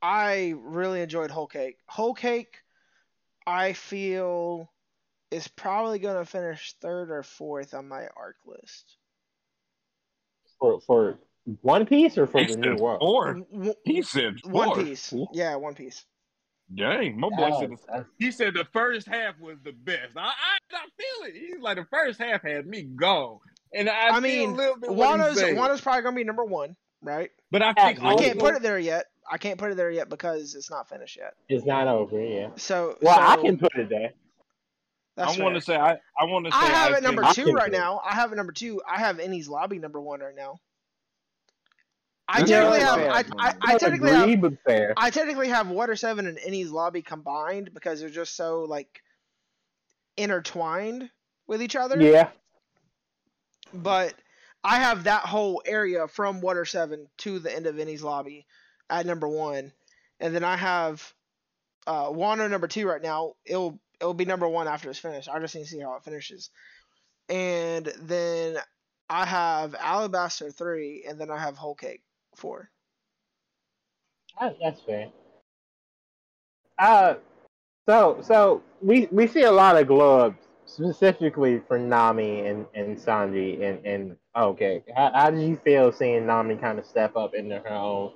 I 0.00 0.54
really 0.58 1.02
enjoyed 1.02 1.30
Whole 1.30 1.46
Cake. 1.46 1.78
Whole 1.86 2.14
Cake, 2.14 2.58
I 3.46 3.72
feel, 3.72 4.70
is 5.30 5.48
probably 5.48 5.98
going 5.98 6.16
to 6.16 6.30
finish 6.30 6.74
third 6.80 7.10
or 7.10 7.22
fourth 7.22 7.74
on 7.74 7.88
my 7.88 8.06
arc 8.16 8.36
list. 8.46 8.96
For 10.58 10.80
for 10.80 11.18
One 11.62 11.86
Piece 11.86 12.18
or 12.18 12.26
for 12.26 12.40
he 12.40 12.46
the 12.46 12.56
new 12.56 12.76
world? 12.76 13.00
Four. 13.00 13.42
He 13.84 14.02
said 14.02 14.40
four. 14.40 14.52
One 14.52 14.84
Piece. 14.84 15.14
Yeah, 15.32 15.56
One 15.56 15.74
Piece. 15.74 16.04
Dang, 16.74 17.18
my 17.18 17.30
boy 17.30 17.50
said 17.58 17.70
the, 17.70 18.06
he 18.18 18.30
said 18.30 18.52
the 18.52 18.66
first 18.72 19.08
half 19.08 19.40
was 19.40 19.56
the 19.64 19.72
best. 19.72 20.16
I, 20.16 20.26
I, 20.26 20.58
I 20.72 20.84
feel 20.98 21.28
it. 21.28 21.34
He's 21.34 21.62
like 21.62 21.78
the 21.78 21.86
first 21.90 22.20
half 22.20 22.42
had 22.42 22.66
me 22.66 22.82
go, 22.82 23.40
and 23.72 23.88
I, 23.88 24.08
I 24.08 24.20
mean, 24.20 24.54
Wano's 24.54 25.40
Wano's 25.40 25.80
probably 25.80 26.02
gonna 26.02 26.16
be 26.16 26.24
number 26.24 26.44
one, 26.44 26.76
right? 27.00 27.30
But 27.50 27.62
I 27.62 27.72
think 27.72 28.02
I 28.02 28.16
can't 28.16 28.38
put 28.38 28.54
it 28.54 28.60
there 28.60 28.78
yet. 28.78 29.06
I 29.30 29.38
can't 29.38 29.58
put 29.58 29.70
it 29.70 29.76
there 29.78 29.90
yet 29.90 30.10
because 30.10 30.54
it's 30.54 30.70
not 30.70 30.90
finished 30.90 31.16
yet. 31.16 31.34
It's 31.48 31.64
not 31.64 31.88
over, 31.88 32.20
yeah. 32.20 32.48
So 32.56 32.98
well, 33.00 33.16
so, 33.16 33.22
I 33.22 33.36
can 33.36 33.56
put 33.56 33.74
it 33.74 33.88
there. 33.88 34.12
I 35.18 35.42
want 35.42 35.54
to 35.54 35.60
say 35.60 35.76
I, 35.76 35.98
I 36.18 36.24
want 36.24 36.46
to 36.46 36.52
say 36.52 36.58
I 36.58 36.66
have 36.66 36.92
I 36.92 36.98
it 36.98 37.02
number 37.02 37.24
two 37.32 37.52
right 37.52 37.72
now. 37.72 38.00
I 38.08 38.14
have 38.14 38.32
it 38.32 38.36
number 38.36 38.52
two. 38.52 38.80
I 38.88 38.98
have 38.98 39.18
Enies 39.18 39.48
Lobby 39.48 39.78
number 39.78 40.00
one 40.00 40.20
right 40.20 40.34
now. 40.34 40.60
I 42.28 42.40
That's 42.40 42.50
technically 42.50 42.80
have 42.80 42.96
fair. 42.96 43.10
I, 43.10 43.48
I, 43.48 43.54
I 43.60 43.70
don't 43.70 43.80
technically 43.80 44.10
agree, 44.10 44.36
have 44.36 44.58
fair. 44.66 44.94
I 44.96 45.10
technically 45.10 45.48
have 45.48 45.68
Water 45.68 45.96
Seven 45.96 46.26
and 46.26 46.38
Enies 46.38 46.70
Lobby 46.70 47.00
combined 47.02 47.72
because 47.72 48.00
they're 48.00 48.10
just 48.10 48.36
so 48.36 48.64
like 48.64 49.02
intertwined 50.16 51.08
with 51.46 51.62
each 51.62 51.74
other. 51.74 52.00
Yeah. 52.00 52.28
But 53.72 54.14
I 54.62 54.76
have 54.80 55.04
that 55.04 55.22
whole 55.22 55.62
area 55.64 56.06
from 56.06 56.40
Water 56.40 56.66
Seven 56.66 57.06
to 57.18 57.38
the 57.38 57.54
end 57.54 57.66
of 57.66 57.76
Enies 57.76 58.02
Lobby 58.02 58.46
at 58.90 59.06
number 59.06 59.28
one, 59.28 59.72
and 60.20 60.34
then 60.34 60.44
I 60.44 60.56
have 60.56 61.14
uh, 61.86 62.10
Wano 62.10 62.50
number 62.50 62.68
two 62.68 62.86
right 62.86 63.02
now. 63.02 63.34
It'll 63.46 63.80
it'll 64.00 64.14
be 64.14 64.24
number 64.24 64.48
one 64.48 64.68
after 64.68 64.90
it's 64.90 64.98
finished. 64.98 65.28
I 65.28 65.38
just 65.40 65.54
need 65.54 65.62
to 65.64 65.68
see 65.68 65.80
how 65.80 65.94
it 65.96 66.04
finishes, 66.04 66.50
and 67.28 67.86
then 68.00 68.58
I 69.08 69.24
have 69.24 69.72
Alabasta 69.72 70.54
three, 70.54 71.04
and 71.08 71.20
then 71.20 71.30
I 71.30 71.38
have 71.38 71.56
Whole 71.56 71.74
Cake 71.74 72.02
four. 72.36 72.70
That- 74.40 74.56
That's 74.62 74.80
fair. 74.82 75.10
Uh, 76.78 77.14
so 77.88 78.20
so 78.22 78.62
we 78.80 79.08
we 79.10 79.26
see 79.26 79.42
a 79.42 79.50
lot 79.50 79.76
of 79.76 79.88
glow 79.88 80.26
ups 80.26 80.46
specifically 80.66 81.60
for 81.66 81.78
Nami 81.78 82.46
and, 82.46 82.66
and 82.74 82.96
Sanji 82.96 83.62
and 83.62 83.84
and 83.84 84.16
okay. 84.36 84.84
How, 84.94 85.10
how 85.12 85.30
did 85.30 85.48
you 85.48 85.56
feel 85.56 85.90
seeing 85.90 86.26
Nami 86.26 86.56
kind 86.56 86.78
of 86.78 86.86
step 86.86 87.16
up 87.16 87.34
into 87.34 87.58
her 87.58 87.68
own 87.74 88.12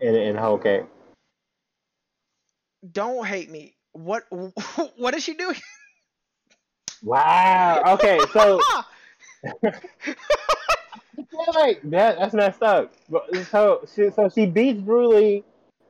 in 0.00 0.14
in 0.14 0.36
Whole 0.36 0.58
Cake? 0.58 0.84
Don't 2.92 3.26
hate 3.26 3.50
me. 3.50 3.77
What 3.98 4.24
what 4.96 5.14
is 5.14 5.24
she 5.24 5.34
doing? 5.34 5.56
Wow. 7.02 7.82
Okay, 7.94 8.18
so 8.32 8.60
like 11.54 11.80
that 11.90 12.18
that's 12.18 12.34
messed 12.34 12.62
up. 12.62 12.92
So 13.50 13.86
she 13.94 14.10
so 14.10 14.28
she 14.28 14.46
beats 14.46 14.80
Brulee 14.80 15.44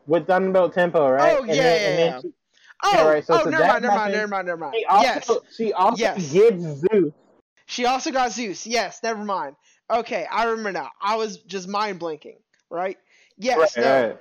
with 0.06 0.26
Thunderbolt 0.26 0.72
Tempo, 0.74 1.08
right? 1.10 1.36
Oh, 1.36 1.42
And 1.42 1.48
yeah, 1.48 1.62
then- 1.62 1.98
yeah, 1.98 2.04
yeah. 2.06 2.20
she- 2.20 2.32
oh, 2.84 2.92
Yeah, 2.94 3.08
right, 3.08 3.24
so- 3.26 3.34
oh, 3.34 3.44
so 3.44 3.50
never 3.50 3.66
mind, 3.66 3.82
never 3.82 3.94
mind, 3.96 4.12
never 4.12 4.26
mind, 4.28 4.46
never 4.46 4.56
mind. 4.58 4.74
She 4.78 4.84
also, 4.86 5.34
yes, 5.34 5.54
she 5.56 5.72
also 5.72 6.00
Yes. 6.02 6.32
gives 6.32 6.62
Zeus. 6.80 7.12
she 7.66 7.84
also 7.86 8.10
got 8.10 8.32
Zeus. 8.32 8.66
Yes, 8.66 9.00
never 9.02 9.22
mind. 9.24 9.56
Okay, 9.90 10.26
I 10.30 10.44
remember 10.44 10.72
now. 10.72 10.90
I 11.00 11.16
was 11.16 11.38
just 11.38 11.68
mind 11.68 11.98
blinking, 11.98 12.38
right? 12.70 12.96
Yes, 13.36 13.76
Right, 13.76 13.84
no. 13.84 14.06
right. 14.08 14.18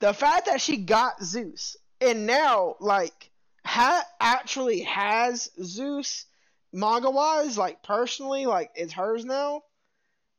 the 0.00 0.14
fact 0.14 0.46
that 0.46 0.60
she 0.60 0.78
got 0.78 1.22
Zeus 1.22 1.76
and 2.02 2.26
now 2.26 2.76
like 2.80 3.32
ha- 3.66 4.06
actually 4.20 4.82
has 4.82 5.50
Zeus 5.62 6.26
manga 6.72 7.10
wise, 7.10 7.58
like 7.58 7.82
personally, 7.82 8.46
like 8.46 8.72
it's 8.76 8.94
hers 8.94 9.24
now, 9.24 9.62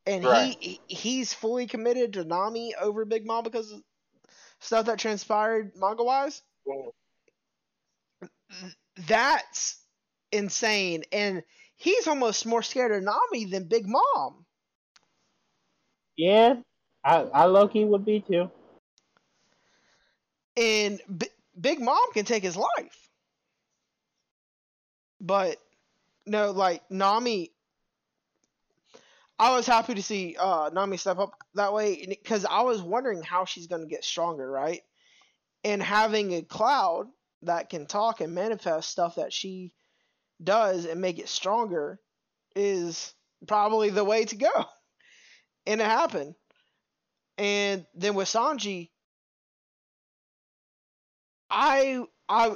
and 0.06 0.24
Right. 0.24 0.50
he, 0.52 0.58
he 0.62 0.82
he's 0.96 1.34
fully 1.34 1.68
committed 1.68 2.14
to 2.14 2.26
Nami 2.26 2.76
over 2.76 3.06
Big 3.06 3.26
Mom 3.26 3.44
because 3.44 3.72
of 3.72 3.84
stuff 4.60 4.86
that 4.88 5.00
transpired 5.00 5.74
manga 5.76 6.04
wise. 6.04 6.44
That's 9.08 9.84
insane, 10.32 11.04
and 11.12 11.44
he's 11.76 12.08
almost 12.08 12.46
more 12.46 12.64
scared 12.64 12.92
of 12.92 13.04
Nami 13.04 13.46
than 13.46 13.68
Big 13.68 13.86
Mom. 13.88 14.46
Yeah, 16.18 16.56
I, 17.04 17.16
I 17.24 17.46
low 17.46 17.68
key 17.68 17.86
would 17.86 18.06
be 18.06 18.20
too. 18.22 18.50
and 20.56 21.02
B- 21.18 21.28
Big 21.60 21.80
Mom 21.80 22.12
can 22.14 22.26
take 22.26 22.44
his 22.44 22.58
life. 22.58 23.10
But 25.22 25.58
no, 26.26 26.52
like 26.52 26.84
Nami, 26.90 27.52
I 29.40 29.56
was 29.56 29.68
happy 29.68 29.96
to 29.96 30.04
see 30.04 30.36
uh, 30.40 30.70
Nami 30.74 30.98
step 30.98 31.18
up 31.18 31.34
that 31.56 31.74
way 31.74 32.06
because 32.08 32.46
I 32.46 32.62
was 32.62 32.82
wondering 32.82 33.22
how 33.22 33.46
she's 33.46 33.68
going 33.68 33.82
to 33.82 33.88
get 33.88 34.04
stronger, 34.04 34.50
right? 34.50 34.82
And 35.64 35.82
having 35.82 36.34
a 36.34 36.42
cloud 36.42 37.08
that 37.44 37.70
can 37.70 37.86
talk 37.86 38.22
and 38.22 38.34
manifest 38.34 38.90
stuff 38.90 39.16
that 39.16 39.34
she 39.34 39.74
does 40.44 40.86
and 40.86 41.02
make 41.02 41.20
it 41.20 41.30
stronger 41.30 42.00
is 42.56 43.14
probably 43.48 43.90
the 43.90 44.04
way 44.04 44.26
to 44.26 44.36
go. 44.36 44.52
And 45.66 45.80
it 45.80 45.86
happened. 45.86 46.36
And 47.38 47.86
then 47.96 48.16
with 48.16 48.28
Sanji, 48.28 48.90
I 51.54 52.04
I 52.28 52.56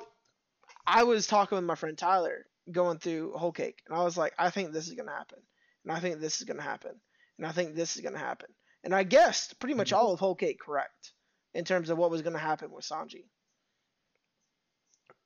I 0.88 1.03
was 1.03 1.28
talking 1.28 1.56
with 1.56 1.65
my 1.65 1.76
friend 1.76 1.98
Tyler 1.98 2.48
going 2.72 2.98
through 2.98 3.34
Whole 3.34 3.52
Cake, 3.52 3.84
and 3.88 3.95
I 3.98 4.03
was 4.03 4.18
like, 4.18 4.34
I 4.40 4.49
think 4.49 4.74
this 4.74 4.88
is 4.88 4.95
gonna 4.95 5.11
happen, 5.11 5.38
and 5.84 5.94
I 5.95 5.99
think 5.99 6.19
this 6.19 6.41
is 6.41 6.48
gonna 6.48 6.64
happen, 6.64 6.99
and 7.38 7.45
I 7.45 7.52
think 7.52 7.76
this 7.76 7.95
is 7.95 8.02
gonna 8.02 8.18
happen, 8.18 8.49
and 8.84 8.95
I 8.95 9.03
guessed 9.03 9.60
pretty 9.60 9.76
much 9.76 9.94
all 9.94 10.11
of 10.11 10.19
Whole 10.19 10.36
Cake 10.36 10.60
correct 10.60 11.14
in 11.53 11.64
terms 11.64 11.91
of 11.91 11.99
what 11.99 12.10
was 12.10 12.24
gonna 12.24 12.40
happen 12.40 12.72
with 12.72 12.86
Sanji, 12.86 13.26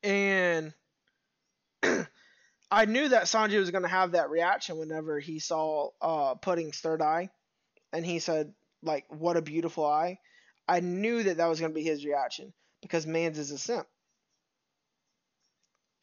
and 0.04 0.74
I 2.72 2.86
knew 2.86 3.08
that 3.08 3.24
Sanji 3.24 3.58
was 3.58 3.72
gonna 3.72 3.88
have 3.88 4.12
that 4.12 4.30
reaction 4.30 4.78
whenever 4.78 5.18
he 5.18 5.40
saw 5.40 5.92
uh, 6.02 6.36
Pudding's 6.36 6.80
third 6.80 7.02
eye, 7.02 7.30
and 7.94 8.06
he 8.06 8.20
said 8.20 8.54
like, 8.84 9.06
"What 9.08 9.38
a 9.38 9.42
beautiful 9.42 9.86
eye." 9.86 10.20
I 10.68 10.82
knew 10.82 11.24
that 11.24 11.38
that 11.38 11.48
was 11.48 11.62
gonna 11.62 11.74
be 11.74 11.84
his 11.84 12.06
reaction 12.06 12.52
because 12.82 13.06
Mans 13.08 13.38
is 13.38 13.52
a 13.52 13.58
simp. 13.58 13.88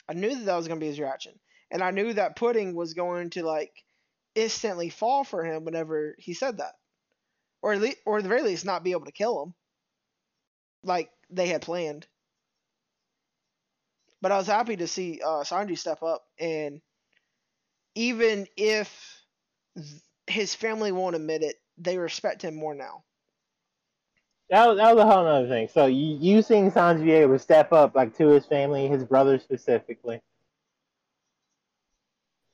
I 0.09 0.15
knew 0.15 0.35
that 0.35 0.45
that 0.47 0.57
was 0.57 0.69
going 0.69 0.81
to 0.81 0.85
be 0.85 0.89
his 0.89 1.01
reaction. 1.01 1.39
And 1.71 1.83
I 1.83 1.91
knew 1.91 2.13
that 2.15 2.37
Pudding 2.37 2.75
was 2.75 2.95
going 2.95 3.31
to, 3.31 3.45
like, 3.45 3.73
instantly 4.35 4.91
fall 4.91 5.25
for 5.25 5.45
him 5.45 5.65
whenever 5.65 6.15
he 6.19 6.35
said 6.35 6.59
that. 6.59 6.75
Or 7.63 7.73
at, 7.73 7.81
least, 7.81 7.99
or 8.07 8.19
at 8.19 8.23
the 8.23 8.29
very 8.29 8.43
least, 8.43 8.65
not 8.65 8.85
be 8.85 8.93
able 8.93 9.07
to 9.07 9.13
kill 9.13 9.43
him. 9.43 9.55
Like 10.83 11.11
they 11.31 11.49
had 11.49 11.63
planned. 11.63 12.07
But 14.21 14.33
I 14.33 14.37
was 14.37 14.47
happy 14.47 14.77
to 14.77 14.87
see 14.87 15.21
uh, 15.21 15.45
Sanji 15.45 15.77
step 15.79 16.03
up. 16.03 16.25
And 16.39 16.81
even 17.95 18.47
if 18.57 19.25
his 20.27 20.55
family 20.55 20.93
won't 20.93 21.17
admit 21.17 21.43
it, 21.43 21.57
they 21.79 21.99
respect 21.99 22.43
him 22.43 22.55
more 22.55 22.75
now. 22.75 23.05
That 24.51 24.67
was, 24.67 24.79
that 24.79 24.95
was 24.95 25.05
a 25.05 25.07
whole 25.07 25.27
other 25.27 25.49
thing. 25.49 25.69
So 25.69 25.87
you 25.87 26.17
you 26.17 26.43
seeing 26.43 26.73
able 26.75 27.35
to 27.35 27.39
step 27.39 27.73
up 27.73 27.95
like 27.95 28.17
to 28.17 28.29
his 28.29 28.47
family, 28.47 28.89
his 28.89 29.05
brother 29.05 29.39
specifically. 29.39 30.23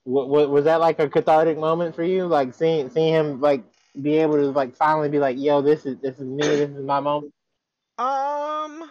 What, 0.05 0.29
what 0.29 0.51
was 0.51 0.65
that 0.65 0.81
like 0.81 0.99
a 0.99 1.09
cathartic 1.09 1.57
moment 1.57 1.95
for 1.95 2.03
you? 2.03 2.27
Like 2.27 2.53
seeing 2.53 2.91
seeing 2.91 3.15
him 3.15 3.41
like 3.41 3.65
be 4.01 4.19
able 4.19 4.35
to 4.35 4.51
like 4.51 4.75
finally 4.77 5.09
be 5.09 5.19
like, 5.19 5.39
yo, 5.39 5.63
this 5.63 5.87
is 5.87 5.99
this 5.99 6.19
is 6.19 6.27
me, 6.27 6.43
this 6.43 6.71
is 6.71 6.85
my 6.85 7.01
moment. 7.01 7.33
Um, 7.97 8.91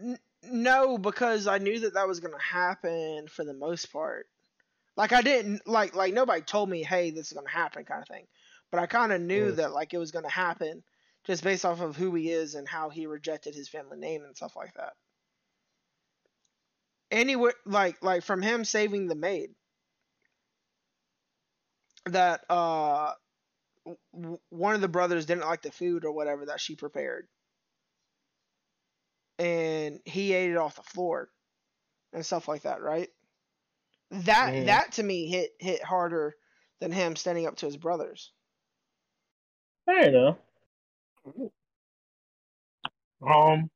n- 0.00 0.18
no, 0.42 0.98
because 0.98 1.46
I 1.46 1.58
knew 1.58 1.78
that 1.80 1.94
that 1.94 2.08
was 2.08 2.20
gonna 2.20 2.42
happen 2.42 3.28
for 3.28 3.44
the 3.44 3.54
most 3.54 3.92
part. 3.92 4.26
Like 4.96 5.12
I 5.12 5.22
didn't 5.22 5.66
like 5.66 5.94
like 5.94 6.12
nobody 6.12 6.42
told 6.42 6.68
me, 6.68 6.82
hey, 6.82 7.10
this 7.12 7.28
is 7.28 7.32
gonna 7.32 7.48
happen, 7.48 7.84
kind 7.84 8.02
of 8.02 8.08
thing. 8.08 8.26
But 8.70 8.80
I 8.80 8.86
kind 8.86 9.12
of 9.12 9.20
knew 9.20 9.52
that 9.52 9.72
like 9.72 9.94
it 9.94 9.98
was 9.98 10.10
gonna 10.10 10.28
happen, 10.28 10.82
just 11.24 11.44
based 11.44 11.64
off 11.64 11.80
of 11.80 11.96
who 11.96 12.14
he 12.14 12.30
is 12.30 12.54
and 12.54 12.68
how 12.68 12.90
he 12.90 13.06
rejected 13.06 13.54
his 13.54 13.68
family 13.68 13.98
name 13.98 14.24
and 14.24 14.36
stuff 14.36 14.56
like 14.56 14.74
that. 14.74 14.94
Anyway, 17.10 17.52
like 17.66 18.02
like 18.02 18.22
from 18.24 18.40
him 18.40 18.64
saving 18.64 19.08
the 19.08 19.14
maid, 19.14 19.54
that 22.06 22.44
uh 22.50 23.12
w- 24.12 24.40
one 24.50 24.74
of 24.74 24.80
the 24.80 24.88
brothers 24.88 25.26
didn't 25.26 25.44
like 25.46 25.62
the 25.62 25.72
food 25.72 26.04
or 26.04 26.12
whatever 26.12 26.46
that 26.46 26.60
she 26.60 26.76
prepared 26.76 27.28
and 29.38 30.00
he 30.04 30.32
ate 30.32 30.50
it 30.50 30.56
off 30.56 30.76
the 30.76 30.82
floor 30.82 31.30
and 32.12 32.26
stuff 32.26 32.48
like 32.48 32.62
that, 32.62 32.82
right? 32.82 33.10
That 34.10 34.52
Mhm. 34.54 34.66
that 34.66 34.92
to 34.92 35.02
me 35.02 35.28
hit 35.28 35.52
hit 35.60 35.82
harder 35.82 36.36
than 36.78 36.92
him 36.92 37.16
standing 37.16 37.46
up 37.46 37.56
to 37.56 37.66
his 37.66 37.78
brothers. 37.78 38.32
Fair 39.86 40.08
enough. 40.08 40.38
Um, 43.22 43.70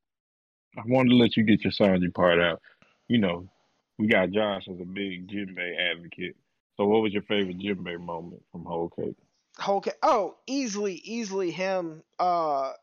I 0.77 0.81
wanted 0.85 1.09
to 1.09 1.15
let 1.15 1.35
you 1.37 1.43
get 1.43 1.63
your 1.63 1.73
Sanji 1.73 2.13
part 2.13 2.39
out. 2.39 2.61
You 3.07 3.19
know, 3.19 3.49
we 3.97 4.07
got 4.07 4.31
Josh 4.31 4.67
as 4.69 4.79
a 4.79 4.85
big 4.85 5.27
Jim 5.29 5.55
Jinbei 5.55 5.91
advocate. 5.91 6.35
So, 6.77 6.85
what 6.85 7.01
was 7.01 7.13
your 7.13 7.23
favorite 7.23 7.59
Jim 7.59 7.83
Jinbei 7.83 7.99
moment 7.99 8.43
from 8.51 8.65
Whole 8.65 8.89
Cake? 8.89 9.17
Whole 9.59 9.81
ca- 9.81 9.91
oh, 10.01 10.37
easily, 10.47 10.95
easily 10.95 11.51
him. 11.51 12.03
Uh, 12.19 12.73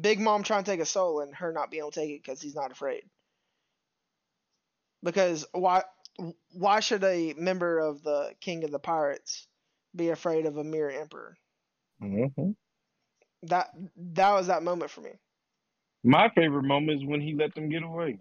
Big 0.00 0.20
Mom 0.20 0.42
trying 0.42 0.64
to 0.64 0.70
take 0.70 0.80
a 0.80 0.86
soul 0.86 1.20
and 1.20 1.34
her 1.36 1.52
not 1.52 1.70
being 1.70 1.82
able 1.82 1.90
to 1.92 2.00
take 2.00 2.10
it 2.10 2.22
because 2.22 2.40
he's 2.40 2.54
not 2.54 2.70
afraid. 2.72 3.08
Because 5.02 5.46
why? 5.52 5.84
Why 6.52 6.80
should 6.80 7.04
a 7.04 7.32
member 7.34 7.78
of 7.78 8.02
the 8.02 8.34
King 8.40 8.64
of 8.64 8.70
the 8.70 8.78
Pirates 8.78 9.46
be 9.94 10.10
afraid 10.10 10.46
of 10.46 10.56
a 10.56 10.64
mere 10.64 10.90
emperor? 10.90 11.38
hmm 12.00 12.52
That 13.44 13.70
that 13.96 14.32
was 14.32 14.48
that 14.48 14.62
moment 14.62 14.90
for 14.90 15.00
me. 15.02 15.12
My 16.04 16.30
favorite 16.34 16.64
moment 16.64 17.00
is 17.02 17.06
when 17.06 17.20
he 17.20 17.34
let 17.34 17.54
them 17.54 17.68
get 17.70 17.82
away. 17.82 18.18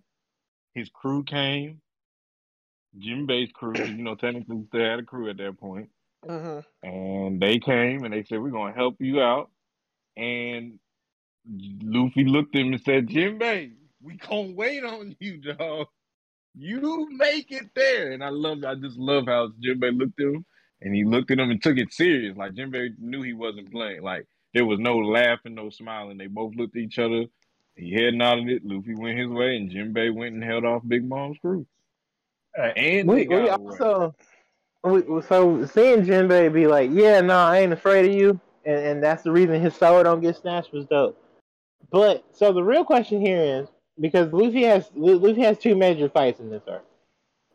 His 0.76 0.90
crew 0.90 1.24
came, 1.24 1.82
Jinbei's 3.00 3.52
crew. 3.54 3.74
you 3.74 4.04
know, 4.04 4.16
technically 4.16 4.64
they 4.72 4.82
had 4.84 5.00
a 5.00 5.04
crew 5.04 5.30
at 5.30 5.38
that 5.38 5.60
point, 5.60 5.90
hmm 6.28 6.60
and 6.84 7.42
they 7.42 7.60
came 7.60 8.04
and 8.04 8.14
they 8.14 8.24
said, 8.24 8.40
"We're 8.40 8.52
gonna 8.52 8.74
help 8.76 8.98
you 9.00 9.22
out." 9.22 9.50
and 10.18 10.80
Luffy 11.84 12.26
looked 12.26 12.56
at 12.56 12.62
him 12.62 12.74
and 12.74 12.82
said, 12.82 13.08
"Jinbei, 13.08 13.74
we 14.02 14.18
gonna 14.18 14.54
wait 14.54 14.84
on 14.84 15.16
you, 15.20 15.38
dog. 15.40 15.88
You 16.56 17.10
make 17.12 17.52
it 17.52 17.72
there. 17.76 18.12
And 18.12 18.24
I 18.24 18.30
love 18.30 18.64
I 18.66 18.76
just 18.76 18.98
love 18.98 19.26
how 19.28 19.50
Jinbei 19.64 19.98
looked 19.98 20.20
at 20.20 20.28
him 20.28 20.46
and 20.82 20.96
he 20.96 21.06
looked 21.06 21.32
at 21.32 21.40
him 21.40 21.52
and 21.52 21.62
took 21.64 21.78
it 21.78 21.94
serious. 21.94 22.38
Like 22.38 22.54
Jinbei 22.54 22.92
knew 23.00 23.22
he 23.22 23.34
wasn't 23.34 23.72
playing. 23.72 24.04
Like 24.04 24.28
there 24.54 24.66
was 24.66 24.80
no 24.80 24.98
laughing, 24.98 25.56
no 25.56 25.70
smiling. 25.70 26.18
They 26.18 26.28
both 26.28 26.56
looked 26.56 26.76
at 26.76 26.82
each 26.82 27.00
other. 27.00 27.26
He 27.76 27.92
head 27.92 28.14
nodded 28.14 28.50
it. 28.50 28.66
Luffy 28.66 28.96
went 28.96 29.18
his 29.18 29.30
way, 29.30 29.56
and 29.56 29.72
Jinbei 29.72 30.14
went 30.14 30.36
and 30.36 30.44
held 30.44 30.64
off 30.64 30.84
Big 30.88 31.08
Mom's 31.08 31.38
crew. 31.40 31.66
Right. 32.58 32.78
And 32.78 33.08
we, 33.08 33.28
we 33.28 33.50
also 33.50 34.14
we, 34.84 35.02
so 35.24 35.66
seeing 35.66 36.04
Jinbei 36.04 36.54
be 36.54 36.68
like, 36.68 36.92
yeah, 36.94 37.22
no, 37.22 37.38
I 37.38 37.60
ain't 37.60 37.74
afraid 37.74 38.06
of 38.06 38.14
you, 38.14 38.40
and, 38.66 38.80
and 38.80 39.04
that's 39.04 39.24
the 39.24 39.32
reason 39.32 39.60
his 39.60 39.76
soul 39.76 40.04
don't 40.04 40.22
get 40.22 40.36
snatched 40.36 40.74
was 40.74 40.86
dope. 40.86 41.20
But 41.90 42.24
so 42.32 42.52
the 42.54 42.64
real 42.64 42.84
question 42.84 43.22
here 43.22 43.42
is 43.42 43.70
because 44.00 44.32
Luffy 44.34 44.64
has 44.64 44.90
Luffy 44.96 45.42
has 45.42 45.58
two 45.58 45.76
major 45.76 46.10
fights 46.10 46.40
in 46.40 46.50
this 46.50 46.64
arc, 46.68 46.86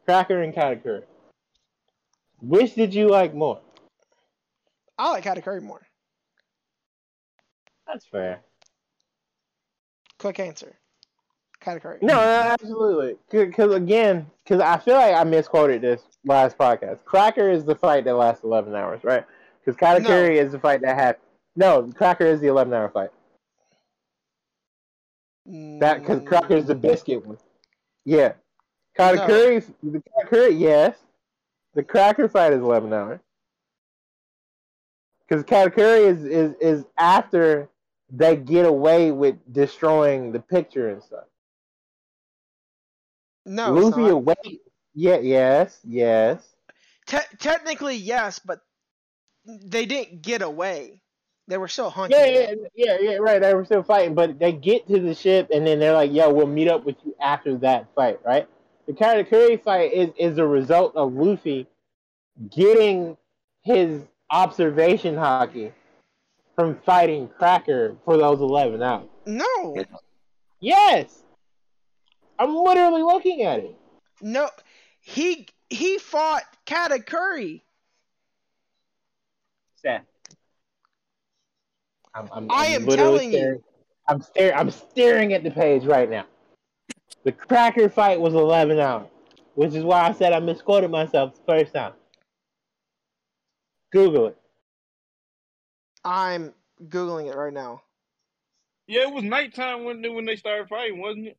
Cracker 0.04 0.42
and 0.42 0.54
Katakuri. 0.54 1.02
Which 2.40 2.74
did 2.74 2.94
you 2.94 3.08
like 3.08 3.34
more? 3.34 3.60
I 4.96 5.10
like 5.10 5.24
Katakuri 5.24 5.62
more. 5.62 5.87
That's 7.88 8.06
fair. 8.06 8.40
Quick 10.18 10.40
answer. 10.40 10.76
Katakuri. 11.60 12.02
No, 12.02 12.14
no, 12.14 12.20
absolutely. 12.52 13.16
Because 13.30 13.74
again, 13.74 14.30
because 14.44 14.60
I 14.60 14.78
feel 14.78 14.94
like 14.94 15.14
I 15.14 15.24
misquoted 15.24 15.82
this 15.82 16.02
last 16.24 16.56
podcast. 16.56 17.04
Cracker 17.04 17.50
is 17.50 17.64
the 17.64 17.74
fight 17.74 18.04
that 18.04 18.14
lasts 18.14 18.44
eleven 18.44 18.74
hours, 18.74 19.02
right? 19.02 19.24
Because 19.64 19.78
Katakuri 19.78 20.36
is 20.36 20.52
the 20.52 20.60
fight 20.60 20.82
that 20.82 20.94
happened. 20.96 21.24
No, 21.56 21.90
Cracker 21.96 22.26
is 22.26 22.40
the 22.40 22.46
eleven 22.46 22.72
hour 22.72 22.88
fight. 22.90 23.10
That 25.80 26.00
because 26.00 26.22
Cracker 26.28 26.56
is 26.56 26.66
the 26.66 26.74
Mm, 26.74 26.82
biscuit 26.82 27.26
one. 27.26 27.38
Yeah, 28.04 28.34
Katakuri, 28.96 29.64
the 29.82 30.02
Katakuri, 30.02 30.58
yes. 30.58 30.96
The 31.74 31.82
Cracker 31.82 32.28
fight 32.28 32.52
is 32.52 32.60
eleven 32.60 32.92
hours. 32.92 33.20
Because 35.28 35.44
Katakuri 35.44 36.06
is, 36.06 36.24
is 36.24 36.54
is 36.60 36.84
after 36.96 37.68
they 38.10 38.36
get 38.36 38.64
away 38.66 39.12
with 39.12 39.36
destroying 39.52 40.32
the 40.32 40.40
picture 40.40 40.88
and 40.88 41.02
stuff. 41.02 41.24
No, 43.44 43.72
Luffy 43.72 44.08
away. 44.08 44.34
Yeah, 44.94 45.18
yes, 45.18 45.80
yes. 45.84 46.46
Te- 47.06 47.36
technically, 47.38 47.96
yes, 47.96 48.38
but 48.38 48.60
they 49.44 49.86
didn't 49.86 50.22
get 50.22 50.42
away. 50.42 51.02
They 51.48 51.56
were 51.56 51.68
still 51.68 51.88
hunting. 51.88 52.18
Yeah, 52.18 52.26
yeah, 52.26 52.54
yeah, 52.74 52.96
yeah, 53.00 53.16
right. 53.16 53.40
They 53.40 53.54
were 53.54 53.64
still 53.64 53.82
fighting, 53.82 54.14
but 54.14 54.38
they 54.38 54.52
get 54.52 54.86
to 54.88 55.00
the 55.00 55.14
ship 55.14 55.48
and 55.52 55.66
then 55.66 55.78
they're 55.78 55.94
like, 55.94 56.12
"Yo, 56.12 56.30
we'll 56.30 56.46
meet 56.46 56.68
up 56.68 56.84
with 56.84 56.96
you 57.04 57.14
after 57.20 57.56
that 57.58 57.86
fight." 57.94 58.20
Right? 58.24 58.46
The 58.86 58.92
Katakuri 58.92 59.62
fight 59.62 59.92
is 59.92 60.10
is 60.18 60.36
a 60.36 60.46
result 60.46 60.94
of 60.94 61.14
Luffy 61.14 61.66
getting 62.50 63.16
his 63.62 64.02
observation 64.30 65.14
Haki 65.14 65.72
from 66.58 66.74
fighting 66.84 67.28
Cracker 67.38 67.96
for 68.04 68.16
those 68.16 68.40
eleven 68.40 68.82
hours. 68.82 69.06
No, 69.26 69.76
Yes, 70.58 71.22
I'm 72.36 72.52
literally 72.56 73.02
looking 73.02 73.42
at 73.42 73.60
it. 73.60 73.76
no, 74.20 74.50
he 75.00 75.46
he 75.70 75.98
fought 75.98 76.42
Katakuri. 76.66 77.62
Seth. 79.76 80.02
I'm, 82.12 82.28
I'm, 82.32 82.50
I 82.50 82.66
I'm 82.66 82.72
am 82.72 82.86
literally 82.86 83.18
telling 83.20 83.32
you. 83.32 83.62
I'm 84.08 84.20
staring. 84.20 84.58
I'm 84.58 84.70
staring 84.72 85.34
at 85.34 85.44
the 85.44 85.52
page 85.52 85.84
right 85.84 86.10
now. 86.10 86.26
The 87.22 87.30
Cracker 87.30 87.88
fight 87.88 88.20
was 88.20 88.34
11 88.34 88.80
hours, 88.80 89.06
which 89.54 89.74
is 89.74 89.84
why 89.84 90.08
I 90.08 90.12
said 90.12 90.32
I 90.32 90.40
misquoted 90.40 90.90
myself 90.90 91.36
the 91.36 91.42
first 91.52 91.72
time. 91.72 91.92
Google 93.92 94.26
it. 94.26 94.38
I'm 96.04 96.54
googling 96.88 97.30
it 97.30 97.36
right 97.36 97.52
now. 97.52 97.82
Yeah, 98.86 99.02
it 99.08 99.12
was 99.12 99.24
nighttime 99.24 99.84
when 99.84 100.00
they, 100.02 100.08
when 100.08 100.24
they 100.24 100.36
started 100.36 100.68
fighting, 100.68 101.00
wasn't 101.00 101.28
it? 101.28 101.38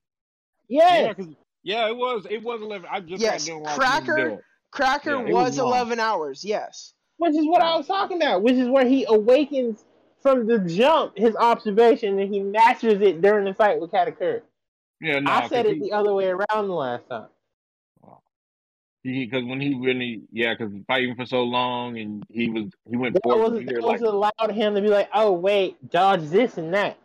Yes. 0.67 1.01
Yeah, 1.07 1.13
'cause- 1.13 1.35
yeah, 1.63 1.87
it 1.89 1.95
was. 1.97 2.25
It 2.29 2.43
was 2.43 2.61
eleven. 2.61 2.87
I 2.91 2.99
just 2.99 3.21
Yes, 3.21 3.45
got 3.47 3.53
done 3.53 3.61
watching 3.63 3.79
Cracker- 3.79 4.45
Cracker 4.71 5.09
Yeah, 5.27 5.33
was, 5.33 5.49
was 5.51 5.57
11 5.57 5.99
hours. 5.99 6.45
Yes. 6.45 6.93
which 7.17 7.35
is 7.35 7.45
what 7.45 7.61
I 7.61 7.75
was 7.75 7.87
talking 7.87 8.17
about. 8.17 8.43
Which 8.43 8.53
is 8.55 8.67
where 8.69 8.85
he 8.85 9.03
awakens 9.09 9.83
from 10.21 10.45
the 10.47 10.59
jump 10.59 11.17
his 11.17 11.35
observation 11.35 12.19
and 12.19 12.33
he 12.33 12.41
masters 12.41 13.01
it 13.01 13.21
during 13.21 13.45
the 13.45 13.53
fight 13.53 13.79
with 13.81 13.91
Katakuri. 13.91 14.41
Yeah, 15.01 15.19
no, 15.19 15.31
I 15.31 15.47
said 15.47 15.65
it 15.65 15.75
he, 15.75 15.79
the 15.81 15.91
other 15.93 16.13
way 16.13 16.27
around 16.27 16.67
the 16.67 16.73
last 16.75 17.07
time. 17.09 17.27
Because 19.03 19.43
when 19.45 19.61
he 19.61 19.73
really, 19.75 20.21
yeah, 20.31 20.53
because 20.57 20.73
fighting 20.87 21.15
for 21.15 21.25
so 21.25 21.43
long 21.43 21.97
and 21.97 22.23
he 22.29 22.49
was 22.49 22.65
he 22.89 22.97
went 22.97 23.13
That 23.15 23.23
fourth 23.23 23.53
was, 23.53 23.63
gear 23.63 23.79
that 23.79 23.83
like 23.87 24.01
was 24.01 24.09
allowed 24.09 24.51
him 24.51 24.75
to 24.75 24.81
be 24.81 24.89
like, 24.89 25.09
oh 25.13 25.31
wait, 25.31 25.89
dodge 25.89 26.23
this 26.29 26.57
and 26.57 26.73
that. 26.73 26.97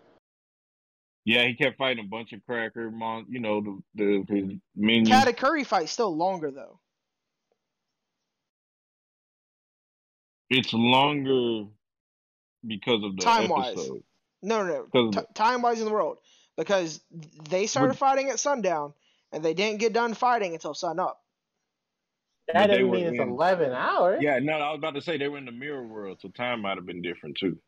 yeah, 1.24 1.44
he 1.46 1.54
kept 1.54 1.78
fighting 1.78 2.04
a 2.04 2.08
bunch 2.08 2.32
of 2.32 2.44
cracker 2.46 2.90
mon, 2.90 3.26
you 3.28 3.40
know, 3.40 3.60
the 3.60 4.24
the 4.26 4.34
his 4.34 4.52
minions. 4.76 5.08
Katakuri 5.10 5.64
fight 5.66 5.88
still 5.88 6.14
longer 6.14 6.50
though. 6.50 6.78
it's 10.50 10.72
longer 10.72 11.64
because 12.66 13.02
of 13.02 13.16
the 13.16 13.22
Time-wise. 13.22 13.76
No, 14.42 14.62
no, 14.62 14.66
no. 14.66 14.84
Because 14.84 15.24
T- 15.24 15.32
time 15.34 15.62
wise 15.62 15.78
in 15.80 15.86
the 15.86 15.90
world, 15.90 16.18
because 16.56 17.00
they 17.48 17.66
started 17.66 17.88
Would- 17.88 17.98
fighting 17.98 18.28
at 18.28 18.38
sundown 18.38 18.92
and 19.32 19.44
they 19.44 19.54
didn't 19.54 19.80
get 19.80 19.92
done 19.92 20.14
fighting 20.14 20.52
until 20.52 20.74
sun 20.74 20.98
up. 21.00 21.23
That 22.52 22.66
doesn't 22.66 22.90
mean 22.90 23.06
it's 23.06 23.18
in- 23.18 23.28
11 23.28 23.72
hours. 23.72 24.22
Yeah, 24.22 24.38
no, 24.38 24.52
I 24.54 24.70
was 24.70 24.78
about 24.78 24.94
to 24.94 25.00
say 25.00 25.16
they 25.16 25.28
were 25.28 25.38
in 25.38 25.46
the 25.46 25.52
mirror 25.52 25.86
world, 25.86 26.18
so 26.20 26.28
time 26.28 26.62
might 26.62 26.76
have 26.76 26.86
been 26.86 27.02
different 27.02 27.36
too. 27.38 27.58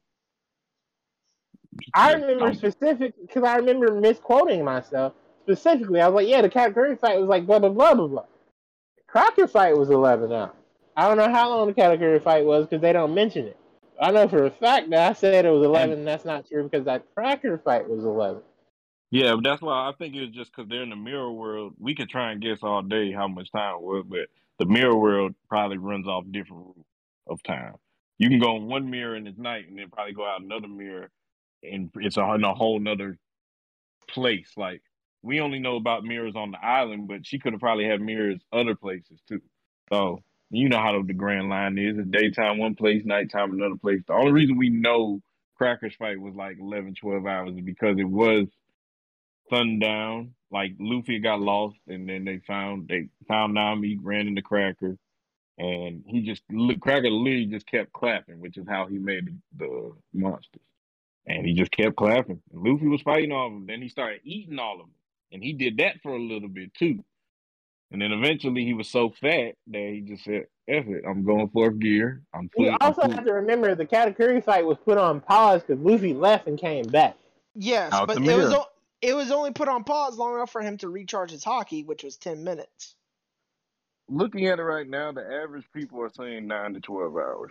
I 1.95 2.13
remember 2.13 2.47
um, 2.47 2.55
specific 2.55 3.15
because 3.21 3.43
I 3.43 3.57
remember 3.57 3.93
misquoting 3.93 4.65
myself 4.65 5.15
specifically. 5.43 6.01
I 6.01 6.09
was 6.09 6.23
like, 6.23 6.29
"Yeah, 6.29 6.43
the 6.43 6.49
Katakuri 6.49 6.99
fight 6.99 7.19
was 7.19 7.29
like 7.29 7.47
blah 7.47 7.59
blah 7.59 7.69
blah 7.71 7.95
blah 7.95 8.07
blah." 8.07 8.25
Cracker 9.07 9.47
fight 9.47 9.77
was 9.77 9.91
eleven 9.91 10.33
hours. 10.33 10.53
I 10.97 11.07
don't 11.09 11.19
know 11.19 11.31
how 11.31 11.51
long 11.51 11.67
the 11.67 11.75
Katakuri 11.75 12.23
fight 12.23 12.45
was 12.45 12.67
because 12.67 12.81
they 12.81 12.93
don't 12.93 13.15
mention 13.15 13.47
it. 13.47 13.59
I 14.01 14.11
know 14.11 14.29
for 14.29 14.45
a 14.45 14.51
fact 14.51 14.91
that 14.91 15.11
I 15.11 15.13
said 15.13 15.45
it 15.45 15.51
was 15.51 15.65
eleven. 15.65 15.99
and 15.99 16.07
that's 16.07 16.25
not 16.25 16.47
true 16.49 16.65
because 16.65 16.85
that 16.87 17.05
Cracker 17.15 17.59
fight 17.59 17.89
was 17.89 18.05
eleven. 18.05 18.43
Yeah, 19.11 19.35
but 19.35 19.45
that's 19.45 19.63
why 19.63 19.89
I 19.89 19.93
think 19.99 20.15
it 20.17 20.21
was 20.21 20.31
just 20.31 20.55
because 20.55 20.69
they're 20.69 20.83
in 20.83 20.91
the 20.91 20.97
mirror 20.97 21.31
world. 21.31 21.75
We 21.79 21.95
could 21.95 22.09
try 22.09 22.33
and 22.33 22.41
guess 22.43 22.59
all 22.63 22.83
day 22.83 23.13
how 23.13 23.29
much 23.29 23.53
time 23.53 23.77
it 23.77 23.83
was, 23.83 24.05
but 24.09 24.27
the 24.59 24.67
mirror 24.67 24.97
world 24.97 25.35
probably 25.49 25.79
runs 25.79 26.07
off 26.07 26.25
different 26.31 26.67
route 26.67 26.87
of 27.29 27.43
time. 27.43 27.75
You 28.19 28.29
can 28.29 28.41
go 28.41 28.57
in 28.57 28.67
one 28.67 28.91
mirror 28.91 29.15
and 29.17 29.29
it's 29.29 29.39
night, 29.39 29.69
and 29.69 29.79
then 29.79 29.91
probably 29.91 30.15
go 30.15 30.27
out 30.27 30.43
another 30.43 30.69
mirror, 30.69 31.11
and 31.63 31.91
it's 31.97 32.17
in 32.17 32.45
a 32.45 32.55
whole 32.55 32.81
nother 32.81 33.19
place. 34.09 34.53
Like 34.57 34.83
we 35.23 35.41
only 35.41 35.59
know 35.59 35.77
about 35.77 36.05
mirrors 36.05 36.37
on 36.37 36.53
the 36.53 36.65
island, 36.65 37.09
but 37.09 37.27
she 37.27 37.39
could 37.39 37.53
have 37.53 37.61
probably 37.61 37.87
had 37.87 38.01
mirrors 38.01 38.41
other 38.53 38.75
places 38.75 39.21
too. 39.29 39.43
So 39.93 40.23
you 40.51 40.69
know 40.69 40.79
how 40.81 41.03
the 41.03 41.15
grand 41.15 41.49
line 41.51 41.79
is: 41.79 41.99
it's 41.99 42.09
daytime 42.11 42.59
one 42.59 42.75
place, 42.77 43.05
nighttime 43.05 43.53
another 43.55 43.77
place. 43.77 44.03
The 44.07 44.15
only 44.15 44.33
reason 44.33 44.57
we 44.59 44.71
know 44.71 45.21
Cracker's 45.57 45.97
fight 45.97 46.21
was 46.21 46.35
like 46.35 46.59
11, 46.61 46.95
12 47.01 47.25
hours 47.27 47.57
is 47.57 47.63
because 47.65 47.99
it 47.99 48.05
was 48.09 48.47
sundown. 49.51 50.36
Like 50.51 50.73
Luffy 50.79 51.19
got 51.19 51.41
lost, 51.41 51.77
and 51.89 52.09
then 52.09 52.25
they 52.25 52.39
found 52.47 52.89
they 52.89 53.09
found 53.27 53.55
Nami, 53.55 53.99
ran 54.01 54.29
into 54.29 54.43
Cracker, 54.43 54.97
and 55.59 56.05
he 56.07 56.23
just 56.23 56.43
Cracker 56.81 57.11
literally 57.11 57.47
just 57.47 57.67
kept 57.67 57.93
clapping, 57.93 58.41
which 58.41 58.57
is 58.57 58.67
how 58.69 58.87
he 58.87 58.99
made 58.99 59.27
the, 59.27 59.35
the 59.57 59.93
monsters. 60.13 60.63
And 61.27 61.45
he 61.45 61.55
just 61.55 61.73
kept 61.73 61.97
clapping. 61.97 62.41
And 62.53 62.63
Luffy 62.63 62.87
was 62.87 63.03
fighting 63.03 63.33
all 63.33 63.49
of 63.49 63.53
them. 63.53 63.67
Then 63.67 63.83
he 63.83 63.89
started 63.89 64.21
eating 64.23 64.59
all 64.61 64.75
of 64.75 64.87
them, 64.87 64.95
and 65.33 65.43
he 65.43 65.53
did 65.53 65.79
that 65.79 65.97
for 66.03 66.13
a 66.13 66.21
little 66.21 66.49
bit 66.49 66.73
too. 66.75 67.05
And 67.91 68.03
then 68.03 68.13
eventually 68.13 68.65
he 68.65 68.75
was 68.75 68.89
so 68.89 69.11
fat 69.11 69.55
that 69.69 69.91
he 69.93 70.01
just 70.03 70.25
said, 70.25 70.47
"F 70.69 70.87
it, 70.87 71.05
I'm 71.09 71.25
going 71.25 71.49
fourth 71.49 71.79
gear. 71.79 72.23
I'm 72.35 72.49
full." 72.51 72.67
You 72.67 72.71
I'm 72.73 72.79
also 72.81 73.03
have 73.03 73.25
to 73.25 73.33
remember 73.33 73.75
the 73.75 73.87
Katakuri 73.87 74.43
fight 74.45 74.67
was 74.67 74.79
put 74.85 74.99
on 74.99 75.21
pause 75.21 75.63
because 75.63 75.83
Luffy 75.83 76.13
left 76.15 76.47
and 76.47 76.59
came 76.59 76.85
back. 76.87 77.17
Yes, 77.55 77.93
Out 77.93 78.09
but 78.09 78.15
the 78.15 78.21
it 78.21 78.37
was 78.37 78.51
mirror. 78.51 78.55
o- 78.55 78.67
it 79.03 79.15
was 79.15 79.31
only 79.31 79.53
put 79.53 79.69
on 79.69 79.85
pause 79.85 80.17
long 80.17 80.35
enough 80.35 80.51
for 80.51 80.63
him 80.63 80.77
to 80.79 80.89
recharge 80.89 81.31
his 81.31 81.45
Haki, 81.45 81.85
which 81.85 82.03
was 82.03 82.17
ten 82.17 82.45
minutes. 82.45 82.95
looking 84.09 84.47
at 84.47 84.59
it 84.59 84.63
right 84.63 84.89
now, 84.89 85.13
the 85.13 85.23
average 85.23 85.67
people 85.75 86.01
are 86.03 86.11
saying 86.11 86.47
nine 86.47 86.75
to 86.75 86.81
twelve 86.81 87.15
hours, 87.17 87.51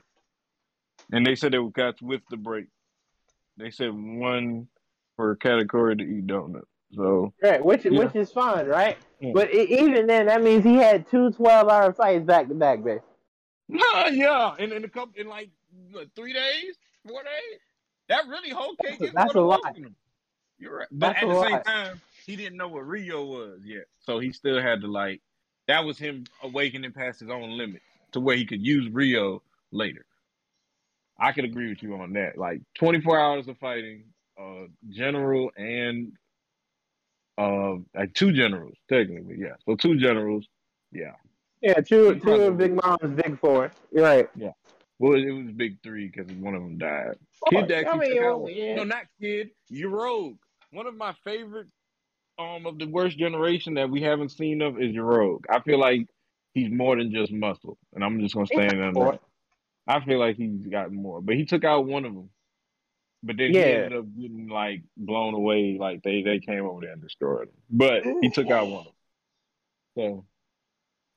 and 1.11 1.25
they 1.25 1.35
said 1.35 1.53
it 1.53 1.73
got 1.73 2.01
with 2.01 2.21
the 2.29 2.37
break. 2.37 2.67
They 3.57 3.71
said 3.71 3.91
one 3.93 4.67
for 5.15 5.31
a 5.31 5.37
category 5.37 5.95
to 5.95 6.03
eat 6.03 6.27
donuts. 6.27 6.67
So 6.93 7.33
Right, 7.41 7.63
which 7.63 7.85
Yeah. 7.85 7.99
which 7.99 8.15
is 8.15 8.31
fine, 8.31 8.67
right? 8.67 8.97
Mm. 9.21 9.33
But 9.33 9.53
it, 9.53 9.69
even 9.69 10.07
then, 10.07 10.27
that 10.27 10.41
means 10.43 10.63
he 10.63 10.75
had 10.75 11.07
two 11.09 11.31
12 11.31 11.67
hour 11.69 11.93
fights 11.93 12.25
back 12.25 12.47
to 12.47 12.53
back, 12.53 12.83
basically. 12.83 13.09
yeah, 13.69 14.55
in, 14.59 14.71
in 14.71 14.83
a 14.83 14.89
couple 14.89 15.13
in 15.19 15.27
like 15.27 15.49
what, 15.91 16.07
three 16.15 16.33
days, 16.33 16.75
four 17.07 17.23
days. 17.23 17.59
That 18.07 18.27
really 18.27 18.49
whole 18.51 18.75
cake 18.75 19.01
is 19.01 19.11
That's 19.13 19.33
a 19.33 19.41
lot. 19.41 19.61
awoken 19.65 19.83
him. 19.85 19.95
You're 20.57 20.77
right. 20.79 20.87
But 20.91 21.07
That's 21.13 21.23
at 21.23 21.27
the 21.29 21.41
same 21.41 21.51
lot. 21.51 21.65
time, 21.65 22.01
he 22.25 22.35
didn't 22.35 22.57
know 22.57 22.67
what 22.67 22.83
Ryuo 22.83 23.27
was 23.27 23.59
yet. 23.63 23.85
So 23.99 24.19
he 24.19 24.31
still 24.31 24.61
had 24.61 24.81
to 24.81 24.87
like 24.87 25.21
that 25.67 25.83
was 25.83 25.97
him 25.97 26.25
awakening 26.43 26.91
past 26.91 27.19
his 27.19 27.29
own 27.29 27.57
limits 27.57 27.83
to 28.13 28.19
where 28.19 28.35
he 28.37 28.45
could 28.45 28.61
use 28.65 28.89
Ryuo 28.91 29.41
later. 29.71 30.05
I 31.19 31.31
could 31.31 31.45
agree 31.45 31.69
with 31.69 31.81
you 31.81 31.95
on 31.95 32.13
that. 32.13 32.37
Like 32.37 32.61
24 32.77 33.19
hours 33.19 33.47
of 33.47 33.57
fighting, 33.57 34.05
uh 34.39 34.67
general 34.89 35.49
and 35.57 36.11
uh 37.37 37.75
like 37.93 38.13
two 38.13 38.31
generals, 38.31 38.75
technically, 38.89 39.37
yeah. 39.39 39.55
So 39.65 39.75
two 39.75 39.97
generals, 39.97 40.45
yeah. 40.91 41.13
Yeah, 41.61 41.75
two 41.81 42.19
two 42.19 42.33
of 42.33 42.57
Big 42.57 42.73
Mom's 42.75 43.15
big 43.21 43.39
four. 43.39 43.71
You're 43.91 44.03
right. 44.03 44.29
Yeah. 44.35 44.51
Well, 44.99 45.15
it 45.15 45.31
was 45.31 45.51
big 45.51 45.81
three 45.83 46.07
because 46.07 46.31
one 46.37 46.53
of 46.55 46.61
them 46.61 46.77
died. 46.77 47.17
Four. 47.39 47.63
Kid 47.63 47.71
actually 47.71 47.91
I 47.91 47.97
mean, 47.97 48.15
took 48.15 48.23
out 48.25 48.41
one. 48.41 48.53
yeah. 48.53 48.75
No, 48.75 48.83
not 48.83 49.05
Kid. 49.19 49.49
Urouge. 49.71 50.37
One 50.71 50.87
of 50.87 50.95
my 50.95 51.13
favorite 51.23 51.67
um 52.37 52.65
of 52.65 52.77
the 52.77 52.85
worst 52.87 53.17
generation 53.17 53.75
that 53.75 53.89
we 53.89 54.01
haven't 54.01 54.29
seen 54.29 54.61
of 54.61 54.79
is 54.79 54.93
Urouge. 54.93 55.43
I 55.49 55.59
feel 55.61 55.79
like 55.79 56.07
he's 56.53 56.71
more 56.71 56.95
than 56.97 57.11
just 57.13 57.31
muscle, 57.31 57.77
and 57.93 58.03
I'm 58.03 58.19
just 58.19 58.35
gonna 58.35 58.47
stand 58.47 58.81
on 58.81 58.93
that. 58.93 59.19
I 59.87 60.03
feel 60.03 60.19
like 60.19 60.37
he's 60.37 60.67
got 60.67 60.91
more, 60.91 61.21
but 61.21 61.35
he 61.35 61.45
took 61.45 61.63
out 61.63 61.85
one 61.85 62.05
of 62.05 62.13
them. 62.13 62.29
But 63.23 63.37
then 63.37 63.53
Yeah. 63.53 63.65
he 63.65 63.71
ended 63.73 63.95
up 63.99 64.05
getting 64.19 64.47
like 64.49 64.83
blown 64.97 65.33
away. 65.33 65.77
Like 65.79 66.03
they 66.03 66.21
they 66.21 66.39
came 66.39 66.65
over 66.65 66.81
there 66.81 66.93
and 66.93 67.01
destroyed 67.01 67.47
him. 67.47 67.55
But 67.69 68.03
he 68.21 68.29
took 68.29 68.49
out 68.51 68.67
one 68.67 68.79
of 68.79 68.85
them. 68.85 68.93
So 69.97 70.25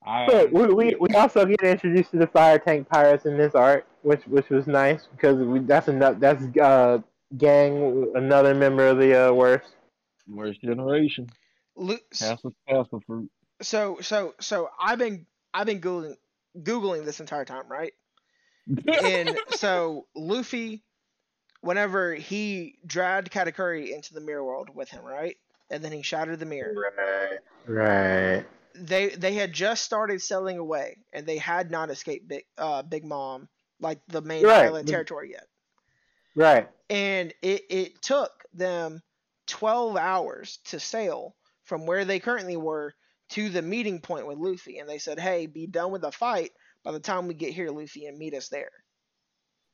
I 0.07 0.27
But 0.27 0.53
we, 0.53 0.67
we 0.67 0.95
we 0.95 1.09
also 1.15 1.45
get 1.45 1.61
introduced 1.63 2.13
to 2.13 2.19
the 2.19 2.27
fire 2.27 2.59
tank 2.59 2.89
pirates 2.89 3.27
in 3.27 3.37
this 3.37 3.55
art, 3.55 3.87
which 4.03 4.23
which 4.27 4.49
was 4.49 4.67
nice 4.67 5.07
because 5.07 5.37
we 5.37 5.59
that's 5.61 5.89
enough. 5.89 6.19
That's 6.19 6.43
uh 6.59 6.99
gang 7.37 8.13
another 8.15 8.55
member 8.55 8.87
of 8.89 8.99
the 8.99 9.29
uh, 9.29 9.33
worst. 9.33 9.69
worst 10.29 10.61
generation. 10.63 11.29
Lu- 11.77 11.99
Castle 12.19 12.55
Castle 12.69 13.03
fruit. 13.07 13.31
so 13.63 13.99
so 14.01 14.35
so 14.41 14.69
I've 14.81 14.99
been 14.99 15.27
I've 15.55 15.67
been 15.67 15.81
googling 15.81 16.17
googling 16.59 17.05
this 17.05 17.21
entire 17.21 17.45
time, 17.45 17.69
right? 17.69 17.93
And 19.03 19.39
so 19.51 20.07
Luffy, 20.15 20.83
whenever 21.61 22.15
he 22.15 22.79
dragged 22.87 23.31
Katakuri 23.31 23.93
into 23.95 24.13
the 24.15 24.21
mirror 24.21 24.45
world 24.45 24.71
with 24.75 24.91
him, 24.91 25.05
right? 25.05 25.37
And 25.71 25.83
then 25.85 25.93
he 25.93 26.03
shattered 26.03 26.39
the 26.41 26.47
mirror. 26.47 26.75
Right. 26.75 27.39
Right. 27.67 28.45
They 28.75 29.09
they 29.11 29.35
had 29.35 29.53
just 29.53 29.85
started 29.85 30.21
sailing 30.23 30.59
away, 30.59 30.99
and 31.13 31.27
they 31.27 31.39
had 31.39 31.71
not 31.71 31.91
escaped 31.91 32.29
Big 32.29 32.45
uh 32.57 32.83
Big 32.83 33.05
Mom, 33.05 33.49
like 33.81 34.01
the 34.09 34.21
main 34.23 34.45
Right. 34.45 34.67
island 34.67 34.89
territory 34.89 35.31
yet. 35.33 35.47
Right. 36.35 36.69
And 36.91 37.33
it 37.43 37.63
it 37.71 38.03
took 38.03 38.45
them 38.55 39.03
twelve 39.47 39.97
hours 39.97 40.59
to 40.67 40.81
sail 40.81 41.35
from 41.65 41.87
where 41.87 42.05
they 42.05 42.19
currently 42.21 42.57
were 42.57 42.95
to 43.31 43.51
the 43.51 43.61
meeting 43.63 44.01
point 44.01 44.27
with 44.27 44.39
Luffy, 44.39 44.79
and 44.79 44.89
they 44.89 44.99
said, 44.99 45.19
"Hey, 45.21 45.47
be 45.47 45.67
done 45.67 45.91
with 45.91 46.03
the 46.03 46.13
fight 46.13 46.53
by 46.85 46.93
the 46.93 47.01
time 47.01 47.29
we 47.29 47.35
get 47.35 47.53
here, 47.53 47.71
Luffy, 47.71 48.07
and 48.07 48.17
meet 48.19 48.35
us 48.35 48.49
there." 48.49 48.71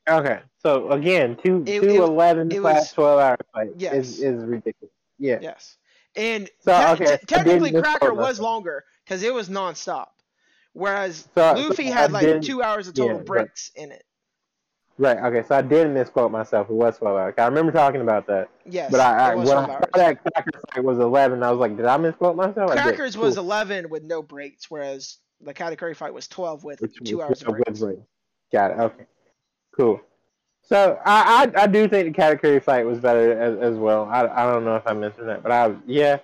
Okay. 0.09 0.41
So 0.59 0.91
again, 0.91 1.37
two 1.43 1.63
It- 1.67 1.81
two 1.81 1.89
it- 1.89 2.01
eleven 2.01 2.51
it 2.51 2.61
slash 2.61 2.75
was- 2.77 2.93
twelve 2.93 3.21
hour 3.21 3.39
fight 3.53 3.71
Yes. 3.77 3.95
is 3.95 4.23
is 4.23 4.45
ridiculous. 4.45 4.93
Yeah. 5.19 5.39
Yes. 5.41 5.77
And 6.17 6.49
So, 6.61 6.73
te- 6.97 7.03
okay, 7.05 7.17
te- 7.19 7.27
technically, 7.27 7.73
Cracker 7.73 8.15
was 8.15 8.39
longer 8.41 8.85
because 9.05 9.23
it 9.23 9.33
was 9.35 9.49
nonstop, 9.49 10.09
whereas 10.73 11.29
So- 11.35 11.53
Luffy 11.55 11.89
so 11.89 11.93
had 11.93 12.13
like 12.13 12.43
two 12.43 12.63
hours 12.63 12.89
of 12.89 12.95
total 12.95 13.13
yeah, 13.13 13.19
but- 13.19 13.27
breaks 13.27 13.71
in 13.75 13.93
it. 13.93 14.05
Right. 14.97 15.19
Okay. 15.19 15.47
So 15.47 15.57
I 15.57 15.63
did 15.63 15.91
misquote 15.91 16.31
myself. 16.31 16.71
It 16.71 16.75
was 16.75 16.99
twelve 16.99 17.17
hours. 17.17 17.35
I 17.37 17.47
remember 17.47 17.73
talking 17.73 18.01
about 18.01 18.27
that. 18.29 18.49
Yes, 18.65 18.91
But 18.93 19.01
I, 19.01 19.33
I 19.33 19.35
when 19.35 19.49
I 19.49 19.65
12 19.65 19.67
saw 19.67 19.81
that 19.97 20.23
Cracker 20.23 20.61
fight 20.73 20.85
was 20.85 20.99
eleven, 20.99 21.43
I 21.43 21.51
was 21.51 21.59
like, 21.59 21.77
did 21.77 21.87
I 21.87 21.97
misquote 21.97 22.37
myself? 22.37 22.71
Crackers 22.71 23.17
was 23.17 23.35
Cool. 23.35 23.45
11 23.45 23.91
with 23.91 24.05
no 24.05 24.23
breaks, 24.23 24.71
whereas 24.71 25.19
the 25.41 25.53
Katakuri 25.53 25.97
fight 25.97 26.15
was 26.15 26.29
12 26.29 26.63
with 26.63 26.81
Which 26.81 26.97
two 27.03 27.23
hours 27.23 27.43
of 27.43 27.49
breaks. 27.49 27.81
break. 27.81 27.99
Got 28.53 28.71
it. 28.71 28.79
Okay. 28.79 29.05
Cool. 29.77 30.01
So 30.63 30.99
I, 31.05 31.51
I 31.57 31.63
I 31.63 31.67
do 31.67 31.89
think 31.89 32.15
the 32.15 32.23
Katakuri 32.23 32.63
fight 32.63 32.87
was 32.87 33.01
better 33.01 33.39
as, 33.39 33.59
as 33.73 33.77
well. 33.77 34.05
I, 34.05 34.27
I 34.29 34.51
don't 34.51 34.65
know 34.65 34.77
if 34.77 34.87
I 34.87 34.93
mentioned 34.95 35.29
that, 35.29 35.43
but 35.43 35.51
I 35.53 35.75
yeah. 35.87 36.19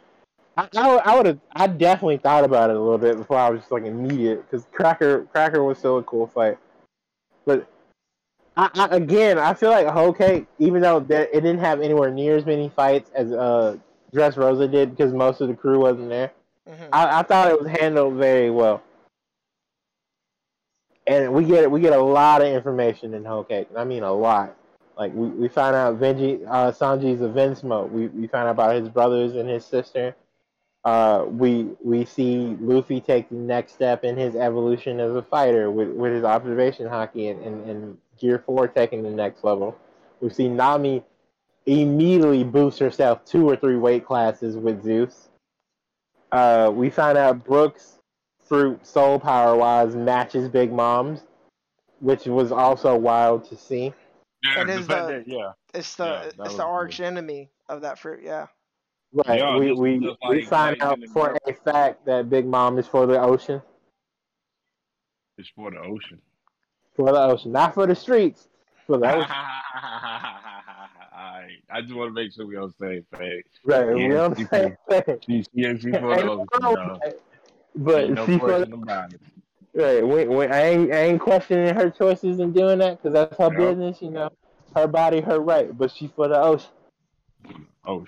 I, 0.57 0.69
I, 0.77 1.17
would 1.17 1.27
have 1.27 1.39
I 1.55 1.67
definitely 1.69 2.19
thought 2.19 2.45
about 2.45 2.71
it 2.71 2.77
a 2.77 2.81
little 2.81 2.99
bit 2.99 3.17
before 3.17 3.39
I 3.39 3.49
was 3.49 3.61
just 3.61 3.73
like 3.73 3.85
immediate 3.85 4.49
because 4.49 4.67
Cracker 4.73 5.25
Cracker 5.33 5.63
was 5.65 5.79
still 5.79 5.99
a 5.99 6.03
cool 6.03 6.27
fight, 6.27 6.59
but 7.47 7.70
I, 8.61 8.71
I, 8.75 8.97
again 8.97 9.39
I 9.39 9.55
feel 9.55 9.71
like 9.71 9.87
Whole 9.87 10.13
Cake 10.13 10.47
even 10.59 10.83
though 10.83 11.01
that 11.01 11.31
it 11.35 11.41
didn't 11.41 11.61
have 11.61 11.81
anywhere 11.81 12.11
near 12.11 12.37
as 12.37 12.45
many 12.45 12.69
fights 12.69 13.11
as 13.15 13.33
uh 13.33 13.77
Dressrosa 14.13 14.71
did 14.71 14.91
because 14.91 15.15
most 15.15 15.41
of 15.41 15.49
the 15.49 15.55
crew 15.55 15.81
wasn't 15.81 16.09
there. 16.09 16.33
Mhm. 16.69 16.89
I, 16.93 17.21
I 17.21 17.23
thought 17.23 17.49
it 17.51 17.61
was 17.61 17.71
handled 17.71 18.15
very 18.15 18.51
well. 18.51 18.83
And 21.07 21.33
we 21.33 21.45
get 21.45 21.71
we 21.71 21.81
get 21.81 21.93
a 21.93 22.03
lot 22.03 22.43
of 22.43 22.49
information 22.49 23.15
in 23.15 23.25
Whole 23.25 23.45
Cake. 23.45 23.69
and 23.71 23.79
I 23.79 23.85
mean 23.85 24.03
a 24.03 24.13
lot. 24.13 24.57
Like 24.99 25.15
we, 25.15 25.29
we 25.29 25.49
find 25.49 25.75
out 25.75 25.99
Venji 25.99 26.45
uh, 26.47 26.71
Sanji's 26.73 27.23
a 27.23 27.29
Vinsmoke. 27.29 27.91
We 27.91 28.09
we 28.09 28.27
find 28.27 28.47
out 28.47 28.53
about 28.53 28.77
his 28.77 28.89
brothers 28.89 29.35
and 29.37 29.49
his 29.49 29.65
sister. 29.65 30.15
Uh, 30.85 31.25
we 31.29 31.71
we 31.83 32.05
see 32.05 32.57
Luffy 32.61 33.01
take 33.01 33.29
the 33.31 33.35
next 33.37 33.73
step 33.73 34.05
in 34.05 34.17
his 34.17 34.35
evolution 34.37 35.01
as 35.01 35.15
a 35.15 35.23
fighter 35.23 35.71
with, 35.71 35.89
with 35.91 36.13
his 36.13 36.25
observation 36.25 36.87
Haki 36.87 37.31
and, 37.31 37.43
and, 37.45 37.71
and 37.71 37.99
Gear 38.21 38.43
Four 38.45 38.69
taking 38.69 39.03
the 39.03 39.11
next 39.11 39.43
level. 39.43 39.77
We 40.21 40.31
see 40.31 40.49
Nami 40.49 41.03
immediately 41.67 42.45
boost 42.45 42.79
herself 42.79 43.25
two 43.25 43.49
or 43.49 43.57
three 43.57 43.77
weight 43.77 44.05
classes 44.07 44.57
with 44.57 44.83
Zeus. 44.83 45.29
Uh, 46.33 46.71
we 46.75 46.91
find 46.91 47.19
out 47.19 47.45
Brooks 47.45 47.99
fruit 48.47 48.85
soul 48.87 49.19
power 49.19 49.57
wise 49.57 49.95
matches 49.97 50.49
Big 50.49 50.73
Mom's, 50.73 51.23
which 52.01 52.27
was 52.27 52.53
also 52.53 52.97
wild 52.97 53.45
to 53.49 53.57
see. 53.57 53.93
Yeah, 54.45 54.63
It 54.63 54.67
the 54.67 54.73
is 54.75 54.87
the- 54.87 54.95
that- 54.95 55.29
yeah. 55.29 55.53
It's 55.75 55.95
the 55.97 56.05
Yeah, 56.05 56.23
it's 56.25 56.37
was 56.39 56.57
the 56.57 56.63
cool. 56.63 56.73
arch 56.73 57.01
enemy 57.01 57.51
of 57.69 57.83
that 57.83 57.99
fruit, 57.99 58.23
yeah. 58.25 58.47
Right. 59.13 59.39
Yeah, 59.39 59.57
we 59.59 59.69
just- 59.69 59.81
we, 59.81 59.99
just 60.01 60.17
we 60.29 60.37
like 60.41 60.49
find 60.49 60.83
out 60.83 60.99
for 61.13 61.37
a 61.47 61.53
fact 61.53 62.05
that 62.07 62.29
Big 62.31 62.47
Mom 62.47 62.79
is 62.79 62.87
for 62.89 63.07
the 63.07 63.21
ocean. 63.21 63.63
It's 65.39 65.49
for 65.51 65.71
the 65.71 65.79
ocean. 65.79 66.21
For 67.01 67.13
the 67.13 67.23
ocean. 67.23 67.53
Not 67.53 67.73
for 67.73 67.87
the 67.87 67.95
streets. 67.95 68.49
For 68.87 68.99
the 68.99 69.07
ocean. 69.07 69.31
Alright, 71.15 71.63
I 71.71 71.81
just 71.81 71.95
want 71.95 72.11
to 72.11 72.13
make 72.13 72.31
sure 72.35 72.47
we 72.47 72.59
on 72.59 72.75
the 72.79 72.87
same 72.87 73.07
page. 73.19 73.45
right. 73.65 73.87
Yeah, 73.87 73.95
we 73.95 74.09
know 74.09 74.35
she 74.37 74.45
what 74.45 74.53
I'm? 74.53 74.77
She, 75.27 75.43
she, 75.55 75.79
she 75.79 75.93
for 75.93 76.15
the 76.15 76.21
Ain't 76.21 76.27
ocean, 76.29 76.49
no 76.61 76.73
dog. 76.75 77.01
way. 77.03 77.13
But 77.75 78.05
Ain't 78.05 78.15
no 78.17 78.27
she 78.27 78.39
for 78.39 78.41
question 78.51 78.73
the, 78.73 78.77
about 78.83 79.15
it. 79.15 79.21
right. 79.73 80.07
We, 80.07 80.27
we, 80.27 80.45
I, 80.45 80.67
ain't, 80.67 80.93
I 80.93 80.97
ain't 81.05 81.21
questioning 81.23 81.75
her 81.75 81.89
choices 81.89 82.39
in 82.39 82.53
doing 82.53 82.81
that 82.81 83.03
because 83.03 83.15
that's 83.15 83.39
her 83.39 83.49
Yep. 83.49 83.57
business, 83.59 84.03
you 84.03 84.11
know. 84.11 84.29
Her 84.77 84.87
body, 84.87 85.23
her 85.23 85.41
right. 85.41 85.77
But 85.77 85.91
she 85.91 86.09
for 86.09 86.29
the 86.29 86.39
ocean. 86.39 86.69
Ocean. 87.87 88.07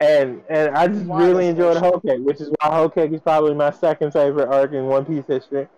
And 0.00 0.42
and 0.48 0.74
I 0.74 0.86
just 0.88 1.06
Why 1.06 1.26
really 1.26 1.46
the 1.46 1.50
enjoyed? 1.50 1.76
Whole 1.78 2.00
Cake, 2.00 2.20
which 2.22 2.40
is 2.40 2.50
why 2.60 2.74
Whole 2.74 2.88
Cake 2.88 3.12
is 3.12 3.20
probably 3.20 3.54
my 3.54 3.70
second 3.70 4.12
favorite 4.12 4.48
arc 4.48 4.72
in 4.72 4.86
One 4.86 5.04
Piece 5.04 5.24
history. 5.26 5.68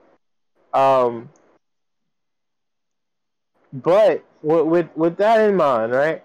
Um, 0.72 1.30
but 3.72 4.24
with 4.42 4.66
with, 4.66 4.96
with 4.96 5.16
that 5.18 5.48
in 5.48 5.56
mind, 5.56 5.92
right? 5.92 6.22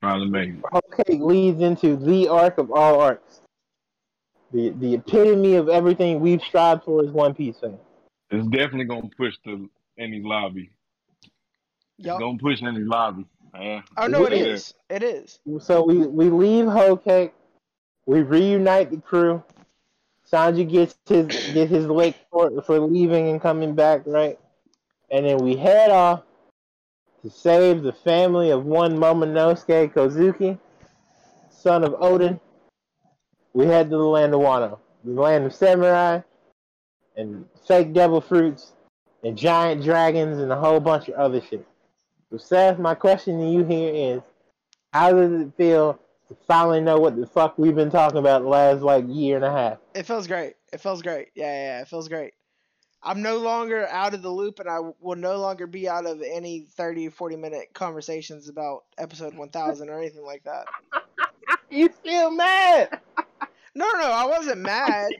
Probably 0.00 0.28
maybe. 0.28 0.60
Whole 0.70 0.80
Cake 0.96 1.20
leads 1.20 1.60
into 1.60 1.96
the 1.96 2.28
arc 2.28 2.58
of 2.58 2.70
all 2.70 3.00
arcs, 3.00 3.42
the 4.52 4.70
the 4.70 4.94
epitome 4.94 5.54
of 5.54 5.68
everything 5.68 6.20
we've 6.20 6.42
strived 6.42 6.84
for 6.84 7.04
as 7.04 7.10
One 7.10 7.34
Piece 7.34 7.58
fans. 7.60 7.78
It's 8.30 8.46
definitely 8.46 8.84
gonna 8.84 9.10
push 9.16 9.34
the 9.44 9.68
Enies 9.98 10.24
Lobby. 10.24 10.70
It's 11.98 12.06
Yup. 12.06 12.18
gonna 12.18 12.38
push 12.38 12.60
Enies 12.60 12.88
Lobby. 12.88 13.26
Man. 13.52 13.82
Oh 13.96 14.06
no, 14.06 14.24
it 14.24 14.32
Yeah. 14.32 14.44
is. 14.44 14.74
It 14.88 15.02
is. 15.02 15.40
So 15.58 15.82
we 15.82 15.98
we 15.98 16.30
leave 16.30 16.66
Whole 16.66 16.96
Cake, 16.96 17.34
we 18.06 18.22
reunite 18.22 18.90
the 18.90 18.98
crew. 18.98 19.42
Sanji 20.30 20.68
gets 20.68 20.96
his 21.06 21.26
get 21.52 21.68
his 21.68 21.86
lick 21.86 22.14
for 22.30 22.62
for 22.62 22.78
leaving 22.80 23.28
and 23.28 23.40
coming 23.40 23.74
back, 23.74 24.02
right? 24.06 24.38
And 25.10 25.26
then 25.26 25.38
we 25.38 25.56
head 25.56 25.90
off 25.90 26.22
to 27.22 27.30
save 27.30 27.82
the 27.82 27.92
family 27.92 28.50
of 28.50 28.64
one 28.64 28.96
Momonosuke 28.96 29.92
Kozuki, 29.92 30.58
son 31.50 31.84
of 31.84 31.94
Oden. 31.94 32.38
We 33.52 33.66
head 33.66 33.90
to 33.90 33.96
the 33.96 34.02
land 34.02 34.32
of 34.32 34.40
Wano, 34.40 34.78
the 35.04 35.20
land 35.20 35.44
of 35.44 35.54
samurai, 35.54 36.20
and 37.16 37.46
fake 37.66 37.92
devil 37.92 38.20
fruits, 38.20 38.72
and 39.24 39.36
giant 39.36 39.82
dragons, 39.82 40.38
and 40.38 40.52
a 40.52 40.56
whole 40.56 40.78
bunch 40.78 41.08
of 41.08 41.14
other 41.14 41.40
shit. 41.40 41.66
So, 42.30 42.38
Seth, 42.38 42.78
my 42.78 42.94
question 42.94 43.40
to 43.40 43.50
you 43.50 43.64
here 43.64 43.92
is 43.92 44.22
how 44.92 45.12
does 45.12 45.32
it 45.32 45.52
feel 45.56 45.98
finally 46.46 46.80
know 46.80 46.98
what 46.98 47.16
the 47.16 47.26
fuck 47.26 47.58
we've 47.58 47.74
been 47.74 47.90
talking 47.90 48.18
about 48.18 48.42
the 48.42 48.48
last 48.48 48.82
like 48.82 49.04
year 49.08 49.36
and 49.36 49.44
a 49.44 49.50
half? 49.50 49.78
It 49.94 50.04
feels 50.06 50.26
great. 50.26 50.54
It 50.72 50.80
feels 50.80 51.02
great. 51.02 51.28
Yeah, 51.34 51.46
yeah, 51.46 51.64
yeah, 51.76 51.80
it 51.82 51.88
feels 51.88 52.08
great. 52.08 52.34
I'm 53.02 53.22
no 53.22 53.38
longer 53.38 53.86
out 53.88 54.12
of 54.12 54.20
the 54.22 54.30
loop, 54.30 54.60
and 54.60 54.68
I 54.68 54.78
will 55.00 55.16
no 55.16 55.38
longer 55.38 55.66
be 55.66 55.88
out 55.88 56.04
of 56.06 56.20
any 56.22 56.66
30, 56.76 57.08
40 57.08 57.36
minute 57.36 57.68
conversations 57.72 58.48
about 58.50 58.84
episode 58.98 59.34
1000 59.34 59.88
or 59.88 59.98
anything 59.98 60.24
like 60.24 60.44
that. 60.44 60.66
You 61.72 61.88
still 62.00 62.32
mad? 62.32 62.98
No, 63.76 63.88
no, 63.92 64.10
I 64.10 64.26
wasn't 64.26 64.58
mad. 64.60 65.12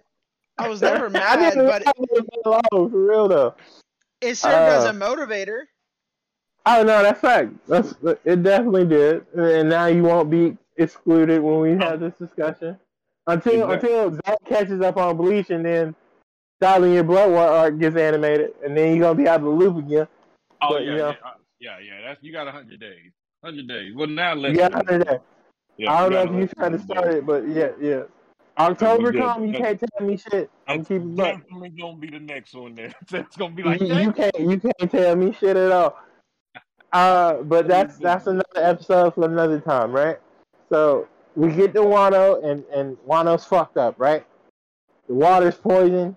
I 0.58 0.68
was 0.68 0.82
never 0.82 1.06
I 1.06 1.08
mad, 1.08 1.38
didn't 1.54 1.66
but 1.66 1.82
leave 1.96 2.24
it 2.24 2.40
alone, 2.44 2.62
for 2.72 2.88
real 2.88 3.28
though. 3.28 3.54
it 4.20 4.34
served 4.34 4.54
as 4.54 4.84
Uh, 4.84 4.88
a 4.88 4.92
motivator. 4.92 5.60
Oh 6.66 6.82
no, 6.82 7.02
that's 7.04 7.20
fact. 7.20 7.52
That's 7.68 7.94
it. 8.24 8.42
Definitely 8.42 8.86
did, 8.86 9.24
and 9.34 9.68
now 9.68 9.86
you 9.86 10.02
won't 10.02 10.28
be 10.28 10.56
excluded 10.80 11.42
when 11.42 11.60
we 11.60 11.70
have 11.84 12.00
this 12.00 12.14
discussion 12.14 12.78
until 13.26 13.70
Exactly. 13.70 13.92
until 13.94 14.14
Zach 14.26 14.38
catches 14.46 14.80
up 14.80 14.96
on 14.96 15.16
Bleach, 15.16 15.50
and 15.50 15.64
then 15.64 15.94
Dolly 16.60 16.94
Your 16.94 17.04
Blood 17.04 17.30
War 17.30 17.46
arc 17.46 17.78
gets 17.78 17.96
animated, 17.96 18.54
and 18.64 18.76
then 18.76 18.94
you're 18.96 19.00
gonna 19.06 19.14
be 19.14 19.28
out 19.28 19.36
of 19.40 19.44
the 19.44 19.50
loop 19.50 19.76
again. 19.78 20.08
Oh 20.62 20.70
But, 20.70 20.84
yeah, 20.84 20.90
you 20.90 20.96
yeah, 20.96 21.02
know. 21.02 21.08
uh, 21.10 21.14
yeah, 21.60 21.78
yeah. 21.78 22.00
That's 22.06 22.22
you 22.22 22.32
got 22.32 22.48
hundred 22.48 22.80
days. 22.80 23.12
Hundred 23.44 23.68
days. 23.68 23.94
Well, 23.94 24.08
now 24.08 24.34
let's. 24.34 24.56
Got 24.56 24.72
hundred 24.74 25.06
days. 25.06 25.20
Yeah, 25.76 25.92
I 25.92 26.02
don't 26.02 26.12
know 26.12 26.22
if 26.22 26.28
you 26.28 26.48
100 26.56 26.56
trying 26.56 26.72
to 26.72 26.78
start 26.78 27.14
it, 27.14 27.26
but 27.26 27.48
yeah, 27.48 27.70
yeah. 27.80 28.02
October 28.58 29.12
come, 29.12 29.46
you 29.46 29.54
can't 29.54 29.80
tell 29.80 30.06
me 30.06 30.18
shit. 30.18 30.50
I'm 30.68 30.80
I'm 30.80 30.84
keep 30.84 31.00
it 31.00 31.16
buck. 31.16 31.40
definitely 31.40 31.70
gonna 31.70 31.96
be 31.96 32.10
the 32.10 32.18
next 32.18 32.54
one. 32.54 32.74
There, 32.74 32.92
that's 33.10 33.36
gonna 33.36 33.54
be 33.54 33.62
like 33.62 33.80
you, 33.80 33.86
you 33.94 34.12
can't 34.12 34.38
you 34.38 34.58
can't 34.58 34.90
tell 34.90 35.16
me 35.16 35.32
shit 35.32 35.56
at 35.56 35.72
all. 35.72 35.98
Uh, 36.92 37.42
but 37.44 37.68
that's 37.68 37.96
that's 37.96 38.26
another 38.26 38.44
episode 38.56 39.14
for 39.14 39.24
another 39.24 39.60
time, 39.60 39.92
right? 39.92 40.18
So 40.72 41.08
we 41.36 41.52
get 41.52 41.74
to 41.74 41.80
Wano 41.80 42.44
and 42.44 42.64
and 42.74 42.96
Wano's 43.08 43.44
fucked 43.44 43.76
up, 43.76 43.94
right? 43.98 44.24
The 45.08 45.14
water's 45.14 45.56
poison. 45.56 46.16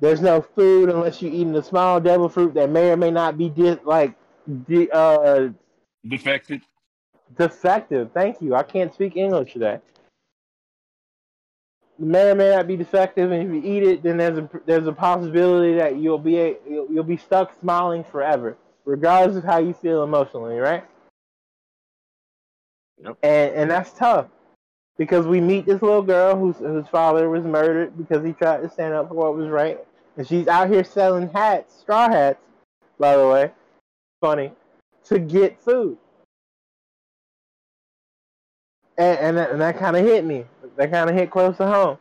There's 0.00 0.20
no 0.20 0.42
food 0.42 0.90
unless 0.90 1.22
you're 1.22 1.32
eating 1.32 1.52
the 1.52 1.62
small 1.62 2.00
devil 2.00 2.28
fruit 2.28 2.54
that 2.54 2.70
may 2.70 2.90
or 2.90 2.96
may 2.96 3.10
not 3.10 3.38
be 3.38 3.48
di- 3.48 3.78
like 3.84 4.14
de- 4.68 4.90
uh, 4.90 5.50
defected. 6.06 6.62
defective. 7.36 8.10
Thank 8.12 8.42
you. 8.42 8.54
I 8.54 8.62
can't 8.64 8.92
speak 8.92 9.16
English 9.16 9.52
today. 9.52 9.78
It 11.98 12.06
may 12.06 12.30
or 12.30 12.34
may 12.34 12.50
not 12.50 12.66
be 12.66 12.76
defective, 12.76 13.30
and 13.30 13.42
if 13.42 13.64
you 13.64 13.72
eat 13.76 13.82
it, 13.84 14.02
then 14.02 14.16
there's 14.16 14.38
a 14.38 14.50
there's 14.66 14.86
a 14.86 14.92
possibility 14.92 15.74
that 15.76 15.96
you'll 15.96 16.18
be 16.18 16.38
a, 16.38 16.56
you'll, 16.68 16.88
you'll 16.90 17.04
be 17.04 17.16
stuck 17.16 17.58
smiling 17.60 18.04
forever, 18.04 18.56
regardless 18.84 19.36
of 19.36 19.44
how 19.44 19.58
you 19.58 19.72
feel 19.72 20.02
emotionally, 20.02 20.56
right? 20.56 20.84
Yep. 23.02 23.16
And 23.22 23.54
and 23.54 23.70
that's 23.70 23.92
tough 23.92 24.26
because 24.96 25.26
we 25.26 25.40
meet 25.40 25.66
this 25.66 25.82
little 25.82 26.02
girl 26.02 26.36
whose 26.36 26.58
whose 26.58 26.86
father 26.88 27.28
was 27.28 27.44
murdered 27.44 27.96
because 27.98 28.24
he 28.24 28.32
tried 28.32 28.62
to 28.62 28.70
stand 28.70 28.94
up 28.94 29.08
for 29.08 29.14
what 29.14 29.34
was 29.36 29.48
right, 29.48 29.78
and 30.16 30.26
she's 30.26 30.46
out 30.46 30.68
here 30.70 30.84
selling 30.84 31.28
hats, 31.30 31.78
straw 31.80 32.08
hats, 32.08 32.40
by 32.98 33.16
the 33.16 33.26
way, 33.26 33.50
funny, 34.20 34.52
to 35.04 35.18
get 35.18 35.60
food 35.60 35.98
and 38.98 39.18
and 39.18 39.36
that, 39.36 39.50
and 39.50 39.60
that 39.60 39.78
kind 39.78 39.96
of 39.96 40.04
hit 40.04 40.24
me. 40.24 40.44
That 40.76 40.90
kind 40.90 41.10
of 41.10 41.16
hit 41.16 41.30
close 41.30 41.56
to 41.58 41.66
home. 41.66 41.98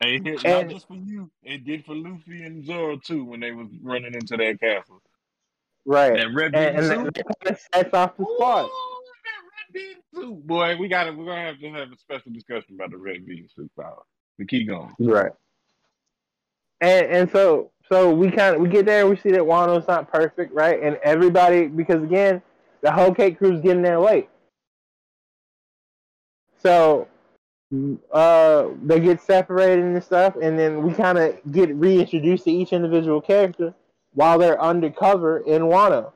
Hey, 0.00 0.16
it 0.16 0.24
hit 0.24 0.44
And- 0.44 0.68
not 0.68 0.74
just 0.74 0.86
for 0.88 0.94
you. 0.94 1.30
It 1.42 1.64
did 1.64 1.84
for 1.84 1.94
Luffy 1.94 2.42
and 2.44 2.64
Zoro 2.64 2.96
too 2.96 3.24
when 3.24 3.40
they 3.40 3.52
was 3.52 3.68
running 3.82 4.14
into 4.14 4.36
that 4.36 4.60
castle. 4.60 5.02
Right. 5.84 6.14
That 6.14 6.32
red 6.34 6.54
And, 6.54 6.76
bean 6.76 6.76
and 6.76 6.86
soup. 6.86 7.14
that, 7.14 7.24
kind 7.24 7.56
of 7.56 7.60
sets 7.74 7.94
off 7.94 8.16
the 8.16 8.26
spark. 8.36 8.68
Bean 9.72 9.96
soup, 10.14 10.42
boy. 10.44 10.76
We 10.76 10.88
got 10.88 11.04
to 11.04 11.12
We're 11.12 11.26
gonna 11.26 11.42
have 11.42 11.58
to 11.58 11.72
have 11.72 11.92
a 11.92 11.98
special 11.98 12.32
discussion 12.32 12.74
about 12.74 12.90
the 12.90 12.98
red 12.98 13.26
bean 13.26 13.48
soup. 13.54 13.70
Power. 13.78 14.02
We 14.38 14.46
keep 14.46 14.68
going. 14.68 14.94
Right. 14.98 15.32
And 16.80 17.06
and 17.06 17.30
so 17.30 17.70
so 17.88 18.12
we 18.12 18.30
kind 18.30 18.54
of 18.54 18.62
we 18.62 18.68
get 18.68 18.86
there, 18.86 19.06
we 19.06 19.16
see 19.16 19.30
that 19.32 19.40
Wano's 19.40 19.88
not 19.88 20.12
perfect, 20.12 20.54
right? 20.54 20.80
And 20.82 20.96
everybody 21.02 21.66
because 21.66 22.02
again, 22.02 22.42
the 22.82 22.92
whole 22.92 23.14
cake 23.14 23.38
crew's 23.38 23.60
getting 23.60 23.82
there 23.82 23.98
late. 23.98 24.28
So 26.62 27.08
uh 28.12 28.68
they 28.82 29.00
get 29.00 29.20
separated 29.20 29.84
and 29.84 30.02
stuff 30.02 30.36
and 30.40 30.58
then 30.58 30.82
we 30.82 30.94
kind 30.94 31.18
of 31.18 31.38
get 31.52 31.74
reintroduced 31.74 32.44
to 32.44 32.50
each 32.50 32.72
individual 32.72 33.20
character 33.20 33.74
while 34.14 34.38
they're 34.38 34.60
undercover 34.60 35.38
in 35.38 35.62
Wano. 35.62 36.12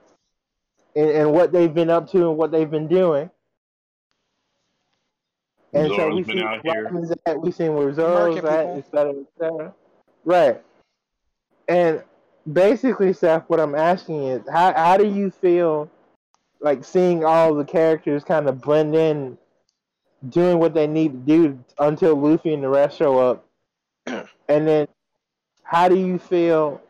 And, 0.94 1.08
and 1.08 1.32
what 1.32 1.52
they've 1.52 1.72
been 1.72 1.88
up 1.88 2.10
to 2.10 2.28
and 2.28 2.36
what 2.36 2.50
they've 2.52 2.70
been 2.70 2.86
doing. 2.86 3.30
And 5.72 5.88
so 5.88 6.14
we 6.14 6.22
been 6.22 6.38
see 6.38 6.42
out 6.42 6.60
here. 6.62 6.84
Robin's 6.84 7.12
at, 7.26 7.40
we 7.40 7.50
see 7.50 7.68
where 7.68 7.92
Zoro's 7.94 8.36
Murking 8.36 8.50
at, 8.50 8.74
people. 8.74 8.78
et 8.78 8.90
cetera, 8.90 9.12
et 9.12 9.26
cetera. 9.38 9.74
Right. 10.24 10.62
And 11.68 12.02
basically, 12.50 13.12
Seth, 13.12 13.44
what 13.48 13.58
I'm 13.58 13.74
asking 13.74 14.24
is, 14.24 14.42
how 14.50 14.74
how 14.74 14.96
do 14.96 15.06
you 15.06 15.30
feel 15.30 15.90
like 16.60 16.84
seeing 16.84 17.24
all 17.24 17.54
the 17.54 17.64
characters 17.64 18.22
kind 18.22 18.48
of 18.48 18.60
blend 18.60 18.94
in, 18.94 19.38
doing 20.28 20.58
what 20.58 20.74
they 20.74 20.86
need 20.86 21.12
to 21.12 21.18
do 21.18 21.64
until 21.78 22.16
Luffy 22.16 22.52
and 22.52 22.62
the 22.62 22.68
rest 22.68 22.98
show 22.98 23.18
up, 23.18 23.46
and 24.06 24.68
then 24.68 24.86
how 25.62 25.88
do 25.88 25.96
you 25.96 26.18
feel 26.18 26.80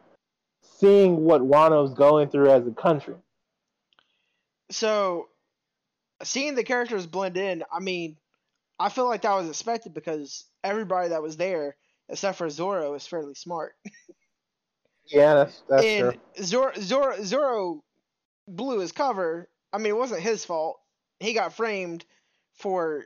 seeing 0.62 1.22
what 1.24 1.42
Wano's 1.42 1.94
going 1.94 2.28
through 2.28 2.50
as 2.50 2.66
a 2.66 2.72
country? 2.72 3.14
So, 4.70 5.28
seeing 6.24 6.56
the 6.56 6.64
characters 6.64 7.06
blend 7.06 7.36
in, 7.36 7.62
I 7.72 7.78
mean, 7.78 8.16
I 8.78 8.88
feel 8.88 9.06
like 9.06 9.22
that 9.22 9.34
was 9.34 9.48
expected 9.48 9.94
because 9.94 10.44
everybody 10.64 11.10
that 11.10 11.22
was 11.22 11.36
there, 11.36 11.76
except 12.08 12.38
for 12.38 12.50
Zoro, 12.50 12.94
is 12.94 13.06
fairly 13.06 13.34
smart. 13.34 13.74
Yeah, 15.06 15.34
that's 15.34 15.62
that's 15.68 15.84
and 15.84 16.12
true. 16.12 16.44
Zoro, 16.44 16.72
Zoro, 16.78 17.22
Zoro 17.22 17.84
blew 18.46 18.78
his 18.78 18.92
cover. 18.92 19.48
I 19.72 19.78
mean, 19.78 19.88
it 19.88 19.96
wasn't 19.96 20.22
his 20.22 20.44
fault. 20.44 20.80
He 21.20 21.34
got 21.34 21.54
framed 21.54 22.04
for 22.54 23.04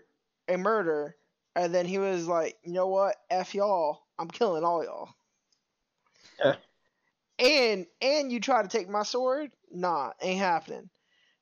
a 0.49 0.57
murder, 0.57 1.17
and 1.55 1.75
then 1.75 1.87
he 1.87 1.99
was 1.99 2.27
like, 2.27 2.57
"You 2.65 2.73
know 2.73 2.89
what? 2.89 3.17
F 3.31 3.55
y'all. 3.55 4.03
I'm 4.19 4.29
killing 4.29 4.63
all 4.63 4.85
y'all." 4.85 5.15
Yeah. 6.39 6.57
And 7.39 7.87
and 8.01 8.33
you 8.33 8.41
try 8.41 8.63
to 8.63 8.69
take 8.69 8.89
my 8.89 9.03
sword? 9.03 9.51
Nah, 9.71 10.13
ain't 10.21 10.39
happening. 10.39 10.91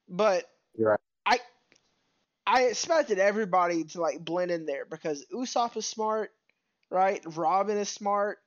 But 0.08 0.44
You're 0.76 0.90
right. 0.90 1.00
I 1.26 1.38
I 2.46 2.64
expected 2.64 3.18
everybody 3.18 3.84
to 3.84 4.00
like 4.00 4.24
blend 4.24 4.50
in 4.50 4.66
there 4.66 4.84
because 4.84 5.24
Usopp 5.32 5.76
is 5.76 5.86
smart, 5.86 6.30
right? 6.90 7.22
Robin 7.36 7.76
is 7.78 7.88
smart. 7.88 8.38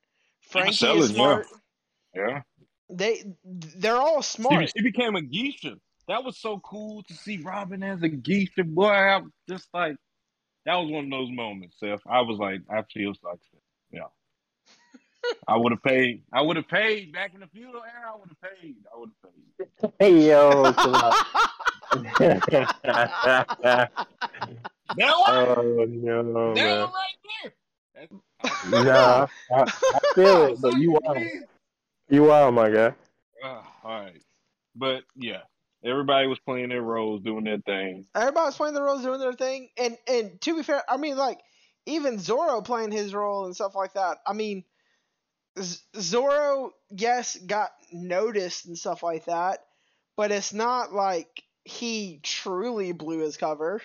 Franky 0.41 0.73
selling, 0.73 0.99
is 1.01 1.09
smart. 1.09 1.47
Yeah. 2.15 2.41
They 2.89 3.23
they're 3.43 3.97
all 3.97 4.21
She, 4.21 4.41
smart. 4.41 4.71
she 4.75 4.83
became 4.83 5.15
a 5.15 5.21
geisha. 5.21 5.75
That 6.07 6.23
was 6.23 6.37
so 6.37 6.59
cool 6.59 7.03
to 7.03 7.13
see 7.13 7.37
Robin 7.39 7.83
as 7.83 8.01
a 8.01 8.07
geisha. 8.07 8.63
Boy, 8.63 8.89
I'm 8.89 9.33
just 9.49 9.67
like, 9.73 9.97
that 10.65 10.75
was 10.75 10.89
one 10.89 11.05
of 11.05 11.09
those 11.11 11.29
moments, 11.31 11.75
Seth. 11.79 11.99
I 12.09 12.21
was 12.21 12.37
like, 12.39 12.61
I 12.69 12.83
feel 12.93 13.13
like, 13.23 13.39
yeah. 13.91 14.01
I 15.47 15.57
would 15.57 15.73
have 15.73 15.83
paid. 15.83 16.23
I 16.31 16.41
would 16.41 16.55
have 16.55 16.67
paid 16.69 17.11
back 17.11 17.33
in 17.33 17.41
the 17.41 17.47
feudal 17.47 17.81
era. 17.83 18.13
I 18.13 18.17
would 18.17 18.29
have 18.29 18.41
paid. 18.59 18.75
I 18.93 18.97
would 18.99 19.09
have 19.21 19.33
paid. 19.33 19.91
Hey 19.99 20.27
yo, 20.29 20.71
chill 21.91 22.05
out. 22.85 23.89
That 24.95 25.13
one, 25.19 25.29
oh 25.29 25.85
no, 25.87 26.53
that 26.55 26.63
man. 26.63 26.79
right 26.79 26.91
there. 27.43 27.53
That's, 27.95 28.13
Nah, 28.63 29.27
I, 29.51 29.61
I 29.61 29.99
feel 30.15 30.45
it, 30.45 30.61
but 30.61 30.73
you 30.73 30.97
are, 31.05 31.15
you 32.09 32.31
are, 32.31 32.51
my 32.51 32.69
guy. 32.69 32.93
Uh, 33.43 33.61
all 33.83 34.01
right, 34.01 34.21
but 34.75 35.03
yeah, 35.15 35.41
everybody 35.83 36.27
was 36.27 36.39
playing 36.39 36.69
their 36.69 36.81
roles, 36.81 37.21
doing 37.21 37.43
their 37.43 37.59
thing. 37.59 38.05
Everybody 38.15 38.45
was 38.45 38.55
playing 38.55 38.73
their 38.73 38.83
roles, 38.83 39.03
doing 39.03 39.19
their 39.19 39.33
thing, 39.33 39.69
and 39.77 39.97
and 40.07 40.41
to 40.41 40.55
be 40.55 40.63
fair, 40.63 40.81
I 40.87 40.97
mean 40.97 41.17
like 41.17 41.39
even 41.85 42.19
Zoro 42.19 42.61
playing 42.61 42.91
his 42.91 43.13
role 43.13 43.45
and 43.45 43.55
stuff 43.55 43.75
like 43.75 43.93
that. 43.93 44.17
I 44.25 44.33
mean, 44.33 44.63
Z- 45.59 45.79
Zoro, 45.97 46.71
yes, 46.89 47.35
got 47.37 47.71
noticed 47.91 48.65
and 48.65 48.77
stuff 48.77 49.03
like 49.03 49.25
that, 49.25 49.59
but 50.15 50.31
it's 50.31 50.53
not 50.53 50.93
like 50.93 51.43
he 51.67 52.19
truly 52.23 52.93
blew 52.93 53.19
his 53.19 53.35
cover. 53.35 53.81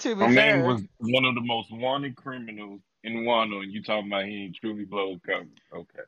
To 0.00 0.14
be 0.14 0.20
My 0.20 0.34
fair, 0.34 0.56
man 0.58 0.66
was 0.66 0.82
one 0.98 1.24
of 1.24 1.34
the 1.34 1.40
most 1.40 1.72
wanted 1.72 2.14
criminals 2.16 2.80
in 3.04 3.24
Wano, 3.24 3.62
and 3.62 3.72
you 3.72 3.82
talking 3.82 4.08
about 4.08 4.26
he 4.26 4.44
ain't 4.44 4.56
truly 4.56 4.84
blows 4.84 5.18
cover. 5.24 5.46
Okay. 5.74 6.02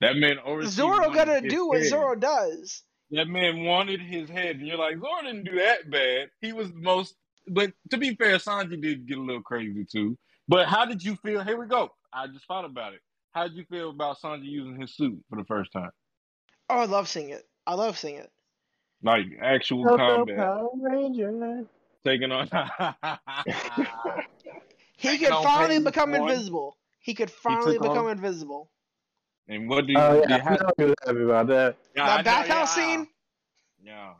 That 0.00 0.16
man 0.16 0.38
Zoro 0.64 1.10
gotta 1.10 1.40
do 1.40 1.68
what 1.68 1.80
head. 1.80 1.88
Zoro 1.88 2.14
does. 2.16 2.82
That 3.12 3.28
man 3.28 3.62
wanted 3.64 4.00
his 4.00 4.28
head, 4.28 4.56
and 4.56 4.66
you're 4.66 4.76
like, 4.76 4.98
Zoro 4.98 5.22
didn't 5.22 5.44
do 5.44 5.54
that 5.56 5.88
bad. 5.88 6.30
He 6.40 6.52
was 6.52 6.72
the 6.72 6.80
most, 6.80 7.14
but 7.46 7.72
to 7.90 7.96
be 7.96 8.14
fair, 8.16 8.36
Sanji 8.36 8.80
did 8.80 9.06
get 9.06 9.18
a 9.18 9.22
little 9.22 9.42
crazy 9.42 9.84
too. 9.84 10.18
But 10.48 10.66
how 10.66 10.84
did 10.84 11.02
you 11.02 11.16
feel? 11.16 11.42
Here 11.42 11.58
we 11.58 11.66
go. 11.66 11.90
I 12.12 12.26
just 12.26 12.46
thought 12.46 12.64
about 12.64 12.92
it. 12.92 13.00
How 13.32 13.44
did 13.46 13.56
you 13.56 13.64
feel 13.70 13.90
about 13.90 14.18
Sanji 14.18 14.46
using 14.46 14.80
his 14.80 14.96
suit 14.96 15.18
for 15.30 15.36
the 15.36 15.44
first 15.44 15.72
time? 15.72 15.90
Oh, 16.68 16.78
I 16.78 16.86
love 16.86 17.08
seeing 17.08 17.30
it. 17.30 17.44
I 17.66 17.74
love 17.74 17.98
seeing 17.98 18.16
it. 18.16 18.30
Like 19.02 19.26
actual 19.42 19.84
Power 19.96 20.24
combat, 20.26 20.64
Ranger. 20.80 21.64
taking 22.04 22.32
on. 22.32 22.48
He 24.98 25.08
Taking 25.10 25.28
can 25.28 25.42
finally 25.42 25.78
become 25.78 26.12
one. 26.12 26.22
invisible. 26.22 26.78
he 27.00 27.12
could 27.12 27.30
finally 27.30 27.74
took 27.74 27.82
become 27.82 28.06
on- 28.06 28.12
invisible. 28.12 28.70
And 29.48 29.68
what 29.68 29.86
do 29.86 29.92
you? 29.92 29.98
Oh 29.98 30.14
do 30.14 30.20
yeah, 30.20 30.28
you 30.28 30.34
I 30.34 30.38
have- 30.48 30.60
know 30.62 30.70
you 30.86 30.94
happy 31.06 31.22
about 31.22 31.46
that. 31.48 31.76
Yeah, 31.94 32.04
I 32.04 32.22
that 32.22 32.24
bathhouse 32.24 32.76
yeah. 32.76 32.86
scene. 32.96 33.08
Yeah, 33.84 34.14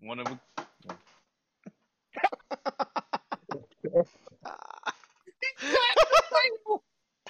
one 0.00 0.20
of 0.20 0.26
them. 0.26 0.40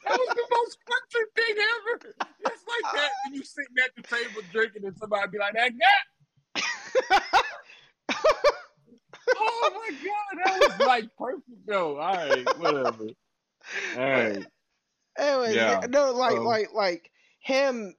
That 0.08 0.18
was 0.18 0.28
the 0.34 0.46
most 0.50 0.78
country 0.86 1.26
thing 1.36 1.56
ever. 1.58 2.14
It's 2.46 2.64
like 2.66 2.94
that 2.94 3.10
when 3.26 3.34
you 3.34 3.44
sitting 3.44 3.76
at 3.84 3.90
the 3.96 4.02
table 4.02 4.42
drinking 4.52 4.84
and 4.84 4.96
somebody 4.96 5.28
be 5.30 5.38
like, 5.38 5.54
"That 5.54 5.72
guy." 5.78 7.20
Oh 9.40 9.70
my 9.74 9.90
god, 9.90 10.44
that 10.44 10.78
was 10.78 10.86
like 10.86 11.16
perfect 11.16 11.66
though. 11.66 11.98
All 11.98 12.14
right, 12.14 12.58
whatever. 12.58 13.04
All 13.96 14.00
right. 14.00 14.46
Anyway, 15.18 15.54
Yeah. 15.54 15.80
no, 15.88 16.12
like 16.12 16.36
Um, 16.36 16.44
like 16.44 16.72
like 16.72 17.10
him, 17.40 17.94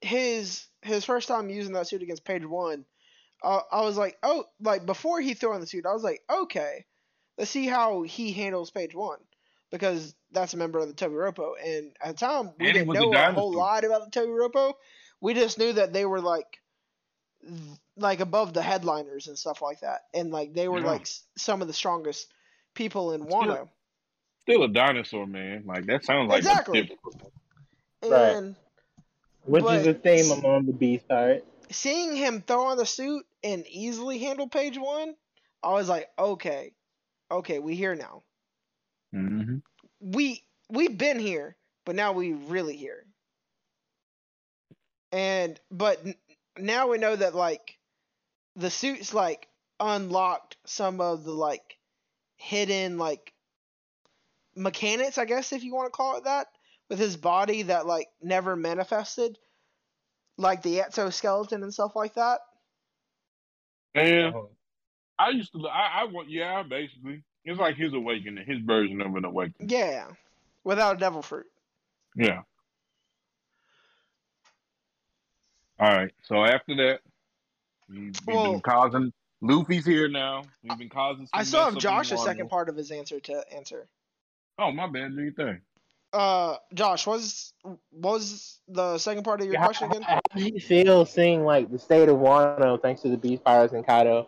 his 0.00 0.66
his 0.82 1.04
first 1.04 1.26
time 1.28 1.48
using 1.48 1.72
that 1.72 1.88
suit 1.88 2.02
against 2.02 2.24
Page 2.24 2.44
One, 2.44 2.84
uh, 3.42 3.60
I 3.72 3.80
was 3.80 3.96
like, 3.96 4.18
oh, 4.22 4.44
like 4.60 4.84
before 4.86 5.20
he 5.20 5.34
threw 5.34 5.54
on 5.54 5.60
the 5.60 5.66
suit, 5.66 5.86
I 5.86 5.92
was 5.94 6.02
like, 6.04 6.22
okay, 6.30 6.84
let's 7.38 7.50
see 7.50 7.66
how 7.66 8.02
he 8.02 8.32
handles 8.32 8.70
Page 8.70 8.94
One 8.94 9.18
because 9.70 10.14
that's 10.32 10.54
a 10.54 10.56
member 10.56 10.78
of 10.78 10.88
the 10.88 10.94
Tobi 10.94 11.14
Roppo, 11.14 11.54
and 11.62 11.92
at 12.02 12.16
the 12.16 12.26
time 12.26 12.50
we 12.58 12.66
And 12.66 12.74
didn't 12.74 12.88
was 12.88 12.98
a 12.98 13.00
know 13.02 13.12
a 13.12 13.32
whole 13.32 13.52
lot 13.54 13.84
about 13.84 14.10
the 14.10 14.20
Tobi 14.20 14.28
Roppo. 14.36 14.74
We 15.20 15.34
just 15.34 15.58
knew 15.58 15.72
that 15.74 15.92
they 15.92 16.04
were 16.04 16.20
like 16.20 16.60
like 17.96 18.20
above 18.20 18.52
the 18.52 18.62
headliners 18.62 19.28
and 19.28 19.38
stuff 19.38 19.62
like 19.62 19.80
that, 19.80 20.02
and 20.14 20.30
like 20.30 20.52
they 20.54 20.68
were 20.68 20.80
Yeah. 20.80 20.86
like 20.86 21.06
some 21.36 21.62
of 21.62 21.68
the 21.68 21.74
strongest 21.74 22.26
people 22.74 23.12
in 23.12 23.22
Still- 23.26 23.40
Wano. 23.42 23.68
Still 24.42 24.62
a 24.64 24.68
dinosaur, 24.68 25.26
man. 25.26 25.64
Like 25.66 25.86
that 25.86 26.04
sounds 26.04 26.28
like 26.30 26.38
Exactly. 26.38 26.82
typical. 26.82 27.32
Right. 28.04 28.54
Which 29.44 29.64
But- 29.64 29.76
is 29.80 29.86
a 29.86 29.94
theme 29.94 30.30
among 30.38 30.66
the 30.66 30.72
Beast 30.72 31.06
Pirate. 31.08 31.44
seeing 31.70 32.16
him 32.16 32.40
throw 32.42 32.66
on 32.66 32.76
the 32.78 32.86
suit 32.86 33.26
and 33.44 33.66
easily 33.66 34.18
handle 34.18 34.48
Page 34.48 34.78
One, 34.78 35.14
I 35.62 35.72
was 35.72 35.88
like, 35.88 36.08
okay, 36.18 36.72
okay, 37.30 37.58
we 37.58 37.74
here 37.74 37.94
now. 37.94 38.22
Mm-hmm. 39.14 39.56
We 40.00 40.42
we've 40.68 40.96
been 40.96 41.18
here, 41.18 41.56
but 41.84 41.94
now 41.94 42.12
we 42.12 42.32
really 42.32 42.76
here. 42.76 43.04
And 45.12 45.58
but 45.70 46.04
now 46.58 46.88
we 46.88 46.98
know 46.98 47.16
that 47.16 47.34
like 47.34 47.78
the 48.56 48.70
suits 48.70 49.14
like 49.14 49.48
unlocked 49.80 50.56
some 50.66 51.00
of 51.00 51.24
the 51.24 51.32
like 51.32 51.78
hidden 52.36 52.98
like 52.98 53.32
mechanics, 54.54 55.18
I 55.18 55.24
guess 55.24 55.52
if 55.52 55.62
you 55.62 55.74
want 55.74 55.86
to 55.86 55.96
call 55.96 56.16
it 56.18 56.24
that, 56.24 56.48
with 56.88 56.98
his 56.98 57.16
body 57.16 57.62
that 57.62 57.86
like 57.86 58.08
never 58.22 58.56
manifested, 58.56 59.38
like 60.36 60.62
the 60.62 60.80
exoskeleton 60.80 61.62
and 61.62 61.72
stuff 61.72 61.92
like 61.94 62.14
that. 62.14 62.40
And 63.94 64.34
I 65.18 65.30
used 65.30 65.52
to, 65.52 65.66
I, 65.66 66.02
I 66.02 66.04
want, 66.04 66.30
yeah, 66.30 66.62
basically, 66.62 67.24
it's 67.48 67.58
like 67.58 67.76
his 67.76 67.94
awakening, 67.94 68.44
his 68.46 68.58
version 68.60 69.00
of 69.00 69.14
an 69.16 69.24
awakening. 69.24 69.68
Yeah, 69.70 70.04
without 70.64 70.96
a 70.96 70.98
devil 70.98 71.22
fruit. 71.22 71.46
Yeah. 72.14 72.42
All 75.80 75.88
right. 75.88 76.10
So 76.24 76.44
after 76.44 76.74
that, 76.76 77.00
we, 77.88 78.00
we've 78.00 78.14
Well- 78.26 78.52
been 78.52 78.60
causing. 78.60 79.12
Luffy's 79.40 79.86
here 79.86 80.08
now. 80.08 80.42
We've 80.64 80.76
been 80.76 80.88
causing. 80.88 81.26
Some 81.26 81.40
I 81.40 81.44
still 81.44 81.60
mess 81.60 81.64
have 81.66 81.72
up 81.74 81.76
in 81.76 81.80
Josh's 81.80 82.24
second 82.24 82.48
part 82.48 82.68
of 82.68 82.74
his 82.76 82.90
answer 82.90 83.20
to 83.20 83.44
answer. 83.54 83.86
Oh 84.58 84.72
my 84.72 84.88
bad. 84.88 85.14
Do 85.14 85.22
you 85.22 85.30
think? 85.30 85.60
Uh, 86.12 86.56
Josh, 86.74 87.06
was 87.06 87.52
was 87.92 88.58
the 88.66 88.98
second 88.98 89.22
part 89.22 89.40
of 89.40 89.46
your 89.46 89.62
question 89.62 89.90
again? 89.92 90.02
How 90.02 90.20
do 90.34 90.42
you 90.42 90.58
feel 90.58 91.06
seeing 91.06 91.44
like 91.44 91.70
the 91.70 91.78
state 91.78 92.08
of 92.08 92.16
Wano 92.16 92.82
thanks 92.82 93.02
to 93.02 93.10
the 93.10 93.16
Beast 93.16 93.44
Pirates 93.44 93.72
and 93.72 93.86
Kaido, 93.86 94.26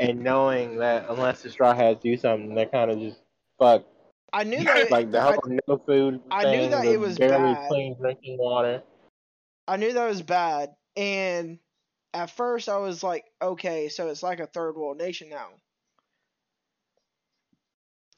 and 0.00 0.20
knowing 0.20 0.78
that 0.78 1.06
unless 1.10 1.42
the 1.42 1.50
Straw 1.50 1.74
Hats 1.74 2.02
do 2.02 2.16
something, 2.16 2.54
they're 2.54 2.66
kind 2.66 2.90
of 2.90 2.98
just 2.98 3.20
fucked. 3.58 3.86
I 4.32 4.44
knew 4.44 4.64
that. 4.64 4.90
Like 4.90 5.10
the 5.10 5.20
whole 5.20 5.42
no 5.68 5.78
food. 5.86 6.22
I 6.30 6.50
knew 6.50 6.70
that 6.70 6.86
it 6.86 6.98
was 6.98 7.18
barely 7.18 7.54
bad. 7.54 7.68
clean 7.68 7.96
drinking 8.00 8.38
water. 8.38 8.82
I 9.68 9.76
knew 9.76 9.92
that 9.92 10.08
was 10.08 10.22
bad, 10.22 10.74
and 10.96 11.58
at 12.14 12.30
first 12.30 12.68
I 12.68 12.78
was 12.78 13.02
like, 13.04 13.24
okay, 13.40 13.88
so 13.88 14.08
it's 14.08 14.22
like 14.22 14.40
a 14.40 14.46
third 14.46 14.74
world 14.74 14.96
nation 14.96 15.28
now, 15.28 15.48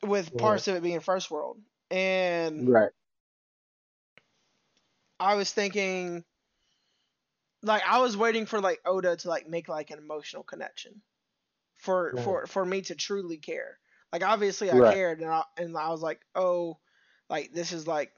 with 0.03 0.33
Yeah. 0.33 0.41
parts 0.41 0.69
of 0.69 0.77
it 0.77 0.83
being 0.83 1.01
first 1.01 1.31
world, 1.31 1.61
and 1.91 2.69
Right. 2.69 2.91
I 5.21 5.35
was 5.35 5.53
thinking, 5.53 6.25
like, 7.63 7.83
I 7.87 7.99
was 8.01 8.17
waiting 8.17 8.47
for 8.47 8.61
like 8.61 8.81
Oda 8.85 9.17
to 9.17 9.29
like 9.29 9.49
make 9.49 9.69
like 9.69 9.91
an 9.91 9.99
emotional 9.99 10.43
connection, 10.43 11.03
for 11.83 12.17
for 12.19 12.47
for 12.47 12.67
me 12.67 12.83
to 12.83 12.97
truly 12.97 13.39
care. 13.39 13.79
Like, 14.13 14.25
obviously 14.25 14.73
I 14.73 14.81
Right. 14.81 14.93
cared, 14.93 15.21
and 15.21 15.31
I 15.31 15.45
and 15.59 15.77
I 15.77 15.91
was 15.91 16.03
like, 16.03 16.23
oh, 16.37 16.79
like 17.31 17.53
this 17.55 17.73
is 17.73 17.87
like 17.89 18.13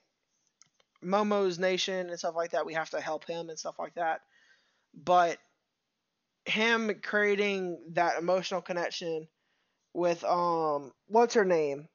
Momo's 1.02 1.58
nation 1.58 2.10
and 2.10 2.18
stuff 2.18 2.34
like 2.36 2.52
that. 2.52 2.66
We 2.66 2.74
have 2.74 2.90
to 2.90 3.00
help 3.00 3.24
him 3.26 3.50
and 3.50 3.58
stuff 3.58 3.78
like 3.78 3.94
that. 3.94 4.22
But 4.94 5.38
him 6.46 7.00
creating 7.02 7.78
that 7.94 8.18
emotional 8.18 8.62
connection 8.62 9.28
with 9.94 10.24
um, 10.24 10.92
what's 11.08 11.34
her 11.34 11.44
name? 11.44 11.88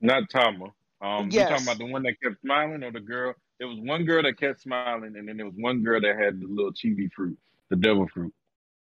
Not 0.00 0.30
Tama. 0.30 0.74
Um, 1.00 1.34
you 1.36 1.44
Yes. 1.44 1.62
talking 1.64 1.64
about 1.64 1.78
the 1.78 1.86
one 1.86 2.02
that 2.04 2.20
kept 2.22 2.40
smiling 2.40 2.82
or 2.84 2.92
the 2.92 3.00
girl? 3.00 3.34
There 3.58 3.68
was 3.68 3.78
one 3.80 4.04
girl 4.04 4.22
that 4.22 4.38
kept 4.38 4.60
smiling, 4.60 5.04
and 5.16 5.28
then 5.28 5.36
there 5.36 5.46
was 5.46 5.54
one 5.56 5.82
girl 5.82 6.00
that 6.00 6.16
had 6.16 6.40
the 6.40 6.46
little 6.46 6.72
kibi 6.72 7.10
fruit, 7.12 7.38
the 7.70 7.76
devil 7.76 8.08
fruit. 8.08 8.32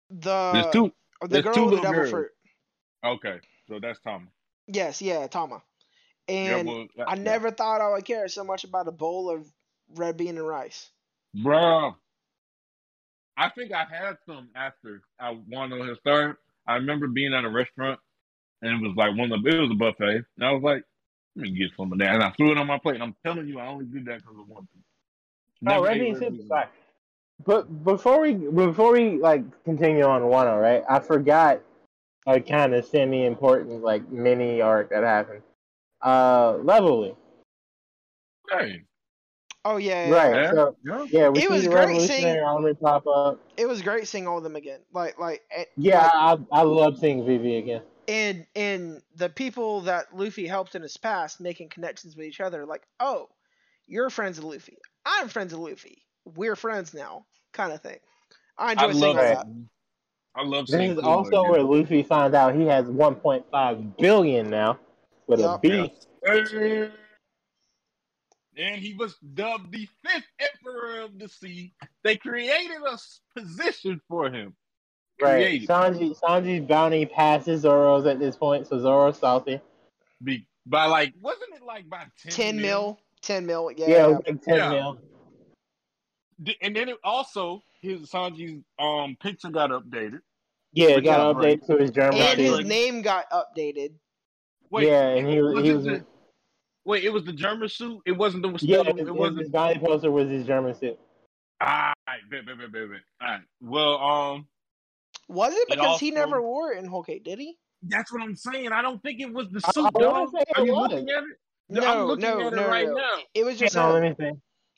The 0.10 0.38
There's 0.52 0.68
two. 0.68 0.92
The 1.30 1.42
there's 1.42 1.44
girl 1.44 1.54
two 1.54 1.66
with 1.66 1.76
the 1.76 1.82
devil 1.82 1.94
girls. 2.02 2.10
fruit. 2.10 2.32
Okay, 3.06 3.40
so 3.68 3.80
that's 3.80 4.00
Tama. 4.00 4.28
Yes, 4.68 5.02
yeah, 5.02 5.28
Tama. 5.28 5.62
And 6.28 6.68
yeah, 6.68 6.74
well, 6.74 6.88
that- 6.98 7.10
I 7.10 7.16
yeah. 7.16 7.24
never 7.24 7.52
thought 7.52 7.82
I 7.82 7.90
would 7.90 8.06
care 8.06 8.28
so 8.28 8.44
much 8.44 8.64
about 8.64 8.88
a 8.88 8.92
bowl 8.92 9.30
of 9.30 9.48
red 9.96 10.18
bean 10.18 10.38
and 10.38 10.48
rice. 10.48 10.90
Bro, 11.34 11.96
I 13.38 13.50
think 13.50 13.72
I 13.72 13.86
had 13.86 14.18
some 14.26 14.50
after 14.56 15.02
I 15.20 15.38
won 15.50 15.74
on 15.74 15.88
his 15.88 15.98
third. 16.06 16.38
I 16.68 16.76
remember 16.76 17.08
being 17.08 17.34
at 17.34 17.44
a 17.46 17.50
restaurant 17.50 18.00
and 18.62 18.84
it 18.84 18.88
was 18.88 18.96
like 18.96 19.18
one 19.18 19.32
of 19.32 19.44
the, 19.44 19.50
it 19.50 19.60
was 19.60 19.72
a 19.72 19.76
buffet. 19.76 20.26
And 20.38 20.46
I 20.46 20.52
was 20.52 20.62
like, 20.64 20.84
let 21.36 21.44
me 21.44 21.52
get 21.52 21.72
some 21.78 21.92
of 21.92 22.00
that. 22.00 22.14
And 22.16 22.24
I 22.24 22.32
threw 22.32 22.52
it 22.52 22.58
on 22.58 22.68
my 22.68 22.78
plate. 22.78 22.96
And 22.96 23.04
I'm 23.04 23.16
telling 23.26 23.48
you, 23.48 23.60
I 23.60 23.68
only 23.68 23.86
did 23.86 24.06
that 24.06 24.20
because 24.20 24.38
of 24.40 24.48
one 24.48 24.68
thing. 24.68 24.84
No, 25.62 25.82
Never 25.82 25.86
Red 25.86 25.98
ate 25.98 26.00
Bean 26.00 26.14
red 26.50 26.70
But 27.46 27.84
before 27.84 28.22
we 28.22 28.34
before 28.34 28.94
we 28.94 29.18
like 29.18 29.44
continue 29.64 30.04
on 30.04 30.22
Wano, 30.24 30.62
right? 30.62 30.84
I 30.90 31.00
forgot 31.00 31.62
a 32.28 32.40
kind 32.40 32.74
of 32.74 32.86
semi 32.86 33.26
important 33.26 33.82
like 33.84 34.10
mini 34.12 34.62
arc 34.62 34.90
that 34.90 35.04
happened. 35.04 35.42
Uh, 36.02 36.54
Levely, 36.56 37.16
Hey, 38.50 38.82
Oh 39.64 39.78
yeah, 39.78 40.10
yeah, 40.10 40.16
right? 40.16 40.34
yeah. 40.36 40.42
Yeah. 40.42 40.52
So 40.52 40.76
yeah. 40.84 41.06
yeah, 41.12 41.30
we 41.30 41.40
It 41.40 41.42
see 41.44 41.48
was 41.48 41.68
great 41.68 41.76
Revolutionary 41.76 42.08
seeing- 42.34 42.40
Army 42.44 42.74
pop 42.74 43.06
up. 43.08 43.40
It 43.58 43.68
was 43.68 43.82
great 43.82 44.08
seeing 44.08 44.28
all 44.28 44.38
of 44.40 44.44
them 44.44 44.56
again. 44.56 44.80
Like 44.92 45.20
like 45.20 45.42
eh, 45.52 45.66
Yeah, 45.78 46.02
like, 46.04 46.40
I 46.52 46.60
I 46.60 46.62
love 46.64 46.98
seeing 46.98 47.26
Vivi 47.26 47.58
again. 47.58 47.84
and 48.08 48.46
and 48.56 49.02
the 49.16 49.30
people 49.30 49.82
that 49.82 50.16
Luffy 50.18 50.48
helped 50.48 50.76
in 50.76 50.82
his 50.82 50.98
past 50.98 51.40
making 51.40 51.70
connections 51.70 52.16
with 52.16 52.26
each 52.26 52.42
other. 52.42 52.66
Like, 52.66 52.84
oh, 53.00 53.30
you're 53.88 54.10
friends 54.10 54.42
with 54.42 54.54
Luffy. 54.54 54.78
I'm 55.06 55.28
friends 55.28 55.54
with 55.54 55.62
Luffy. 55.70 56.04
We're 56.36 56.56
friends 56.56 56.94
now, 56.94 57.26
kind 57.54 57.72
of 57.74 57.82
thing. 57.82 57.98
I 58.58 58.70
I 58.70 58.72
enjoy 58.74 58.92
seeing 58.92 59.02
love 59.02 59.16
that. 59.18 59.46
that. 59.46 59.66
I 60.36 60.44
love 60.44 60.68
This 60.68 60.76
seeing 60.78 60.92
is 60.92 60.98
Kuma 60.98 61.08
also 61.10 61.42
again. 61.42 61.52
where 61.52 61.64
Luffy 61.64 62.04
finds 62.04 62.36
out 62.36 62.56
he 62.56 62.66
has 62.66 62.86
1.5 62.86 63.98
billion 63.98 64.50
now 64.50 64.80
with 65.28 65.40
a 65.40 65.44
Yup. 65.44 65.62
B. 65.62 65.94
Hey. 66.26 66.90
And 68.58 68.76
he 68.82 68.94
was 68.94 69.16
dubbed 69.34 69.72
the 69.72 69.88
fifth 70.06 70.28
emperor 70.40 71.02
of 71.02 71.18
the 71.18 71.28
sea. 71.30 71.74
They 72.04 72.18
created 72.18 72.78
a 72.86 72.98
position 73.40 74.02
for 74.08 74.30
him. 74.30 74.54
Right. 75.22 75.36
Created. 75.36 75.70
Sanji 75.70 76.20
Sanji's 76.20 76.66
bounty 76.68 77.06
passes 77.06 77.62
Zoro's 77.62 78.06
at 78.06 78.20
this 78.20 78.36
point, 78.36 78.68
so 78.68 78.78
Zoro's 78.80 79.18
salty. 79.18 79.62
Be, 80.24 80.46
by 80.66 80.86
like, 80.86 81.14
wasn't 81.22 81.54
it 81.56 81.64
like 81.64 81.90
by 81.90 82.06
10, 82.24 82.32
Ten 82.32 82.56
mil? 82.58 82.64
mil, 82.64 83.00
ten 83.22 83.46
mil. 83.46 83.72
Yeah, 83.76 83.88
Yeah, 83.88 83.96
yeah. 83.98 84.06
like 84.08 84.42
10 84.44 84.56
Yeah. 84.56 84.70
mil. 84.70 84.98
D- 86.44 86.58
And 86.62 86.76
then 86.76 86.90
it 86.90 86.98
also 87.04 87.64
his 87.82 88.10
Sanji's 88.10 88.64
um 88.80 89.18
picture 89.22 89.50
got 89.50 89.70
updated. 89.72 90.22
Yeah, 90.74 90.90
it 90.90 91.02
got 91.02 91.32
is 91.32 91.36
great. 91.38 91.62
updated 91.62 91.68
to 91.68 91.78
his 91.78 91.92
Germa 91.92 92.14
and 92.16 92.40
his 92.40 92.58
suit. 92.58 92.66
name 92.68 93.02
got 93.02 93.30
updated. 93.32 93.94
Wait, 94.70 94.88
yeah, 94.88 95.10
and 95.10 95.28
he 95.28 95.42
was 95.42 95.56
was 95.56 95.64
he 95.64 95.70
it 95.70 95.76
was 95.76 95.86
the, 95.86 96.06
wait, 96.86 97.04
it 97.04 97.10
was 97.12 97.26
the 97.26 97.34
Germa 97.34 97.70
suit. 97.70 98.02
It 98.06 98.14
wasn't 98.14 98.44
the 98.44 98.50
yeah, 98.66 98.82
still, 98.82 98.96
his, 98.96 99.08
it 99.08 99.16
wasn't. 99.16 99.40
his 99.40 99.50
bounty 99.50 99.80
poster 99.80 100.12
was 100.12 100.30
his 100.30 100.46
Germa 100.48 100.80
suit. 100.80 100.98
Ah, 101.60 101.94
bet, 102.08 102.46
bet, 102.46 102.58
bet, 102.58 102.72
bet, 102.72 102.90
bet. 102.90 103.02
All 103.22 103.28
right. 103.28 103.42
Well, 103.62 103.98
um, 104.00 104.48
Was 105.28 105.54
it 105.54 105.68
It 105.68 105.70
because 105.72 106.00
he 106.00 106.12
never 106.12 106.42
wore 106.42 106.72
it 106.72 106.80
in 106.80 106.86
Whole 106.86 107.04
Cake? 107.04 107.24
Did 107.24 107.40
he? 107.40 107.58
that's 107.84 108.12
what 108.12 108.22
I'm 108.22 108.36
saying. 108.36 108.72
I 108.72 108.82
don't 108.82 109.02
think 109.02 109.20
it 109.20 109.32
was 109.34 109.50
the 109.50 109.60
suit, 109.60 109.92
I 110.00 110.08
wanna 110.08 110.28
say 110.32 110.42
it 110.42 110.58
Are 110.58 110.66
you 110.66 110.74
was. 110.74 110.92
looking 110.92 111.10
at 111.10 111.24
it? 111.24 111.84
I'm 111.84 112.00
No, 112.00 112.06
looking 112.06 112.22
no, 112.24 112.48
at 112.48 112.54
it 112.54 112.56
no, 112.56 112.68
right 112.68 112.88
no. 112.88 112.94
now. 112.96 113.18
It 113.34 113.46
was 113.46 113.58
just 113.58 113.76
No, 113.76 113.94
let 113.94 114.04
me 114.04 114.16
see. 114.20 114.32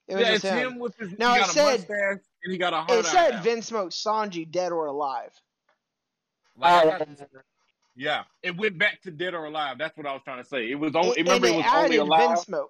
It 0.08 0.16
was 0.16 0.22
Yeah, 0.26 0.32
just 0.34 0.46
it's 0.46 0.54
him. 0.54 0.72
him 0.74 0.80
with 0.80 0.96
his. 0.98 1.18
Now, 1.18 1.34
he 1.36 1.40
it 1.42 1.46
a 1.48 1.50
said- 1.50 1.80
mustache 1.80 2.18
and 2.44 2.52
he 2.52 2.58
got 2.58 2.74
a 2.74 2.78
hard 2.78 2.92
It 2.92 3.06
said 3.06 3.34
out. 3.36 3.44
Vinsmoke 3.46 3.92
Sanji 3.92 4.50
dead 4.50 4.72
or 4.74 4.88
alive. 4.88 5.32
Like, 6.58 7.02
Uh, 7.02 7.06
yeah, 7.96 8.24
it 8.42 8.56
went 8.58 8.78
back 8.78 9.02
to 9.04 9.12
dead 9.12 9.34
or 9.34 9.46
alive. 9.46 9.78
That's 9.78 9.96
what 9.98 10.06
I 10.06 10.14
was 10.14 10.22
trying 10.24 10.44
to 10.44 10.48
say. 10.48 10.70
It 10.70 10.76
was 10.76 10.96
only. 10.96 11.18
and 11.20 11.28
Remember, 11.28 11.48
it 11.48 11.52
they 11.52 11.58
was 11.58 11.66
only 11.66 11.86
added 11.86 12.00
alive, 12.00 12.38
Vinsmoke. 12.40 12.68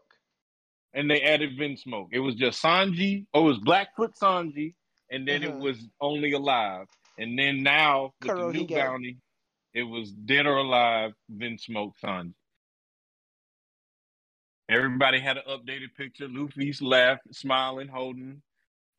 and 0.93 1.09
they 1.09 1.21
added 1.21 1.57
Vinsmoke. 1.57 2.09
It 2.11 2.19
was 2.19 2.35
just 2.35 2.61
Sanji. 2.61 3.25
Oh, 3.33 3.41
it 3.45 3.47
was 3.47 3.59
Blackfoot 3.59 4.13
Sanji, 4.15 4.75
and 5.09 5.27
then 5.27 5.41
Mhm. 5.41 5.45
it 5.49 5.55
was 5.57 5.77
only 5.99 6.31
alive. 6.33 6.87
And 7.17 7.37
then 7.37 7.61
now 7.63 8.13
with 8.21 8.35
the 8.35 8.51
new 8.51 8.67
bounty, 8.67 9.17
it 9.73 9.83
was 9.83 10.11
dead 10.11 10.45
or 10.45 10.57
alive. 10.57 11.13
Vinsmoke 11.31 11.93
Sanji. 12.03 12.33
Everybody 14.73 15.19
had 15.19 15.37
an 15.37 15.43
updated 15.47 15.93
picture. 15.95 16.27
Luffy's 16.27 16.81
laughing, 16.81 17.31
smiling, 17.31 17.87
holding. 17.87 18.41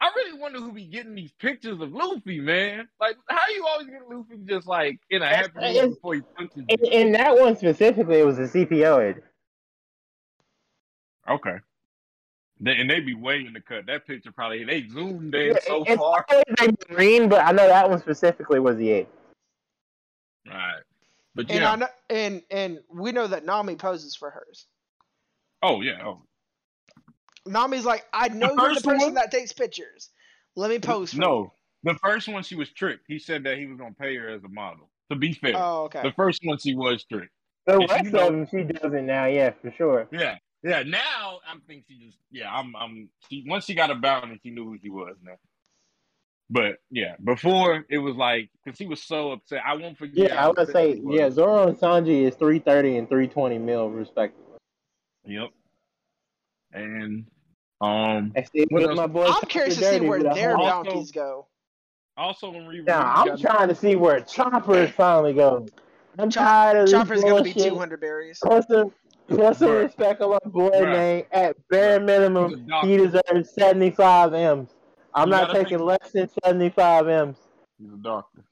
I 0.01 0.10
really 0.14 0.38
wonder 0.38 0.60
who 0.60 0.72
be 0.72 0.84
getting 0.84 1.14
these 1.14 1.32
pictures 1.32 1.80
of 1.80 1.92
Luffy, 1.92 2.40
man. 2.40 2.88
Like, 3.01 3.16
how 3.28 3.40
you 3.52 3.66
always 3.66 3.88
get 3.88 4.02
Luffy 4.09 4.36
just 4.44 4.66
like 4.66 5.01
in 5.10 5.22
a 5.22 5.26
happy 5.26 5.52
mood 5.56 5.94
before 5.94 6.14
he 6.14 6.20
punches 6.36 6.62
In, 6.68 6.84
in 6.92 7.12
that 7.12 7.36
one 7.36 7.56
specifically, 7.56 8.20
it 8.20 8.26
was 8.26 8.38
a 8.38 8.42
CPO 8.42 9.10
edit. 9.10 9.24
Okay. 11.28 11.56
They, 12.60 12.76
and 12.76 12.88
they 12.88 13.01
be 13.01 13.14
way 13.14 13.44
in 13.44 13.52
the 13.52 13.60
cut. 13.60 13.86
That 13.86 14.06
picture 14.06 14.30
probably 14.30 14.62
they 14.64 14.86
zoomed 14.86 15.34
in 15.34 15.59
so 15.66 15.82
it's 15.84 15.96
far. 15.96 16.24
always 16.28 16.44
like 16.60 16.88
green, 16.88 17.28
but 17.28 17.44
I 17.44 17.51
know 17.51 17.66
that 17.66 17.88
one 17.90 17.98
specifically 17.98 18.60
was 18.60 18.76
the 18.76 18.90
eight. 18.90 19.09
Right. 20.46 20.82
But 21.34 21.51
And 21.51 21.60
yeah. 21.60 21.72
I 21.72 21.76
know, 21.76 21.88
and 22.10 22.42
and 22.51 22.78
we 22.92 23.10
know 23.10 23.26
that 23.26 23.44
Nami 23.44 23.74
poses 23.74 24.14
for 24.14 24.30
hers. 24.30 24.66
Oh 25.64 25.80
yeah. 25.80 26.02
Oh. 26.04 26.22
Nami's 27.46 27.84
like, 27.84 28.04
I 28.12 28.28
know 28.28 28.54
you're 28.56 28.74
the 28.74 28.80
person 28.80 28.98
one? 28.98 29.14
that 29.14 29.30
takes 29.30 29.52
pictures. 29.52 30.10
Let 30.56 30.70
me 30.70 30.78
post. 30.78 31.12
for 31.12 31.16
you. 31.16 31.22
No. 31.22 31.52
The 31.82 31.94
first 32.02 32.28
one 32.28 32.42
she 32.42 32.54
was 32.54 32.70
tricked. 32.70 33.04
He 33.08 33.18
said 33.18 33.44
that 33.44 33.58
he 33.58 33.66
was 33.66 33.78
gonna 33.78 33.94
pay 33.98 34.16
her 34.16 34.28
as 34.28 34.42
a 34.44 34.48
model. 34.48 34.90
To 35.10 35.16
be 35.16 35.32
fair. 35.34 35.52
Oh, 35.56 35.84
okay. 35.84 36.02
The 36.02 36.12
first 36.12 36.40
one 36.42 36.58
she 36.58 36.74
was 36.74 37.04
tricked. 37.04 37.32
The 37.66 37.80
If 37.80 37.90
rest 37.90 38.04
you 38.04 38.18
of 38.18 38.32
them, 38.32 38.48
she 38.50 38.62
doesn't 38.62 39.06
now. 39.06 39.26
Yeah, 39.26 39.52
for 39.60 39.70
sure. 39.72 40.08
Yeah. 40.10 40.36
Yeah. 40.62 40.82
Now 40.82 41.40
I 41.46 41.56
think 41.66 41.84
she 41.88 41.98
just 42.06 42.18
yeah, 42.30 42.50
I'm 42.50 42.74
I'm 42.74 43.10
she 43.28 43.44
once 43.46 43.64
she 43.66 43.74
got 43.74 43.90
a 43.90 43.94
bounty, 43.94 44.40
she 44.42 44.50
knew 44.50 44.64
who 44.64 44.78
she 44.82 44.88
was 44.88 45.16
now. 45.22 45.36
But 46.50 46.76
yeah, 46.90 47.16
before 47.22 47.84
it 47.88 47.98
was 47.98 48.16
like 48.16 48.50
because 48.64 48.78
he 48.78 48.86
was 48.86 49.02
so 49.02 49.32
upset. 49.32 49.62
I 49.66 49.74
won't 49.74 49.98
forget. 49.98 50.30
Yeah, 50.30 50.46
I 50.46 50.48
would 50.48 50.68
say 50.68 51.00
yeah. 51.04 51.30
Zoro 51.30 51.68
and 51.68 51.78
Sanji 51.78 52.22
is 52.22 52.34
three 52.34 52.58
thirty 52.58 52.96
and 52.96 53.08
three 53.08 53.28
twenty 53.28 53.58
mil 53.58 53.90
respectively. 53.90 54.43
Yep. 55.26 55.51
And 56.72 57.26
um 57.80 58.32
I 58.36 58.42
still 58.42 58.66
What 58.70 58.80
get 58.80 58.88
else? 58.90 58.96
my 58.96 59.06
boy. 59.06 59.26
I'm 59.26 59.40
curious 59.48 59.76
to 59.78 59.84
see 59.84 60.01
where 60.01 60.22
their 60.22 60.56
whole- 60.56 60.66
Also- 60.66 60.90
bounties 60.90 61.10
go. 61.12 61.46
also 62.16 62.52
in 62.55 62.66
reread, 62.66 62.86
Now 62.86 63.12
I'm 63.14 63.36
trying 63.38 63.68
to 63.68 63.74
see 63.74 63.96
where 63.96 64.20
Chopper 64.20 64.74
is 64.78 64.90
finally 64.96 65.32
going. 65.34 65.68
I'm 66.18 66.30
Chop- 66.30 66.44
tired 66.44 66.76
of 66.78 66.82
this 66.86 66.92
Chopper's 66.92 67.22
gonna 67.24 67.42
be 67.42 67.52
200 67.52 68.01
berries. 68.01 68.38
Put 68.42 68.68
some, 68.68 68.92
put 69.28 69.56
some 69.56 69.68
Bruh. 69.68 69.82
respect 69.84 70.20
on 70.22 70.30
my 70.30 70.38
boy 70.51 70.70
Bruh. 70.70 70.92
name. 70.92 71.24
At 71.32 71.56
bare 71.68 71.98
Bruh. 72.01 72.05
minimum, 72.05 72.51
He's 72.51 72.59
a 72.59 72.62
doctor. 72.68 72.88
he 72.88 72.96
deserves 72.98 73.55
75 73.55 74.34
M's. 74.34 74.70
I'm 75.14 75.28
You 75.28 75.32
not 75.32 75.51
taking 75.52 75.78
think- 75.78 75.80
less 75.82 76.10
than 76.12 76.28
75 76.44 77.09
M's. 77.09 77.36
He's 77.78 77.92
a 77.92 77.96
doctor. 77.96 78.44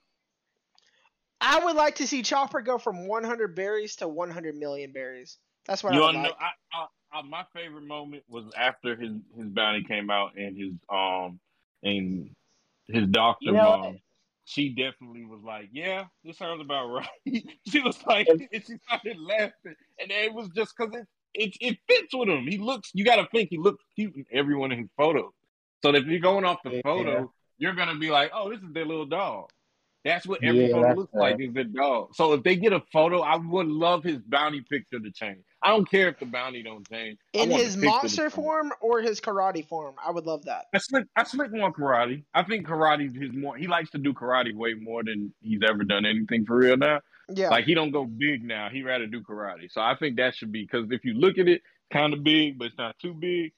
I 1.40 1.65
would 1.65 1.74
like 1.77 1.97
to 1.97 2.07
see 2.07 2.23
Chopper 2.23 2.61
go 2.61 2.78
from 2.78 3.07
100 3.09 3.55
berries 3.57 3.97
to 3.97 4.09
100 4.09 4.55
million 4.57 4.93
berries. 4.93 5.39
That's 5.66 5.82
what 5.84 5.94
You 5.94 6.05
I 6.05 6.12
know? 6.12 6.18
like. 6.22 6.34
I, 6.40 6.51
I, 6.74 7.18
I, 7.18 7.22
my 7.22 7.44
favorite 7.55 7.84
moment 7.84 8.24
was 8.28 8.44
after 8.56 8.97
his 8.97 9.12
his 9.36 9.47
bounty 9.47 9.84
came 9.84 10.10
out 10.10 10.36
and 10.36 10.56
his 10.56 10.72
um 10.89 11.39
and 11.82 12.30
his 12.89 13.06
doctor 13.09 13.47
You 13.47 13.52
know- 13.52 13.78
mom. 13.78 13.98
She 14.44 14.70
definitely 14.70 15.24
was 15.24 15.40
like, 15.44 15.68
"Yeah, 15.72 16.06
this 16.24 16.36
sounds 16.36 16.60
about 16.60 16.89
right." 16.93 17.06
she 17.68 17.78
was 17.80 17.97
like, 18.06 18.26
and 18.26 18.40
she 18.52 18.74
started 18.89 19.16
laughing, 19.16 19.76
and 20.01 20.10
it 20.10 20.34
was 20.34 20.48
just 20.48 20.74
because 20.76 20.93
it, 20.97 21.06
it 21.32 21.56
it 21.60 21.78
fits 21.89 22.12
with 22.12 22.28
him. 22.28 22.44
He 22.48 22.59
looks. 22.59 22.90
You 22.93 23.05
got 23.05 23.16
to 23.16 23.28
think 23.30 23.51
he 23.51 23.56
looks 23.56 23.84
cute 23.94 24.16
in 24.16 24.26
every 24.32 24.56
one 24.56 24.72
of 24.72 24.78
his 24.78 24.89
photos. 24.97 25.30
So 25.84 25.94
if 25.94 26.06
you're 26.06 26.18
going 26.18 26.44
off 26.44 26.59
the 26.64 26.72
Yeah. 26.74 26.80
photo, 26.82 27.32
you're 27.56 27.74
gonna 27.74 27.94
be 27.94 28.10
like, 28.10 28.32
"Oh, 28.34 28.51
this 28.51 28.59
is 28.60 28.72
their 28.72 28.84
little 28.84 29.06
dog." 29.06 29.48
That's 30.05 30.27
what 30.27 30.43
every 30.43 30.66
Yeah, 30.66 30.73
photo 30.73 30.95
looks 30.95 31.15
right. 31.15 31.39
like 31.39 31.49
is 31.49 31.55
a 31.57 31.65
dog. 31.65 32.15
So 32.15 32.33
if 32.33 32.43
they 32.43 32.57
get 32.57 32.73
a 32.73 32.83
photo, 32.93 33.20
I 33.20 33.37
would 33.37 33.69
love 33.69 34.03
his 34.03 34.19
bounty 34.19 34.61
picture 34.69 34.99
to 34.99 35.11
change. 35.12 35.45
I 35.62 35.69
don't 35.69 35.89
care 35.89 36.09
if 36.09 36.19
the 36.19 36.27
bounty 36.27 36.62
don't 36.62 36.89
change. 36.89 37.19
In 37.33 37.51
his 37.51 37.77
monster 37.77 38.29
form 38.29 38.73
or 38.81 39.01
his 39.01 39.20
karate 39.20 39.66
form, 39.66 39.95
I 40.05 40.11
would 40.11 40.27
love 40.27 40.45
that. 40.47 40.66
I 40.74 40.79
slick 40.79 41.07
I 41.15 41.23
slick 41.23 41.53
more 41.53 41.73
karate. 41.73 42.24
I 42.35 42.43
think 42.43 42.66
karate 42.66 43.15
his 43.15 43.33
more 43.33 43.57
he 43.57 43.69
likes 43.69 43.91
to 43.91 43.99
do 43.99 44.12
karate 44.12 44.55
way 44.55 44.74
more 44.74 45.05
than 45.05 45.33
he's 45.41 45.61
ever 45.66 45.85
done 45.85 46.05
anything 46.05 46.47
for 46.47 46.57
real 46.57 46.77
now. 46.77 47.01
Yeah. 47.29 47.51
Like 47.51 47.65
he 47.65 47.74
don't 47.74 47.93
go 47.93 48.05
big 48.05 48.43
now. 48.43 48.70
He 48.70 48.83
rather 48.83 49.07
do 49.07 49.23
karate. 49.23 49.70
So 49.70 49.81
I 49.81 49.95
think 49.97 50.16
that 50.16 50.35
should 50.35 50.51
be 50.51 50.62
because 50.62 50.91
if 50.91 51.05
you 51.05 51.15
look 51.15 51.39
at 51.39 51.47
it, 51.47 51.62
kind 51.93 52.12
of 52.12 52.24
big, 52.24 52.59
but 52.59 52.66
it's 52.66 52.79
not 52.79 52.99
too 52.99 53.15
big. 53.15 53.53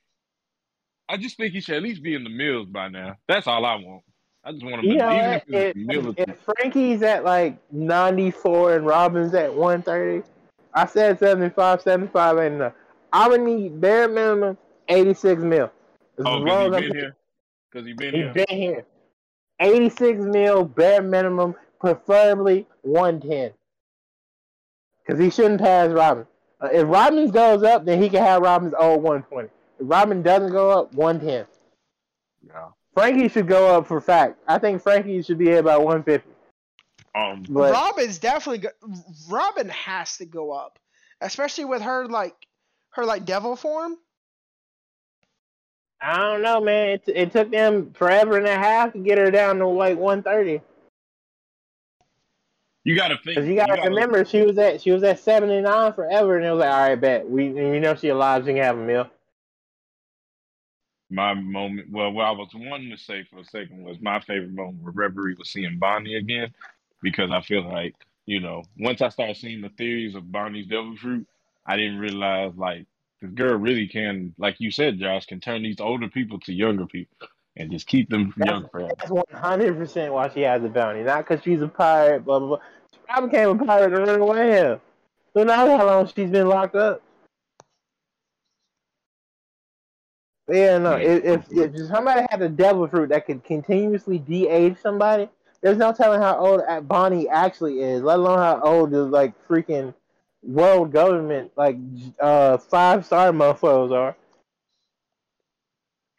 I 1.08 1.16
just 1.16 1.36
think 1.38 1.52
he 1.52 1.60
should 1.60 1.76
at 1.76 1.82
least 1.82 2.02
be 2.02 2.14
in 2.14 2.24
the 2.24 2.30
mills 2.30 2.66
by 2.68 2.88
now. 2.88 3.16
That's 3.28 3.46
all 3.46 3.64
I 3.64 3.76
want. 3.76 4.02
I 4.44 4.52
just 4.52 4.64
want 4.64 4.84
him 4.84 4.84
You 4.84 4.92
to 4.92 4.98
know 4.98 5.16
even 5.16 5.30
if 5.32 6.16
If, 6.18 6.28
if, 6.28 6.38
Franky's 6.40 7.02
at 7.02 7.24
like 7.24 7.56
94 7.72 8.76
and 8.76 8.86
Robin's 8.86 9.32
at 9.34 9.52
130, 9.54 10.28
I 10.74 10.86
said 10.86 11.18
75, 11.18 11.80
75 11.80 12.38
ain't 12.38 12.54
enough. 12.54 12.74
I 13.12 13.28
would 13.28 13.40
need 13.40 13.80
bare 13.80 14.08
minimum 14.08 14.58
86 14.88 15.42
mil. 15.42 15.70
As 16.18 16.26
Oh, 16.26 16.40
because 16.44 16.44
he 16.44 16.66
as 16.66 16.74
I'm 16.74 16.82
been 16.82 16.94
here. 16.96 17.16
Because 17.70 17.86
he 17.86 17.92
been 17.94 18.14
He's 18.14 18.24
here. 18.24 18.32
been 18.46 18.56
here. 18.58 18.86
86 19.60 20.20
mil, 20.24 20.64
bare 20.64 21.00
minimum, 21.00 21.54
preferably 21.80 22.66
110. 22.82 23.52
Because 25.06 25.20
he 25.20 25.30
shouldn't 25.30 25.60
pass 25.60 25.90
Robin. 25.90 26.26
Uh, 26.60 26.68
if 26.72 26.86
Robin 26.86 27.30
goes 27.30 27.62
up, 27.62 27.84
then 27.84 28.02
he 28.02 28.08
can 28.08 28.22
have 28.22 28.42
Robin's 28.42 28.74
old 28.78 29.02
120. 29.02 29.48
If 29.48 29.50
Robin 29.80 30.22
doesn't 30.22 30.50
go 30.50 30.70
up, 30.70 30.92
110. 30.94 31.46
Yeah. 32.46 32.68
Franky 32.94 33.28
should 33.28 33.48
go 33.48 33.76
up 33.76 33.86
for 33.86 34.00
fact. 34.00 34.38
I 34.46 34.58
think 34.58 34.82
Franky 34.82 35.22
should 35.22 35.38
be 35.38 35.50
at 35.52 35.58
about 35.58 35.82
150. 35.82 36.28
Um. 37.14 37.44
But 37.48 37.72
Robin's 37.72 38.18
definitely 38.18 38.58
go- 38.58 38.94
Robin 39.28 39.68
has 39.68 40.16
to 40.18 40.24
go 40.24 40.52
up, 40.52 40.78
especially 41.20 41.64
with 41.64 41.82
her 41.82 42.06
like 42.06 42.34
her 42.90 43.04
like 43.04 43.24
devil 43.24 43.56
form. 43.56 43.96
I 46.00 46.18
don't 46.18 46.42
know, 46.42 46.60
man. 46.60 46.88
It, 46.90 47.02
it 47.06 47.32
took 47.32 47.50
them 47.50 47.92
forever 47.94 48.36
and 48.36 48.46
a 48.46 48.56
half 48.56 48.92
to 48.92 48.98
get 48.98 49.16
her 49.16 49.30
down 49.30 49.58
to 49.58 49.66
like 49.66 49.96
130. 49.96 50.60
You 52.84 52.94
got 52.94 53.08
to 53.08 53.14
think. 53.14 53.24
Because 53.36 53.48
you 53.48 53.56
gotta 53.56 53.80
remember, 53.88 54.24
she 54.26 54.42
was 54.42 54.58
at 54.58 54.82
she 54.82 54.90
was 54.90 55.02
at 55.02 55.18
79 55.18 55.94
forever, 55.94 56.36
and 56.36 56.44
it 56.44 56.50
was 56.50 56.60
like, 56.60 56.70
all 56.70 56.88
right, 56.88 57.00
bet 57.00 57.28
we 57.28 57.48
we 57.48 57.80
know 57.80 57.94
she 57.94 58.08
alive, 58.08 58.42
she 58.42 58.52
can 58.52 58.62
have 58.62 58.76
a 58.76 58.84
meal. 58.84 59.08
My 61.14 61.32
moment. 61.32 61.90
Well, 61.92 62.10
what 62.10 62.26
I 62.26 62.32
was 62.32 62.48
wanting 62.54 62.90
to 62.90 62.98
say 62.98 63.24
for 63.30 63.38
a 63.38 63.44
second 63.44 63.84
was 63.84 64.00
my 64.00 64.18
favorite 64.18 64.52
moment 64.52 64.82
where 64.82 64.92
Reverie 64.92 65.36
was 65.38 65.48
seeing 65.48 65.78
Bonney 65.78 66.16
again, 66.16 66.52
because 67.02 67.30
I 67.30 67.40
feel 67.40 67.62
like 67.62 67.94
you 68.26 68.40
know 68.40 68.64
once 68.80 69.00
I 69.00 69.10
started 69.10 69.36
seeing 69.36 69.60
the 69.60 69.68
theories 69.68 70.16
of 70.16 70.32
Bonney's 70.32 70.66
devil 70.66 70.96
fruit, 70.96 71.24
I 71.66 71.76
didn't 71.76 71.98
realize 71.98 72.52
like 72.56 72.86
this 73.20 73.30
girl 73.30 73.54
really 73.56 73.86
can, 73.86 74.34
like 74.38 74.56
you 74.58 74.72
said, 74.72 74.98
Josh, 74.98 75.26
can 75.26 75.38
turn 75.38 75.62
these 75.62 75.78
older 75.78 76.08
people 76.08 76.40
to 76.40 76.52
younger 76.52 76.86
people 76.86 77.28
and 77.56 77.70
just 77.70 77.86
keep 77.86 78.10
them 78.10 78.34
That's- 78.36 78.52
young 78.52 78.68
forever. 78.68 78.90
That's 78.98 79.10
100 79.10 79.76
percent 79.76 80.12
why 80.12 80.28
she 80.30 80.40
has 80.40 80.62
the 80.62 80.68
bounty, 80.68 81.04
not 81.04 81.28
because 81.28 81.44
she's 81.44 81.62
a 81.62 81.68
pirate. 81.68 82.24
Blah 82.24 82.40
blah 82.40 82.48
blah. 82.48 82.58
She 82.92 82.98
probably 83.06 83.30
became 83.30 83.48
a 83.50 83.64
pirate 83.64 83.90
to 83.90 84.02
run 84.02 84.20
away 84.20 84.50
here. 84.50 84.80
Who 85.34 85.44
knows 85.44 85.78
how 85.78 85.86
long 85.86 86.06
she's 86.08 86.30
been 86.30 86.48
locked 86.48 86.74
up? 86.74 87.02
But 90.32 90.33
yeah, 90.48 90.78
no. 90.78 90.96
If, 90.96 91.24
if 91.24 91.74
if 91.74 91.88
somebody 91.88 92.26
had 92.30 92.42
a 92.42 92.48
devil 92.48 92.86
fruit 92.86 93.08
that 93.08 93.26
could 93.26 93.44
continuously 93.44 94.18
de-age 94.18 94.76
somebody, 94.82 95.28
there's 95.62 95.78
no 95.78 95.92
telling 95.92 96.20
how 96.20 96.36
old 96.36 96.62
Bonney 96.86 97.28
actually 97.28 97.80
is. 97.80 98.02
Let 98.02 98.18
alone 98.18 98.38
how 98.38 98.60
old 98.60 98.90
the 98.90 99.04
like 99.04 99.32
freaking 99.48 99.94
world 100.42 100.92
government 100.92 101.50
like 101.56 101.76
uh 102.20 102.58
five 102.58 103.06
star 103.06 103.32
motherfuckers 103.32 103.92
are. 103.92 104.16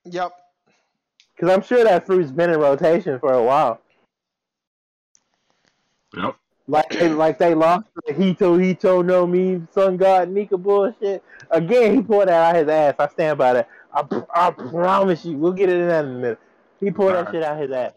Yep. 0.05 0.31
Because 1.35 1.53
I'm 1.53 1.61
sure 1.61 1.83
that 1.83 2.05
fruit's 2.05 2.31
been 2.31 2.49
in 2.49 2.59
rotation 2.59 3.19
for 3.19 3.33
a 3.33 3.43
while. 3.43 3.81
Yep. 6.15 6.35
Like 6.67 6.89
they, 6.89 7.09
like 7.09 7.37
they 7.37 7.53
lost 7.53 7.85
the 8.07 8.13
Hito 8.13 8.57
Hito 8.57 9.01
no 9.03 9.27
Mi 9.27 9.61
Sun 9.71 9.97
God 9.97 10.29
Nika 10.29 10.57
bullshit. 10.57 11.23
Again, 11.51 11.95
he 11.95 12.01
pulled 12.01 12.27
that 12.27 12.29
out 12.29 12.55
his 12.55 12.67
ass. 12.67 12.95
I 12.97 13.07
stand 13.07 13.37
by 13.37 13.53
that. 13.53 13.69
I, 13.93 14.03
I 14.33 14.51
promise 14.51 15.23
you. 15.25 15.37
We'll 15.37 15.53
get 15.53 15.69
into 15.69 15.85
that 15.85 16.05
in 16.05 16.11
a 16.11 16.13
minute. 16.15 16.39
He 16.79 16.89
pulled 16.89 17.11
that 17.11 17.27
Alright. 17.27 17.33
shit 17.35 17.43
out 17.43 17.61
his 17.61 17.71
ass. 17.71 17.93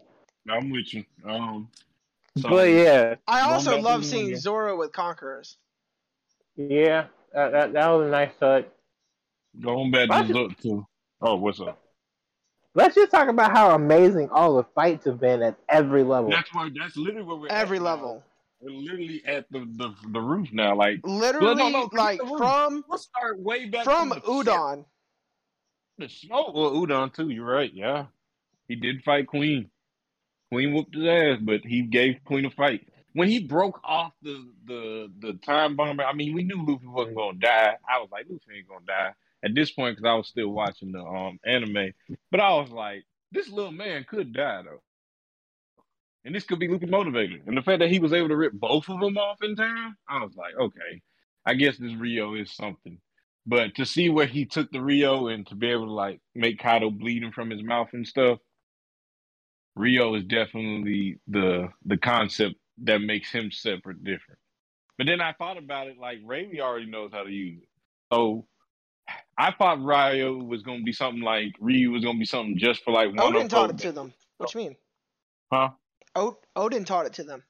I'm 0.49 0.69
with 0.69 0.93
you. 0.93 1.03
Um. 1.25 1.69
So, 2.37 2.49
but 2.49 2.69
yeah, 2.69 3.15
I 3.27 3.41
also 3.41 3.81
love 3.81 4.05
seeing 4.05 4.29
yeah. 4.29 4.37
Zoro 4.37 4.77
with 4.77 4.91
Conquerors. 4.91 5.57
yeah, 6.55 7.07
that, 7.33 7.51
that, 7.51 7.73
that 7.73 7.87
was 7.89 8.07
a 8.07 8.11
nice 8.11 8.31
touch. 8.39 8.67
Going 9.59 9.91
back 9.91 10.09
to 10.09 10.21
look 10.21 10.57
too. 10.57 10.85
Oh, 11.21 11.35
what's 11.35 11.59
up? 11.59 11.81
Let's 12.75 12.95
just 12.95 13.11
talk 13.11 13.27
about 13.29 13.51
how 13.51 13.71
amazing 13.71 14.29
all 14.29 14.55
the 14.55 14.63
fights 14.63 15.05
have 15.05 15.19
been 15.19 15.41
at 15.41 15.57
every 15.67 16.03
level. 16.03 16.29
That's 16.29 16.53
where. 16.53 16.69
That's 16.69 16.95
literally 16.95 17.27
where 17.27 17.35
we're 17.35 17.47
Every 17.49 17.77
at 17.77 17.83
now. 17.83 17.89
level. 17.89 18.23
We're 18.61 18.71
literally 18.71 19.23
at 19.25 19.49
the 19.51 19.59
the, 19.59 19.93
the 20.11 20.19
roof 20.19 20.49
now. 20.51 20.75
Like 20.75 20.99
Literally, 21.03 21.55
no, 21.55 21.69
no, 21.69 21.89
like 21.93 22.19
from 22.19 22.83
let's 22.89 23.03
start 23.03 23.39
way 23.39 23.65
back 23.65 23.85
from. 23.85 24.11
Udon. 24.11 24.85
The 25.97 26.09
snow. 26.09 26.51
Well, 26.53 26.71
Udon 26.71 27.13
too. 27.13 27.29
You're 27.29 27.45
right. 27.45 27.73
Yeah, 27.73 28.05
he 28.67 28.75
did 28.75 29.03
fight 29.03 29.27
Queen. 29.27 29.69
Queen 30.51 30.73
whooped 30.73 30.95
his 30.95 31.05
ass, 31.05 31.39
but 31.41 31.61
he 31.61 31.83
gave 31.83 32.23
Queen 32.25 32.45
a 32.45 32.49
fight. 32.49 32.87
When 33.13 33.29
he 33.29 33.39
broke 33.39 33.79
off 33.83 34.13
the 34.21 34.45
the 34.65 35.11
the 35.19 35.33
time 35.33 35.75
bomber, 35.75 36.03
I 36.03 36.13
mean, 36.13 36.33
we 36.33 36.43
knew 36.43 36.65
Luffy 36.65 36.87
wasn't 36.87 37.17
gonna 37.17 37.37
die. 37.37 37.77
I 37.87 37.99
was 37.99 38.09
like, 38.11 38.25
Luffy 38.29 38.57
ain't 38.57 38.67
gonna 38.67 38.85
die 38.85 39.13
at 39.43 39.55
this 39.55 39.71
point 39.71 39.95
because 39.95 40.09
I 40.09 40.15
was 40.15 40.27
still 40.27 40.49
watching 40.49 40.91
the 40.91 40.99
um 40.99 41.39
anime. 41.45 41.93
But 42.31 42.39
I 42.39 42.53
was 42.55 42.69
like, 42.69 43.05
this 43.31 43.49
little 43.49 43.71
man 43.71 44.05
could 44.07 44.33
die 44.33 44.63
though, 44.63 44.81
and 46.25 46.35
this 46.35 46.43
could 46.43 46.59
be 46.59 46.67
Luffy 46.67 46.85
motivated. 46.85 47.43
And 47.47 47.55
the 47.57 47.61
fact 47.61 47.79
that 47.79 47.89
he 47.89 47.99
was 47.99 48.13
able 48.13 48.29
to 48.29 48.35
rip 48.35 48.53
both 48.53 48.89
of 48.89 48.99
them 48.99 49.17
off 49.17 49.41
in 49.41 49.55
time, 49.55 49.95
I 50.07 50.23
was 50.23 50.35
like, 50.35 50.55
okay, 50.59 51.01
I 51.45 51.53
guess 51.53 51.77
this 51.77 51.91
Ryuo 51.93 52.41
is 52.41 52.51
something. 52.51 52.99
But 53.45 53.75
to 53.75 53.85
see 53.85 54.09
where 54.09 54.25
he 54.27 54.45
took 54.45 54.69
the 54.71 54.79
Ryuo 54.79 55.33
and 55.33 55.47
to 55.47 55.55
be 55.55 55.71
able 55.71 55.85
to 55.85 55.93
like 55.93 56.19
make 56.35 56.59
Kaido 56.59 56.91
bleeding 56.91 57.31
from 57.31 57.49
his 57.49 57.63
mouth 57.63 57.89
and 57.93 58.05
stuff, 58.07 58.39
Ryuo 59.77 60.17
is 60.17 60.25
definitely 60.25 61.19
the 61.27 61.69
the 61.85 61.97
concept 61.97 62.55
that 62.83 63.01
makes 63.01 63.31
him 63.31 63.51
separate 63.51 64.03
different. 64.03 64.39
But 64.97 65.07
then 65.07 65.21
I 65.21 65.33
thought 65.33 65.57
about 65.57 65.87
it 65.87 65.97
like 65.97 66.19
Rayleigh 66.23 66.59
already 66.59 66.85
knows 66.85 67.11
how 67.13 67.23
to 67.23 67.31
use 67.31 67.61
it. 67.61 67.69
So 68.13 68.45
I 69.37 69.51
thought 69.51 69.79
Ryuo 69.79 70.45
was 70.45 70.61
gonna 70.61 70.83
be 70.83 70.91
something 70.91 71.21
like 71.21 71.53
Ryuo 71.61 71.93
was 71.93 72.03
gonna 72.03 72.19
be 72.19 72.25
something 72.25 72.57
just 72.57 72.83
for 72.83 72.91
like 72.91 73.15
one 73.15 73.47
taught 73.47 73.71
it 73.71 73.77
to 73.79 73.91
them. 73.93 74.13
What 74.37 74.53
you 74.53 74.59
mean? 74.59 74.75
Huh? 75.51 75.69
Oden 76.57 76.85
taught 76.85 77.05
it 77.05 77.13
to 77.13 77.23
them. 77.23 77.43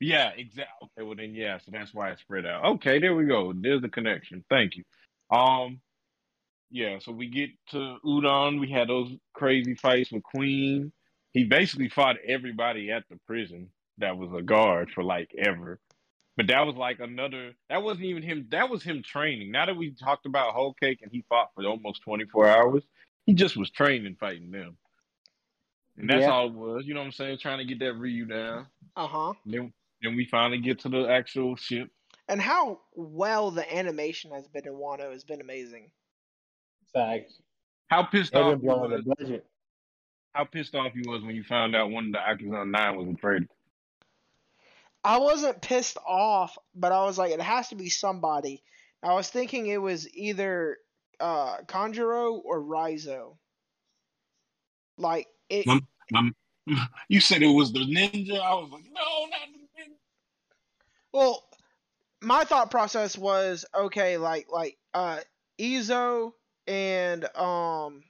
Yeah, 0.00 0.30
exactly. 0.36 0.88
Okay, 0.98 1.06
well 1.06 1.16
then 1.16 1.34
yeah, 1.34 1.58
so 1.58 1.70
that's 1.72 1.94
why 1.94 2.10
it's 2.10 2.20
spread 2.22 2.46
out. 2.46 2.64
Okay, 2.76 2.98
there 2.98 3.14
we 3.14 3.26
go. 3.26 3.52
There's 3.56 3.82
the 3.82 3.88
connection. 3.88 4.44
Thank 4.50 4.74
you. 4.76 4.84
Um 5.36 5.80
yeah, 6.70 6.98
so 7.00 7.12
we 7.12 7.28
get 7.28 7.50
to 7.70 7.98
Udon, 8.04 8.60
we 8.60 8.70
had 8.70 8.88
those 8.88 9.12
crazy 9.34 9.74
fights 9.76 10.10
with 10.12 10.24
Queen. 10.24 10.92
He 11.32 11.44
basically 11.44 11.88
fought 11.88 12.16
everybody 12.26 12.90
at 12.90 13.04
the 13.10 13.18
prison 13.26 13.70
that 13.98 14.18
was 14.18 14.30
a 14.36 14.42
guard 14.42 14.90
for 14.94 15.04
like 15.04 15.30
ever. 15.38 15.78
But 16.36 16.48
that 16.48 16.66
was 16.66 16.76
like 16.76 17.00
another 17.00 17.52
that 17.70 17.82
wasn't 17.82 18.06
even 18.06 18.22
him 18.22 18.48
that 18.50 18.70
was 18.70 18.82
him 18.82 19.02
training. 19.04 19.52
Now 19.52 19.66
that 19.66 19.76
we 19.76 19.92
talked 19.94 20.26
about 20.26 20.54
Whole 20.54 20.74
Cake 20.74 21.00
and 21.02 21.12
he 21.12 21.24
fought 21.28 21.50
for 21.54 21.64
almost 21.64 22.02
twenty 22.02 22.24
four 22.26 22.48
hours, 22.48 22.82
he 23.26 23.34
just 23.34 23.56
was 23.56 23.70
training 23.70 24.16
fighting 24.18 24.50
them. 24.50 24.76
And 25.96 26.10
that's 26.10 26.22
Yeah. 26.22 26.32
all 26.32 26.48
it 26.48 26.54
was, 26.54 26.86
you 26.86 26.94
know 26.94 27.00
what 27.00 27.06
I'm 27.06 27.12
saying? 27.12 27.38
Trying 27.38 27.58
to 27.58 27.64
get 27.64 27.78
that 27.80 27.94
Ryuo 27.94 28.28
down. 28.28 28.66
Uh 28.96 29.06
huh. 29.06 29.32
Then 29.46 29.72
then 30.02 30.16
we 30.16 30.26
finally 30.26 30.58
get 30.58 30.80
to 30.80 30.88
the 30.88 31.08
actual 31.08 31.56
ship. 31.56 31.90
And 32.28 32.40
how 32.40 32.80
well 32.94 33.50
the 33.50 33.74
animation 33.74 34.30
has 34.32 34.48
been 34.48 34.66
in 34.66 34.74
Wano 34.74 35.12
has 35.12 35.24
been 35.24 35.40
amazing. 35.40 35.90
Facts. 36.92 37.40
How 37.88 38.04
pissed 38.04 38.32
They've 38.32 38.42
off 38.42 38.60
been 38.60 38.70
you 38.70 38.76
was, 38.76 39.04
the 39.18 39.42
how 40.32 40.44
pissed 40.44 40.74
off 40.74 40.92
you 40.94 41.08
was 41.10 41.22
when 41.22 41.36
you 41.36 41.44
found 41.44 41.76
out 41.76 41.90
one 41.90 42.06
of 42.06 42.12
the 42.12 42.18
Akazaya 42.18 42.68
Nine 42.68 42.96
was 42.96 43.08
a 43.08 43.14
traitor. 43.14 43.48
I 45.04 45.18
wasn't 45.18 45.60
pissed 45.60 45.98
off, 46.06 46.56
but 46.74 46.90
I 46.92 47.04
was 47.04 47.18
like, 47.18 47.30
it 47.30 47.40
has 47.40 47.68
to 47.68 47.76
be 47.76 47.90
somebody. 47.90 48.62
I 49.02 49.12
was 49.14 49.28
thinking 49.28 49.66
it 49.66 49.80
was 49.80 50.12
either 50.14 50.78
uh 51.20 51.58
Kanjuro 51.62 52.40
or 52.42 52.60
Raizo. 52.60 53.36
Like 54.96 55.28
it. 55.48 55.66
Um, 55.68 55.86
Um, 56.14 56.34
you 57.08 57.20
said 57.20 57.42
it 57.42 57.46
was 57.48 57.72
the 57.72 57.80
ninja. 57.80 58.40
I 58.40 58.54
was 58.54 58.70
like, 58.70 58.84
no, 58.84 59.26
not 59.26 59.40
the 59.52 59.58
ninja. 59.82 59.96
Well, 61.12 61.44
my 62.22 62.44
thought 62.44 62.70
process 62.70 63.16
was 63.16 63.64
okay, 63.74 64.16
like 64.16 64.48
like 64.50 64.76
uh 64.94 65.20
Izo 65.58 66.32
and 66.66 67.24
um 67.36 68.02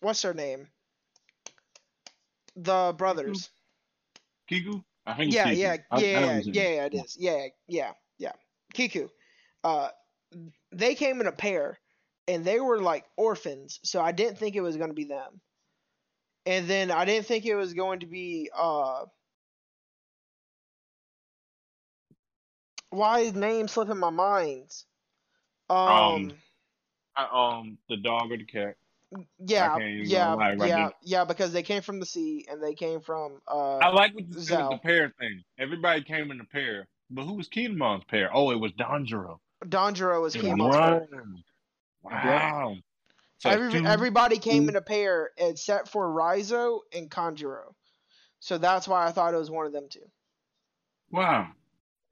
what's 0.00 0.22
their 0.22 0.34
name? 0.34 0.68
The 2.56 2.94
brothers. 2.96 3.50
Kiku? 4.48 4.82
I 5.04 5.14
think 5.14 5.32
Yeah, 5.32 5.44
Kiku. 5.44 5.58
yeah, 5.60 5.76
I- 5.90 6.00
yeah, 6.00 6.40
yeah, 6.44 6.68
yeah, 6.68 6.84
it 6.86 6.94
is. 6.94 7.16
Yeah, 7.18 7.46
yeah, 7.68 7.92
yeah. 8.18 8.32
Kiku. 8.72 9.08
Uh 9.64 9.88
they 10.72 10.94
came 10.94 11.20
in 11.20 11.26
a 11.26 11.32
pair 11.32 11.78
and 12.28 12.44
they 12.44 12.60
were 12.60 12.80
like 12.80 13.04
orphans, 13.16 13.80
so 13.84 14.00
I 14.00 14.12
didn't 14.12 14.38
think 14.38 14.56
it 14.56 14.60
was 14.60 14.76
gonna 14.76 14.94
be 14.94 15.04
them. 15.04 15.40
And 16.46 16.68
then 16.68 16.90
I 16.90 17.04
didn't 17.04 17.26
think 17.26 17.44
it 17.44 17.56
was 17.56 17.74
going 17.74 18.00
to 18.00 18.06
be 18.06 18.50
uh 18.56 19.06
why 22.90 23.20
is 23.20 23.34
name 23.34 23.68
slipping 23.68 23.98
my 23.98 24.10
mind? 24.10 24.70
Um, 25.68 25.88
Um, 25.90 26.32
I, 27.16 27.58
um, 27.58 27.78
the 27.88 27.96
dog 27.96 28.30
or 28.32 28.36
the 28.36 28.44
cat? 28.44 28.76
yeah, 29.44 29.78
yeah, 29.78 30.34
right 30.34 30.58
yeah, 30.58 30.86
now. 30.86 30.92
yeah, 31.02 31.24
because 31.24 31.52
they 31.52 31.62
came 31.62 31.82
from 31.82 32.00
the 32.00 32.06
sea 32.06 32.46
and 32.48 32.62
they 32.62 32.74
came 32.74 33.00
from 33.00 33.40
uh 33.46 33.78
I 33.80 33.88
like 33.88 34.14
what 34.14 34.28
you 34.28 34.40
said 34.40 34.68
the 34.70 34.78
pair 34.78 35.12
thing. 35.18 35.42
Everybody 35.58 36.02
came 36.02 36.30
in 36.30 36.40
a 36.40 36.44
pair, 36.44 36.86
but 37.10 37.24
who 37.24 37.34
was 37.34 37.48
Kin'emon's 37.48 38.04
pair? 38.04 38.34
Oh, 38.34 38.50
it 38.50 38.60
was 38.60 38.72
Denjiro. 38.72 39.38
Denjiro 39.64 40.22
was 40.22 40.34
Kemon's 40.34 40.76
Wow. 40.76 41.06
Wow. 42.02 42.76
So 43.38 43.50
Every, 43.50 43.70
two- 43.80 43.86
everybody 43.86 44.38
came 44.38 44.64
two- 44.64 44.70
in 44.70 44.76
a 44.76 44.80
pair 44.82 45.30
except 45.36 45.88
for 45.88 46.06
Raizo 46.08 46.80
and 46.94 47.10
Kanjuro. 47.10 47.74
So 48.40 48.58
that's 48.58 48.86
why 48.88 49.06
I 49.06 49.12
thought 49.12 49.34
it 49.34 49.38
was 49.38 49.50
one 49.50 49.66
of 49.66 49.72
them 49.72 49.88
two. 49.90 50.08
Wow. 51.10 51.48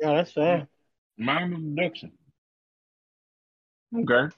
Yeah, 0.01 0.14
that's 0.14 0.32
fair. 0.32 0.68
Mind 1.16 1.52
of 1.55 1.60
deduction. 1.76 2.12
Okay. 3.96 4.34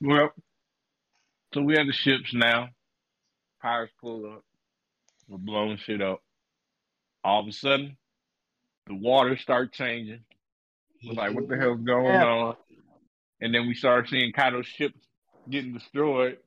Well, 0.00 0.30
so 1.52 1.62
we 1.62 1.76
have 1.76 1.86
the 1.86 1.92
ships 1.92 2.32
now. 2.32 2.68
Pirates 3.60 3.92
pull 4.00 4.26
up. 4.32 4.44
We're 5.28 5.38
blowing 5.38 5.76
shit 5.78 6.00
up. 6.00 6.22
All 7.24 7.40
of 7.42 7.48
a 7.48 7.52
sudden, 7.52 7.96
the 8.86 8.94
water 8.94 9.36
start 9.36 9.72
changing. 9.72 10.20
We're 11.04 11.14
like, 11.14 11.34
what 11.34 11.48
the 11.48 11.56
hell's 11.56 11.80
going 11.80 12.04
Yeah. 12.06 12.24
on? 12.24 12.56
And 13.40 13.54
then 13.54 13.66
we 13.66 13.74
start 13.74 14.08
seeing 14.08 14.32
Kaido's 14.32 14.66
ships 14.66 15.00
getting 15.50 15.72
destroyed. 15.72 16.38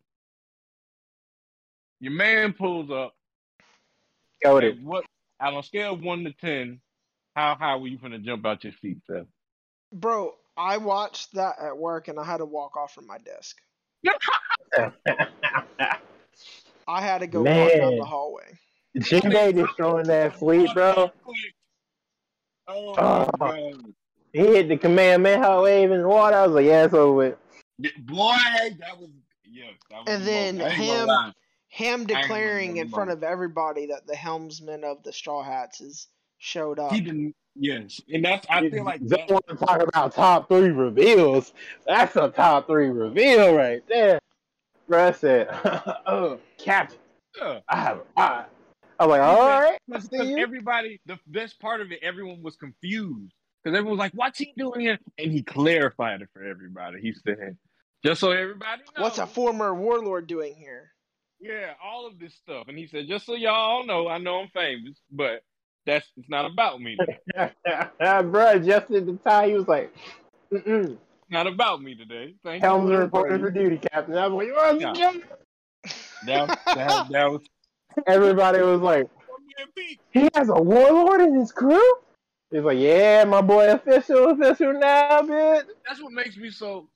Your 1.99 2.13
man 2.13 2.53
pulls 2.53 2.89
up. 2.89 3.13
Goated. 4.43 4.77
And 4.77 4.85
what 4.85 5.05
on 5.39 5.55
a 5.55 5.63
scale 5.63 5.93
of 5.93 6.01
one 6.01 6.23
to 6.23 6.33
ten, 6.33 6.79
how 7.35 7.55
high 7.55 7.75
were 7.75 7.87
you 7.87 7.97
gonna 7.97 8.19
jump 8.19 8.45
out 8.45 8.63
your 8.63 8.73
seat, 8.81 8.97
Seth? 9.07 9.25
Bro, 9.93 10.35
I 10.57 10.77
watched 10.77 11.33
that 11.33 11.55
at 11.61 11.77
work 11.77 12.07
and 12.07 12.19
I 12.19 12.23
had 12.23 12.37
to 12.37 12.45
walk 12.45 12.77
off 12.77 12.93
from 12.93 13.07
my 13.07 13.17
desk. 13.19 13.57
I 16.87 17.01
had 17.01 17.19
to 17.19 17.27
go 17.27 17.43
walk 17.43 17.71
down 17.73 17.97
the 17.97 18.05
hallway. 18.05 18.57
Jinbei 18.97 19.53
destroying 19.53 20.07
that 20.07 20.35
fleet, 20.37 20.69
bro. 20.73 21.11
Oh, 22.67 23.29
Oh. 23.39 23.73
He 24.33 24.39
hit 24.39 24.69
the 24.69 24.77
Kamehameha 24.77 25.61
wave 25.61 25.91
in 25.91 26.01
the 26.01 26.07
water. 26.07 26.37
I 26.37 26.45
was 26.47 26.55
like, 26.55 26.65
yeah, 26.65 26.85
it's 26.85 26.93
over 26.93 27.13
with. 27.13 27.37
Yeah, 27.77 27.91
Boy, 27.99 28.35
that 28.80 28.99
was 28.99 29.10
yes. 29.45 29.73
That 29.89 29.99
was 29.99 30.07
And 30.07 30.22
the 30.22 30.26
then 30.26 30.57
moment. 30.57 30.72
I 30.72 30.76
ain't 30.76 31.07
gonna 31.07 31.27
him- 31.27 31.34
Him 31.68 32.06
declaring 32.06 32.77
in 32.77 32.89
front 32.89 33.11
of 33.11 33.23
everybody 33.23 33.88
that 33.88 34.06
the 34.06 34.15
helmsman 34.15 34.84
of 34.84 35.03
the 35.03 35.14
Straw 35.14 35.41
Hats 35.41 35.80
is 35.81 36.07
showed 36.38 36.80
up. 36.80 36.91
He 36.91 37.02
didn't. 37.02 37.35
Yes, 37.56 37.99
and 38.14 38.23
that's. 38.23 38.48
I 38.49 38.69
feel 38.69 38.85
like 38.85 39.02
Don't 39.02 39.27
that. 39.27 39.30
want 39.30 39.48
to 39.48 39.56
talk 39.56 39.81
about 39.81 40.14
top 40.14 40.48
three 40.48 40.69
reveals. 40.69 41.53
That's 41.85 42.15
a 42.15 42.30
top 42.30 42.68
three 42.68 42.88
reveal 42.88 43.56
right 43.56 43.84
there. 43.89 44.19
Bro 44.88 45.07
I 45.07 45.11
said, 45.11 45.48
oh, 46.06 46.39
Captain, 46.57 46.98
Yeah. 47.38 47.60
I 47.69 47.77
have 47.77 47.98
a 47.98 48.19
eye. 48.19 48.45
I 48.99 49.06
was 49.06 49.10
like, 49.18 49.22
all 49.22 49.49
right. 49.61 49.80
I 49.93 49.98
Because 49.99 50.34
everybody, 50.38 50.99
the 51.06 51.18
best 51.27 51.60
part 51.60 51.81
of 51.81 51.91
it, 51.91 51.99
everyone 52.02 52.43
was 52.43 52.56
confused. 52.56 53.34
Because 53.63 53.77
everyone 53.77 53.97
was 53.97 53.99
like, 53.99 54.13
what's 54.13 54.39
he 54.39 54.53
doing 54.57 54.81
here? 54.81 54.99
And 55.17 55.31
he 55.31 55.43
clarified 55.43 56.21
it 56.21 56.29
for 56.33 56.43
everybody. 56.43 57.01
He 57.01 57.13
said, 57.13 57.57
just 58.03 58.19
so 58.19 58.31
everybody 58.31 58.81
knows. 58.95 59.03
What's 59.03 59.17
a 59.19 59.27
former 59.27 59.73
warlord 59.73 60.27
doing 60.27 60.55
here? 60.55 60.91
Yeah, 61.39 61.73
all 61.83 62.07
of 62.07 62.19
this 62.19 62.35
stuff. 62.35 62.67
And 62.67 62.77
he 62.77 62.88
said, 62.88 63.07
just 63.07 63.25
so 63.25 63.35
y'all 63.35 63.85
know, 63.85 64.07
I 64.07 64.17
know 64.17 64.41
I'm 64.41 64.49
famous, 64.49 64.97
but 65.11 65.43
that's 65.85 66.07
it's 66.17 66.29
not 66.29 66.45
about 66.45 66.81
me. 66.81 66.97
today. 66.97 67.51
Bro 68.23 68.47
at 68.47 68.63
the 68.65 69.19
time, 69.23 69.49
He 69.49 69.55
was 69.55 69.67
like, 69.67 69.93
mm-mm. 70.51 70.97
Not 71.29 71.47
about 71.47 71.81
me 71.81 71.95
today. 71.95 72.35
Thank 72.43 72.61
you. 72.61 72.67
Helms 72.67 72.89
for 72.89 72.95
the 72.95 72.97
reporting 72.99 73.39
for 73.39 73.51
duty, 73.51 73.77
Captain. 73.77 74.17
I 74.17 74.27
was 74.27 74.45
like, 74.45 74.53
oh, 74.55 74.79
Yeah. 74.79 74.93
yeah. 74.95 75.13
That, 76.25 76.59
that, 76.65 77.09
that 77.09 77.31
was 77.31 77.41
Everybody 78.07 78.61
was 78.61 78.81
like, 78.81 79.07
he 80.11 80.29
has 80.35 80.49
a 80.49 80.61
warlord 80.61 81.21
in 81.21 81.35
his 81.35 81.51
crew? 81.51 81.81
He's 82.51 82.63
like, 82.63 82.77
yeah, 82.79 83.23
my 83.23 83.41
boy, 83.41 83.71
official, 83.71 84.31
official 84.31 84.73
now, 84.73 85.21
bitch. 85.21 85.63
that's 85.87 86.01
what 86.01 86.11
makes 86.11 86.35
me 86.37 86.49
so 86.51 86.87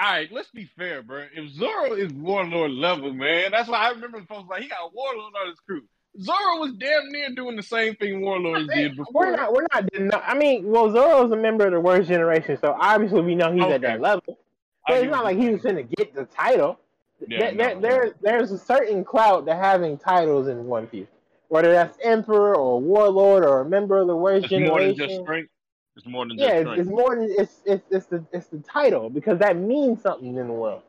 all 0.00 0.04
right, 0.12 0.30
let's 0.30 0.50
be 0.50 0.64
fair, 0.76 1.02
bro. 1.02 1.24
If 1.34 1.50
Zoro 1.54 1.94
is 1.94 2.12
Warlord 2.12 2.70
level, 2.70 3.12
man, 3.12 3.50
that's 3.50 3.68
why 3.68 3.78
I 3.78 3.90
remember 3.90 4.22
folks 4.28 4.48
like 4.48 4.62
he 4.62 4.68
got 4.68 4.94
Warlord 4.94 5.32
on 5.42 5.48
his 5.50 5.58
crew. 5.60 5.82
Zoro 6.20 6.60
was 6.60 6.72
damn 6.74 7.10
near 7.10 7.30
doing 7.34 7.56
the 7.56 7.62
same 7.64 7.96
thing 7.96 8.20
Warlords 8.20 8.68
did 8.72 8.96
before. 8.96 9.12
We're 9.12 9.36
not. 9.36 9.52
We're 9.52 9.66
not. 9.74 9.86
deni- 9.92 10.22
I 10.24 10.34
mean, 10.34 10.70
well, 10.70 10.90
Zoro's 10.92 11.32
a 11.32 11.36
member 11.36 11.66
of 11.66 11.72
the 11.72 11.80
worst 11.80 12.08
generation, 12.08 12.56
so 12.60 12.76
obviously 12.78 13.22
we 13.22 13.34
know 13.34 13.52
he's 13.52 13.64
at 13.64 13.80
that 13.80 14.00
level. 14.00 14.38
I 14.86 14.92
But 14.92 15.02
it's 15.02 15.10
not 15.10 15.24
like 15.24 15.36
he 15.36 15.50
was 15.50 15.62
gonna 15.62 15.82
get 15.82 16.14
the 16.14 16.26
title. 16.26 16.78
Yeah, 17.26 17.50
there, 17.50 17.54
there, 17.54 17.74
no. 17.74 17.80
there- 17.80 18.14
there's 18.20 18.52
a 18.52 18.58
certain 18.58 19.04
clout 19.04 19.46
to 19.46 19.54
having 19.56 19.98
titles 19.98 20.46
in 20.46 20.64
One 20.66 20.86
Piece, 20.86 21.08
whether 21.48 21.72
that's 21.72 21.98
Emperor 22.02 22.56
or 22.56 22.80
Warlord 22.80 23.44
or 23.44 23.62
a 23.62 23.64
member 23.68 23.98
of 23.98 24.06
the 24.06 24.16
worst 24.16 24.46
It's 24.46 24.52
more 24.52 24.80
than 24.80 24.94
generation. 24.94 24.96
just 24.96 25.20
strength. 25.22 25.50
It's 25.96 26.06
more 26.06 26.26
than 26.26 26.38
yeah, 26.38 26.46
just 26.48 26.54
it's, 26.54 26.60
strength. 26.62 26.80
it's 26.80 26.88
more 26.90 27.16
than 27.16 27.34
it's, 27.38 27.60
it's 27.64 27.84
it's 27.90 28.06
the 28.06 28.24
it's 28.32 28.46
the 28.48 28.58
title 28.58 29.10
because 29.10 29.38
that 29.40 29.56
means 29.56 30.02
something 30.02 30.36
in 30.36 30.46
the 30.46 30.52
world. 30.52 30.82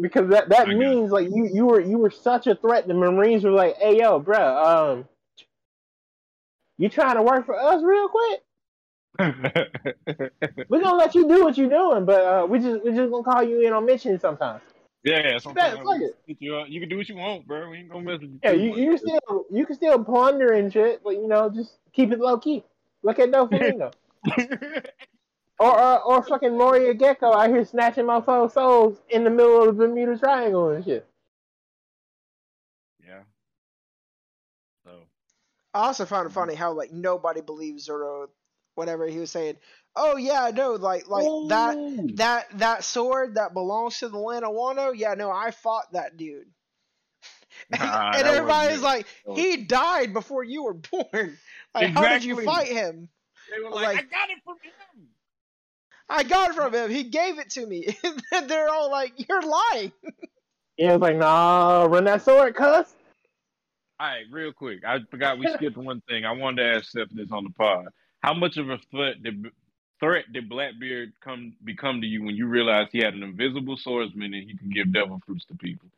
Because 0.00 0.30
that, 0.30 0.48
that 0.50 0.68
I 0.68 0.74
means 0.74 1.10
like 1.12 1.28
you 1.30 1.48
you 1.52 1.66
were 1.66 1.80
you 1.80 1.98
were 1.98 2.10
such 2.10 2.46
a 2.46 2.54
threat. 2.54 2.88
The 2.88 2.94
Marines 2.94 3.44
were 3.44 3.50
like, 3.52 3.76
"Hey 3.78 3.98
yo, 3.98 4.18
bro, 4.18 4.64
um, 4.64 5.08
you 6.78 6.88
trying 6.88 7.16
to 7.16 7.22
work 7.22 7.46
for 7.46 7.58
us 7.58 7.82
real 7.82 8.08
quick? 8.08 8.40
We're 10.68 10.82
gonna 10.82 10.96
let 10.96 11.14
you 11.14 11.28
do 11.28 11.44
what 11.44 11.58
you're 11.58 11.68
doing, 11.70 12.04
but 12.06 12.24
uh, 12.24 12.46
we 12.46 12.58
just 12.58 12.84
we 12.84 12.92
just 12.92 13.10
gonna 13.10 13.24
call 13.24 13.42
you 13.42 13.60
in 13.66 13.72
on 13.72 13.86
missions 13.86 14.20
sometimes. 14.22 14.62
Yeah, 15.04 15.38
sometimes 15.38 15.78
fuck 15.78 15.98
we 15.98 16.04
it. 16.04 16.18
hit 16.26 16.36
you, 16.40 16.64
you 16.66 16.80
can 16.80 16.88
do 16.88 16.96
what 16.96 17.08
you 17.08 17.16
want, 17.16 17.46
bro. 17.46 17.68
We 17.70 17.78
ain't 17.78 17.90
gonna 17.90 18.04
mess 18.04 18.20
with 18.20 18.30
you. 18.30 18.38
Yeah, 18.42 18.52
you 18.52 18.70
much, 18.70 18.78
you 18.78 18.84
bro. 18.84 18.96
can 18.96 18.98
still 18.98 19.46
you 19.50 19.66
can 19.66 19.76
still 19.76 20.04
plunder 20.04 20.52
and 20.52 20.72
shit, 20.72 21.02
but 21.02 21.14
you 21.14 21.26
know 21.26 21.50
just 21.50 21.78
keep 21.92 22.12
it 22.12 22.20
low 22.20 22.38
key. 22.38 22.64
Look 23.02 23.18
at 23.18 23.30
Doflamingo. 23.30 23.92
Or, 25.58 25.80
or 25.80 26.02
or 26.02 26.22
fucking 26.24 26.58
Moria 26.58 26.92
Gecko 26.92 27.32
out 27.32 27.48
here 27.48 27.64
snatching 27.64 28.04
my 28.04 28.20
foes 28.20 28.54
souls 28.54 29.00
in 29.10 29.22
the 29.22 29.30
middle 29.30 29.60
of 29.60 29.66
the 29.66 29.72
Bermuda 29.86 30.18
Triangle 30.18 30.70
and 30.70 30.84
shit. 30.84 31.06
yeah. 33.06 33.20
So 34.84 34.90
I 35.72 35.86
also 35.86 36.04
found 36.04 36.26
it 36.26 36.30
mm-hmm. 36.30 36.40
funny 36.40 36.54
how 36.56 36.72
like 36.72 36.90
nobody 36.90 37.42
believes 37.42 37.84
Zoro 37.84 38.28
whatever 38.74 39.06
he 39.06 39.20
was 39.20 39.30
saying. 39.30 39.56
Oh 39.94 40.16
yeah, 40.16 40.50
no, 40.54 40.72
like 40.72 41.06
like 41.08 41.26
that 41.48 41.76
Ooh. 41.76 42.08
that 42.14 42.46
that 42.58 42.84
sword 42.84 43.34
that 43.34 43.52
belongs 43.52 43.98
to 43.98 44.08
the 44.08 44.18
land 44.18 44.44
of 44.44 44.52
Wano. 44.52 44.92
Yeah, 44.96 45.14
no, 45.14 45.30
I 45.30 45.50
fought 45.50 45.92
that 45.92 46.16
dude. 46.16 46.46
Nah, 47.70 48.12
and 48.14 48.26
that 48.26 48.34
everybody's 48.34 48.80
wasn't 48.80 48.82
like, 48.82 49.06
it. 49.26 49.38
he 49.58 49.64
died 49.64 50.14
before 50.14 50.42
you 50.42 50.64
were 50.64 50.74
born. 50.90 51.36
Like, 51.74 51.90
how 51.90 52.08
did 52.08 52.24
you 52.24 52.40
fight 52.42 52.68
him? 52.68 53.08
They 53.54 53.62
were 53.62 53.70
like- 53.70 53.86
like, 53.88 53.96
I 53.98 54.02
got 54.02 54.30
it 54.30 54.38
from 54.44 54.56
him. 54.62 55.08
I 56.08 56.22
got 56.24 56.50
it 56.50 56.54
from 56.56 56.74
him. 56.74 56.90
He 56.90 57.04
gave 57.04 57.38
it 57.38 57.50
to 57.50 57.66
me. 57.66 57.96
And 58.32 58.48
they're 58.48 58.68
all 58.70 58.90
like, 58.90 59.12
you're 59.28 59.42
lying. 59.42 59.92
Yeah, 60.78 60.94
it's 60.94 61.02
like 61.02 61.16
nah, 61.16 61.84
run 61.88 62.04
that 62.04 62.22
sword, 62.22 62.54
cuss. 62.54 62.94
All 64.00 64.06
right, 64.08 64.24
real 64.30 64.52
quick. 64.52 64.80
I 64.86 64.98
forgot 65.10 65.38
we 65.38 65.46
skipped 65.48 65.76
one 65.76 66.00
thing. 66.08 66.24
I 66.24 66.32
wanted 66.32 66.62
to 66.62 66.68
ask 66.76 66.90
Seth 66.90 67.08
this 67.12 67.30
on 67.30 67.44
the 67.44 67.50
pod. 67.50 67.88
How 68.20 68.32
much 68.34 68.56
of 68.56 68.70
a 68.70 68.78
foot 68.90 69.22
did 69.22 69.44
threat 70.02 70.24
did 70.32 70.48
Blackbeard 70.48 71.12
come 71.20 71.54
become 71.64 72.00
to 72.00 72.06
you 72.06 72.24
when 72.24 72.34
you 72.34 72.46
realized 72.46 72.90
he 72.92 72.98
had 72.98 73.14
an 73.14 73.22
invisible 73.22 73.76
swordsman 73.76 74.34
and 74.34 74.50
he 74.50 74.56
could 74.56 74.74
give 74.74 74.92
devil 74.92 75.20
fruits 75.24 75.44
to 75.46 75.54
people? 75.54 75.88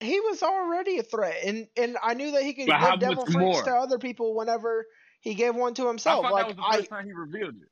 He 0.00 0.18
was 0.20 0.42
already 0.42 0.98
a 0.98 1.02
threat, 1.02 1.36
and 1.44 1.68
and 1.76 1.96
I 2.02 2.14
knew 2.14 2.32
that 2.32 2.42
he 2.42 2.54
could 2.54 2.66
But 2.66 2.80
give 2.98 3.00
devil 3.00 3.26
fruits 3.26 3.38
more? 3.38 3.62
to 3.64 3.70
other 3.70 3.98
people 3.98 4.34
whenever 4.34 4.86
he 5.20 5.34
gave 5.34 5.54
one 5.54 5.74
to 5.74 5.86
himself. 5.86 6.22
thought 6.22 6.32
Like 6.32 6.46
that 6.46 6.48
was 6.48 6.56
the 6.56 6.62
I, 6.62 6.76
first 6.78 6.90
time 6.90 7.06
he 7.06 7.12
revealed 7.12 7.54
it. 7.60 7.68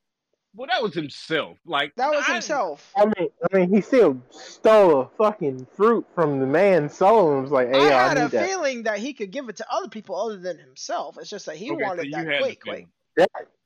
Well, 0.55 0.69
that 0.69 0.83
was 0.83 0.95
himself. 0.95 1.59
Like 1.65 1.95
that 1.97 2.11
was 2.11 2.25
I- 2.27 2.35
himself. 2.35 2.93
I 2.97 3.05
mean, 3.07 3.29
I 3.51 3.57
mean, 3.57 3.75
he 3.75 3.81
still 3.81 4.21
stole 4.31 5.01
a 5.03 5.09
fucking 5.17 5.67
fruit 5.77 6.07
from 6.15 6.39
the 6.41 6.47
man's 6.47 6.95
soul 6.95 7.33
and 7.33 7.43
was 7.43 7.51
like, 7.51 7.69
"Hey, 7.69 7.93
I 7.93 8.07
I, 8.07 8.09
had 8.09 8.19
a 8.19 8.23
need 8.25 8.33
that." 8.33 8.47
feeling 8.47 8.83
that 8.85 8.99
he 8.99 9.15
could 9.15 9.31
give 9.31 9.49
it 9.49 9.57
to 9.57 9.67
other 9.73 9.89
people 9.89 10.17
other 10.17 10.37
than 10.37 10.59
himself. 10.59 11.17
It's 11.19 11.31
just 11.31 11.47
that 11.47 11.57
he 11.57 11.71
Okay, 11.71 11.83
wanted 11.83 12.07
you 12.07 12.13
that 12.13 12.27
had 12.27 12.43
quick, 12.43 12.63
feeling. 12.65 12.89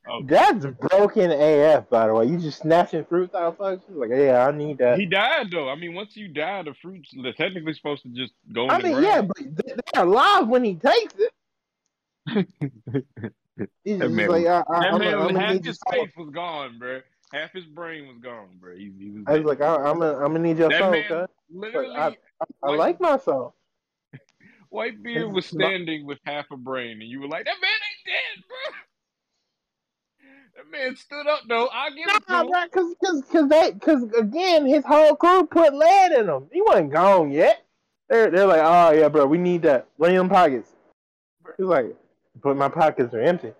Quick. 0.03 0.15
Okay. 0.15 0.25
That's 0.35 0.65
broken 0.89 1.31
AF, 1.31 1.89
by 1.89 2.07
the 2.07 2.13
way. 2.13 2.25
You 2.27 2.37
just 2.37 2.59
snatching 2.59 3.05
fruits 3.05 3.33
out 3.35 3.43
of 3.43 3.57
folks. 3.57 3.83
Like, 3.89 4.09
yeah, 4.11 4.45
I 4.47 4.51
need 4.51 4.77
that. 4.79 4.99
He 4.99 5.05
died 5.05 5.51
though. 5.51 5.69
I 5.69 5.75
mean, 5.75 5.93
once 5.93 6.15
you 6.17 6.27
die, 6.27 6.63
the 6.63 6.73
fruits 6.81 7.09
they're 7.21 7.33
technically 7.33 7.73
supposed 7.73 8.03
to 8.03 8.09
just 8.09 8.33
go 8.51 8.65
in 8.65 8.69
I 8.71 8.77
the 8.79 8.83
mean, 8.83 8.93
ground. 9.01 9.05
yeah, 9.05 9.21
but 9.53 9.65
they're 9.93 10.03
alive 10.03 10.47
when 10.47 10.63
he 10.63 10.75
takes 10.75 11.13
it. 11.17 11.33
He's 13.83 13.99
That 13.99 14.05
just 14.07 14.15
man 14.15 14.29
like, 14.29 14.45
I, 14.47 14.59
I, 14.59 14.79
that 14.79 14.93
I'm, 14.93 14.99
man, 14.99 15.11
gonna- 15.17 15.39
half 15.39 15.63
his 15.63 15.79
face 15.91 16.09
was 16.17 16.29
gone, 16.31 16.79
bro. 16.79 17.01
Half 17.31 17.51
his 17.53 17.65
brain 17.65 18.07
was 18.07 18.17
gone, 18.17 18.47
bro. 18.59 18.75
He, 18.75 18.91
he 18.97 19.09
was 19.11 19.23
I 19.27 19.33
was 19.37 19.43
like, 19.45 19.61
I, 19.61 19.75
I'm 19.75 19.99
gonna, 19.99 20.13
I'm 20.17 20.33
gonna 20.33 20.39
need 20.39 20.57
your 20.57 20.69
That 20.69 20.79
soul, 20.79 20.91
man- 20.91 21.07
cuz. 21.07 21.27
literally. 21.51 21.95
I 21.95 22.15
White- 22.59 22.77
like 22.79 22.99
my 23.01 23.17
soul. 23.17 23.55
Whitebeard 24.73 25.31
was 25.31 25.45
standing 25.45 26.05
with 26.05 26.17
half 26.25 26.45
a 26.51 26.57
brain, 26.57 27.01
and 27.01 27.09
you 27.09 27.21
were 27.21 27.27
like, 27.27 27.45
"That 27.45 27.55
man 27.61 27.69
ain't 27.69 28.05
dead, 28.05 28.43
bro." 28.47 28.57
That 30.63 30.71
man 30.71 30.95
stood 30.95 31.27
up 31.27 31.41
though. 31.47 31.67
I 31.69 31.89
give 31.89 32.07
it 32.07 32.27
to 32.27 32.31
Nah, 32.31 32.43
him. 32.43 32.69
cause, 32.71 32.95
cause, 33.03 33.23
cause 33.31 33.49
they, 33.49 33.71
cause 33.73 34.03
again, 34.19 34.65
his 34.65 34.85
whole 34.85 35.15
crew 35.15 35.45
put 35.45 35.73
lead 35.73 36.11
in 36.13 36.27
him. 36.27 36.47
He 36.51 36.61
wasn't 36.61 36.91
gone 36.91 37.31
yet. 37.31 37.65
They're, 38.09 38.29
they're 38.29 38.45
like, 38.47 38.61
oh 38.63 38.91
yeah, 38.91 39.09
bro, 39.09 39.25
we 39.25 39.37
need 39.37 39.63
that. 39.63 39.87
Lay 39.97 40.15
in 40.15 40.29
pockets. 40.29 40.69
He's 41.57 41.65
like, 41.65 41.95
but 42.41 42.55
my 42.57 42.69
pockets 42.69 43.13
are 43.13 43.21
empty. 43.21 43.53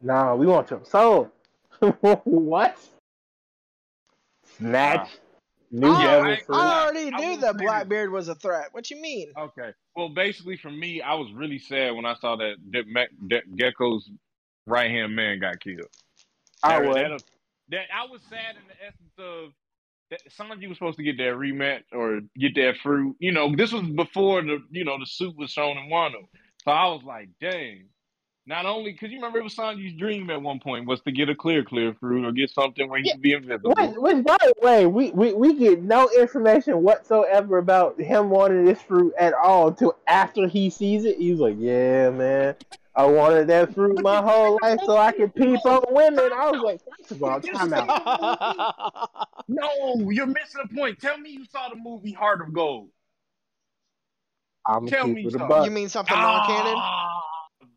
Nah, 0.00 0.34
we 0.34 0.46
want 0.46 0.70
your 0.70 0.84
soul. 0.84 1.30
what? 2.24 2.78
Snatch. 4.58 5.10
New 5.70 5.88
oh, 5.88 5.94
I, 5.94 6.02
devil 6.02 6.56
I- 6.56 6.60
I 6.60 6.84
already 6.84 7.12
I 7.12 7.18
knew 7.18 7.40
that. 7.40 7.58
Blackbeard 7.58 8.10
was 8.10 8.28
a 8.28 8.34
threat. 8.34 8.68
What 8.72 8.90
you 8.90 9.00
mean? 9.00 9.32
Okay. 9.36 9.72
Well, 9.96 10.08
basically, 10.08 10.56
for 10.56 10.70
me, 10.70 11.02
I 11.02 11.14
was 11.14 11.30
really 11.32 11.58
sad 11.58 11.94
when 11.94 12.06
I 12.06 12.14
saw 12.14 12.36
that, 12.36 12.54
that, 12.72 12.86
Mac- 12.86 13.10
that 13.28 13.54
Gecko's 13.54 14.08
right 14.66 14.90
hand 14.90 15.14
man 15.14 15.40
got 15.40 15.60
killed. 15.60 15.88
I 16.62 16.80
That- 16.80 16.88
would. 16.88 16.96
That, 16.96 17.22
that- 17.70 17.86
I 17.94 18.06
was 18.10 18.20
sad 18.28 18.56
in 18.56 18.62
the 18.68 18.86
essence 18.86 19.12
of 19.18 19.52
that 20.10 20.20
Sanji 20.30 20.68
was 20.68 20.78
supposed 20.78 20.96
to 20.96 21.02
get 21.02 21.18
that 21.18 21.34
rematch 21.34 21.82
or 21.92 22.20
get 22.38 22.54
that 22.54 22.76
fruit. 22.82 23.16
You 23.18 23.32
know, 23.32 23.54
this 23.54 23.72
was 23.72 23.82
before 23.82 24.40
the 24.42 24.58
you 24.70 24.84
know 24.84 24.98
the 24.98 25.06
suit 25.06 25.36
was 25.36 25.50
shown 25.50 25.76
in 25.76 25.90
Wano. 25.90 26.26
So 26.64 26.70
I 26.70 26.86
was 26.86 27.02
like, 27.04 27.28
dang. 27.40 27.84
Not 28.46 28.64
only 28.64 28.92
because 28.92 29.10
you 29.10 29.18
remember 29.18 29.40
it 29.40 29.42
was 29.44 29.54
Sanji's 29.54 29.92
dream 29.98 30.30
at 30.30 30.40
one 30.40 30.58
point 30.58 30.86
was 30.86 31.02
to 31.02 31.12
get 31.12 31.28
a 31.28 31.34
clear 31.34 31.62
clear 31.62 31.92
fruit 32.00 32.24
or 32.24 32.32
get 32.32 32.48
something 32.48 32.88
where 32.88 32.98
he 32.98 33.06
Yeah. 33.06 33.12
could 33.12 33.20
be 33.20 33.32
invisible. 33.34 33.74
Which, 33.76 33.90
which, 33.96 34.24
by 34.24 34.38
the 34.40 34.54
way, 34.62 34.86
we, 34.86 35.10
we, 35.10 35.34
we 35.34 35.52
get 35.52 35.82
no 35.82 36.08
information 36.18 36.82
whatsoever 36.82 37.58
about 37.58 38.00
him 38.00 38.30
wanting 38.30 38.64
this 38.64 38.80
fruit 38.80 39.12
at 39.18 39.34
all 39.34 39.68
until 39.68 39.98
after 40.06 40.48
he 40.48 40.70
sees 40.70 41.04
it. 41.04 41.18
He's 41.18 41.38
like, 41.38 41.56
"Yeah, 41.58 42.08
man, 42.08 42.54
I 42.98 43.06
wanted 43.06 43.46
that 43.46 43.74
fruit 43.74 44.02
my 44.02 44.20
whole 44.20 44.58
life 44.62 44.80
so 44.84 44.96
I 44.96 45.12
could 45.12 45.34
peep 45.34 45.64
on 45.64 45.82
women." 45.90 46.30
I 46.32 46.50
was 46.50 46.60
like, 46.62 46.80
first 46.98 47.12
of 47.12 47.22
all, 47.22 47.40
time 47.40 47.72
out. 47.72 49.28
No, 49.48 50.10
you're 50.10 50.26
missing 50.26 50.60
the 50.68 50.74
point. 50.74 51.00
Tell 51.00 51.16
me 51.16 51.30
you 51.30 51.44
saw 51.46 51.68
the 51.70 51.76
movie 51.76 52.12
Heart 52.12 52.42
of 52.42 52.52
Gold. 52.52 52.90
I'm 54.66 54.86
Tell 54.86 55.06
me 55.06 55.22
it 55.22 55.28
a 55.28 55.30
something. 55.30 55.48
buck. 55.48 55.64
you 55.64 55.70
mean 55.70 55.88
something 55.88 56.14
non-canon? 56.14 56.74
Ah, 56.76 57.22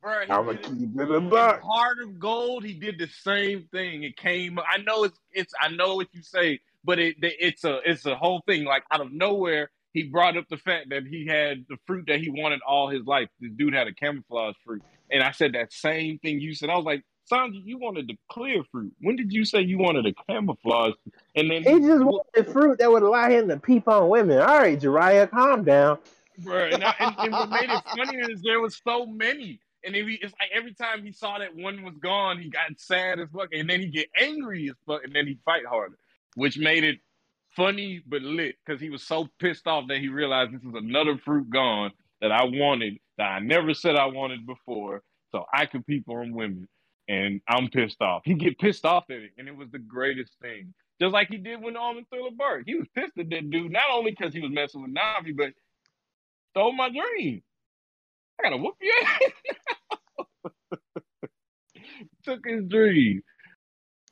bruh, 0.03 0.21
I'm 0.23 0.27
gonna 0.45 0.51
it. 0.51 0.63
keep 0.63 0.99
it 0.99 1.11
a 1.11 1.21
buck. 1.21 1.61
Heart 1.61 1.99
of 2.03 2.19
Gold, 2.19 2.65
he 2.65 2.73
did 2.73 2.97
the 2.99 3.07
same 3.07 3.69
thing. 3.71 4.03
It 4.03 4.17
came. 4.17 4.59
I 4.59 4.77
know 4.79 5.03
it's 5.05 5.17
it's. 5.31 5.53
I 5.61 5.69
know 5.69 5.95
what 5.95 6.07
you 6.11 6.21
say, 6.21 6.59
but 6.83 6.99
it 6.99 7.15
it's 7.21 7.63
a 7.63 7.79
it's 7.85 8.05
a 8.05 8.15
whole 8.15 8.41
thing. 8.45 8.65
Like 8.65 8.83
out 8.91 8.99
of 8.99 9.11
nowhere, 9.13 9.71
he 9.93 10.03
brought 10.03 10.35
up 10.35 10.49
the 10.49 10.57
fact 10.57 10.89
that 10.89 11.03
he 11.05 11.25
had 11.27 11.65
the 11.69 11.77
fruit 11.87 12.05
that 12.07 12.19
he 12.19 12.29
wanted 12.29 12.59
all 12.67 12.89
his 12.89 13.05
life. 13.05 13.29
This 13.39 13.51
dude 13.55 13.73
had 13.73 13.87
a 13.87 13.93
camouflage 13.93 14.55
fruit, 14.65 14.83
and 15.11 15.23
I 15.23 15.31
said 15.31 15.53
that 15.53 15.73
same 15.73 16.19
thing 16.19 16.39
you 16.39 16.53
said. 16.53 16.69
I 16.69 16.75
was 16.75 16.85
like, 16.85 17.03
Sanji, 17.31 17.61
you 17.63 17.77
wanted 17.77 18.07
the 18.07 18.17
clear 18.29 18.63
fruit. 18.71 18.93
When 18.99 19.15
did 19.15 19.31
you 19.31 19.45
say 19.45 19.61
you 19.61 19.77
wanted 19.77 20.05
a 20.05 20.13
camouflage? 20.29 20.93
And 21.35 21.49
then 21.49 21.63
He 21.63 21.79
just 21.79 22.03
wanted 22.03 22.51
fruit 22.51 22.79
that 22.79 22.91
would 22.91 23.03
allow 23.03 23.29
him 23.29 23.47
to 23.49 23.57
peep 23.57 23.87
on 23.87 24.09
women. 24.09 24.39
All 24.39 24.59
right, 24.59 24.79
Jiraiya, 24.79 25.29
calm 25.29 25.63
down. 25.63 25.99
Bruh, 26.41 26.73
and, 26.73 26.83
I, 26.83 26.95
and, 26.99 27.15
and 27.19 27.31
what 27.31 27.49
made 27.49 27.69
it 27.69 27.83
funny 27.95 28.17
is 28.31 28.41
there 28.41 28.59
was 28.59 28.81
so 28.85 29.05
many. 29.05 29.59
And 29.85 29.95
it, 29.95 30.05
it's 30.21 30.33
like 30.39 30.49
every 30.53 30.73
time 30.73 31.05
he 31.05 31.11
saw 31.11 31.39
that 31.39 31.55
one 31.55 31.83
was 31.83 31.95
gone, 31.97 32.39
he 32.39 32.49
got 32.49 32.63
sad 32.77 33.19
as 33.19 33.29
fuck, 33.33 33.49
and 33.51 33.69
then 33.69 33.79
he 33.79 33.87
get 33.87 34.07
angry 34.19 34.69
as 34.69 34.75
fuck, 34.85 35.03
and 35.03 35.13
then 35.13 35.27
he 35.27 35.37
fight 35.45 35.65
harder, 35.65 35.97
which 36.35 36.57
made 36.57 36.83
it 36.83 36.99
funny 37.55 38.01
but 38.07 38.21
lit 38.21 38.55
because 38.65 38.79
he 38.79 38.89
was 38.89 39.03
so 39.03 39.27
pissed 39.39 39.67
off 39.67 39.87
that 39.87 39.97
he 39.97 40.07
realized 40.07 40.53
this 40.53 40.61
is 40.61 40.73
another 40.73 41.17
fruit 41.17 41.49
gone 41.49 41.91
that 42.21 42.31
I 42.31 42.43
wanted 42.43 42.97
that 43.17 43.25
I 43.25 43.39
never 43.39 43.73
said 43.73 43.95
I 43.95 44.05
wanted 44.07 44.45
before, 44.45 45.03
so 45.31 45.45
I 45.53 45.65
compete 45.65 46.05
peep 46.05 46.09
on 46.09 46.33
women, 46.33 46.67
and 47.07 47.41
I'm 47.47 47.69
pissed 47.69 48.01
off. 48.01 48.21
He 48.25 48.33
get 48.35 48.59
pissed 48.59 48.85
off 48.85 49.05
at 49.09 49.17
it, 49.17 49.31
and 49.37 49.47
it 49.47 49.55
was 49.55 49.69
the 49.71 49.79
greatest 49.79 50.33
thing. 50.41 50.73
Just 51.01 51.13
like 51.13 51.29
he 51.29 51.37
did 51.37 51.61
with 51.63 51.75
Almond 51.75 52.07
Thriller 52.09 52.29
Bark. 52.37 52.63
He 52.65 52.75
was 52.75 52.87
pissed 52.95 53.17
at 53.17 53.29
that 53.29 53.49
dude, 53.49 53.71
not 53.71 53.89
only 53.91 54.11
because 54.11 54.33
he 54.33 54.39
was 54.39 54.51
messing 54.51 54.81
with 54.83 54.91
Nami, 54.91 55.33
but 55.33 55.53
stole 56.51 56.73
my 56.73 56.89
dream. 56.89 57.41
I 58.39 58.43
gotta 58.43 58.57
whoop 58.57 58.75
ass. 59.05 59.19
Took 62.25 62.45
his 62.45 62.65
dream. 62.65 63.23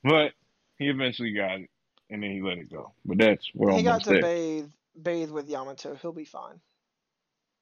But 0.03 0.31
he 0.77 0.87
eventually 0.89 1.33
got 1.33 1.59
it. 1.59 1.69
and 2.09 2.23
then 2.23 2.31
he 2.31 2.41
let 2.41 2.57
it 2.57 2.71
go. 2.71 2.93
But 3.05 3.19
that's 3.19 3.49
where 3.53 3.75
he 3.75 3.83
got 3.83 4.03
to 4.05 4.19
bathe 4.19 4.69
bathe 5.01 5.29
with 5.31 5.49
Yamato. 5.49 5.95
He'll 5.95 6.11
be 6.11 6.25
fine. 6.25 6.59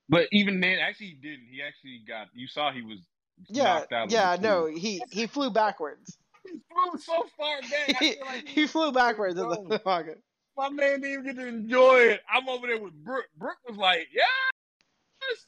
But 0.10 0.28
even 0.32 0.60
then, 0.60 0.80
actually, 0.80 1.08
he 1.08 1.14
didn't. 1.16 1.48
He 1.52 1.62
actually 1.62 2.02
got. 2.08 2.28
You 2.34 2.48
saw 2.48 2.72
he 2.72 2.82
was 2.82 3.00
Yeah, 3.50 3.64
knocked 3.64 3.94
out. 3.94 4.12
yeah, 4.12 4.38
no, 4.40 4.66
he 4.68 5.02
he 5.12 5.28
flew 5.28 5.50
backwards. 5.50 6.18
He 6.48 6.54
flew 6.72 6.98
so 7.00 7.26
far 7.38 7.60
back. 7.60 7.90
I 7.90 8.06
he, 8.06 8.12
feel 8.14 8.26
like 8.26 8.48
he 8.48 8.68
flew 8.68 8.94
backwards 8.94 9.38
in 9.38 9.68
the 9.68 9.80
pocket. 9.80 10.22
my 10.56 10.70
man 10.70 11.02
didn't 11.02 11.12
even 11.12 11.26
get 11.26 11.36
to 11.36 11.46
enjoy 11.46 11.98
it. 11.98 12.22
I'm 12.34 12.48
over 12.48 12.68
there 12.68 12.82
with 12.82 12.94
Brook. 13.04 13.26
Brook 13.38 13.58
was 13.68 13.76
like, 13.78 14.08
"Yeah." 14.14 14.24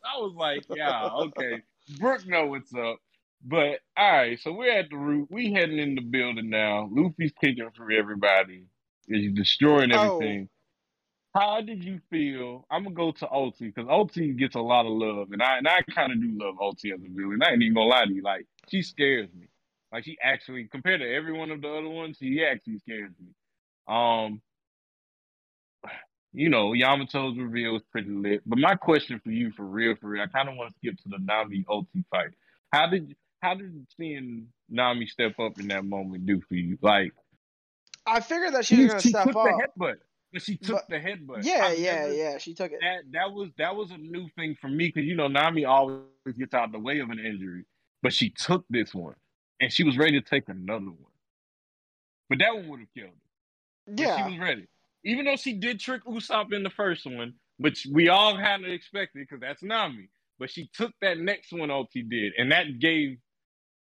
I 0.03 0.17
was 0.19 0.33
like, 0.35 0.65
"Yeah, 0.75 1.07
okay." 1.07 1.61
Brook 1.99 2.27
know 2.27 2.47
what's 2.47 2.73
up. 2.73 2.97
But 3.45 3.79
all 3.95 4.11
right, 4.11 4.39
so 4.41 4.51
we're 4.51 4.77
at 4.77 4.89
the 4.89 4.97
root. 4.97 5.29
We 5.31 5.53
heading 5.53 5.79
in 5.79 5.95
the 5.95 6.01
building 6.01 6.49
now. 6.49 6.89
Luffy's 6.91 7.31
kicking 7.41 7.69
for 7.77 7.89
everybody. 7.91 8.65
He's 9.07 9.31
destroying 9.31 9.93
Oh. 9.93 10.19
How 11.35 11.61
did 11.61 11.83
you 11.83 11.99
feel? 12.09 12.65
I'm 12.71 12.83
gonna 12.83 12.95
go 12.95 13.11
to 13.11 13.27
Ulti 13.27 13.73
because 13.73 13.87
Ulti 13.87 14.35
gets 14.35 14.55
a 14.55 14.61
lot 14.61 14.85
of 14.85 14.93
love, 14.93 15.31
and 15.31 15.41
I 15.43 15.57
and 15.57 15.67
I 15.67 15.81
kind 15.93 16.11
of 16.11 16.19
do 16.19 16.31
love 16.33 16.55
Ulti 16.55 16.93
as 16.93 16.99
a 16.99 17.09
villain. 17.09 17.41
I 17.43 17.51
ain't 17.51 17.61
even 17.61 17.75
gonna 17.75 17.87
lie 17.87 18.05
to 18.05 18.13
you. 18.13 18.23
Like 18.23 18.47
she 18.69 18.81
scares 18.81 19.29
me. 19.33 19.47
Like 19.91 20.05
she 20.05 20.17
actually, 20.23 20.65
compared 20.65 21.01
to 21.01 21.11
every 21.11 21.33
one 21.33 21.51
of 21.51 21.61
the 21.61 21.67
other 21.67 21.89
ones, 21.89 22.17
she 22.19 22.43
actually 22.43 22.79
scares 22.79 23.11
me. 23.19 23.33
Um, 23.87 24.41
you 26.33 26.49
know, 26.49 26.71
Yamato's 26.71 27.37
reveal 27.37 27.73
was 27.73 27.81
pretty 27.91 28.09
lit. 28.09 28.41
But 28.45 28.59
my 28.59 28.75
question 28.75 29.19
for 29.23 29.31
you, 29.31 29.51
for 29.51 29.65
real, 29.65 29.95
for 29.99 30.09
real, 30.09 30.23
I 30.23 30.27
kind 30.27 30.47
of 30.47 30.55
want 30.55 30.71
to 30.71 30.77
skip 30.77 30.97
to 31.03 31.09
the 31.09 31.17
Nami 31.19 31.65
Ulti 31.69 32.03
fight. 32.11 32.29
How 32.71 32.87
did 32.87 33.15
how 33.41 33.55
did 33.55 33.87
seeing 33.97 34.47
Nami 34.69 35.07
step 35.07 35.39
up 35.39 35.59
in 35.59 35.67
that 35.69 35.85
moment 35.85 36.25
do 36.25 36.41
for 36.47 36.55
you? 36.55 36.77
Like 36.81 37.13
I 38.05 38.19
figured 38.19 38.53
that 38.53 38.65
she 38.65 38.77
was 38.77 38.87
gonna 38.87 39.01
she 39.01 39.09
step 39.09 39.27
up. 39.27 39.33
the 39.33 39.67
headbutt, 39.79 39.95
but 40.31 40.41
she 40.41 40.57
took 40.57 40.75
But- 40.77 40.89
the 40.89 40.95
headbutt. 40.99 41.43
Yeah, 41.43 41.65
I've 41.67 41.79
yeah, 41.79 41.95
never- 42.01 42.13
yeah. 42.13 42.37
She 42.37 42.53
took 42.53 42.71
it. 42.71 42.79
That 42.81 43.03
that 43.11 43.31
was 43.33 43.49
that 43.57 43.75
was 43.75 43.91
a 43.91 43.97
new 43.97 44.27
thing 44.37 44.55
for 44.59 44.67
me 44.67 44.87
because 44.87 45.05
you 45.05 45.15
know 45.15 45.27
Nami 45.27 45.65
always 45.65 46.03
gets 46.37 46.53
out 46.53 46.65
of 46.65 46.71
the 46.71 46.79
way 46.79 46.99
of 46.99 47.09
an 47.09 47.19
injury, 47.19 47.65
but 48.01 48.13
she 48.13 48.29
took 48.29 48.65
this 48.69 48.93
one 48.93 49.15
and 49.59 49.71
she 49.71 49.83
was 49.83 49.97
ready 49.97 50.19
to 50.19 50.27
take 50.27 50.47
another 50.49 50.85
one. 50.85 51.11
But 52.29 52.39
that 52.39 52.55
one 52.55 52.67
would 52.69 52.79
have 52.81 52.93
killed 52.95 53.09
her. 53.09 53.15
But 53.87 53.99
Yeah, 53.99 54.17
she 54.17 54.31
was 54.31 54.39
ready. 54.39 54.67
Even 55.03 55.25
though 55.25 55.35
she 55.35 55.53
did 55.53 55.79
trick 55.79 56.03
Usopp 56.05 56.53
in 56.53 56.61
the 56.63 56.69
first 56.69 57.05
one, 57.05 57.33
but 57.57 57.73
we 57.91 58.09
all 58.09 58.35
kind 58.37 58.65
of 58.65 58.71
expected 58.71 59.21
because 59.27 59.39
that's 59.39 59.63
Nami. 59.63 60.09
But 60.37 60.49
she 60.51 60.69
took 60.73 60.91
that 61.01 61.17
next 61.17 61.51
one 61.51 61.69
Ulti 61.69 62.07
did, 62.09 62.33
and 62.37 62.51
that 62.51 62.79
gave 62.79 63.17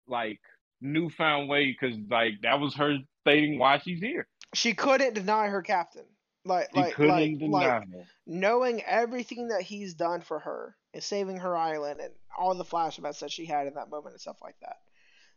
like 0.06 0.40
newfound 0.80 1.48
way 1.48 1.66
because 1.72 1.96
like 2.10 2.34
that 2.42 2.60
was 2.60 2.74
her 2.74 2.98
stating 3.22 3.58
why 3.58 3.78
she's 3.78 4.00
here. 4.00 4.28
she 4.54 4.74
couldn't 4.74 5.14
deny 5.14 5.46
her 5.48 5.62
captain. 5.62 6.04
Like, 6.46 6.74
like, 6.76 6.98
like, 6.98 7.36
like 7.40 7.88
knowing 8.26 8.82
everything 8.82 9.48
that 9.48 9.62
he's 9.62 9.94
done 9.94 10.20
for 10.20 10.38
her 10.40 10.76
and 10.92 11.02
saving 11.02 11.38
her 11.38 11.56
island 11.56 12.00
and 12.00 12.12
all 12.38 12.54
the 12.54 12.64
flashbacks 12.64 13.20
that 13.20 13.32
she 13.32 13.46
had 13.46 13.66
in 13.66 13.74
that 13.74 13.88
moment 13.88 14.14
and 14.14 14.20
stuff 14.20 14.36
like 14.42 14.56
that. 14.60 14.76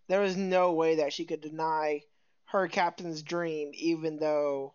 There 0.10 0.20
was 0.22 0.36
no 0.36 0.74
way 0.74 0.98
that 0.98 1.14
she 1.14 1.26
could 1.26 1.42
deny 1.42 2.02
her 2.46 2.68
captain's 2.68 3.22
dream, 3.24 3.72
even 3.74 4.18
though, 4.20 4.74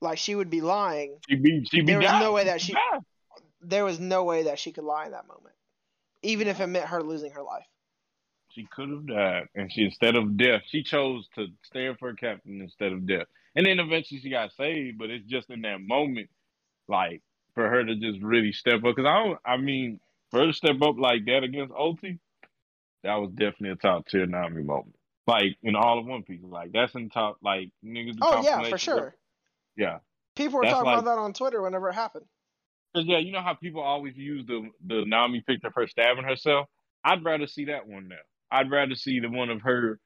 like, 0.00 0.18
she 0.18 0.34
would 0.34 0.50
be 0.50 0.60
lying. 0.60 1.18
She 1.28 1.36
be 1.36 1.64
she 1.70 1.80
be 1.80 1.86
There 1.86 1.98
was 1.98 2.06
dying. 2.08 2.22
no 2.22 2.32
way 2.32 2.44
that 2.44 2.60
she- 2.60 2.72
died. 2.74 3.00
There 3.62 3.84
was 3.84 3.98
no 3.98 4.24
way 4.24 4.44
that 4.44 4.58
she 4.58 4.72
could 4.72 4.84
lie 4.84 5.06
in 5.06 5.12
that 5.12 5.26
moment, 5.26 5.54
even 6.22 6.48
if 6.48 6.60
it 6.60 6.66
meant 6.66 6.86
her 6.88 7.02
losing 7.02 7.32
her 7.32 7.42
life. 7.42 7.64
She 8.50 8.66
could 8.70 8.90
have 8.90 9.06
died, 9.06 9.48
and 9.54 9.72
she 9.72 9.84
instead 9.84 10.14
of 10.16 10.36
death, 10.36 10.62
she 10.66 10.82
chose 10.82 11.26
to 11.36 11.46
stand 11.62 11.98
for 11.98 12.10
her 12.10 12.14
captain 12.14 12.60
instead 12.60 12.92
of 12.92 13.06
death. 13.06 13.26
And 13.56 13.66
then 13.66 13.80
eventually 13.80 14.20
she 14.20 14.30
got 14.30 14.52
saved, 14.52 14.98
but 14.98 15.10
it's 15.10 15.26
just 15.26 15.50
in 15.50 15.62
that 15.62 15.80
moment, 15.80 16.30
like 16.88 17.22
for 17.54 17.68
her 17.68 17.84
to 17.84 17.96
just 17.96 18.20
really 18.22 18.52
step 18.52 18.76
up. 18.76 18.82
Because 18.96 19.06
I 19.06 19.24
don't, 19.24 19.38
I 19.44 19.56
mean, 19.58 20.00
for 20.30 20.40
her 20.40 20.46
to 20.48 20.52
step 20.52 20.76
up 20.82 20.96
like 20.98 21.24
that 21.26 21.44
against 21.44 21.72
Ulti, 21.74 22.18
that 23.04 23.16
was 23.16 23.30
definitely 23.32 23.70
a 23.70 23.76
top 23.76 24.06
tier 24.08 24.26
Nami 24.26 24.62
moment. 24.62 24.96
Like 25.26 25.56
in 25.62 25.76
all 25.76 25.98
of 26.00 26.06
One 26.06 26.22
Piece, 26.24 26.40
like 26.42 26.72
that's 26.72 26.94
in 26.94 27.10
top. 27.10 27.38
Like 27.42 27.70
niggas. 27.84 28.18
Oh 28.22 28.42
yeah, 28.42 28.62
for 28.68 28.78
sure. 28.78 29.14
Yeah, 29.76 29.98
People 30.36 30.58
were 30.58 30.64
That's 30.64 30.74
talking 30.74 30.86
like- 30.92 31.00
about 31.02 31.14
that 31.16 31.20
on 31.20 31.32
Twitter 31.32 31.62
whenever 31.62 31.88
it 31.90 31.94
happened. 31.94 32.26
Cause 32.94 33.04
yeah, 33.06 33.18
you 33.18 33.32
know 33.32 33.42
how 33.42 33.54
people 33.54 33.82
always 33.82 34.16
use 34.16 34.46
the 34.46 34.68
the 34.86 35.04
Nami 35.06 35.42
picture 35.42 35.68
of 35.68 35.74
her 35.76 35.86
stabbing 35.86 36.24
herself. 36.24 36.68
I'd 37.04 37.24
rather 37.24 37.46
see 37.46 37.66
that 37.66 37.86
one 37.88 38.08
now. 38.08 38.16
I'd 38.50 38.70
rather 38.70 38.94
see 38.94 39.20
the 39.20 39.28
one 39.28 39.50
of 39.50 39.62
her 39.62 39.98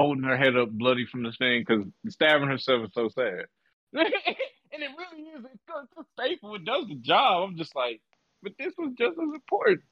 holding 0.00 0.24
her 0.24 0.36
head 0.36 0.56
up, 0.56 0.70
bloody 0.70 1.06
from 1.06 1.22
the 1.22 1.32
thing, 1.32 1.64
because 1.66 1.84
stabbing 2.08 2.48
herself 2.48 2.86
is 2.86 2.94
so 2.94 3.08
sad. 3.08 3.44
and 3.92 4.06
it 4.06 4.90
really 4.96 5.22
is. 5.22 5.44
It's 5.44 5.62
so, 5.68 5.80
it's 5.82 5.94
so 5.94 6.06
faithful. 6.18 6.54
It 6.54 6.64
does 6.64 6.86
the 6.88 6.96
job. 6.96 7.48
I'm 7.48 7.56
just 7.56 7.74
like, 7.76 8.00
but 8.42 8.52
this 8.58 8.72
was 8.78 8.92
just 8.98 9.18
as 9.18 9.34
important. 9.34 9.82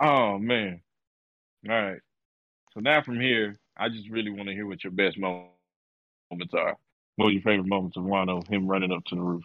Oh 0.00 0.38
man. 0.38 0.80
All 1.68 1.74
right. 1.74 2.00
So 2.72 2.80
now 2.80 3.02
from 3.02 3.20
here, 3.20 3.58
I 3.76 3.88
just 3.88 4.08
really 4.08 4.30
want 4.30 4.48
to 4.48 4.54
hear 4.54 4.66
what 4.66 4.84
your 4.84 4.92
best 4.92 5.18
moments 5.18 5.54
are. 6.54 6.76
What 7.16 7.26
were 7.26 7.30
your 7.32 7.42
favorite 7.42 7.66
moments 7.66 7.96
of 7.96 8.04
Wano? 8.04 8.46
Him 8.48 8.66
running 8.66 8.92
up 8.92 9.04
to 9.06 9.14
the 9.16 9.20
roof. 9.20 9.42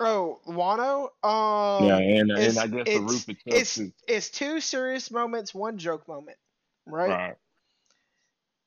Oh, 0.00 0.40
Wano. 0.46 1.04
Um, 1.22 1.86
yeah, 1.86 1.98
and, 1.98 2.30
and 2.32 2.58
I 2.58 2.66
guess 2.66 2.86
the 2.86 3.00
roof 3.00 3.28
itself 3.28 3.42
it's 3.46 3.74
too. 3.76 3.92
it's 4.08 4.28
two 4.28 4.60
serious 4.60 5.10
moments, 5.10 5.54
one 5.54 5.78
joke 5.78 6.06
moment, 6.08 6.36
right? 6.86 7.08
Right. 7.08 7.34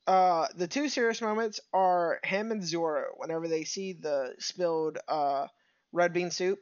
Uh, 0.07 0.47
the 0.55 0.67
two 0.67 0.87
serious 0.87 1.21
moments 1.21 1.59
are 1.73 2.19
him 2.23 2.51
and 2.51 2.63
Zoro 2.65 3.13
whenever 3.17 3.47
they 3.49 3.65
see 3.65 3.93
the 3.93 4.33
spilled 4.39 4.97
uh 5.07 5.47
red 5.91 6.13
bean 6.13 6.31
soup, 6.31 6.59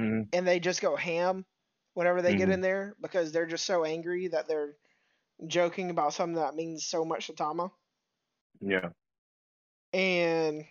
Mhm. 0.00 0.28
and 0.32 0.46
they 0.48 0.58
just 0.58 0.80
go 0.80 0.96
ham 0.96 1.44
whenever 1.94 2.22
they 2.22 2.34
get 2.34 2.48
Mhm. 2.48 2.52
in 2.54 2.60
there 2.62 2.96
because 3.00 3.32
they're 3.32 3.46
just 3.46 3.66
so 3.66 3.84
angry 3.84 4.28
that 4.28 4.48
they're 4.48 4.74
joking 5.46 5.90
about 5.90 6.14
something 6.14 6.36
that 6.36 6.54
means 6.54 6.86
so 6.86 7.04
much 7.04 7.26
to 7.26 7.34
Tama, 7.34 7.70
Yeah. 8.60 8.90
and 9.92 10.64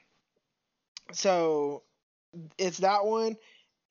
so 1.12 1.84
it's 2.58 2.80
that 2.80 3.06
one, 3.06 3.38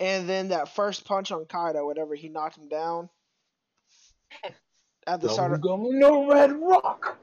and 0.01 0.29
then 0.29 0.49
that 0.49 0.75
first 0.75 1.05
punch 1.05 1.31
on 1.31 1.47
Kaido 1.47 1.87
whenever 1.87 2.15
he 2.17 2.29
knocked 2.29 2.57
him 2.59 2.69
down 2.69 3.09
at 5.07 5.21
the 5.21 5.29
start 5.29 5.53
of 5.53 5.61
no 5.63 6.27
red 6.27 6.53
rock. 6.61 7.19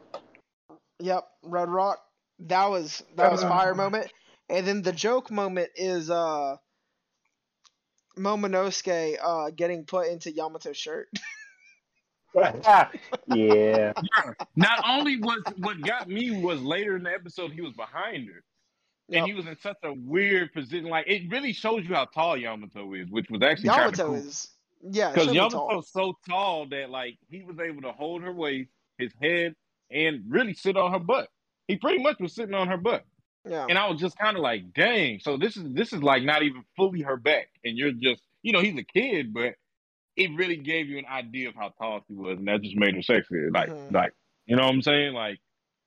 Yep, 1.02 1.28
Red 1.44 1.70
Rock. 1.70 2.00
That 2.40 2.70
was 2.70 3.04
that 3.16 3.32
was 3.32 3.44
fire 3.44 3.74
Uh. 3.74 3.76
moment. 3.76 4.12
And 4.50 4.68
then 4.68 4.82
the 4.82 4.92
joke 4.92 5.32
moment 5.32 5.70
is 5.76 6.10
uh 6.10 6.58
Momonosuke 8.18 9.18
uh 9.22 9.52
getting 9.52 9.86
put 9.86 10.08
into 10.08 10.32
Yamato's 10.32 10.78
shirt. 10.78 11.10
yeah. 13.28 13.94
Not 14.56 14.80
only 14.88 15.18
was 15.18 15.42
what 15.58 15.82
got 15.82 16.08
me 16.08 16.32
was 16.32 16.62
later 16.62 16.96
in 16.96 17.04
the 17.04 17.12
episode 17.12 17.52
he 17.52 17.62
was 17.62 17.74
behind 17.74 18.30
her. 18.30 18.44
Yep. 19.10 19.18
And 19.20 19.28
he 19.28 19.34
was 19.34 19.46
in 19.48 19.58
such 19.58 19.78
a 19.84 19.94
weird 19.94 20.54
position. 20.54 20.86
Like 20.86 21.08
it 21.08 21.30
really 21.30 21.54
shows 21.54 21.86
you 21.86 21.94
how 21.96 22.06
tall 22.06 22.38
Yamato 22.38 22.94
is, 22.94 23.10
which 23.10 23.30
was 23.30 23.42
actually 23.42 23.72
kind 23.72 23.90
of 23.90 23.98
Yamato 23.98 24.06
cool. 24.06 24.16
is 24.16 24.50
yeah, 24.84 25.12
Because 25.12 25.28
should 25.28 25.38
be 25.40 25.40
Yamato's 25.40 25.92
so 25.92 26.18
tall 26.28 26.68
that 26.70 26.90
like 26.90 27.18
he 27.30 27.44
was 27.44 27.60
able 27.60 27.82
to 27.82 27.92
hold 27.92 28.24
her 28.24 28.34
waist, 28.34 28.70
his 28.98 29.12
head, 29.22 29.56
and 29.92 30.24
really 30.28 30.54
sit 30.54 30.78
on 30.78 30.92
her 30.92 31.00
butt. 31.00 31.30
He 31.68 31.78
pretty 31.78 32.02
much 32.02 32.20
was 32.20 32.34
sitting 32.34 32.56
on 32.56 32.68
her 32.68 32.78
butt. 32.78 33.06
Yeah. 33.48 33.66
And 33.70 33.78
I 33.78 33.90
was 33.90 34.00
just 34.00 34.18
kind 34.18 34.38
of 34.38 34.44
like, 34.44 34.74
dang. 34.74 35.20
So 35.20 35.38
this 35.38 35.58
is 35.58 35.74
this 35.74 35.94
is 35.94 36.04
like 36.04 36.24
not 36.24 36.44
even 36.44 36.64
fully 36.76 37.02
her 37.02 37.18
back. 37.18 37.50
And 37.64 37.78
you're 37.78 37.92
just 37.92 38.22
you 38.44 38.54
know, 38.54 38.62
he's 38.62 38.78
a 38.78 38.84
kid, 38.84 39.34
but 39.34 39.56
it 40.18 40.30
really 40.36 40.58
gave 40.58 40.88
you 40.90 40.98
an 40.98 41.06
idea 41.06 41.50
of 41.50 41.56
how 41.56 41.70
tall 41.78 42.02
she 42.08 42.14
was, 42.14 42.38
and 42.38 42.48
that 42.48 42.62
just 42.62 42.76
made 42.76 42.96
her 42.96 43.02
sexy. 43.02 43.50
Like 43.52 43.70
Mhm. 43.70 43.92
like 43.92 44.14
you 44.46 44.56
know 44.56 44.64
what 44.64 44.74
I'm 44.74 44.82
saying? 44.82 45.14
Like 45.14 45.40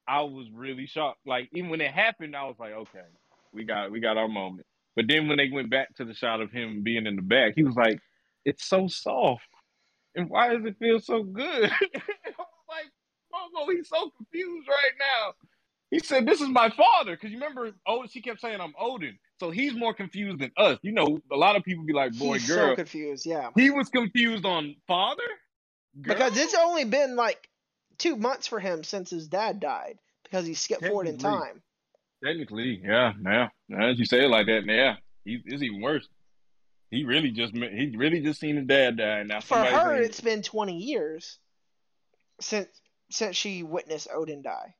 I 0.06 0.22
was 0.22 0.48
really 0.52 0.86
shocked. 0.86 1.20
Like 1.26 1.48
even 1.52 1.70
when 1.70 1.80
it 1.80 1.92
happened, 1.92 2.34
I 2.36 2.44
was 2.44 2.56
like, 2.58 2.72
okay, 2.72 3.04
we 3.52 3.64
got 3.64 3.90
we 3.90 4.00
got 4.00 4.16
our 4.16 4.28
moment. 4.28 4.66
But 4.96 5.06
then 5.08 5.28
when 5.28 5.38
they 5.38 5.48
went 5.50 5.70
back 5.70 5.94
to 5.96 6.04
the 6.04 6.14
shot 6.14 6.40
of 6.40 6.50
him 6.52 6.82
being 6.82 7.06
in 7.06 7.16
the 7.16 7.22
back, 7.22 7.54
he 7.56 7.64
was 7.64 7.74
like, 7.74 7.98
it's 8.44 8.64
so 8.64 8.86
soft. 8.86 9.42
And 10.14 10.30
why 10.30 10.54
does 10.54 10.64
it 10.64 10.78
feel 10.78 11.00
so 11.00 11.22
good? 11.24 11.70
I 13.56 13.60
was 13.60 13.66
like, 13.66 13.74
Momo, 13.74 13.76
he's 13.76 13.88
so 13.88 14.10
confused 14.16 14.68
right 14.68 14.92
now. 14.98 15.34
He 15.90 15.98
said, 16.00 16.26
This 16.26 16.40
is 16.40 16.48
my 16.48 16.70
father. 16.70 17.12
Because 17.12 17.30
you 17.30 17.36
remember, 17.36 17.70
oh, 17.86 18.04
she 18.08 18.20
kept 18.20 18.40
saying, 18.40 18.60
I'm 18.60 18.72
Oden. 18.80 19.16
So 19.40 19.50
he's 19.50 19.74
more 19.74 19.94
confused 19.94 20.40
than 20.40 20.52
us. 20.56 20.78
You 20.82 20.92
know, 20.92 21.20
a 21.32 21.36
lot 21.36 21.56
of 21.56 21.64
people 21.64 21.84
be 21.84 21.92
like, 21.92 22.16
Boy, 22.18 22.34
He's 22.34 22.48
girl. 22.48 22.70
so 22.70 22.76
confused, 22.76 23.26
yeah. 23.26 23.50
he 23.56 23.70
was 23.70 23.88
confused 23.88 24.44
on 24.44 24.76
father? 24.86 25.22
Girl? 26.00 26.14
Because 26.14 26.36
it's 26.36 26.54
only 26.54 26.84
been 26.84 27.16
like 27.16 27.48
two 27.98 28.16
months 28.16 28.46
for 28.46 28.58
him 28.58 28.82
since 28.82 29.10
his 29.10 29.28
dad 29.28 29.60
died 29.60 29.98
because 30.24 30.46
he 30.46 30.54
skipped 30.54 30.84
forward 30.84 31.06
in 31.06 31.18
time. 31.18 31.62
Technically, 32.24 32.80
yeah, 32.82 33.12
yeah. 33.22 33.48
Now 33.68 33.88
that 33.88 33.98
you 33.98 34.04
say 34.06 34.24
it 34.24 34.28
like 34.28 34.46
that, 34.46 34.64
yeah, 34.66 34.96
he, 35.24 35.40
it's 35.44 35.62
even 35.62 35.80
worse. 35.80 36.08
He 36.90 37.04
really 37.04 37.30
just 37.30 37.54
he 37.54 37.92
really 37.96 38.20
just 38.20 38.40
seen 38.40 38.56
his 38.56 38.66
dad 38.66 38.96
die. 38.96 39.22
Now 39.24 39.40
For 39.40 39.58
her, 39.58 39.94
it's 39.94 40.20
been 40.20 40.42
twenty 40.42 40.78
years 40.78 41.38
since 42.40 42.68
since 43.14 43.36
she 43.36 43.62
witnessed 43.62 44.08
Oden 44.10 44.42
die. 44.42 44.74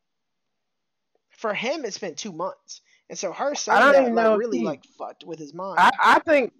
for 1.30 1.54
him, 1.54 1.84
it's 1.84 1.98
been 1.98 2.14
two 2.14 2.32
months, 2.32 2.80
and 3.08 3.18
so 3.18 3.32
her 3.32 3.50
I 3.50 3.54
saying 3.54 3.80
don't 3.80 3.92
that 3.92 4.14
like 4.14 4.24
know 4.24 4.36
really 4.36 4.58
he- 4.58 4.64
like 4.64 4.84
fucked 4.98 5.24
with 5.24 5.38
his 5.38 5.52
mind. 5.54 5.78
I, 5.78 5.90
I 6.00 6.18
think 6.20 6.52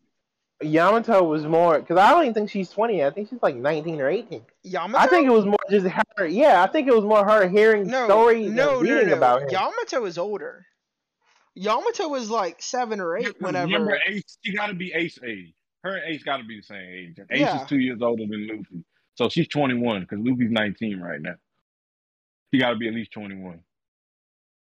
Yamato 0.63 1.23
was 1.25 1.45
more 1.45 1.79
because 1.81 1.99
I 1.99 2.11
don't 2.11 2.23
even 2.23 2.35
think 2.35 2.51
she's 2.51 2.71
twenty. 2.71 3.05
I 3.05 3.11
think 3.11 3.29
she's 3.29 3.43
like 3.43 3.57
nineteen 3.57 4.01
or 4.01 4.09
eighteen. 4.09 4.43
Yamato. 4.63 4.99
I 5.05 5.07
think 5.09 5.27
it 5.27 5.31
was 5.31 5.45
more 5.47 5.59
just 5.71 5.87
her. 6.17 6.27
Yeah, 6.27 6.63
I 6.63 6.67
think 6.69 6.87
it 6.89 6.95
was 6.95 7.05
more 7.05 7.25
her 7.25 7.49
hearing 7.49 7.87
no, 7.89 8.05
stories 8.07 8.51
no, 8.51 8.79
and 8.79 8.89
no, 8.89 8.95
reading 8.95 9.09
no. 9.11 9.17
about 9.17 9.43
him. 9.43 9.49
Yamato 9.51 10.05
is 10.05 10.17
older. 10.19 10.65
Yamato 11.57 12.09
was 12.09 12.31
like 12.31 12.63
seven 12.63 13.01
or 13.01 13.17
eight 13.17 13.41
whenever. 13.41 13.67
Remember, 13.67 13.99
Ace, 14.09 14.39
she 14.45 14.55
got 14.57 14.67
to 14.69 14.75
be 14.75 14.93
Ace 14.93 15.19
age. 15.25 15.55
Her 15.83 15.97
and 15.97 16.15
Ace 16.15 16.23
got 16.25 16.39
to 16.39 16.45
be 16.45 16.57
the 16.57 16.63
same 16.63 16.79
age. 16.81 17.19
Ace 17.31 17.41
Yeah. 17.41 17.63
is 17.63 17.69
two 17.69 17.79
years 17.79 18.01
older 18.03 18.25
than 18.27 18.49
Luffy, 18.49 18.85
so 19.17 19.29
she's 19.29 19.47
21 19.49 20.01
because 20.01 20.19
Luffy's 20.21 20.51
19 20.51 20.99
right 21.01 21.21
now. 21.21 21.35
She 22.55 22.61
got 22.61 22.71
to 22.71 22.77
be 22.77 22.87
at 22.87 22.95
least 22.95 23.11
21 23.11 23.59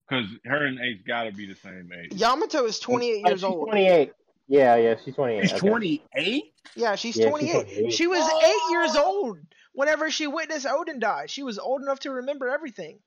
because 0.08 0.24
her 0.46 0.64
and 0.64 0.78
Ace 0.80 1.02
got 1.06 1.24
to 1.24 1.32
be 1.32 1.46
the 1.46 1.54
same 1.56 1.90
age. 1.92 2.14
Yamato 2.14 2.64
is 2.64 2.78
28 2.78 3.10
Oh, 3.26 3.28
years 3.28 3.40
she's 3.40 3.44
old. 3.44 3.68
Twenty-eight. 3.68 4.12
Yeah, 4.48 4.76
yeah, 4.76 4.94
she's 5.04 5.14
twenty-eight. 5.14 5.42
She's 5.42 5.52
okay. 5.52 5.68
28. 5.68 6.42
Yeah, 6.74 6.94
she's 6.94 7.18
Yeah, 7.18 7.24
she's 7.26 7.26
28. 7.28 7.52
28. 7.52 7.92
She 7.92 8.06
was 8.06 8.20
Oh! 8.22 8.40
eight 8.46 8.72
years 8.72 8.96
old 8.96 9.38
whenever 9.74 10.10
she 10.10 10.26
witnessed 10.26 10.64
Oden 10.64 11.00
die. 11.00 11.26
She 11.26 11.42
was 11.42 11.58
old 11.58 11.82
enough 11.82 12.00
to 12.00 12.12
remember 12.12 12.48
everything. 12.48 12.98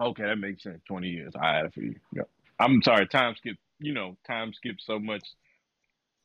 Okay, 0.00 0.22
that 0.22 0.36
makes 0.36 0.62
sense. 0.62 0.80
20 0.86 1.08
years. 1.08 1.32
I 1.34 1.56
had 1.56 1.64
it 1.66 1.74
for 1.74 1.80
you. 1.80 1.96
Yep. 2.12 2.28
I'm 2.60 2.80
sorry. 2.84 3.08
Time 3.08 3.34
skip. 3.38 3.56
You 3.80 3.92
know, 3.92 4.16
time 4.24 4.52
skip 4.52 4.76
so 4.80 5.00
much. 5.00 5.24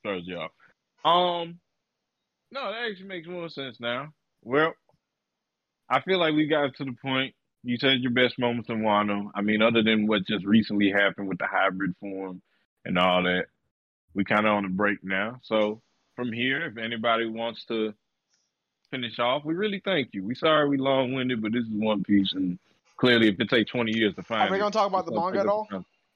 Throws 0.03 0.27
you 0.27 0.37
off. 0.37 0.51
Um, 1.03 1.57
no, 2.51 2.71
that 2.71 2.91
actually 2.91 3.07
makes 3.07 3.27
more 3.27 3.49
sense 3.49 3.79
now. 3.79 4.13
Well, 4.43 4.75
I 5.93 6.01
feel 6.01 6.17
like 6.17 6.33
we 6.33 6.47
got 6.47 6.75
to 6.77 6.85
the 6.85 6.93
point. 6.93 7.35
You 7.63 7.77
said 7.77 7.99
your 8.01 8.11
best 8.11 8.39
moments 8.39 8.69
in 8.69 8.81
Wano. 8.81 9.29
I 9.35 9.41
mean, 9.41 9.61
other 9.61 9.83
than 9.83 10.07
what 10.07 10.25
just 10.25 10.43
recently 10.43 10.91
happened 10.91 11.27
with 11.27 11.37
the 11.37 11.45
hybrid 11.45 11.95
form 11.99 12.41
and 12.83 12.97
all 12.97 13.21
that, 13.23 13.45
we 14.15 14.23
kind 14.23 14.47
of 14.47 14.53
on 14.53 14.65
a 14.65 14.69
break 14.69 15.03
now. 15.03 15.39
So 15.43 15.81
from 16.15 16.33
here, 16.33 16.65
if 16.65 16.77
anybody 16.77 17.27
wants 17.27 17.63
to 17.65 17.93
finish 18.89 19.19
off, 19.19 19.45
we 19.45 19.53
really 19.53 19.81
thank 19.85 20.09
you. 20.13 20.23
We 20.23 20.33
sorry 20.33 20.67
we 20.67 20.77
long 20.77 21.13
winded, 21.13 21.43
but 21.43 21.51
this 21.53 21.63
is 21.63 21.69
One 21.71 22.03
Piece, 22.03 22.33
and 22.33 22.57
clearly, 22.97 23.27
if 23.27 23.39
it 23.39 23.49
takes 23.49 23.69
twenty 23.71 23.95
years 23.95 24.15
to 24.15 24.23
find 24.23 24.49
Are 24.49 24.51
we 24.51 24.57
it, 24.57 24.61
gonna 24.61 24.71
talk 24.71 24.87
about 24.87 25.05
the 25.05 25.11
manga 25.13 25.39
at 25.41 25.47
all? 25.47 25.67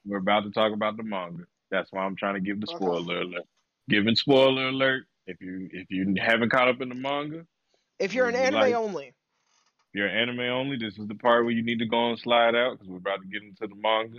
We're 0.04 0.18
about 0.18 0.42
to 0.44 0.50
talk 0.50 0.72
about 0.72 0.96
the 0.96 1.02
manga. 1.04 1.44
That's 1.70 1.90
why 1.92 2.02
I'm 2.02 2.16
trying 2.16 2.34
to 2.34 2.40
give 2.40 2.60
the 2.60 2.66
Okay. 2.66 2.76
spoiler 2.76 3.20
alert. 3.20 3.44
Giving 3.88 4.16
spoiler 4.16 4.68
alert. 4.68 5.04
If 5.26 5.40
you 5.40 5.68
if 5.72 5.86
you 5.88 6.14
haven't 6.20 6.50
caught 6.50 6.68
up 6.68 6.80
in 6.80 6.88
the 6.88 6.94
manga, 6.96 7.46
If 8.00 8.12
you're 8.12 8.28
an 8.28 8.34
anime 8.34 8.60
like- 8.60 8.74
only, 8.74 9.12
if 9.92 9.98
you're 9.98 10.08
anime 10.08 10.40
only, 10.40 10.76
this 10.76 10.98
is 10.98 11.06
the 11.06 11.14
part 11.14 11.44
where 11.44 11.52
you 11.52 11.62
need 11.62 11.78
to 11.78 11.86
go 11.86 12.10
and 12.10 12.18
slide 12.18 12.54
out 12.54 12.72
because 12.72 12.88
we're 12.88 12.98
about 12.98 13.20
to 13.22 13.26
get 13.26 13.42
into 13.42 13.66
the 13.66 13.74
manga, 13.80 14.18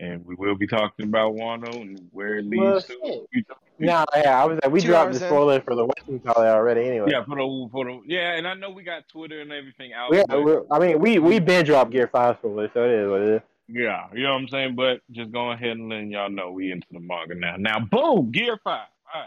and 0.00 0.24
we 0.24 0.34
will 0.34 0.54
be 0.56 0.66
talking 0.66 1.06
about 1.06 1.34
Wano 1.34 1.74
and 1.80 2.08
where 2.10 2.36
it 2.38 2.44
leads 2.46 2.60
Well, 2.62 2.80
to. 2.80 3.26
shit. 3.32 3.46
No, 3.78 4.04
yeah, 4.16 4.40
I 4.40 4.44
was 4.44 4.58
like, 4.62 4.72
we 4.72 4.80
Two 4.80 4.88
dropped 4.88 5.08
hours 5.08 5.18
the 5.18 5.26
in. 5.26 5.30
spoiler 5.30 5.60
for 5.60 5.74
the 5.74 5.84
Western 5.84 6.20
Collie 6.20 6.46
already 6.46 6.88
anyway. 6.88 7.10
Yeah, 7.10 7.24
for 7.24 7.36
the 7.36 7.68
for 7.72 7.84
the 7.84 8.00
yeah, 8.06 8.34
and 8.36 8.46
I 8.46 8.54
know 8.54 8.70
we 8.70 8.84
got 8.84 9.08
Twitter 9.08 9.40
and 9.40 9.50
everything 9.50 9.92
out. 9.92 10.14
Yeah, 10.14 10.22
we're, 10.30 10.62
I 10.70 10.78
mean, 10.78 11.00
we 11.00 11.18
we 11.18 11.40
been 11.40 11.64
dropped 11.64 11.90
Gear 11.90 12.06
Five 12.06 12.36
spoiler, 12.38 12.70
so 12.72 12.84
it 12.84 12.90
is 12.92 13.10
what 13.10 13.20
it 13.22 13.28
is. 13.36 13.40
Yeah, 13.66 14.06
you 14.14 14.22
know 14.22 14.34
what 14.34 14.42
I'm 14.42 14.48
saying? 14.48 14.74
But 14.76 15.00
just 15.10 15.32
go 15.32 15.50
ahead 15.50 15.70
and 15.72 15.88
letting 15.88 16.10
y'all 16.12 16.30
know 16.30 16.52
we 16.52 16.70
into 16.70 16.86
the 16.92 17.00
manga 17.00 17.34
now. 17.34 17.56
Now, 17.56 17.80
boom, 17.80 18.30
Gear 18.30 18.58
5. 18.62 18.86
All 19.14 19.20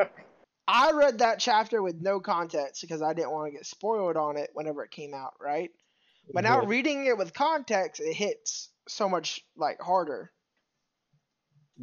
right. 0.00 0.08
I 0.72 0.92
read 0.92 1.18
that 1.18 1.38
chapter 1.38 1.82
with 1.82 2.00
no 2.00 2.18
context 2.18 2.80
because 2.80 3.02
I 3.02 3.12
didn't 3.12 3.30
want 3.30 3.52
to 3.52 3.52
get 3.52 3.66
spoiled 3.66 4.16
on 4.16 4.38
it 4.38 4.48
whenever 4.54 4.82
it 4.82 4.90
came 4.90 5.12
out, 5.12 5.34
right? 5.38 5.70
But 6.32 6.44
now 6.44 6.64
reading 6.64 7.04
it 7.04 7.18
with 7.18 7.34
context, 7.34 8.00
it 8.00 8.14
hits 8.14 8.70
so 8.88 9.06
much 9.06 9.42
like 9.54 9.82
harder. 9.82 10.32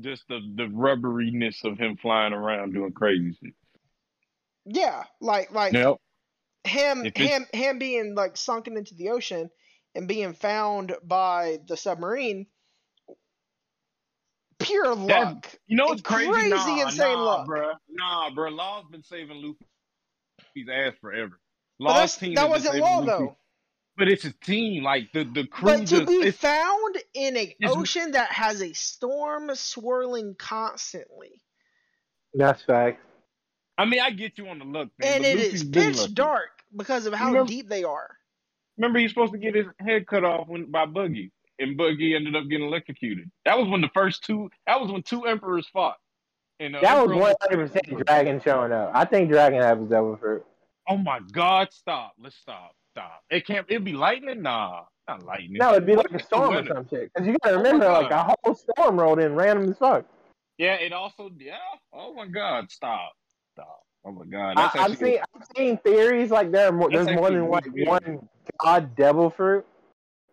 Just 0.02 0.28
the, 0.28 0.40
the 0.56 0.64
rubberiness 0.64 1.64
of 1.66 1.78
him 1.78 1.98
flying 1.98 2.34
around 2.34 2.74
doing 2.74 2.92
crazy 2.92 3.38
shit. 3.40 3.54
Yeah, 4.66 5.04
like 5.22 5.52
like 5.52 5.74
Yep. 5.74 5.98
him 6.64 7.12
him 7.14 7.46
him 7.54 7.78
being 7.78 8.16
like 8.16 8.38
sunken 8.38 8.76
into 8.76 8.96
the 8.96 9.10
ocean 9.10 9.52
and 9.94 10.08
being 10.08 10.34
found 10.34 10.96
by 11.04 11.60
the 11.68 11.78
submarine. 11.78 12.48
Pure 14.60 14.96
luck. 14.96 15.48
You 15.68 15.78
know 15.78 15.86
what's 15.86 16.02
crazy? 16.02 16.30
Crazy, 16.32 16.50
nah, 16.50 16.82
insane 16.82 17.14
nah, 17.14 17.24
luck. 17.24 17.48
bruh. 17.48 17.74
Nah, 17.90 18.30
bro. 18.34 18.50
Law's 18.50 18.86
been 18.92 19.04
saving 19.04 19.38
Luffy's 19.42 20.68
ass 20.72 20.94
forever. 21.02 21.40
Law's 21.80 21.96
that's, 21.96 22.18
team 22.18 22.36
that 22.36 22.50
wasn't 22.50 22.74
saving 22.74 22.82
law 22.82 22.98
Luffy. 23.00 23.08
though. 23.26 23.38
But 23.98 24.08
it's 24.10 24.26
a 24.26 24.32
team. 24.34 24.84
Like, 24.84 25.12
the, 25.14 25.24
the 25.24 25.46
crew 25.48 25.66
But 25.66 25.78
to 25.80 25.86
just... 25.86 26.08
be 26.08 26.14
it's- 26.16 26.36
found 26.36 26.98
in 27.14 27.38
a 27.38 27.56
ocean 27.68 28.12
that 28.12 28.32
has 28.32 28.62
a 28.62 28.74
storm 28.74 29.50
swirling 29.56 30.36
constantly, 30.38 31.42
That's 32.34 32.62
fact. 32.64 33.02
I 33.78 33.86
mean, 33.86 34.02
I 34.02 34.12
get 34.12 34.38
you 34.38 34.48
on 34.50 34.60
the 34.60 34.66
look, 34.66 34.90
thing. 35.02 35.10
and 35.14 35.24
but 35.24 35.30
it 35.32 35.38
Luffy's 35.38 35.54
is 35.64 35.70
pitch 35.70 35.98
lucky. 36.00 36.14
dark 36.14 36.50
because 36.76 37.06
of 37.06 37.14
how 37.14 37.28
Remember- 37.28 37.48
deep 37.50 37.70
they 37.70 37.84
are. 37.86 38.10
Remember, 38.78 39.00
he's 39.00 39.12
supposed 39.12 39.34
to 39.34 39.38
get 39.40 39.56
his 39.56 39.66
head 39.80 40.06
cut 40.08 40.24
off 40.24 40.48
when, 40.48 40.72
by 40.72 40.86
Buggy, 40.86 41.32
and 41.60 41.78
Buggy 41.78 42.16
ended 42.16 42.36
up 42.36 42.48
getting 42.50 42.68
electrocuted. 42.68 43.30
That 43.46 43.58
was 43.58 43.68
when 43.68 43.82
the 43.82 43.90
first 43.94 44.24
two. 44.24 44.50
That 44.68 44.80
was 44.80 44.92
when 44.92 45.04
two 45.04 45.26
emperors 45.26 45.68
fought. 45.72 45.98
And 46.60 46.76
uh, 46.76 46.82
That 46.82 47.08
was 47.08 47.16
one 47.16 47.34
hundred 47.42 47.68
percent 47.68 48.06
Dragon 48.06 48.42
showing 48.44 48.72
up. 48.72 48.92
I 48.94 49.06
think 49.06 49.30
Dragon 49.30 49.62
happens 49.62 49.90
devil 49.90 50.18
fruit. 50.18 50.46
Oh 50.88 50.98
my 50.98 51.20
God! 51.32 51.72
Stop! 51.72 52.14
Let's 52.22 52.36
stop! 52.36 52.74
Stop! 52.92 53.24
It 53.30 53.46
can't. 53.46 53.66
It'd 53.70 53.86
be 53.86 53.94
lightning. 53.94 54.42
Nah, 54.42 54.82
not 55.08 55.24
lightning. 55.24 55.58
No, 55.60 55.72
it'd 55.72 55.86
be 55.86 55.96
like 55.96 56.12
a 56.12 56.24
storm 56.24 56.56
or 56.56 56.66
some 56.66 56.88
shit. 56.90 57.12
Because 57.14 57.28
you 57.28 57.38
gotta 57.44 57.56
Oh 57.56 57.60
remember, 57.60 57.88
like 57.88 58.12
a 58.12 58.36
whole 58.44 58.56
storm 58.56 59.00
rolled 59.00 59.20
in 59.20 59.36
random 59.36 59.70
as 59.70 59.78
fuck. 59.78 60.06
Yeah, 60.58 60.74
it 60.76 60.92
also. 60.92 61.30
Yeah. 61.38 61.58
Oh 61.94 62.14
my 62.14 62.28
God! 62.28 62.72
Stop! 62.72 63.14
Stop! 63.54 63.84
Oh 64.04 64.12
my 64.12 64.26
God! 64.26 64.54
I, 64.58 64.64
That's 64.64 64.76
I've 64.76 64.98
seen 64.98 65.20
I've 65.36 65.48
seen 65.56 65.78
theories 65.78 66.32
like 66.32 66.52
there 66.52 66.68
are 66.68 66.72
more, 66.72 66.90
there's 66.90 67.10
more 67.16 67.30
than 67.30 67.48
like 67.50 67.68
one 67.86 68.28
god 68.58 68.96
devil 68.96 69.30
fruit, 69.30 69.66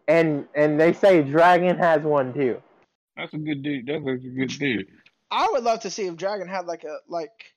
and 0.09 0.47
and 0.55 0.81
they 0.81 0.93
say 0.93 1.23
Dragon 1.23 1.77
has 1.79 2.03
one 2.03 2.33
too. 2.33 2.63
That's 3.17 3.33
a 3.35 3.39
good 3.39 3.63
dude. 3.63 3.87
That's 3.87 4.05
a 4.05 4.17
good 4.17 4.59
dude. 4.59 4.89
I 5.31 5.49
would 5.53 5.65
love 5.65 5.81
to 5.81 5.91
see 5.91 6.07
if 6.07 6.17
Dragon 6.17 6.49
had 6.49 6.67
like 6.67 6.85
a 6.85 6.99
like 7.09 7.55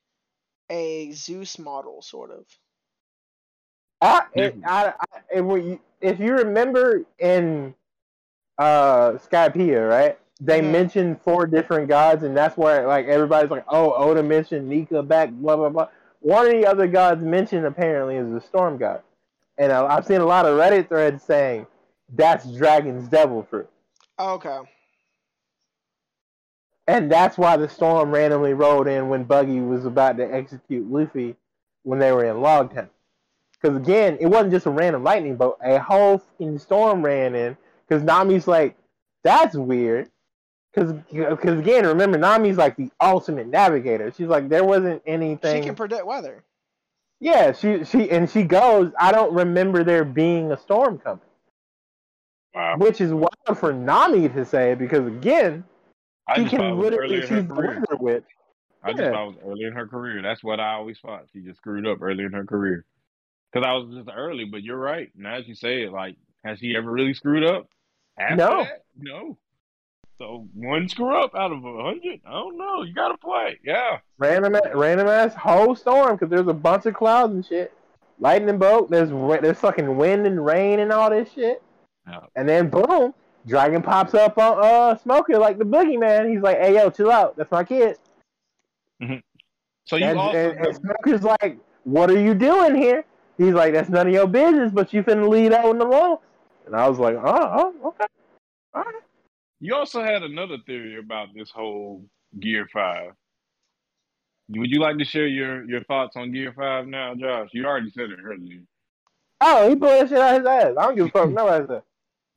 a 0.70 1.12
Zeus 1.12 1.58
model, 1.58 2.02
sort 2.02 2.30
of. 2.30 2.46
I, 4.02 4.22
it, 4.34 4.56
I, 4.64 4.94
I, 4.98 5.18
it, 5.30 5.80
if 6.00 6.18
you 6.18 6.32
remember 6.32 7.02
in 7.18 7.74
uh 8.58 9.12
Skypiea, 9.12 9.88
right? 9.88 10.18
They 10.40 10.60
Mhm. 10.60 10.70
mentioned 10.70 11.20
four 11.22 11.46
different 11.46 11.88
gods, 11.88 12.22
and 12.22 12.34
that's 12.34 12.56
where 12.56 12.86
like 12.86 13.06
everybody's 13.06 13.50
like, 13.50 13.64
"Oh, 13.68 13.92
Oda 13.92 14.22
mentioned 14.22 14.68
Nika 14.68 15.02
back, 15.02 15.30
blah 15.30 15.56
blah 15.56 15.68
blah." 15.68 15.88
One 16.20 16.46
of 16.46 16.52
the 16.52 16.66
other 16.66 16.86
gods 16.86 17.22
mentioned 17.22 17.66
apparently 17.66 18.16
is 18.16 18.30
the 18.32 18.40
storm 18.40 18.78
god, 18.78 19.02
and 19.58 19.70
uh, 19.70 19.86
I've 19.86 20.06
seen 20.06 20.20
a 20.22 20.26
lot 20.26 20.46
of 20.46 20.58
Reddit 20.58 20.88
threads 20.88 21.22
saying 21.22 21.66
that's 22.14 22.46
Dragon's 22.52 23.08
devil 23.08 23.42
fruit, 23.42 23.68
oh, 24.18 24.34
Okay. 24.34 24.58
and 26.86 27.10
that's 27.10 27.38
why 27.38 27.56
the 27.56 27.68
storm 27.68 28.10
randomly 28.12 28.54
rolled 28.54 28.88
in 28.88 29.08
when 29.08 29.24
Buggy 29.24 29.60
was 29.60 29.86
about 29.86 30.16
to 30.18 30.24
execute 30.34 30.90
Luffy 30.90 31.36
when 31.84 31.98
they 31.98 32.12
were 32.12 32.24
in 32.24 32.36
Logtown. 32.36 32.88
Because 33.60 33.76
again, 33.76 34.16
it 34.20 34.26
wasn't 34.26 34.52
just 34.52 34.66
a 34.66 34.70
random 34.70 35.04
lightning 35.04 35.36
bolt; 35.36 35.58
a 35.62 35.78
whole 35.78 36.18
fucking 36.18 36.58
storm 36.58 37.04
ran 37.04 37.34
in. 37.34 37.56
Because 37.86 38.02
Nami's 38.02 38.46
like, 38.48 38.76
"That's 39.22 39.54
weird." 39.56 40.10
Because 40.72 40.92
again, 41.58 41.86
remember 41.86 42.18
Nami's 42.18 42.56
like 42.56 42.76
the 42.76 42.90
ultimate 43.00 43.48
navigator. 43.48 44.12
She's 44.16 44.28
like, 44.28 44.48
there 44.48 44.64
wasn't 44.64 45.02
anything. 45.06 45.62
She 45.62 45.66
can 45.66 45.74
predict 45.74 46.06
weather. 46.06 46.44
Yeah, 47.20 47.52
she 47.52 47.84
she 47.84 48.10
and 48.10 48.30
she 48.30 48.44
goes. 48.44 48.92
I 48.98 49.12
don't 49.12 49.34
remember 49.34 49.84
there 49.84 50.04
being 50.04 50.52
a 50.52 50.56
storm 50.58 50.98
coming, 50.98 51.20
Wow. 52.54 52.76
which 52.78 53.00
is 53.00 53.12
wild 53.12 53.30
for 53.58 53.72
Nami 53.72 54.28
to 54.30 54.44
say 54.44 54.74
because 54.74 55.06
again, 55.06 55.62
I 56.26 56.36
she 56.36 56.42
just 56.44 56.56
thought 56.56 56.64
it 56.64 56.68
can 56.70 56.78
literally 56.80 57.20
she's 57.20 57.28
career. 57.28 57.74
weather 57.80 57.96
witch. 58.00 58.24
I 58.82 58.92
just 58.92 59.02
thought 59.10 59.24
it 59.28 59.34
was 59.34 59.36
early 59.44 59.64
in 59.64 59.72
her 59.74 59.86
career. 59.86 60.20
That's 60.22 60.42
what 60.42 60.58
I 60.58 60.72
always 60.74 60.98
thought. 60.98 61.26
She 61.32 61.40
just 61.40 61.58
screwed 61.58 61.86
up 61.86 62.02
early 62.02 62.24
in 62.24 62.32
her 62.32 62.44
career. 62.44 62.84
Because 63.52 63.66
I 63.66 63.72
was 63.74 63.94
just 63.94 64.08
early, 64.16 64.44
but 64.46 64.62
you're 64.62 64.78
right. 64.78 65.10
Now 65.16 65.34
as 65.34 65.46
you 65.46 65.54
say 65.54 65.82
it, 65.82 65.92
like, 65.92 66.16
has 66.44 66.58
she 66.58 66.74
ever 66.76 66.90
really 66.90 67.14
screwed 67.14 67.44
up? 67.44 67.68
After 68.18 68.36
No. 68.36 68.64
that? 68.64 68.84
No. 68.98 69.36
So 70.18 70.48
one 70.54 70.88
screw 70.88 71.22
up 71.22 71.34
out 71.34 71.52
of 71.52 71.64
a 71.64 71.82
hundred? 71.82 72.20
I 72.26 72.30
don't 72.32 72.58
know. 72.58 72.82
You 72.82 72.92
gotta 72.94 73.16
play. 73.16 73.58
Yeah. 73.64 73.98
Random 74.18 74.54
random 74.74 75.08
ass 75.08 75.34
whole 75.34 75.74
storm 75.74 76.16
because 76.16 76.28
there's 76.30 76.46
a 76.48 76.52
bunch 76.52 76.84
of 76.86 76.94
clouds 76.94 77.32
and 77.32 77.46
shit. 77.46 77.72
Lightning 78.18 78.58
bolt. 78.58 78.90
There's 78.90 79.08
there's 79.40 79.58
fucking 79.58 79.96
wind 79.96 80.26
and 80.26 80.44
rain 80.44 80.80
and 80.80 80.92
all 80.92 81.08
this 81.10 81.32
shit. 81.32 81.62
Yeah. 82.10 82.20
And 82.36 82.48
then 82.48 82.68
boom, 82.68 83.14
dragon 83.46 83.82
pops 83.82 84.14
up 84.14 84.38
on 84.38 84.58
uh 84.62 84.96
Smoker 84.98 85.38
like 85.38 85.58
the 85.58 85.64
boogeyman. 85.64 86.30
He's 86.30 86.42
like, 86.42 86.58
"Hey 86.58 86.74
yo, 86.74 86.90
chill 86.90 87.10
out. 87.10 87.36
That's 87.36 87.50
my 87.50 87.64
kid." 87.64 87.98
So 89.86 89.96
you 89.96 90.04
And, 90.04 90.18
also 90.18 90.36
and, 90.36 90.66
and 90.66 90.76
Smoker's 90.76 91.22
like, 91.22 91.58
"What 91.84 92.10
are 92.10 92.20
you 92.20 92.34
doing 92.34 92.74
here?" 92.74 93.04
He's 93.38 93.54
like, 93.54 93.72
"That's 93.72 93.88
none 93.88 94.08
of 94.08 94.12
your 94.12 94.26
business, 94.26 94.72
but 94.72 94.92
you 94.92 95.02
finna 95.02 95.28
lead 95.28 95.52
out 95.52 95.70
in 95.70 95.78
the 95.78 95.86
law." 95.86 96.20
and 96.70 96.80
I 96.80 96.88
was 96.88 96.98
like, 97.00 97.16
oh, 97.16 97.22
oh 97.24 97.88
okay, 97.88 98.06
all 98.74 98.82
right. 98.82 98.94
You 99.58 99.74
also 99.74 100.02
had 100.02 100.22
another 100.22 100.56
theory 100.66 100.98
about 100.98 101.28
this 101.34 101.50
whole 101.50 102.04
Gear 102.38 102.68
Five. 102.72 103.12
Would 104.50 104.70
you 104.70 104.80
like 104.80 104.98
to 104.98 105.04
share 105.04 105.26
your, 105.26 105.68
your 105.68 105.84
thoughts 105.84 106.16
on 106.16 106.32
Gear 106.32 106.52
Five 106.56 106.86
now, 106.86 107.14
Josh? 107.14 107.48
You 107.52 107.66
already 107.66 107.90
said 107.90 108.10
it 108.10 108.18
earlier. 108.24 108.60
Oh, 109.40 109.68
he 109.68 109.74
pulled 109.74 109.90
that 109.90 110.08
shit 110.08 110.18
out 110.18 110.38
his 110.38 110.46
ass. 110.46 110.74
I 110.78 110.82
don't 110.86 110.96
give 110.96 111.06
a 111.06 111.10
fuck. 111.10 111.30
No, 111.30 111.66
said. 111.66 111.82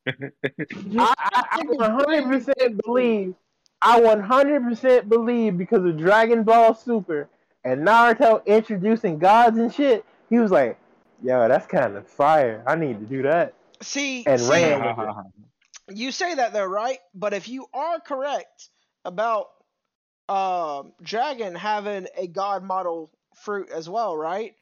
I, 0.08 1.14
I, 1.18 1.44
I 1.52 1.64
100% 1.64 2.82
believe. 2.84 3.36
I 3.82 4.00
100% 4.00 5.10
believe 5.10 5.58
because 5.58 5.84
of 5.86 5.98
Dragon 5.98 6.44
Ball 6.44 6.74
Super 6.74 7.28
and 7.66 7.86
Naruto 7.86 8.46
introducing 8.46 9.20
gods 9.20 9.58
and 9.58 9.74
shit. 9.74 10.06
He 10.30 10.40
was 10.40 10.52
like, 10.52 10.78
"Yo, 11.22 11.48
that's 11.48 11.68
kind 11.68 11.96
of 11.98 12.08
fire. 12.08 12.64
I 12.66 12.76
need 12.76 13.00
to 13.00 13.06
do 13.06 13.24
that." 13.24 13.54
See, 13.82 14.26
And 14.26 14.40
see, 14.40 14.50
ran 14.50 14.98
with 14.98 15.08
it. 15.90 15.96
you 15.98 16.12
say 16.12 16.36
that 16.36 16.54
though, 16.54 16.66
right? 16.66 17.00
But 17.14 17.34
if 17.34 17.48
you 17.50 17.66
are 17.74 18.00
correct 18.00 18.70
about 19.04 19.50
um, 20.30 20.94
Dragon 21.02 21.54
having 21.56 22.08
a 22.18 22.28
god 22.28 22.64
model 22.64 23.12
fruit 23.36 23.70
as 23.70 23.90
well, 23.90 24.16
right? 24.16 24.56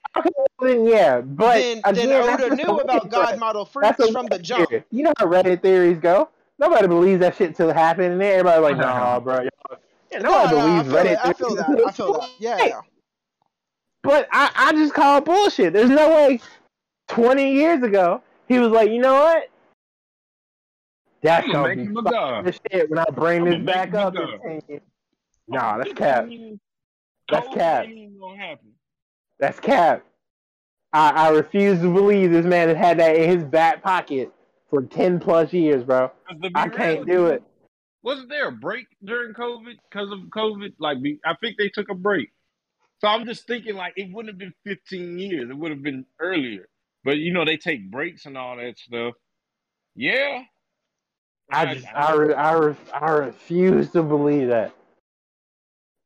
Then 0.62 0.86
yeah, 0.86 1.22
but 1.22 1.56
then 1.56 1.82
again, 1.86 2.10
then 2.10 2.26
that's 2.28 2.44
Oda 2.44 2.56
knew 2.56 2.78
about 2.78 3.10
god 3.10 3.40
model 3.40 3.70
That's 3.82 3.96
fruits 3.98 4.10
a 4.10 4.14
from 4.14 4.28
the 4.28 4.40
jump. 4.40 4.70
theory. 4.70 4.84
You 4.92 5.04
know 5.04 5.14
how 5.18 5.26
Reddit 5.26 5.62
theories 5.62 5.98
go. 6.00 6.30
Nobody 6.60 6.88
believes 6.88 7.20
that 7.22 7.36
shit 7.36 7.56
till 7.56 7.70
it 7.70 7.76
happened, 7.76 8.14
and 8.14 8.22
then 8.22 8.32
everybody's 8.40 8.62
like, 8.64 8.78
"Nah, 8.78 9.20
bro." 9.20 9.42
y'all- 9.42 9.80
Yeah, 10.12 10.20
No, 10.20 10.30
nobody 10.44 10.56
no, 10.56 10.60
I 10.60 10.84
believes 10.84 10.88
feel 10.90 10.98
Reddit. 10.98 11.04
that. 11.16 11.26
I 11.26 11.34
feel 11.34 11.56
that. 11.56 11.70
I 11.88 11.92
feel 11.92 12.14
that. 12.14 12.30
Yeah, 12.40 12.56
right. 12.58 12.70
yeah. 12.70 12.82
But 14.04 14.28
I, 14.32 14.52
I 14.56 14.72
just 14.74 14.94
call 14.94 15.18
it 15.20 15.26
bullshit. 15.26 15.74
There's 15.74 15.90
no 15.90 16.10
way 16.10 16.40
20 17.08 17.54
years 17.54 17.82
ago 17.82 18.22
he 18.48 18.60
was 18.60 18.70
like, 18.72 18.90
you 18.92 19.00
know 19.00 19.14
what? 19.14 19.50
That's 21.24 21.46
I'm 21.48 21.52
gonna 21.54 21.76
gonna 21.76 21.86
be 21.86 21.92
a 21.92 21.94
fucking 21.94 22.12
god. 22.12 22.46
the 22.46 22.52
shit 22.72 22.90
when 22.90 23.00
I 23.00 23.06
bring 23.12 23.42
I'm 23.44 23.50
this 23.50 23.66
back 23.66 23.94
up 23.94 24.16
in 24.16 24.22
god. 24.22 24.40
10 24.44 24.62
years. 24.68 24.82
Nah, 25.48 25.78
that's 25.78 25.94
cap. 25.94 26.28
That's 27.30 27.48
COVID 27.48 27.54
cap. 27.56 27.86
ain't 27.86 28.20
gonna 28.20 28.38
happen. 28.38 28.68
That's 29.42 29.60
cap. 29.60 30.06
I, 30.94 31.10
I 31.10 31.30
refuse 31.30 31.80
to 31.80 31.92
believe 31.92 32.32
this 32.32 32.46
man 32.46 32.70
has 32.70 32.78
had 32.78 33.00
that 33.00 33.16
in 33.16 33.30
his 33.30 33.44
back 33.44 33.82
pocket 33.82 34.32
for 34.70 34.84
10 34.84 35.20
plus 35.20 35.52
years, 35.52 35.84
bro. 35.84 36.12
I 36.56 36.70
can't 36.70 37.08
do 37.08 37.26
it. 37.26 37.44
Wasn't 38.04 38.30
there 38.30 38.48
a 38.48 38.52
break 38.52 38.86
during 39.04 39.34
COVID 39.34 39.76
because 39.90 40.12
of 40.12 40.20
COVID? 40.30 40.74
Like, 40.80 40.98
I 41.26 41.36
think 41.42 41.58
they 41.58 41.70
took 41.70 41.90
a 41.90 41.96
break. 41.96 42.30
So 43.00 43.08
I'm 43.08 43.26
just 43.26 43.48
thinking, 43.48 43.76
like, 43.76 43.94
it 43.96 44.14
wouldn't 44.14 44.34
have 44.34 44.38
been 44.38 44.54
15 44.64 45.18
years. 45.18 45.50
It 45.50 45.58
would 45.58 45.72
have 45.72 45.82
been 45.82 46.06
earlier. 46.20 46.68
But 47.04 47.18
you 47.18 47.34
know, 47.34 47.44
they 47.44 47.58
take 47.58 47.90
breaks 47.90 48.28
and 48.28 48.38
all 48.38 48.58
that 48.58 48.78
stuff. 48.78 49.16
Yeah. 49.96 50.44
I 51.52 51.74
just, 51.74 51.88
I, 51.94 52.14
re, 52.14 52.34
I, 52.34 52.54
re, 52.54 52.76
I 52.94 53.10
refuse 53.12 53.90
to 53.92 54.04
believe 54.04 54.50
that. 54.50 54.74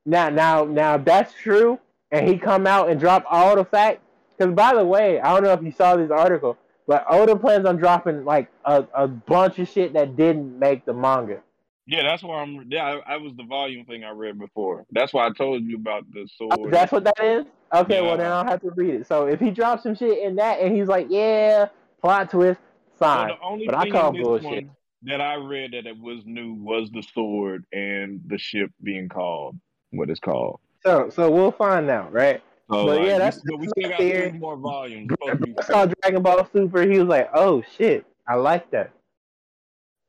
Now, 0.06 0.30
now, 0.30 0.64
now, 0.64 0.98
that's 0.98 1.34
true, 1.34 1.80
and 2.11 2.27
he 2.27 2.38
come 2.38 2.68
out 2.68 2.90
and 2.90 2.99
drop 2.99 3.26
all 3.30 3.56
the 3.56 3.65
facts. 3.65 4.02
Because 4.38 4.53
by 4.53 4.73
the 4.76 4.86
way, 4.86 5.19
I 5.19 5.34
don't 5.34 5.44
know 5.44 5.53
if 5.53 5.64
you 5.64 5.72
saw 5.72 5.95
this 5.95 6.11
article, 6.11 6.57
but 6.88 7.06
Oda 7.10 7.36
plans 7.36 7.65
on 7.65 7.77
dropping 7.77 8.26
like 8.26 8.49
a, 8.65 8.86
a 8.94 9.07
bunch 9.07 9.60
of 9.60 9.68
shit 9.69 9.94
that 9.94 10.15
didn't 10.18 10.60
make 10.60 10.86
the 10.86 10.94
manga. 10.94 11.41
yeah, 11.88 12.03
that's 12.03 12.22
why 12.23 12.41
I'm. 12.41 12.65
Yeah, 12.69 12.99
I, 13.07 13.14
I 13.14 13.18
was 13.18 13.34
the 13.38 13.44
volume 13.44 13.86
thing 13.86 14.03
I 14.03 14.10
read 14.11 14.38
before. 14.38 14.86
That's 14.91 15.14
why 15.14 15.26
I 15.26 15.32
told 15.32 15.64
you 15.64 15.77
about 15.77 16.03
the 16.11 16.27
Oh, 16.41 16.56
sword. 16.57 16.73
that's 16.73 16.91
what 16.91 17.03
that 17.06 17.19
is. 17.23 17.45
Okay, 17.73 18.02
well 18.02 18.11
Yeah. 18.11 18.18
then 18.18 18.32
I'll 18.32 18.45
have 18.45 18.61
to 18.61 18.72
read 18.72 18.94
it. 18.95 19.07
So 19.07 19.26
if 19.27 19.40
he 19.40 19.52
drops 19.52 19.84
some 19.84 19.95
shit 19.95 20.19
in 20.19 20.36
that, 20.36 20.60
and 20.60 20.76
he's 20.76 20.88
like, 20.88 21.07
"Yeah, 21.10 21.68
plot 22.02 22.30
twist," 22.30 22.60
So 22.99 23.06
fine. 23.06 23.32
only 23.41 23.65
but 23.65 23.76
I 23.76 23.90
call 23.90 24.11
bullshit. 24.11 24.68
that 25.03 25.22
I 25.22 25.36
read 25.36 25.72
that 25.73 25.86
it 25.86 25.98
was 25.98 26.22
new 26.26 26.53
was 26.53 26.90
the 26.91 27.03
sword 27.14 27.65
and 27.72 28.22
the 28.27 28.38
ship 28.38 28.72
being 28.84 29.07
called 29.10 29.57
what 29.91 30.10
it's 30.10 30.19
called. 30.19 30.60
So, 30.86 31.10
so 31.10 31.32
we'll 31.32 31.52
find 31.52 31.90
out, 31.90 32.14
right? 32.14 32.41
So 32.72 32.86
But 32.86 33.02
yeah, 33.02 33.18
that's- 33.18 33.41
but 33.45 33.57
we 33.60 33.66
that's 33.66 33.72
still 33.72 33.84
my 33.84 33.90
got 33.90 33.98
theory. 33.99 34.32
more 34.34 34.56
volumes. 34.56 35.10
Supposed 35.12 35.40
to 35.41 35.45
be 35.48 35.56
I 35.60 35.64
saw 35.64 35.86
Dragon 35.86 36.22
Ball 36.22 36.48
Super. 36.53 36.82
He 36.84 36.99
was 36.99 37.07
like, 37.07 37.30
"Oh 37.34 37.64
shit, 37.78 38.06
I 38.28 38.36
like 38.36 38.70
that." 38.72 38.91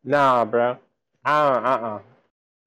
Nah, 0.04 0.44
bro. 0.44 0.78
Uh, 1.24 1.28
uh, 1.28 1.80
uh. 1.82 2.00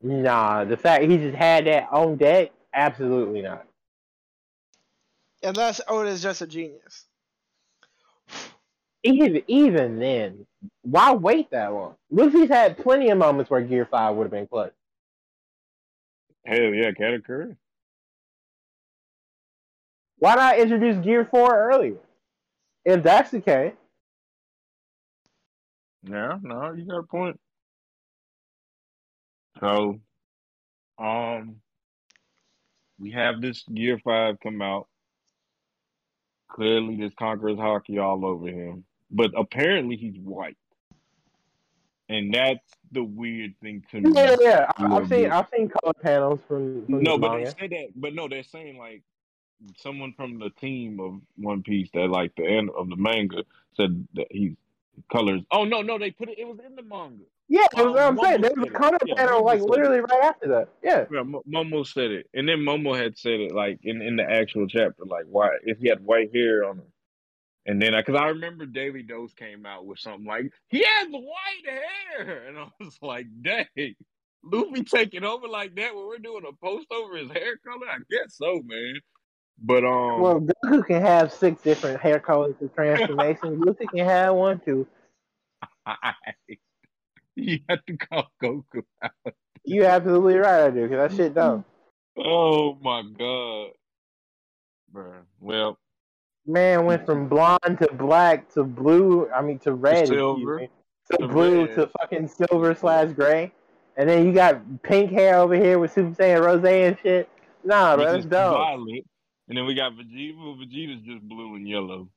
Nah, 0.01 0.63
the 0.65 0.77
fact 0.77 1.03
he 1.03 1.17
just 1.17 1.35
had 1.35 1.65
that 1.67 1.87
on 1.91 2.17
deck, 2.17 2.51
absolutely 2.73 3.41
not. 3.41 3.65
Unless 5.43 5.81
Oda's 5.87 6.21
just 6.21 6.41
a 6.41 6.47
genius. 6.47 7.05
Even, 9.03 9.41
even 9.47 9.99
then, 9.99 10.45
why 10.81 11.13
wait 11.13 11.49
that 11.51 11.71
long? 11.73 11.95
Luffy's 12.11 12.49
had 12.49 12.77
plenty 12.77 13.09
of 13.09 13.17
moments 13.17 13.49
where 13.49 13.61
Gear 13.61 13.85
Five 13.85 14.15
would 14.15 14.23
have 14.25 14.31
been 14.31 14.47
clutch. 14.47 14.73
Hell 16.45 16.73
yeah, 16.73 16.91
Katakuri. 16.91 17.55
Why 20.19 20.35
not 20.35 20.59
introduce 20.59 21.03
Gear 21.03 21.25
Four 21.25 21.57
earlier? 21.71 21.95
If 22.85 23.03
that's 23.03 23.31
the 23.31 23.41
case, 23.41 23.73
Yeah, 26.03 26.37
no, 26.41 26.73
you 26.73 26.85
got 26.85 26.99
a 26.99 27.03
point. 27.03 27.39
So, 29.59 29.99
um, 30.97 31.55
we 32.99 33.11
have 33.11 33.41
this 33.41 33.63
Gear 33.73 33.99
Five 34.03 34.39
come 34.41 34.61
out. 34.61 34.87
Clearly, 36.49 36.97
there's 36.97 37.13
Conqueror's 37.17 37.57
Haki 37.57 38.01
all 38.01 38.25
over 38.25 38.47
him, 38.47 38.85
but 39.11 39.31
apparently 39.37 39.95
he's 39.95 40.17
white, 40.17 40.57
and 42.09 42.33
that's 42.33 42.65
the 42.91 43.03
weird 43.03 43.53
thing 43.61 43.83
to 43.91 44.01
me. 44.01 44.11
yeah, 44.15 44.35
yeah. 44.39 44.71
I've 44.77 45.07
seen. 45.07 45.31
I've 45.31 45.47
seen 45.55 45.69
color 45.69 45.93
panels 45.93 46.39
from, 46.47 46.85
from 46.87 47.03
No, 47.03 47.17
but 47.17 47.37
they 47.37 47.45
say 47.45 47.67
that. 47.67 47.87
But 47.95 48.15
no, 48.15 48.27
they're 48.27 48.43
saying 48.43 48.77
like 48.77 49.03
someone 49.77 50.13
from 50.15 50.39
the 50.39 50.49
team 50.51 50.99
of 50.99 51.21
One 51.37 51.63
Piece 51.63 51.89
that 51.93 52.09
like 52.09 52.33
the 52.35 52.45
end 52.47 52.69
of 52.77 52.89
the 52.89 52.95
manga 52.97 53.43
said 53.75 54.07
that 54.15 54.27
he's 54.31 54.55
colors. 55.11 55.41
Oh 55.51 55.65
no, 55.65 55.81
no, 55.81 55.97
they 55.99 56.11
put 56.11 56.29
it. 56.29 56.39
It 56.39 56.47
was 56.47 56.59
in 56.65 56.75
the 56.75 56.83
manga. 56.83 57.23
Yeah, 57.49 57.67
that's 57.73 57.85
what 57.87 57.99
I'm 57.99 58.17
saying. 58.17 58.41
There 58.41 58.51
was 58.55 58.67
a 58.67 58.71
color 58.71 58.97
Yeah, 59.03 59.15
panel 59.15 59.43
Momo 59.43 59.45
like 59.45 59.61
said 59.61 59.65
it. 59.65 59.71
literally 59.71 59.99
right 60.01 60.23
after 60.23 60.47
that. 60.49 60.69
Yeah. 60.83 61.05
Yeah, 61.11 61.23
Mo- 61.23 61.43
Momo 61.49 61.85
said 61.87 62.11
it, 62.11 62.29
and 62.33 62.47
then 62.49 62.59
Momo 62.59 62.97
had 62.97 63.17
said 63.17 63.39
it 63.39 63.53
like 63.53 63.79
in 63.83 64.01
in 64.01 64.15
the 64.17 64.23
actual 64.29 64.67
chapter, 64.67 65.05
like 65.05 65.25
why 65.27 65.49
if 65.63 65.79
he 65.79 65.89
had 65.89 66.03
white 66.05 66.33
hair 66.33 66.65
on 66.65 66.77
him. 66.79 66.85
And 67.65 67.81
then, 67.81 67.93
because 67.95 68.19
I 68.21 68.27
remember 68.29 68.67
Daily 68.67 69.03
Dose 69.03 69.33
came 69.33 69.65
out 69.65 69.85
with 69.87 69.99
something 69.99 70.25
like, 70.25 70.51
he 70.69 70.79
has 70.85 71.09
white 71.09 71.65
hair. 71.67 72.45
And 72.49 72.59
I 72.59 72.67
was 72.81 72.97
like, 73.01 73.27
dang, 73.41 73.95
Luffy 74.43 74.83
taking 74.83 75.23
over 75.25 75.47
like 75.47 75.75
that 75.77 75.95
when 75.95 76.07
we're 76.07 76.19
doing 76.19 76.43
a 76.49 76.53
post 76.65 76.87
over 76.91 77.17
his 77.17 77.31
hair 77.31 77.57
color? 77.57 77.87
I 77.89 77.99
guess 78.11 78.35
so, 78.37 78.61
man. 78.65 78.95
But, 79.61 79.83
um, 79.83 80.21
Well, 80.21 80.41
Goku 80.41 80.85
can 80.85 81.01
have 81.01 81.33
six 81.33 81.61
different 81.61 81.99
hair 81.99 82.19
colors 82.19 82.55
of 82.61 82.73
transformations. 82.73 83.59
Luffy 83.65 83.87
can 83.87 84.05
have 84.05 84.35
one 84.35 84.59
too. 84.59 84.87
you 87.35 87.59
have 87.67 87.85
to 87.85 87.97
call 87.97 88.31
Goku 88.41 88.83
out. 89.01 89.33
You 89.65 89.85
absolutely 89.85 90.37
right, 90.37 90.65
I 90.65 90.69
do, 90.69 90.87
because 90.87 91.09
that 91.11 91.17
shit 91.17 91.33
dumb. 91.33 91.65
Oh, 92.17 92.75
my 92.81 93.03
God. 93.17 93.71
Bruh. 94.93 95.21
Well, 95.39 95.77
Man 96.45 96.85
went 96.85 97.05
from 97.05 97.27
blonde 97.27 97.77
to 97.79 97.87
black 97.93 98.51
to 98.53 98.63
blue. 98.63 99.29
I 99.29 99.41
mean 99.41 99.59
to 99.59 99.73
red. 99.73 99.99
excuse 99.99 100.17
silver, 100.17 100.67
to, 101.11 101.17
to 101.17 101.27
blue 101.27 101.65
red. 101.65 101.75
to 101.75 101.87
fucking 101.99 102.27
silver 102.27 102.73
slash 102.73 103.11
gray. 103.11 103.51
And 103.97 104.09
then 104.09 104.25
you 104.25 104.33
got 104.33 104.81
pink 104.81 105.11
hair 105.11 105.37
over 105.37 105.55
here 105.55 105.77
with 105.77 105.93
Super 105.93 106.15
Saiyan 106.15 106.43
Rose 106.43 106.63
and 106.63 106.97
shit. 107.03 107.29
Nah, 107.63 107.95
bro, 107.95 108.05
that's 108.05 108.25
dumb. 108.25 108.53
violet. 108.53 109.05
And 109.49 109.57
then 109.57 109.65
we 109.65 109.73
got 109.73 109.93
Vegeta. 109.93 110.37
Well, 110.37 110.55
Vegeta's 110.55 111.01
just 111.05 111.27
blue 111.27 111.55
and 111.55 111.67
yellow. 111.67 112.07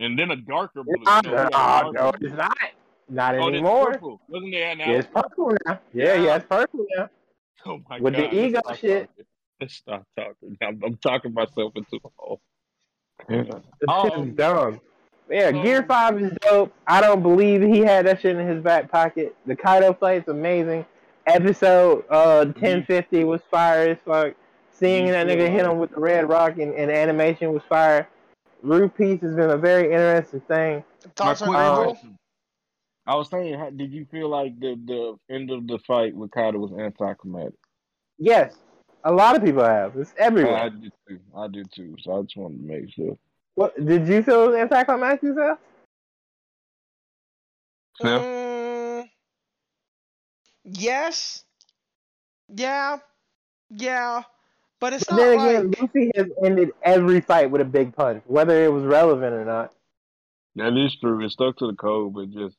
And 0.00 0.18
then 0.18 0.30
a 0.30 0.36
darker 0.36 0.82
blue. 0.82 0.94
Nah, 1.04 1.20
No, 1.22 1.30
we 1.44 1.50
darker 1.50 1.92
no, 1.92 2.12
it's 2.20 2.34
not. 2.36 2.56
Not 3.08 3.34
Oh, 3.34 3.38
that's 3.38 3.48
anymore. 3.48 3.92
purple. 3.92 4.20
Wasn't 4.28 4.52
there 4.52 4.76
now? 4.76 4.84
Yeah, 4.90 4.98
it's 4.98 5.08
purple 5.12 5.52
now. 5.66 5.80
Yeah, 5.92 6.14
yeah, 6.14 6.36
it's 6.36 6.46
purple 6.48 6.86
now. 6.96 7.10
Oh 7.66 7.80
my 7.88 8.00
With 8.00 8.14
the 8.14 8.32
ego 8.34 8.60
let's 8.64 8.68
stop 8.68 8.76
shit. 8.78 9.08
talking. 9.08 9.24
Let's 9.60 9.74
stop 9.74 10.06
talking. 10.16 10.58
I'm, 10.62 10.80
I'm 10.84 10.96
talking 10.96 11.34
myself 11.34 11.72
into 11.76 11.98
a 12.04 12.08
hole. 12.16 12.40
This 13.28 13.46
shit 13.46 13.54
Um, 13.88 14.28
is 14.30 14.34
dumb. 14.36 14.80
Yeah, 15.28 15.48
um, 15.48 15.62
Gear 15.62 15.82
5 15.84 16.22
is 16.22 16.32
dope. 16.40 16.72
I 16.86 17.00
don't 17.00 17.22
believe 17.22 17.62
he 17.62 17.80
had 17.80 18.06
that 18.06 18.20
shit 18.20 18.36
in 18.36 18.46
his 18.46 18.62
back 18.62 18.90
pocket. 18.90 19.36
The 19.46 19.54
Kaido 19.54 19.92
is 20.16 20.26
amazing. 20.28 20.86
Episode 21.26 22.04
uh 22.08 22.46
1050 22.46 23.24
was 23.24 23.40
fire 23.50 23.90
as 23.90 23.98
fuck. 24.04 24.34
Seeing 24.80 25.08
that 25.08 25.26
nigga 25.26 25.52
hit 25.52 25.66
him 25.66 25.78
with 25.78 25.90
the 25.90 26.00
Red 26.00 26.26
Roc 26.26 26.56
and, 26.58 26.72
and 26.74 26.90
animation 26.90 27.52
was 27.52 27.62
fire. 27.68 28.08
Root 28.62 28.96
Piece 28.96 29.20
has 29.20 29.34
been 29.34 29.50
a 29.50 29.56
very 29.58 29.92
interesting 29.92 30.40
thing. 30.40 30.82
My 31.04 31.10
Thoughts 31.16 31.42
on 31.42 31.54
Um, 31.54 32.18
I 33.06 33.14
was 33.14 33.28
saying, 33.28 33.58
how- 33.58 33.68
did 33.68 33.92
you 33.92 34.06
feel 34.06 34.30
like 34.30 34.58
the, 34.58 34.80
the 34.86 35.34
end 35.34 35.50
of 35.50 35.66
the 35.66 35.78
fight 35.86 36.16
with 36.16 36.30
Kaido 36.30 36.58
was 36.58 36.72
anticlimactic? 36.72 37.58
Yes, 38.18 38.56
a 39.04 39.12
lot 39.12 39.36
of 39.36 39.44
people 39.44 39.64
have. 39.64 39.96
It's 39.96 40.14
I, 40.18 40.22
I 40.22 40.26
everywhere. 40.26 40.70
do 40.70 40.90
too. 41.06 41.20
I 41.36 41.48
do 41.48 41.64
too. 41.64 41.96
So 42.00 42.18
I 42.18 42.22
just 42.22 42.36
wanted 42.36 42.58
to 42.58 42.64
make 42.64 42.90
sure. 42.90 43.18
What 43.56 43.84
did 43.84 44.08
you 44.08 44.22
feel 44.22 44.44
it 44.44 44.46
was 44.48 44.56
anticlimactic 44.56 45.22
yourself? 45.24 45.58
Yeah. 48.00 48.18
Mm, 48.18 49.10
yes. 50.64 51.44
Yeah. 52.48 52.98
Yeah. 53.68 54.22
But 54.80 54.94
it's 54.94 55.04
But 55.04 55.16
not 55.16 55.22
then 55.22 55.36
like 55.36 55.56
again, 55.56 55.74
Luffy 55.80 56.10
has 56.16 56.26
ended 56.44 56.70
every 56.82 57.20
fight 57.20 57.50
with 57.50 57.60
a 57.60 57.64
big 57.66 57.94
punch, 57.94 58.22
whether 58.26 58.64
it 58.64 58.72
was 58.72 58.84
relevant 58.84 59.34
or 59.34 59.44
not. 59.44 59.72
That 60.56 60.76
is 60.76 60.96
true. 61.00 61.22
It 61.24 61.30
stuck 61.30 61.56
to 61.58 61.66
the 61.66 61.74
code, 61.74 62.14
but 62.14 62.30
just 62.30 62.56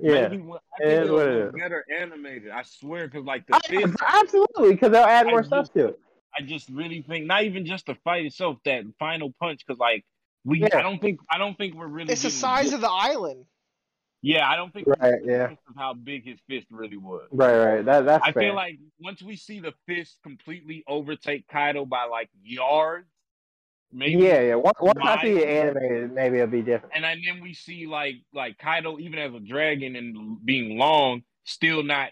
Yeah, 0.00 0.28
maybe 0.28 0.42
when- 0.42 0.58
I 0.78 0.82
It 0.84 0.88
think 0.98 1.06
it 1.08 1.12
was 1.12 1.52
better 1.58 1.84
animated. 1.98 2.50
I 2.50 2.62
swear, 2.62 3.08
because 3.08 3.24
like 3.24 3.46
the 3.46 3.56
I- 3.56 3.60
fist, 3.66 3.96
absolutely, 4.06 4.74
because 4.74 4.92
they'll 4.92 5.02
add 5.04 5.26
I 5.26 5.30
more 5.30 5.40
just- 5.40 5.48
stuff 5.48 5.72
to 5.72 5.86
it. 5.88 6.00
I 6.38 6.42
just 6.42 6.68
really 6.68 7.02
think 7.02 7.26
not 7.26 7.42
even 7.44 7.64
just 7.66 7.86
the 7.86 7.96
fight 8.04 8.26
itself, 8.26 8.58
that 8.64 8.84
final 8.98 9.32
punch, 9.40 9.64
because 9.66 9.80
like 9.80 10.04
we, 10.44 10.60
Yeah. 10.60 10.68
I 10.78 10.82
don't 10.82 11.00
think, 11.00 11.18
I 11.30 11.38
don't 11.38 11.56
think 11.56 11.74
we're 11.74 11.88
really. 11.88 12.12
it's 12.12 12.22
the 12.22 12.30
size 12.30 12.66
good- 12.66 12.74
of 12.74 12.80
the 12.82 12.90
island. 12.90 13.46
Yeah, 14.22 14.48
I 14.48 14.56
don't 14.56 14.72
think 14.72 14.88
Right, 15.00 15.20
yeah. 15.24 15.50
of 15.50 15.58
how 15.76 15.94
big 15.94 16.24
his 16.24 16.38
fist 16.48 16.66
really 16.70 16.96
was. 16.96 17.28
Right, 17.30 17.58
right. 17.58 17.84
That 17.84 18.04
that's 18.04 18.24
I 18.26 18.32
fair. 18.32 18.42
feel 18.44 18.54
like 18.54 18.78
once 18.98 19.22
we 19.22 19.36
see 19.36 19.60
the 19.60 19.72
fist 19.86 20.18
completely 20.22 20.82
overtake 20.88 21.46
Kaido 21.48 21.84
by 21.84 22.04
like 22.04 22.28
yards, 22.42 23.06
maybe 23.92 24.22
yeah, 24.22 24.40
yeah. 24.40 24.54
Once, 24.56 24.76
once 24.80 24.98
I 25.02 25.22
see 25.22 25.28
miles. 25.28 25.42
it 25.42 25.48
animated, 25.48 26.12
maybe 26.12 26.36
it'll 26.38 26.48
be 26.48 26.62
different. 26.62 26.94
and 26.94 27.04
then 27.04 27.22
then 27.24 27.40
we 27.40 27.54
see 27.54 27.86
like 27.86 28.16
like 28.32 28.58
Kaido 28.58 28.98
even 28.98 29.18
as 29.18 29.34
a 29.34 29.40
dragon 29.40 29.94
and 29.96 30.44
being 30.44 30.78
long, 30.78 31.22
still 31.44 31.82
not 31.82 32.10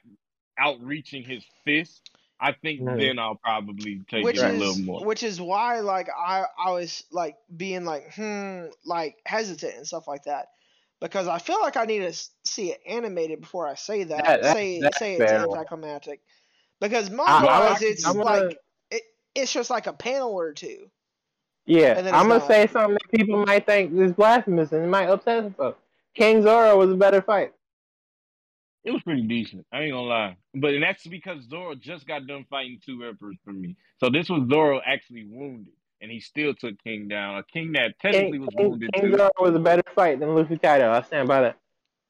outreaching 0.59 1.24
his 1.24 1.45
fist. 1.65 2.11
I 2.39 2.53
think 2.53 2.81
Mhm. 2.83 2.99
then 2.99 3.19
I'll 3.19 3.37
probably 3.37 4.01
take 4.11 4.24
which 4.24 4.37
it 4.37 4.45
a 4.45 4.49
is 4.49 4.59
little 4.59 4.77
more. 4.77 5.05
which 5.07 5.23
is 5.23 5.41
why 5.41 5.81
like 5.81 6.09
I 6.11 6.45
I 6.59 6.70
was 6.70 7.03
like 7.11 7.37
being 7.57 7.85
like 7.85 8.15
hmm 8.15 8.66
like 8.85 9.16
hesitant 9.27 9.74
and 9.77 9.87
stuff 9.87 10.07
like 10.07 10.24
that 10.24 10.49
because 11.01 11.28
I 11.28 11.39
feel 11.39 11.60
like 11.60 11.77
I 11.77 11.85
need 11.85 12.01
to 12.01 12.12
see 12.44 12.70
it 12.73 12.81
animated 12.86 13.40
before 13.40 13.68
I 13.68 13.74
say 13.74 14.05
that, 14.05 14.24
That- 14.24 14.43
that- 14.43 14.56
say 14.56 14.81
that's 14.81 14.98
say 14.98 15.14
it's 15.14 15.24
fair. 15.31 15.40
anticlimactic 15.43 16.20
because 16.81 17.09
I- 17.10 17.14
manga 17.14 17.48
I- 17.48 17.70
wise 17.70 17.82
it's 17.82 18.06
I'm 18.06 18.16
gonna- 18.18 18.24
like 18.47 18.59
it, 18.90 19.02
it's 19.35 19.52
just 19.52 19.70
like 19.70 19.86
a 19.86 19.93
panel 19.93 20.32
or 20.32 20.52
two. 20.52 20.90
Yeah, 21.66 21.94
I'm 21.98 22.28
gonna 22.28 22.39
not. 22.39 22.47
say 22.47 22.66
something 22.68 22.94
that 22.94 23.18
people 23.18 23.44
might 23.44 23.66
think 23.66 23.93
is 23.98 24.12
blasphemous 24.12 24.70
and 24.73 24.85
it 24.85 24.89
might 24.89 25.09
upset 25.09 25.43
some 25.44 25.55
folks. 25.55 25.81
King 26.14 26.43
Zoro 26.43 26.77
was 26.78 26.90
a 26.90 26.94
better 26.97 27.20
fight. 27.20 27.52
It 28.85 28.93
was 28.93 29.02
pretty 29.02 29.23
decent. 29.23 29.66
I 29.73 29.81
ain't 29.82 29.93
gonna 29.93 30.06
lie, 30.06 30.36
but 30.55 30.73
and 30.74 30.82
that's 30.82 31.05
because 31.06 31.43
Zoro 31.51 31.74
just 31.74 32.06
got 32.06 32.27
done 32.28 32.44
fighting 32.48 32.78
two 32.86 33.02
emperors 33.02 33.36
for 33.44 33.52
me. 33.52 33.74
So 33.98 34.09
this 34.10 34.28
was 34.28 34.48
Zoro 34.48 34.81
actually 34.86 35.24
wounded, 35.24 35.73
and 36.07 36.12
he 36.12 36.20
still 36.20 36.55
took 36.55 36.81
King 36.85 37.09
down. 37.09 37.37
A 37.37 37.43
king 37.43 37.73
that 37.73 37.99
technically 38.01 38.39
King, 38.39 38.41
was 38.41 38.55
King, 38.57 38.70
wounded 38.70 38.93
King 38.93 39.11
too. 39.11 39.16
Zoro 39.16 39.31
was 39.41 39.55
a 39.57 39.59
better 39.59 39.83
fight 39.97 40.20
than 40.20 40.37
Luffy 40.37 40.57
Kaido. 40.57 40.93
I 40.93 41.03
stand 41.03 41.27
by 41.27 41.41
that. 41.41 41.59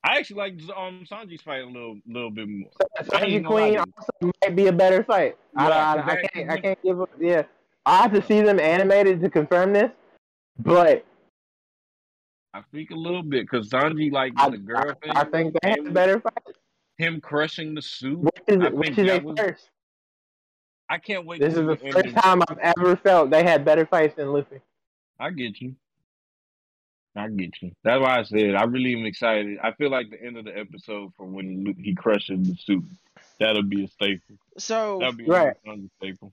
I 0.04 0.18
actually 0.18 0.36
like 0.36 0.60
um 0.76 1.06
Sanji's 1.10 1.40
fight 1.40 1.62
a 1.62 1.66
little 1.66 1.98
little 2.06 2.30
bit 2.30 2.46
more. 2.46 2.68
I 2.98 3.02
Sanji 3.04 3.44
Queen 3.44 3.78
also 3.78 4.32
might 4.42 4.54
be 4.54 4.66
a 4.66 4.72
better 4.72 5.02
fight. 5.02 5.38
I, 5.56 5.68
Yeah, 5.68 5.74
I, 5.74 5.94
I 5.94 5.94
exactly. 5.94 6.28
can't. 6.34 6.50
I 6.50 6.60
can't 6.60 6.82
give. 6.82 7.00
up. 7.00 7.08
yeah, 7.18 7.42
I 7.86 8.02
have 8.02 8.12
to 8.12 8.22
see 8.22 8.42
them 8.42 8.60
animated 8.60 9.22
to 9.22 9.30
confirm 9.30 9.72
this, 9.72 9.90
but 10.58 11.06
I 12.52 12.60
think 12.72 12.90
a 12.90 12.94
little 12.94 13.22
bit 13.22 13.48
because 13.50 13.70
Sanji 13.70 14.12
like 14.12 14.34
I, 14.36 14.50
the 14.50 14.58
girl 14.58 14.92
thing, 15.02 15.12
I, 15.12 15.22
I 15.22 15.24
think 15.24 15.56
they 15.62 15.70
had 15.70 15.86
a 15.86 15.90
better 15.90 16.20
fight. 16.20 16.54
him 16.98 17.18
crushing 17.18 17.74
the 17.74 17.82
suit. 17.82 18.18
Which 18.18 18.42
is, 18.46 18.60
I 18.60 18.68
which 18.68 18.98
is 18.98 19.08
a 19.08 19.34
first. 19.34 19.70
I 20.88 20.98
can't 20.98 21.26
wait. 21.26 21.40
This 21.40 21.54
to 21.54 21.60
is 21.60 21.66
the 21.66 21.76
first 21.92 21.96
ending. 21.96 22.14
time 22.14 22.42
I've 22.48 22.58
ever 22.78 22.96
felt 22.96 23.30
they 23.30 23.42
had 23.42 23.64
better 23.64 23.84
fights 23.86 24.14
than 24.14 24.32
Luffy. 24.32 24.60
I 25.18 25.30
get 25.30 25.60
you. 25.60 25.74
I 27.16 27.28
get 27.28 27.54
you. 27.62 27.72
That's 27.82 28.00
why 28.00 28.18
I 28.18 28.22
said 28.24 28.54
I 28.54 28.64
really 28.64 28.92
am 28.94 29.06
excited. 29.06 29.58
I 29.62 29.72
feel 29.72 29.90
like 29.90 30.10
the 30.10 30.22
end 30.22 30.36
of 30.36 30.44
the 30.44 30.56
episode 30.56 31.12
for 31.16 31.24
when 31.26 31.64
Luke, 31.64 31.76
he 31.82 31.94
crushes 31.94 32.46
the 32.46 32.54
suit. 32.56 32.84
That'll 33.40 33.62
be 33.62 33.84
a 33.84 33.88
staple. 33.88 34.36
So 34.58 34.98
That'll 35.00 35.14
be 35.16 35.24
Right. 35.24 35.56
a 35.66 35.78
staple. 35.98 36.32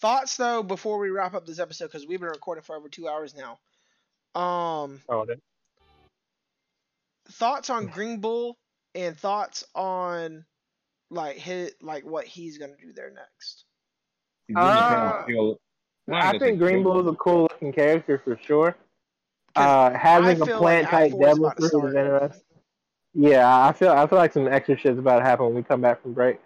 thoughts 0.00 0.36
though 0.36 0.62
before 0.62 0.98
we 0.98 1.10
wrap 1.10 1.34
up 1.34 1.46
this 1.46 1.58
episode 1.58 1.86
because 1.86 2.06
we've 2.06 2.20
been 2.20 2.28
recording 2.30 2.62
for 2.62 2.74
over 2.76 2.88
two 2.88 3.06
hours 3.08 3.34
now. 3.34 3.58
Um, 4.40 5.00
Oh, 5.08 5.24
that- 5.26 5.40
thoughts 7.28 7.70
on 7.70 7.86
Green 7.86 8.20
Bull 8.20 8.56
and 8.94 9.16
thoughts 9.18 9.64
on 9.74 10.44
like 11.10 11.36
hit 11.36 11.74
like 11.82 12.04
what 12.04 12.24
he's 12.26 12.58
gonna 12.58 12.76
do 12.80 12.92
there 12.92 13.10
next. 13.10 13.64
He's 14.48 14.56
really 14.56 14.68
trying 14.68 15.08
Uh, 15.08 15.18
to 15.20 15.26
feel- 15.26 15.46
well, 15.46 15.58
I'm 16.08 16.14
I 16.14 16.20
gonna 16.26 16.38
think 16.38 16.54
say 16.54 16.58
Green 16.58 16.82
feel- 16.84 16.92
Bull's 16.92 17.12
a 17.14 17.16
cool 17.16 17.42
looking 17.42 17.72
character 17.72 18.20
for 18.24 18.38
sure. 18.44 18.76
Uh, 19.54 19.90
having 19.94 20.40
a 20.40 20.46
plant 20.46 20.84
like 20.84 20.90
type 20.90 21.02
Act 21.04 21.10
Four 21.12 21.20
devil 21.26 21.46
about 21.46 21.56
to 21.60 21.68
fruit 21.70 21.84
is 21.88 21.94
interesting. 21.94 22.42
Yeah, 23.14 23.66
I 23.66 23.72
feel 23.72 23.90
I 23.90 24.06
feel 24.06 24.18
like 24.18 24.32
some 24.32 24.46
extra 24.46 24.76
shit's 24.76 24.98
about 24.98 25.18
to 25.20 25.24
happen 25.24 25.46
when 25.46 25.54
we 25.54 25.62
come 25.62 25.80
back 25.80 26.02
from 26.02 26.12
break. 26.12 26.38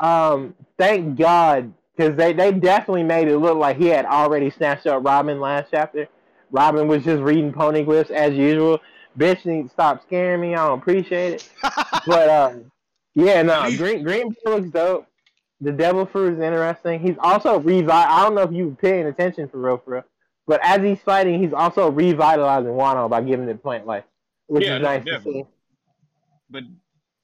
Um, 0.00 0.54
thank 0.78 1.18
God, 1.18 1.72
because 1.96 2.16
they, 2.16 2.32
they 2.32 2.52
definitely 2.52 3.02
made 3.02 3.28
it 3.28 3.38
look 3.38 3.56
like 3.58 3.76
he 3.76 3.86
had 3.88 4.06
already 4.06 4.50
snatched 4.50 4.86
up 4.86 5.04
Robin 5.04 5.40
last 5.40 5.68
chapter. 5.70 6.08
Robin 6.50 6.88
was 6.88 7.04
just 7.04 7.22
reading 7.22 7.52
poneglyphs 7.52 8.10
as 8.10 8.32
usual. 8.34 8.80
Bitch 9.18 9.44
needs 9.44 9.68
to 9.68 9.72
stop 9.74 10.02
scaring 10.02 10.40
me. 10.40 10.54
I 10.54 10.66
don't 10.66 10.78
appreciate 10.78 11.34
it. 11.34 11.48
But 12.06 12.28
um, 12.30 12.70
yeah, 13.16 13.42
no, 13.42 13.62
Please. 13.64 13.78
Green 13.78 14.02
Green 14.04 14.36
Bull 14.44 14.58
looks 14.58 14.68
dope. 14.70 15.06
The 15.60 15.72
Devil 15.72 16.04
Fruit 16.06 16.34
is 16.34 16.38
interesting. 16.40 17.00
He's 17.00 17.16
also 17.18 17.58
revi 17.58 17.90
I 17.90 18.22
don't 18.22 18.34
know 18.34 18.42
if 18.42 18.52
you 18.52 18.68
were 18.68 18.74
paying 18.76 19.06
attention 19.06 19.48
for 19.48 19.58
real, 19.58 19.78
for 19.78 19.90
real. 19.94 20.04
But 20.46 20.60
as 20.62 20.82
he's 20.82 21.00
fighting, 21.00 21.42
he's 21.42 21.52
also 21.52 21.90
revitalizing 21.90 22.70
Wano 22.70 23.10
by 23.10 23.22
giving 23.22 23.48
it 23.48 23.62
plant 23.62 23.86
life, 23.86 24.04
which 24.46 24.64
Yeah, 24.64 24.76
is 24.76 24.82
nice 24.82 25.04
definitely. 25.04 25.42
to 25.42 25.48
see. 25.48 25.52
But 26.50 26.62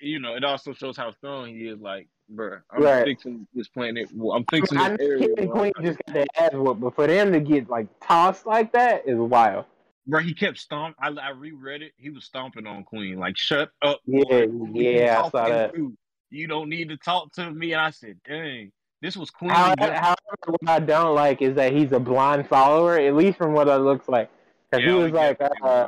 you 0.01 0.19
know, 0.19 0.35
it 0.35 0.43
also 0.45 0.73
shows 0.73 0.97
how 0.97 1.13
strong 1.13 1.49
he 1.49 1.69
is. 1.69 1.79
Like, 1.79 2.09
bruh, 2.35 2.63
I'm 2.71 2.83
Right. 2.83 3.05
fixing 3.05 3.47
this 3.55 3.69
planet. 3.69 4.09
well, 4.15 4.37
I'm 4.37 4.45
fixing 4.47 4.79
I 4.79 4.89
this 4.89 4.99
know 4.99 5.07
area. 5.07 5.29
And 5.37 5.51
Queen 5.51 5.73
just 5.83 5.99
got 6.07 6.15
their 6.15 6.27
ass 6.39 6.53
whooped, 6.55 6.81
but 6.81 6.95
for 6.95 7.07
them 7.07 7.33
to 7.33 7.39
get 7.41 7.69
like 7.69 7.87
tossed 8.01 8.47
like 8.47 8.73
that 8.73 9.07
is 9.07 9.19
wild. 9.19 9.67
Bro, 10.07 10.21
he 10.21 10.35
kept 10.35 10.59
stomp. 10.59 10.97
I, 11.01 11.09
I 11.09 11.31
reread 11.31 11.83
it. 11.83 11.93
He 11.97 12.11
was 12.11 12.25
stomping 12.25 12.67
on 12.67 12.85
Queen. 12.85 13.19
Like, 13.19 13.39
shut 13.39 13.71
up. 13.83 14.01
Yeah. 14.05 14.23
You 14.31 14.71
yeah, 14.75 15.23
I 15.23 15.31
saw 15.31 15.49
that. 15.49 15.75
to? 15.75 15.97
You 16.31 16.47
don't 16.49 16.69
need 16.69 16.89
to 16.89 16.97
talk 16.97 17.33
to 17.35 17.51
me. 17.51 17.73
And 17.73 17.81
I 17.81 17.91
said, 17.91 18.17
dang, 18.27 18.73
this 19.01 19.17
was 19.17 19.31
Queen. 19.31 19.51
However, 19.51 19.77
just- 19.79 19.93
however, 19.93 20.17
what 20.47 20.61
I 20.67 20.81
don't 20.81 21.15
like 21.15 21.41
is 21.43 21.55
that 21.55 21.73
he's 21.73 21.93
a 21.93 22.01
blind 22.01 22.49
follower, 22.49 22.99
at 22.99 23.15
least 23.15 23.39
from 23.39 23.53
what 23.53 23.69
it 23.69 23.77
looks 23.77 24.09
like. 24.09 24.31
Because 24.71 24.85
Yeah, 24.85 24.93
he 24.93 25.03
was 25.03 25.13
like, 25.13 25.41
uh. 25.63 25.87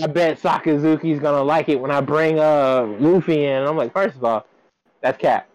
I 0.00 0.06
bet 0.06 0.40
Sakazuki's 0.40 1.18
gonna 1.18 1.42
like 1.42 1.68
it 1.68 1.80
when 1.80 1.90
I 1.90 2.00
bring 2.00 2.38
uh 2.38 2.84
Luffy 3.00 3.44
in. 3.44 3.64
I'm 3.64 3.76
like, 3.76 3.92
first 3.92 4.14
of 4.14 4.22
all, 4.24 4.46
that's 5.00 5.18
cap. 5.18 5.48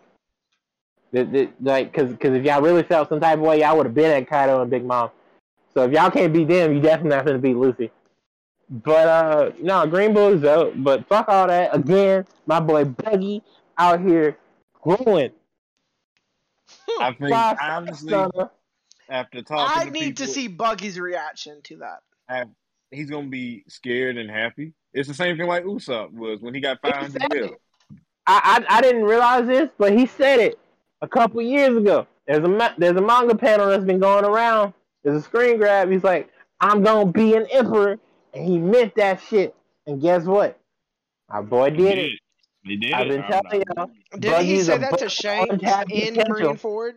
The, 1.11 1.23
the, 1.23 1.49
like, 1.61 1.93
cause, 1.93 2.13
cause 2.19 2.33
if 2.33 2.43
y'all 2.43 2.61
really 2.61 2.83
felt 2.83 3.07
some 3.09 3.21
type 3.21 3.35
of 3.39 3.45
way, 3.45 3.61
y'all 3.61 3.77
would 3.77 3.85
have 3.85 3.95
been 3.95 4.11
at 4.11 4.29
Kaido 4.29 4.61
and 4.61 4.69
Big 4.69 4.83
Mom. 4.83 5.09
So 5.79 5.85
if 5.85 5.93
y'all 5.93 6.11
can't 6.11 6.33
beat 6.33 6.49
them, 6.49 6.73
you 6.73 6.81
definitely 6.81 7.11
not 7.15 7.25
gonna 7.25 7.39
beat 7.39 7.55
Luffy. 7.55 7.89
But 8.69 9.07
uh, 9.07 9.51
no, 9.61 9.87
Green 9.87 10.13
Bull's 10.13 10.43
out. 10.43 10.83
But 10.83 11.07
fuck 11.07 11.29
all 11.29 11.47
that. 11.47 11.73
Again, 11.73 12.25
my 12.45 12.59
boy 12.59 12.83
Buggy 12.83 13.41
out 13.77 14.01
here 14.01 14.37
growing. 14.81 15.31
I 16.99 17.13
think, 17.13 17.29
Five 17.31 17.57
honestly, 17.61 18.09
stunner. 18.09 18.49
after 19.07 19.41
talking 19.41 19.81
I 19.81 19.85
to 19.85 19.91
need 19.91 20.17
to 20.17 20.27
see 20.27 20.49
Buggy's 20.49 20.99
reaction 20.99 21.61
to 21.63 21.77
that. 22.27 22.49
he's 22.91 23.09
going 23.09 23.27
to 23.27 23.31
be 23.31 23.63
scared 23.69 24.17
and 24.17 24.29
happy. 24.29 24.73
It's 24.93 25.07
the 25.07 25.13
same 25.13 25.37
thing 25.37 25.47
like 25.47 25.63
Usopp 25.63 26.11
was 26.11 26.41
when 26.41 26.53
he 26.53 26.59
got 26.59 26.79
He 26.83 26.91
500 26.91 27.21
said 27.21 27.51
I, 28.27 28.65
I 28.67 28.77
I 28.79 28.81
didn't 28.81 29.05
realize 29.05 29.47
this, 29.47 29.69
but 29.77 29.97
he 29.97 30.07
said 30.07 30.41
it 30.41 30.59
a 31.01 31.07
couple 31.07 31.41
years 31.41 31.77
ago. 31.77 32.05
There's 32.27 32.43
a 32.43 32.75
there's 32.77 32.97
a 32.97 33.01
manga 33.01 33.33
panel 33.33 33.67
that's 33.67 33.85
been 33.85 33.99
going 33.99 34.25
around. 34.25 34.73
There's 35.03 35.17
a 35.17 35.21
screen 35.21 35.57
grab. 35.57 35.89
He's 35.91 36.03
like, 36.03 36.29
"I'm 36.59 36.83
gonna 36.83 37.11
be 37.11 37.35
an 37.35 37.47
emperor," 37.51 37.99
and 38.33 38.45
he 38.45 38.57
meant 38.57 38.95
that 38.95 39.21
shit. 39.21 39.55
And 39.87 40.01
guess 40.01 40.25
what? 40.25 40.59
Our 41.29 41.43
boy 41.43 41.71
He 41.71 41.77
did 41.77 41.97
it. 41.97 42.19
He 42.63 42.77
did 42.77 42.93
I've 42.93 43.07
been 43.07 43.21
I'm 43.21 43.41
telling 43.43 43.63
y'all. 43.75 43.91
Did 44.11 44.23
he 44.23 44.29
Buggy's 44.31 44.65
say 44.67 44.75
a 44.75 44.79
that 44.79 44.91
bu- 44.91 44.97
to 44.97 45.09
Shanks 45.09 45.51
untapped 45.51 45.91
in 45.91 46.15
potential. 46.15 46.53
Marineford? 46.53 46.93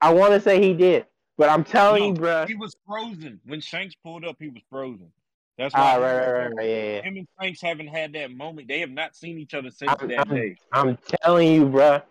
I 0.00 0.12
want 0.12 0.32
to 0.32 0.40
say 0.40 0.60
he 0.60 0.74
did, 0.74 1.06
but 1.38 1.48
I'm 1.48 1.64
telling 1.64 2.02
No, 2.02 2.08
you, 2.08 2.14
bruh. 2.14 2.46
He 2.48 2.54
was 2.54 2.74
frozen. 2.86 3.40
When 3.46 3.60
Shanks 3.60 3.94
pulled 3.94 4.24
up, 4.24 4.36
he 4.38 4.48
was 4.48 4.62
frozen. 4.70 5.12
That's 5.56 5.74
Ah, 5.74 5.94
why 5.94 6.00
right, 6.00 6.16
right, 6.16 6.32
right, 6.32 6.52
right, 6.56 6.68
yeah, 6.68 6.82
yeah. 6.96 7.02
him 7.02 7.16
and 7.16 7.28
Shanks 7.40 7.60
haven't 7.62 7.86
had 7.86 8.12
that 8.14 8.32
moment. 8.32 8.66
They 8.68 8.80
have 8.80 8.90
not 8.90 9.14
seen 9.14 9.38
each 9.38 9.54
other 9.54 9.70
since 9.70 9.92
I'm, 10.00 10.08
that 10.08 10.18
I'm- 10.18 10.34
day. 10.34 10.56
I'm 10.72 10.98
telling 11.22 11.52
you, 11.52 11.66
bruh. 11.66 12.02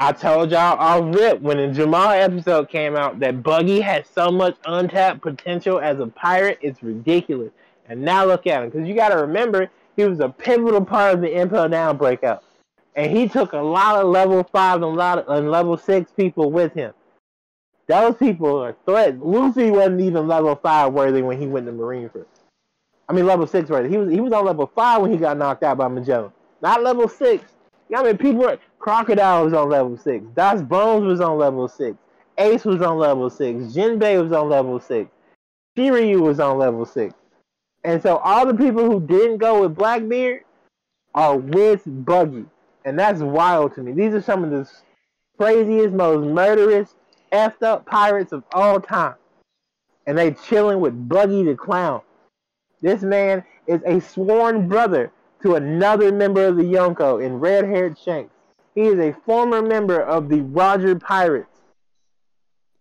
I 0.00 0.12
told 0.12 0.52
y'all 0.52 1.02
rip 1.02 1.40
when 1.40 1.56
the 1.56 1.68
Jamal 1.74 2.10
episode 2.10 2.68
came 2.68 2.94
out 2.94 3.18
that 3.18 3.42
Buggy 3.42 3.80
has 3.80 4.06
so 4.06 4.30
much 4.30 4.56
untapped 4.64 5.22
potential 5.22 5.80
as 5.80 5.98
a 5.98 6.06
pirate, 6.06 6.58
it's 6.62 6.84
ridiculous. 6.84 7.50
And 7.88 8.02
now 8.02 8.24
look 8.24 8.46
at 8.46 8.62
him, 8.62 8.70
because 8.70 8.86
you 8.86 8.94
got 8.94 9.08
to 9.08 9.16
remember 9.16 9.68
he 9.96 10.04
was 10.04 10.20
a 10.20 10.28
pivotal 10.28 10.84
part 10.84 11.14
of 11.14 11.20
the 11.20 11.40
Impel 11.40 11.68
Down 11.68 11.96
breakout, 11.96 12.44
and 12.94 13.10
he 13.10 13.28
took 13.28 13.54
a 13.54 13.58
lot 13.58 13.96
of 13.96 14.08
level 14.08 14.44
five 14.44 14.76
and 14.76 14.84
a 14.84 14.86
lot 14.86 15.18
of 15.18 15.36
and 15.36 15.50
level 15.50 15.76
six 15.76 16.12
people 16.12 16.52
with 16.52 16.72
him. 16.74 16.92
Those 17.88 18.14
people 18.16 18.62
are 18.62 18.76
threats. 18.86 19.16
Luffy 19.18 19.70
wasn't 19.70 20.02
even 20.02 20.28
level 20.28 20.54
five 20.54 20.92
worthy 20.92 21.22
when 21.22 21.40
he 21.40 21.48
went 21.48 21.66
to 21.66 21.72
Marineford. 21.72 22.26
I 23.08 23.14
mean 23.14 23.26
level 23.26 23.46
six 23.46 23.68
worthy. 23.68 23.88
He 23.88 23.96
was 23.96 24.12
he 24.12 24.20
was 24.20 24.32
on 24.32 24.44
level 24.44 24.70
five 24.72 25.02
when 25.02 25.10
he 25.10 25.16
got 25.16 25.38
knocked 25.38 25.64
out 25.64 25.78
by 25.78 25.88
Magellan. 25.88 26.30
Not 26.60 26.84
level 26.84 27.08
six. 27.08 27.44
I 27.96 28.02
mean 28.04 28.18
people 28.18 28.42
were 28.42 28.58
Crocodile 28.88 29.44
was 29.44 29.52
on 29.52 29.68
level 29.68 29.98
six. 29.98 30.24
Daz 30.34 30.62
Bonez 30.62 31.04
was 31.04 31.20
on 31.20 31.36
level 31.36 31.68
six. 31.68 31.98
Ace 32.38 32.64
was 32.64 32.80
on 32.80 32.96
level 32.96 33.28
six. 33.28 33.74
Jinbei 33.74 34.22
was 34.22 34.32
on 34.32 34.48
level 34.48 34.80
six. 34.80 35.10
Shiryu 35.76 36.22
was 36.22 36.40
on 36.40 36.56
level 36.56 36.86
six. 36.86 37.12
And 37.84 38.00
so 38.00 38.16
all 38.16 38.46
the 38.46 38.54
people 38.54 38.90
who 38.90 38.98
didn't 38.98 39.36
go 39.36 39.60
with 39.60 39.74
Blackbeard 39.74 40.44
are 41.14 41.36
with 41.36 41.82
Buggy. 41.84 42.46
And 42.86 42.98
that's 42.98 43.20
wild 43.20 43.74
to 43.74 43.82
me. 43.82 43.92
These 43.92 44.14
are 44.14 44.22
some 44.22 44.42
of 44.42 44.48
the 44.48 44.66
craziest, 45.36 45.92
most 45.92 46.26
murderous, 46.26 46.94
effed 47.30 47.62
up 47.62 47.84
pirates 47.84 48.32
of 48.32 48.42
all 48.54 48.80
time. 48.80 49.16
And 50.06 50.16
they 50.16 50.30
chilling 50.30 50.80
with 50.80 51.10
Buggy 51.10 51.42
the 51.42 51.54
Clown. 51.54 52.00
This 52.80 53.02
man 53.02 53.44
is 53.66 53.82
a 53.84 54.00
sworn 54.00 54.66
brother 54.66 55.12
to 55.42 55.56
another 55.56 56.10
member 56.10 56.46
of 56.46 56.56
the 56.56 56.62
Yonko 56.62 57.22
in 57.22 57.38
red 57.38 57.66
haired 57.66 57.98
Shanks. 57.98 58.32
He 58.78 58.84
is 58.84 59.00
a 59.00 59.12
former 59.26 59.60
member 59.60 60.00
of 60.00 60.28
the 60.28 60.40
Roger 60.40 60.94
Pirates. 60.94 61.62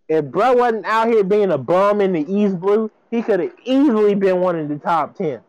If 0.08 0.26
bro 0.26 0.54
wasn't 0.54 0.86
out 0.86 1.08
here 1.08 1.24
being 1.24 1.50
a 1.50 1.58
bum 1.58 2.02
in 2.02 2.14
the 2.14 2.24
East 2.32 2.60
Blue, 2.60 2.92
he 3.10 3.24
could 3.24 3.40
have 3.40 3.54
easily 3.64 4.14
been 4.14 4.40
one 4.40 4.60
of 4.60 4.70
the 4.70 4.78
top 4.78 5.16
ten. 5.16 5.42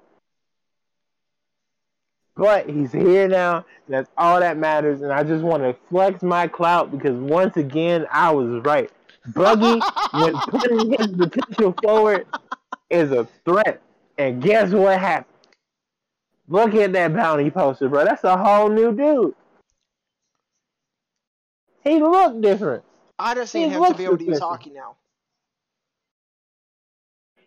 But 2.35 2.67
he's 2.67 2.91
here 2.93 3.29
now, 3.29 3.57
and 3.57 3.95
that's 3.95 4.09
all 4.17 4.41
that 4.41 4.57
matters. 4.57 5.03
And 5.03 5.13
I 5.13 5.23
just 5.23 5.45
want 5.45 5.65
to 5.65 5.77
flex 5.91 6.23
my 6.23 6.49
clout 6.49 6.93
because 6.93 7.19
once 7.21 7.59
again, 7.59 8.07
I 8.11 8.31
was 8.31 8.65
right. 8.65 8.91
Buggy, 9.35 9.83
when 10.13 10.33
putting 10.33 10.93
his 10.99 11.09
potential 11.09 11.75
forward, 11.83 12.27
is 12.89 13.13
a 13.13 13.29
threat. 13.45 13.83
And 14.17 14.43
guess 14.43 14.71
what 14.71 14.99
happened? 14.99 15.35
Look 16.49 16.75
at 16.75 16.95
that 16.95 17.13
bounty 17.13 17.51
poster, 17.51 17.91
bro. 17.91 18.07
That's 18.07 18.25
a 18.25 18.35
whole 18.35 18.71
new 18.71 18.97
dude. 18.97 19.35
He 21.89 22.01
looked 22.01 22.41
different. 22.41 22.85
I 23.19 23.35
just 23.35 23.53
He 23.53 23.61
need 23.61 23.71
him 23.71 23.85
to 23.85 23.95
be 23.95 24.05
able 24.05 24.19
to 24.19 24.25
use 24.25 24.41
Haki 24.41 24.73
now. 24.73 24.97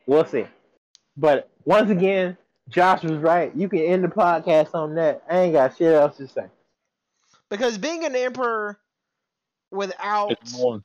We'll 0.07 0.25
see. 0.25 0.45
But 1.15 1.49
once 1.63 1.89
again, 1.89 2.37
Josh 2.69 3.03
was 3.03 3.17
right. 3.19 3.55
You 3.55 3.69
can 3.69 3.79
end 3.79 4.03
the 4.03 4.07
podcast 4.07 4.73
on 4.73 4.95
that. 4.95 5.23
I 5.29 5.39
ain't 5.39 5.53
got 5.53 5.77
shit 5.77 5.93
else 5.93 6.17
to 6.17 6.27
say. 6.27 6.45
Because 7.49 7.77
being 7.77 8.03
an 8.05 8.15
emperor 8.15 8.79
without 9.71 10.37
more, 10.53 10.81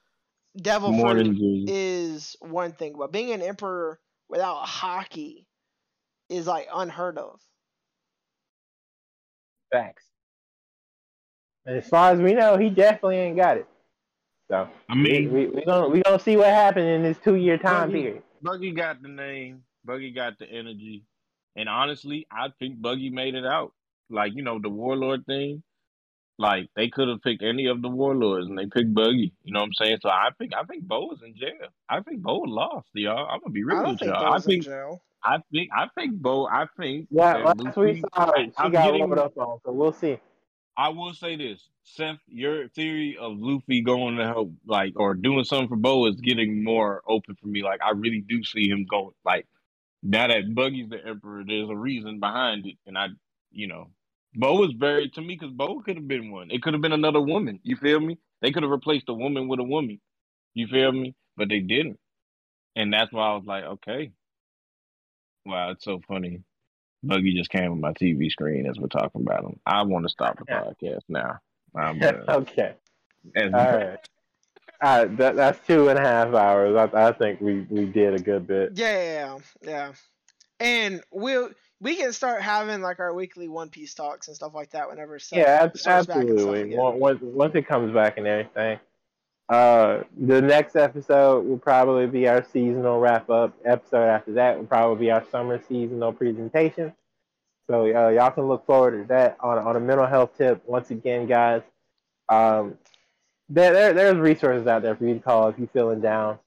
devil 0.56 0.92
more 0.92 1.12
fruit 1.12 1.68
is 1.68 2.36
one 2.40 2.72
thing, 2.72 2.94
but 2.98 3.12
being 3.12 3.32
an 3.32 3.42
emperor 3.42 4.00
without 4.28 4.66
Haki 4.66 5.46
is 6.28 6.46
like 6.46 6.68
unheard 6.74 7.18
of. 7.18 7.40
Facts. 9.72 10.04
And 11.66 11.76
as 11.76 11.88
far 11.88 12.12
as 12.12 12.20
we 12.20 12.32
know, 12.32 12.56
he 12.56 12.70
definitely 12.70 13.16
ain't 13.16 13.36
got 13.36 13.58
it. 13.58 13.66
So 14.48 14.68
I 14.88 14.94
we 14.94 15.00
mean, 15.02 15.32
we, 15.32 15.46
we 15.48 15.64
gonna 15.64 15.88
we 15.88 16.02
gonna 16.02 16.20
see 16.20 16.36
what 16.36 16.46
happened 16.48 16.86
in 16.86 17.02
this 17.02 17.18
two 17.18 17.34
year 17.34 17.58
time 17.58 17.88
Buggy- 17.90 18.02
period. 18.02 18.22
Buggy 18.42 18.70
got 18.72 19.02
the 19.02 19.08
name. 19.08 19.62
Buggy 19.84 20.12
got 20.12 20.38
the 20.38 20.46
energy. 20.48 21.04
And 21.56 21.68
honestly, 21.68 22.26
I 22.30 22.48
think 22.58 22.80
Buggy 22.80 23.10
made 23.10 23.34
it 23.34 23.44
out. 23.46 23.72
Like, 24.10 24.32
you 24.36 24.42
know, 24.42 24.60
the 24.60 24.68
warlord 24.68 25.26
thing. 25.26 25.62
Like 26.38 26.68
they 26.76 26.88
could 26.90 27.08
have 27.08 27.22
picked 27.22 27.42
any 27.42 27.66
of 27.66 27.80
the 27.80 27.88
warlords 27.88 28.46
and 28.46 28.58
they 28.58 28.66
picked 28.66 28.92
Buggy. 28.94 29.32
You 29.42 29.52
know 29.54 29.60
what 29.60 29.66
I'm 29.66 29.72
saying? 29.72 29.98
So 30.02 30.10
I 30.10 30.28
think 30.38 30.52
I 30.54 30.64
think 30.64 30.84
Bo 30.84 31.10
is 31.12 31.22
in 31.22 31.34
jail. 31.34 31.68
I 31.88 32.00
think 32.02 32.20
Bo 32.22 32.36
lost, 32.40 32.88
y'all. 32.94 33.26
I'm 33.26 33.40
gonna 33.40 33.52
be 33.52 33.64
real 33.64 33.84
with 33.88 34.02
y'all. 34.02 34.22
I 34.22 34.30
Bo's 34.32 34.44
in 34.44 34.50
think 34.52 34.64
jail. 34.64 35.02
I 35.24 35.38
think 35.50 35.70
I 35.74 35.86
think 35.96 36.12
Bo 36.20 36.46
I 36.46 36.66
think 36.78 37.08
Yeah, 37.10 37.38
that 37.42 37.56
last 37.64 37.76
we 37.78 37.86
Luffy- 37.86 38.04
saw 38.14 38.32
she 38.36 38.52
I'm 38.58 38.70
got 38.70 38.84
getting- 38.84 39.00
loaded 39.00 39.18
up 39.18 39.36
on, 39.38 39.58
so 39.64 39.72
we'll 39.72 39.92
see. 39.92 40.18
I 40.76 40.90
will 40.90 41.14
say 41.14 41.36
this, 41.36 41.68
Seth, 41.84 42.18
your 42.28 42.68
theory 42.70 43.16
of 43.20 43.34
Luffy 43.38 43.82
going 43.82 44.16
to 44.16 44.24
help, 44.26 44.52
like, 44.66 44.94
or 44.96 45.14
doing 45.14 45.44
something 45.44 45.68
for 45.68 45.76
Bo 45.76 46.06
is 46.08 46.16
getting 46.16 46.64
more 46.64 47.02
open 47.08 47.36
for 47.40 47.48
me. 47.48 47.62
Like, 47.62 47.80
I 47.82 47.92
really 47.92 48.22
do 48.28 48.44
see 48.44 48.68
him 48.68 48.86
going, 48.90 49.12
like, 49.24 49.46
now 50.02 50.28
that 50.28 50.54
Buggy's 50.54 50.90
the 50.90 51.04
Emperor, 51.06 51.44
there's 51.46 51.70
a 51.70 51.76
reason 51.76 52.20
behind 52.20 52.66
it. 52.66 52.76
And 52.86 52.98
I, 52.98 53.08
you 53.52 53.68
know, 53.68 53.90
Bo 54.34 54.64
is 54.64 54.72
very, 54.72 55.10
to 55.10 55.22
me, 55.22 55.36
because 55.40 55.54
Bo 55.54 55.80
could 55.80 55.96
have 55.96 56.08
been 56.08 56.32
one. 56.32 56.50
It 56.50 56.62
could 56.62 56.74
have 56.74 56.82
been 56.82 56.92
another 56.92 57.20
woman. 57.22 57.60
You 57.64 57.76
feel 57.76 58.00
me? 58.00 58.18
They 58.42 58.52
could 58.52 58.64
have 58.64 58.72
replaced 58.72 59.08
a 59.10 59.14
woman 59.14 59.48
with 59.48 59.60
a 59.60 59.64
woman. 59.64 60.00
You 60.54 60.68
feel 60.68 60.92
me? 60.92 61.14
But 61.36 61.48
they 61.50 61.60
didn't. 61.60 61.98
And 62.76 62.92
that's 62.92 63.12
why 63.12 63.30
I 63.30 63.34
was 63.36 63.46
like, 63.46 63.64
okay. 63.64 64.12
Wow, 65.46 65.70
it's 65.72 65.84
so 65.84 66.00
funny. 66.08 66.42
Buggy 67.06 67.34
just 67.34 67.50
came 67.50 67.72
on 67.72 67.80
my 67.80 67.92
TV 67.92 68.30
screen 68.30 68.66
as 68.66 68.78
we're 68.78 68.88
talking 68.88 69.22
about 69.22 69.44
him. 69.44 69.58
I 69.66 69.82
want 69.82 70.04
to 70.04 70.08
stop 70.08 70.38
the 70.38 70.44
Yeah. 70.48 70.60
podcast 70.62 71.02
now. 71.08 71.38
I'm 71.74 72.02
okay. 72.28 72.74
And- 73.34 73.54
All 73.54 73.76
right. 73.76 73.98
All 74.82 74.98
right, 74.98 75.16
that, 75.16 75.36
that's 75.36 75.66
two 75.66 75.88
and 75.88 75.98
a 75.98 76.02
half 76.02 76.34
hours. 76.34 76.76
I, 76.76 77.08
I 77.08 77.12
think 77.12 77.40
we, 77.40 77.60
we 77.70 77.86
did 77.86 78.12
a 78.12 78.18
good 78.18 78.46
bit. 78.46 78.72
Yeah, 78.74 78.92
yeah, 78.92 79.38
yeah, 79.62 79.68
yeah. 79.70 79.92
And 80.60 81.02
we'll 81.10 81.48
we 81.80 81.96
can 81.96 82.12
start 82.12 82.42
having 82.42 82.82
like 82.82 83.00
our 83.00 83.14
weekly 83.14 83.48
One 83.48 83.70
Piece 83.70 83.94
talks 83.94 84.28
and 84.28 84.36
stuff 84.36 84.52
like 84.54 84.70
that 84.72 84.88
whenever. 84.90 85.18
Stuff 85.18 85.38
Yeah, 85.38 85.60
ab- 85.62 85.78
starts 85.78 86.06
back 86.06 86.18
absolutely. 86.18 86.76
Once, 86.76 87.00
once- 87.00 87.20
once 87.22 87.54
it 87.54 87.66
comes 87.66 87.92
back 87.94 88.18
and 88.18 88.26
everything. 88.26 88.78
Uh, 89.48 90.02
the 90.18 90.42
next 90.42 90.74
episode 90.74 91.46
will 91.46 91.58
probably 91.58 92.06
be 92.06 92.26
our 92.26 92.44
seasonal 92.52 92.98
wrap 92.98 93.30
up. 93.30 93.54
Episode 93.64 94.08
after 94.08 94.32
that 94.32 94.58
will 94.58 94.66
probably 94.66 95.06
be 95.06 95.10
our 95.10 95.24
summer 95.30 95.60
seasonal 95.68 96.12
presentation. 96.12 96.92
So 97.68 97.82
uh, 97.84 98.08
y'all 98.10 98.30
can 98.30 98.48
look 98.48 98.66
forward 98.66 99.02
to 99.02 99.08
that 99.08 99.36
on 99.40 99.58
on 99.58 99.76
a 99.76 99.80
mental 99.80 100.06
health 100.06 100.36
tip. 100.36 100.62
Once 100.66 100.90
again, 100.90 101.26
guys, 101.26 101.62
um, 102.28 102.76
there, 103.48 103.72
there 103.72 103.92
there's 103.92 104.16
resources 104.16 104.66
out 104.66 104.82
there 104.82 104.96
for 104.96 105.04
you 105.04 105.14
to 105.14 105.20
call 105.20 105.48
if 105.48 105.58
you're 105.58 105.68
feeling 105.68 106.00
down 106.00 106.38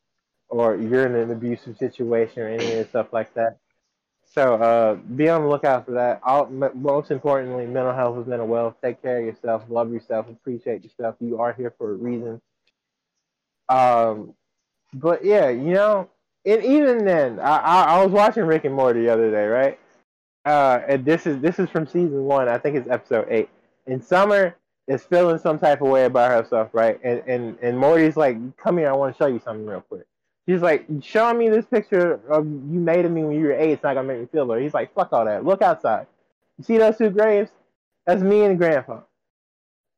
or 0.49 0.75
you're 0.75 1.05
in 1.05 1.15
an 1.15 1.31
abusive 1.31 1.77
situation 1.77 2.41
or 2.41 2.47
any 2.49 2.73
of 2.73 2.89
stuff 2.89 3.13
like 3.13 3.33
that. 3.35 3.57
So 4.25 4.55
uh, 4.55 4.95
be 4.95 5.29
on 5.29 5.41
the 5.41 5.47
lookout 5.47 5.85
for 5.85 5.91
that. 5.93 6.19
All, 6.23 6.47
most 6.47 7.11
importantly, 7.11 7.65
mental 7.65 7.93
health 7.93 8.19
is 8.19 8.27
mental 8.27 8.47
wealth. 8.47 8.75
Take 8.81 9.01
care 9.01 9.19
of 9.19 9.25
yourself. 9.25 9.63
Love 9.69 9.91
yourself. 9.91 10.27
Appreciate 10.29 10.83
yourself. 10.83 11.15
You 11.19 11.39
are 11.39 11.53
here 11.53 11.73
for 11.77 11.91
a 11.91 11.95
reason. 11.95 12.41
Um, 13.69 14.33
but 14.93 15.23
yeah, 15.23 15.49
you 15.49 15.73
know, 15.73 16.09
and 16.45 16.63
even 16.63 17.05
then, 17.05 17.39
I, 17.39 17.57
I, 17.57 17.83
I 17.83 18.03
was 18.03 18.11
watching 18.11 18.43
Rick 18.43 18.65
and 18.65 18.73
Morty 18.73 19.01
the 19.01 19.13
other 19.13 19.29
day, 19.29 19.45
right? 19.45 19.79
Uh, 20.45 20.81
and 20.87 21.05
this 21.05 21.27
is 21.27 21.39
this 21.39 21.59
is 21.59 21.69
from 21.69 21.85
season 21.85 22.23
one. 22.23 22.47
I 22.47 22.57
think 22.57 22.75
it's 22.75 22.89
episode 22.89 23.27
eight. 23.29 23.49
And 23.85 24.03
Summer 24.03 24.55
is 24.87 25.03
feeling 25.03 25.37
some 25.37 25.59
type 25.59 25.81
of 25.81 25.89
way 25.89 26.05
about 26.05 26.31
herself, 26.31 26.69
right? 26.73 26.99
And 27.03 27.21
and 27.27 27.57
and 27.61 27.77
Morty's 27.77 28.17
like, 28.17 28.37
"Come 28.57 28.77
here, 28.77 28.89
I 28.89 28.93
want 28.93 29.15
to 29.15 29.17
show 29.17 29.27
you 29.27 29.39
something 29.39 29.65
real 29.65 29.81
quick." 29.81 30.05
She's 30.47 30.61
like, 30.61 30.87
"Show 31.01 31.31
me 31.33 31.49
this 31.49 31.65
picture 31.65 32.19
of 32.29 32.45
you 32.47 32.79
made 32.79 33.05
of 33.05 33.11
me 33.11 33.23
when 33.23 33.35
you 33.37 33.45
were 33.45 33.53
eight. 33.53 33.71
It's 33.71 33.83
not 33.83 33.93
gonna 33.93 34.07
make 34.07 34.19
me 34.21 34.27
feel 34.31 34.47
better." 34.47 34.59
He's 34.61 34.73
like, 34.73 34.93
"Fuck 34.95 35.13
all 35.13 35.25
that. 35.25 35.45
Look 35.45 35.61
outside. 35.61 36.07
You 36.57 36.63
see 36.63 36.77
those 36.77 36.97
two 36.97 37.09
graves? 37.11 37.51
That's 38.05 38.23
me 38.23 38.43
and 38.43 38.57
Grandpa. 38.57 39.01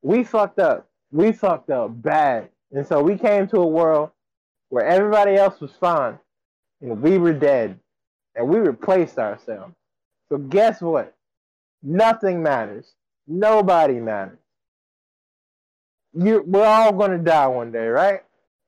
We 0.02 0.24
fucked 0.24 0.60
up. 0.60 0.90
We 1.12 1.32
fucked 1.32 1.70
up 1.70 2.02
bad. 2.02 2.50
And 2.72 2.88
so 2.88 3.02
we 3.02 3.18
came 3.18 3.48
to 3.50 3.58
a 3.58 3.68
world 3.68 4.12
where 4.70 4.86
everybody 4.86 5.36
else 5.36 5.60
was 5.60 5.72
fine, 5.72 6.18
and 6.82 7.02
we 7.02 7.18
were 7.18 7.34
dead, 7.34 7.78
and 8.36 8.48
we 8.48 8.60
replaced 8.60 9.20
ourselves. 9.20 9.74
So 10.30 10.38
guess 10.38 10.82
what? 10.82 11.14
Nothing 11.84 12.42
matters. 12.42 12.94
Nobody 13.28 13.96
matters. 13.96 14.40
You, 16.14 16.44
we're 16.46 16.66
all 16.66 16.94
gonna 16.94 17.18
die 17.18 17.48
one 17.48 17.72
day, 17.72 17.88
right? 17.88 18.22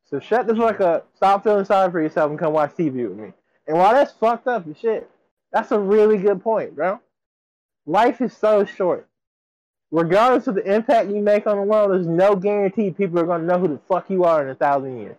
So 0.09 0.19
shut 0.19 0.47
the 0.47 0.55
fuck 0.55 0.81
up. 0.81 1.09
Stop 1.15 1.43
feeling 1.43 1.65
sorry 1.65 1.91
for 1.91 2.01
yourself 2.01 2.29
and 2.29 2.39
come 2.39 2.53
watch 2.53 2.71
TV 2.71 3.07
with 3.07 3.17
me. 3.17 3.33
And 3.67 3.77
while 3.77 3.93
that's 3.93 4.11
fucked 4.11 4.47
up 4.47 4.65
and 4.65 4.77
shit, 4.77 5.09
that's 5.51 5.71
a 5.71 5.79
really 5.79 6.17
good 6.17 6.43
point, 6.43 6.75
bro. 6.75 6.99
Life 7.85 8.21
is 8.21 8.35
so 8.35 8.65
short. 8.65 9.07
Regardless 9.93 10.47
of 10.47 10.55
the 10.55 10.73
impact 10.73 11.11
you 11.11 11.21
make 11.21 11.45
on 11.45 11.55
the 11.55 11.61
world, 11.61 11.91
there's 11.91 12.07
no 12.07 12.35
guarantee 12.35 12.89
people 12.89 13.19
are 13.19 13.27
gonna 13.27 13.43
know 13.43 13.59
who 13.59 13.67
the 13.67 13.79
fuck 13.87 14.09
you 14.09 14.23
are 14.23 14.41
in 14.41 14.49
a 14.49 14.55
thousand 14.55 14.97
years. 14.97 15.17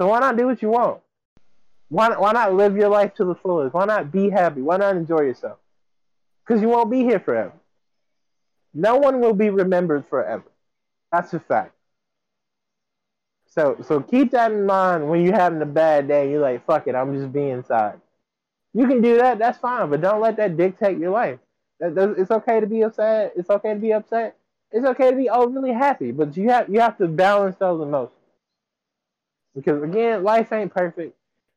So 0.00 0.08
why 0.08 0.20
not 0.20 0.38
do 0.38 0.46
what 0.46 0.62
you 0.62 0.70
want? 0.70 1.02
Why 1.90 2.08
not, 2.08 2.22
why 2.22 2.32
not 2.32 2.54
live 2.54 2.74
your 2.74 2.88
life 2.88 3.12
to 3.16 3.26
the 3.26 3.34
fullest? 3.34 3.74
Why 3.74 3.84
not 3.84 4.10
be 4.10 4.30
happy? 4.30 4.62
Why 4.62 4.78
not 4.78 4.96
enjoy 4.96 5.20
yourself? 5.24 5.58
Because 6.42 6.62
you 6.62 6.70
won't 6.70 6.90
be 6.90 7.00
here 7.00 7.20
forever. 7.20 7.52
No 8.72 8.96
one 8.96 9.20
will 9.20 9.34
be 9.34 9.50
remembered 9.50 10.06
forever. 10.06 10.50
That's 11.12 11.34
a 11.34 11.40
fact. 11.40 11.74
So 13.44 13.76
so 13.82 14.00
keep 14.00 14.30
that 14.30 14.52
in 14.52 14.64
mind 14.64 15.10
when 15.10 15.22
you're 15.22 15.34
having 15.34 15.60
a 15.60 15.66
bad 15.66 16.08
day. 16.08 16.30
You're 16.30 16.40
like, 16.40 16.64
fuck 16.64 16.86
it, 16.86 16.94
I'm 16.94 17.14
just 17.14 17.30
being 17.30 17.62
sad. 17.62 18.00
You 18.72 18.86
can 18.86 19.02
do 19.02 19.18
that. 19.18 19.38
That's 19.38 19.58
fine, 19.58 19.90
but 19.90 20.00
don't 20.00 20.22
let 20.22 20.38
that 20.38 20.56
dictate 20.56 20.96
your 20.96 21.10
life. 21.10 21.38
That, 21.82 21.96
that- 21.96 22.16
it's 22.18 22.32
okay 22.32 22.60
to 22.60 22.68
be 22.68 22.82
upset. 22.84 23.34
It's 23.36 23.50
okay 23.50 23.74
to 23.74 23.80
be 23.80 23.92
upset. 23.94 24.38
It's 24.72 24.86
okay 24.86 25.12
to 25.12 25.16
be 25.18 25.30
overly 25.30 25.72
happy, 25.74 26.12
but 26.12 26.36
you 26.36 26.50
have 26.50 26.70
you 26.70 26.80
have 26.80 26.98
to 26.98 27.08
balance 27.08 27.56
those 27.58 27.82
emotions. 27.82 28.18
Because 29.54 29.82
again, 29.82 30.24
life 30.24 30.52
ain't 30.52 30.74
perfect, 30.74 31.16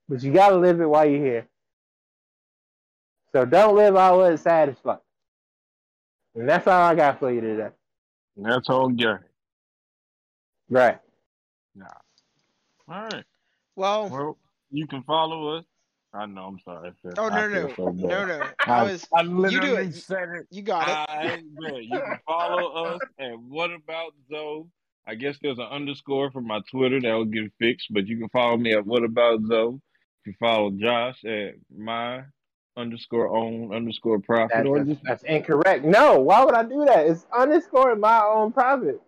but 0.09 0.23
you 0.23 0.33
gotta 0.33 0.57
live 0.57 0.81
it 0.81 0.87
while 0.87 1.05
you're 1.05 1.25
here. 1.25 1.47
So 3.33 3.45
don't 3.45 3.75
live 3.75 3.95
all 3.95 4.23
it 4.25 4.37
sad 4.39 4.69
as 4.69 4.77
fuck. 4.79 5.03
And 6.35 6.49
that's 6.49 6.67
all 6.67 6.81
I 6.81 6.95
got 6.95 7.19
for 7.19 7.31
you 7.31 7.41
today. 7.41 7.69
And 8.37 8.45
that's 8.45 8.69
all 8.69 8.89
Gary. 8.89 9.19
Right. 10.69 10.99
Nah. 11.75 11.87
All 12.89 13.03
right. 13.05 13.25
Well, 13.75 14.09
Well, 14.09 14.37
you 14.71 14.87
can 14.87 15.03
follow 15.03 15.57
us. 15.57 15.65
I 16.15 16.25
know. 16.25 16.45
I'm 16.45 16.59
sorry. 16.63 16.91
Seth. 17.03 17.15
oh 17.17 17.29
I 17.29 17.47
no 17.47 17.67
no 17.67 17.73
so 17.75 17.89
no 17.89 18.25
no. 18.25 18.41
I 18.65 18.71
I, 18.71 18.83
was 18.83 19.07
I 19.13 19.21
you 19.21 19.59
do 19.59 19.75
it. 19.75 19.93
said 19.93 20.29
it. 20.29 20.47
You 20.49 20.61
got 20.61 20.87
it. 20.87 21.09
I 21.09 21.41
bet. 21.61 21.83
You 21.83 21.89
can 21.89 22.19
follow 22.25 22.85
us 22.85 23.01
at 23.19 23.37
What 23.39 23.71
About 23.71 24.13
Zoe. 24.29 24.65
I 25.07 25.15
guess 25.15 25.37
there's 25.41 25.59
an 25.59 25.65
underscore 25.65 26.31
for 26.31 26.41
my 26.41 26.61
Twitter 26.71 26.99
that 27.01 27.13
will 27.13 27.25
get 27.25 27.51
fixed, 27.59 27.87
but 27.91 28.07
you 28.07 28.17
can 28.17 28.29
follow 28.29 28.57
me 28.57 28.73
at 28.73 28.85
What 28.85 29.03
About 29.03 29.41
Zoe. 29.47 29.73
You 29.73 30.33
can 30.33 30.35
follow 30.39 30.71
Josh 30.71 31.23
at 31.25 31.55
my 31.75 32.23
underscore 32.77 33.29
own 33.35 33.73
underscore 33.73 34.19
profit 34.19 34.51
That's, 34.53 34.67
or 34.67 34.77
that's, 34.79 34.89
just 34.89 35.03
that's 35.03 35.23
incorrect. 35.23 35.85
No, 35.85 36.19
why 36.19 36.43
would 36.43 36.55
I 36.55 36.63
do 36.63 36.85
that? 36.85 37.07
It's 37.07 37.25
underscore 37.37 37.95
my 37.95 38.21
own 38.21 38.51
profit. 38.51 39.01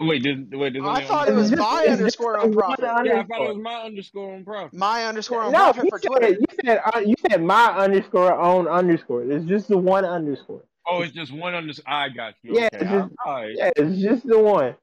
Wait. 0.00 0.22
Does, 0.22 0.36
wait. 0.52 0.72
Does 0.74 0.84
I 0.84 1.04
thought 1.04 1.28
it 1.28 1.34
was 1.34 1.52
my 1.52 1.86
underscore 1.88 2.38
on 2.38 2.52
one 2.52 2.76
profit. 2.76 3.06
yeah, 3.06 3.20
I 3.20 3.24
thought 3.24 3.42
it 3.42 3.54
was 3.54 3.62
my 3.62 3.74
underscore 3.82 4.34
on 4.34 4.44
profit. 4.44 4.78
My 4.78 5.04
underscore 5.04 5.42
on 5.42 5.52
No, 5.52 5.72
profit 5.72 5.86
for 5.90 5.98
said, 5.98 6.08
Twitter. 6.08 6.28
you 6.30 6.46
said 6.64 6.80
uh, 6.94 6.98
you 7.00 7.14
said 7.28 7.42
my 7.42 7.66
underscore 7.76 8.32
own 8.40 8.66
underscore. 8.68 9.22
It's 9.24 9.44
just 9.46 9.68
the 9.68 9.78
one 9.78 10.04
underscore. 10.04 10.64
Oh, 10.86 11.00
it's 11.02 11.12
just 11.12 11.32
one 11.32 11.54
underscore. 11.54 11.92
I 11.92 12.08
got 12.10 12.34
you. 12.42 12.54
Yeah, 12.58 12.66
Okay. 12.72 12.76
it's 12.78 12.90
just- 12.90 13.12
all 13.24 13.32
right. 13.34 13.54
Yeah, 13.56 13.70
it's 13.76 14.00
just 14.02 14.26
the 14.26 14.38
one. 14.38 14.74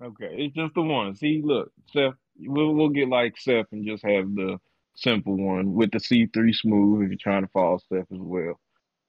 Okay, 0.00 0.34
it's 0.38 0.54
just 0.54 0.74
the 0.74 0.82
one. 0.82 1.16
See, 1.16 1.42
look, 1.44 1.72
Seth, 1.92 2.14
we'll 2.38 2.72
we'll 2.74 2.90
get 2.90 3.08
like 3.08 3.36
Seth 3.38 3.66
and 3.72 3.84
just 3.84 4.04
have 4.04 4.32
the 4.34 4.58
simple 4.94 5.36
one 5.36 5.74
with 5.74 5.90
the 5.90 5.98
C 6.00 6.26
three 6.26 6.52
smooth 6.52 7.02
if 7.02 7.08
you're 7.08 7.18
trying 7.20 7.42
to 7.42 7.48
follow 7.48 7.78
Seth 7.88 8.02
as 8.12 8.18
well. 8.20 8.60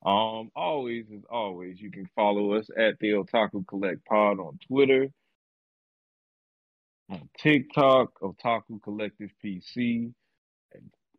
Um, 0.04 0.50
always 0.56 1.06
as 1.14 1.22
always, 1.30 1.80
you 1.80 1.92
can 1.92 2.10
follow 2.16 2.54
us 2.54 2.70
at 2.76 2.98
the 3.00 3.10
Otaku 3.10 3.68
Collect 3.68 4.04
Pod 4.06 4.40
on 4.40 4.58
Twitter, 4.68 5.10
on 7.10 7.30
TikTok, 7.38 8.20
Otaku 8.22 8.82
Collective 8.84 9.32
PC, 9.44 10.14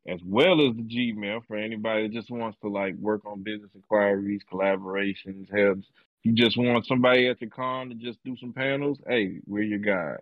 as 0.09 0.21
well 0.25 0.67
as 0.67 0.77
the 0.77 0.83
Gmail 0.83 1.45
for 1.47 1.57
anybody 1.57 2.05
that 2.05 2.13
just 2.13 2.31
wants 2.31 2.59
to 2.63 2.69
like 2.69 2.95
work 2.97 3.23
on 3.27 3.43
business 3.43 3.71
inquiries, 3.75 4.43
collaborations, 4.51 5.51
helps. 5.53 5.87
You 6.23 6.33
just 6.33 6.57
want 6.59 6.87
somebody 6.87 7.29
at 7.29 7.41
your 7.41 7.51
con 7.51 7.89
to 7.89 7.95
just 7.95 8.19
do 8.25 8.37
some 8.37 8.53
panels, 8.53 8.99
hey, 9.09 9.41
we're 9.47 9.65
your 9.65 9.79
guy. 9.79 10.17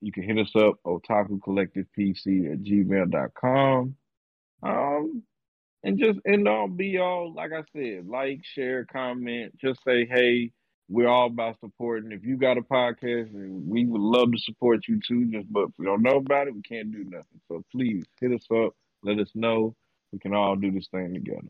You 0.00 0.12
can 0.12 0.24
hit 0.24 0.38
us 0.38 0.52
up, 0.56 0.74
Otaku 0.84 1.42
Collective 1.42 1.86
PC 1.98 2.52
at 2.52 2.62
gmail.com. 2.62 3.96
Um, 4.62 5.22
and 5.84 5.98
just 5.98 6.18
end 6.26 6.48
all 6.48 6.68
be 6.68 6.98
all, 6.98 7.32
like 7.32 7.52
I 7.52 7.62
said, 7.72 8.06
like, 8.06 8.40
share, 8.44 8.84
comment, 8.84 9.58
just 9.58 9.82
say, 9.84 10.06
hey, 10.06 10.52
we're 10.92 11.08
all 11.08 11.28
about 11.28 11.60
supporting. 11.60 12.12
If 12.12 12.24
you 12.24 12.36
got 12.38 12.58
a 12.58 12.62
podcast, 12.62 13.34
and 13.34 13.66
we 13.68 13.86
would 13.86 14.00
love 14.02 14.32
to 14.32 14.38
support 14.38 14.88
you 14.88 15.00
too. 15.06 15.26
Just 15.26 15.52
but 15.52 15.64
if 15.64 15.70
we 15.78 15.86
don't 15.86 16.02
know 16.02 16.18
about 16.18 16.48
it, 16.48 16.54
we 16.54 16.62
can't 16.62 16.92
do 16.92 17.04
nothing. 17.04 17.40
So 17.48 17.64
please 17.72 18.04
hit 18.20 18.32
us 18.32 18.46
up, 18.54 18.74
let 19.02 19.18
us 19.20 19.30
know. 19.34 19.76
We 20.12 20.18
can 20.20 20.34
all 20.34 20.56
do 20.56 20.70
this 20.72 20.88
thing 20.88 21.14
together. 21.14 21.48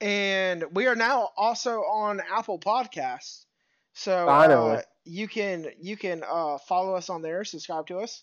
and 0.00 0.64
we 0.72 0.86
are 0.86 0.96
now 0.96 1.30
also 1.36 1.80
on 1.82 2.20
Apple 2.30 2.58
Podcasts. 2.58 3.44
So 3.94 4.26
Finally. 4.26 4.78
uh, 4.78 4.82
you 5.04 5.28
can 5.28 5.68
you 5.80 5.96
can 5.96 6.22
uh, 6.28 6.58
follow 6.58 6.94
us 6.94 7.10
on 7.10 7.22
there, 7.22 7.44
subscribe 7.44 7.86
to 7.88 7.98
us, 7.98 8.22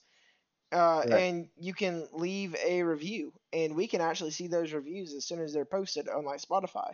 uh, 0.72 1.04
Right. 1.06 1.24
and 1.24 1.50
you 1.58 1.74
can 1.74 2.08
leave 2.14 2.56
a 2.64 2.84
review, 2.84 3.34
and 3.54 3.76
we 3.76 3.88
can 3.88 4.02
actually 4.02 4.32
see 4.32 4.48
those 4.48 4.74
reviews 4.74 5.14
as 5.14 5.26
soon 5.26 5.42
as 5.42 5.54
they're 5.54 5.66
posted, 5.66 6.08
unlike 6.08 6.42
Spotify. 6.42 6.94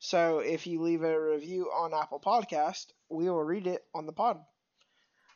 So 0.00 0.38
if 0.38 0.66
you 0.66 0.80
leave 0.80 1.02
a 1.02 1.20
review 1.20 1.66
on 1.66 1.92
Apple 1.94 2.18
Podcast, 2.18 2.86
we 3.10 3.28
will 3.28 3.44
read 3.44 3.66
it 3.66 3.84
on 3.94 4.06
the 4.06 4.12
pod. 4.12 4.40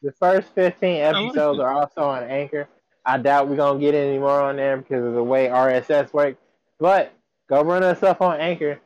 The 0.02 0.12
first 0.12 0.48
15 0.54 1.02
episodes 1.02 1.60
are 1.60 1.72
also 1.72 2.00
on 2.02 2.24
Anchor. 2.24 2.66
I 3.04 3.18
doubt 3.18 3.48
we're 3.48 3.56
going 3.56 3.78
to 3.78 3.84
get 3.84 3.94
any 3.94 4.18
more 4.18 4.40
on 4.42 4.56
there 4.56 4.78
because 4.78 5.04
of 5.04 5.12
the 5.12 5.22
way 5.22 5.48
RSS 5.48 6.12
works. 6.14 6.38
But 6.80 7.12
go 7.48 7.62
run 7.62 7.84
us 7.84 8.02
up 8.02 8.22
on 8.22 8.40
Anchor. 8.40 8.80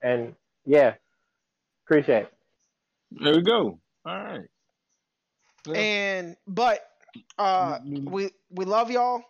And 0.00 0.34
yeah, 0.64 0.94
appreciate 1.84 2.22
it. 2.22 2.32
There 3.12 3.34
we 3.34 3.42
go. 3.42 3.78
All 4.06 4.14
right. 4.24 4.48
Yeah. 5.66 5.74
And 5.78 6.36
but 6.46 6.80
uh, 7.38 7.80
Mhm. 7.80 8.10
we 8.10 8.30
we 8.50 8.64
love 8.64 8.90
y'all. 8.90 9.22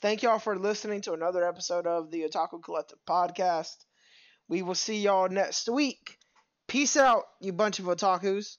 Thank 0.00 0.22
y'all 0.22 0.38
for 0.38 0.56
listening 0.56 1.00
to 1.02 1.12
another 1.12 1.46
episode 1.46 1.86
of 1.86 2.10
the 2.10 2.22
Otaku 2.22 2.62
Collective 2.62 2.98
podcast. 3.06 3.84
We 4.48 4.62
will 4.62 4.74
see 4.74 5.00
y'all 5.00 5.28
next 5.28 5.68
week. 5.68 6.18
Peace 6.66 6.96
out, 6.96 7.24
you 7.40 7.52
bunch 7.52 7.78
of 7.78 7.86
otakus. 7.86 8.56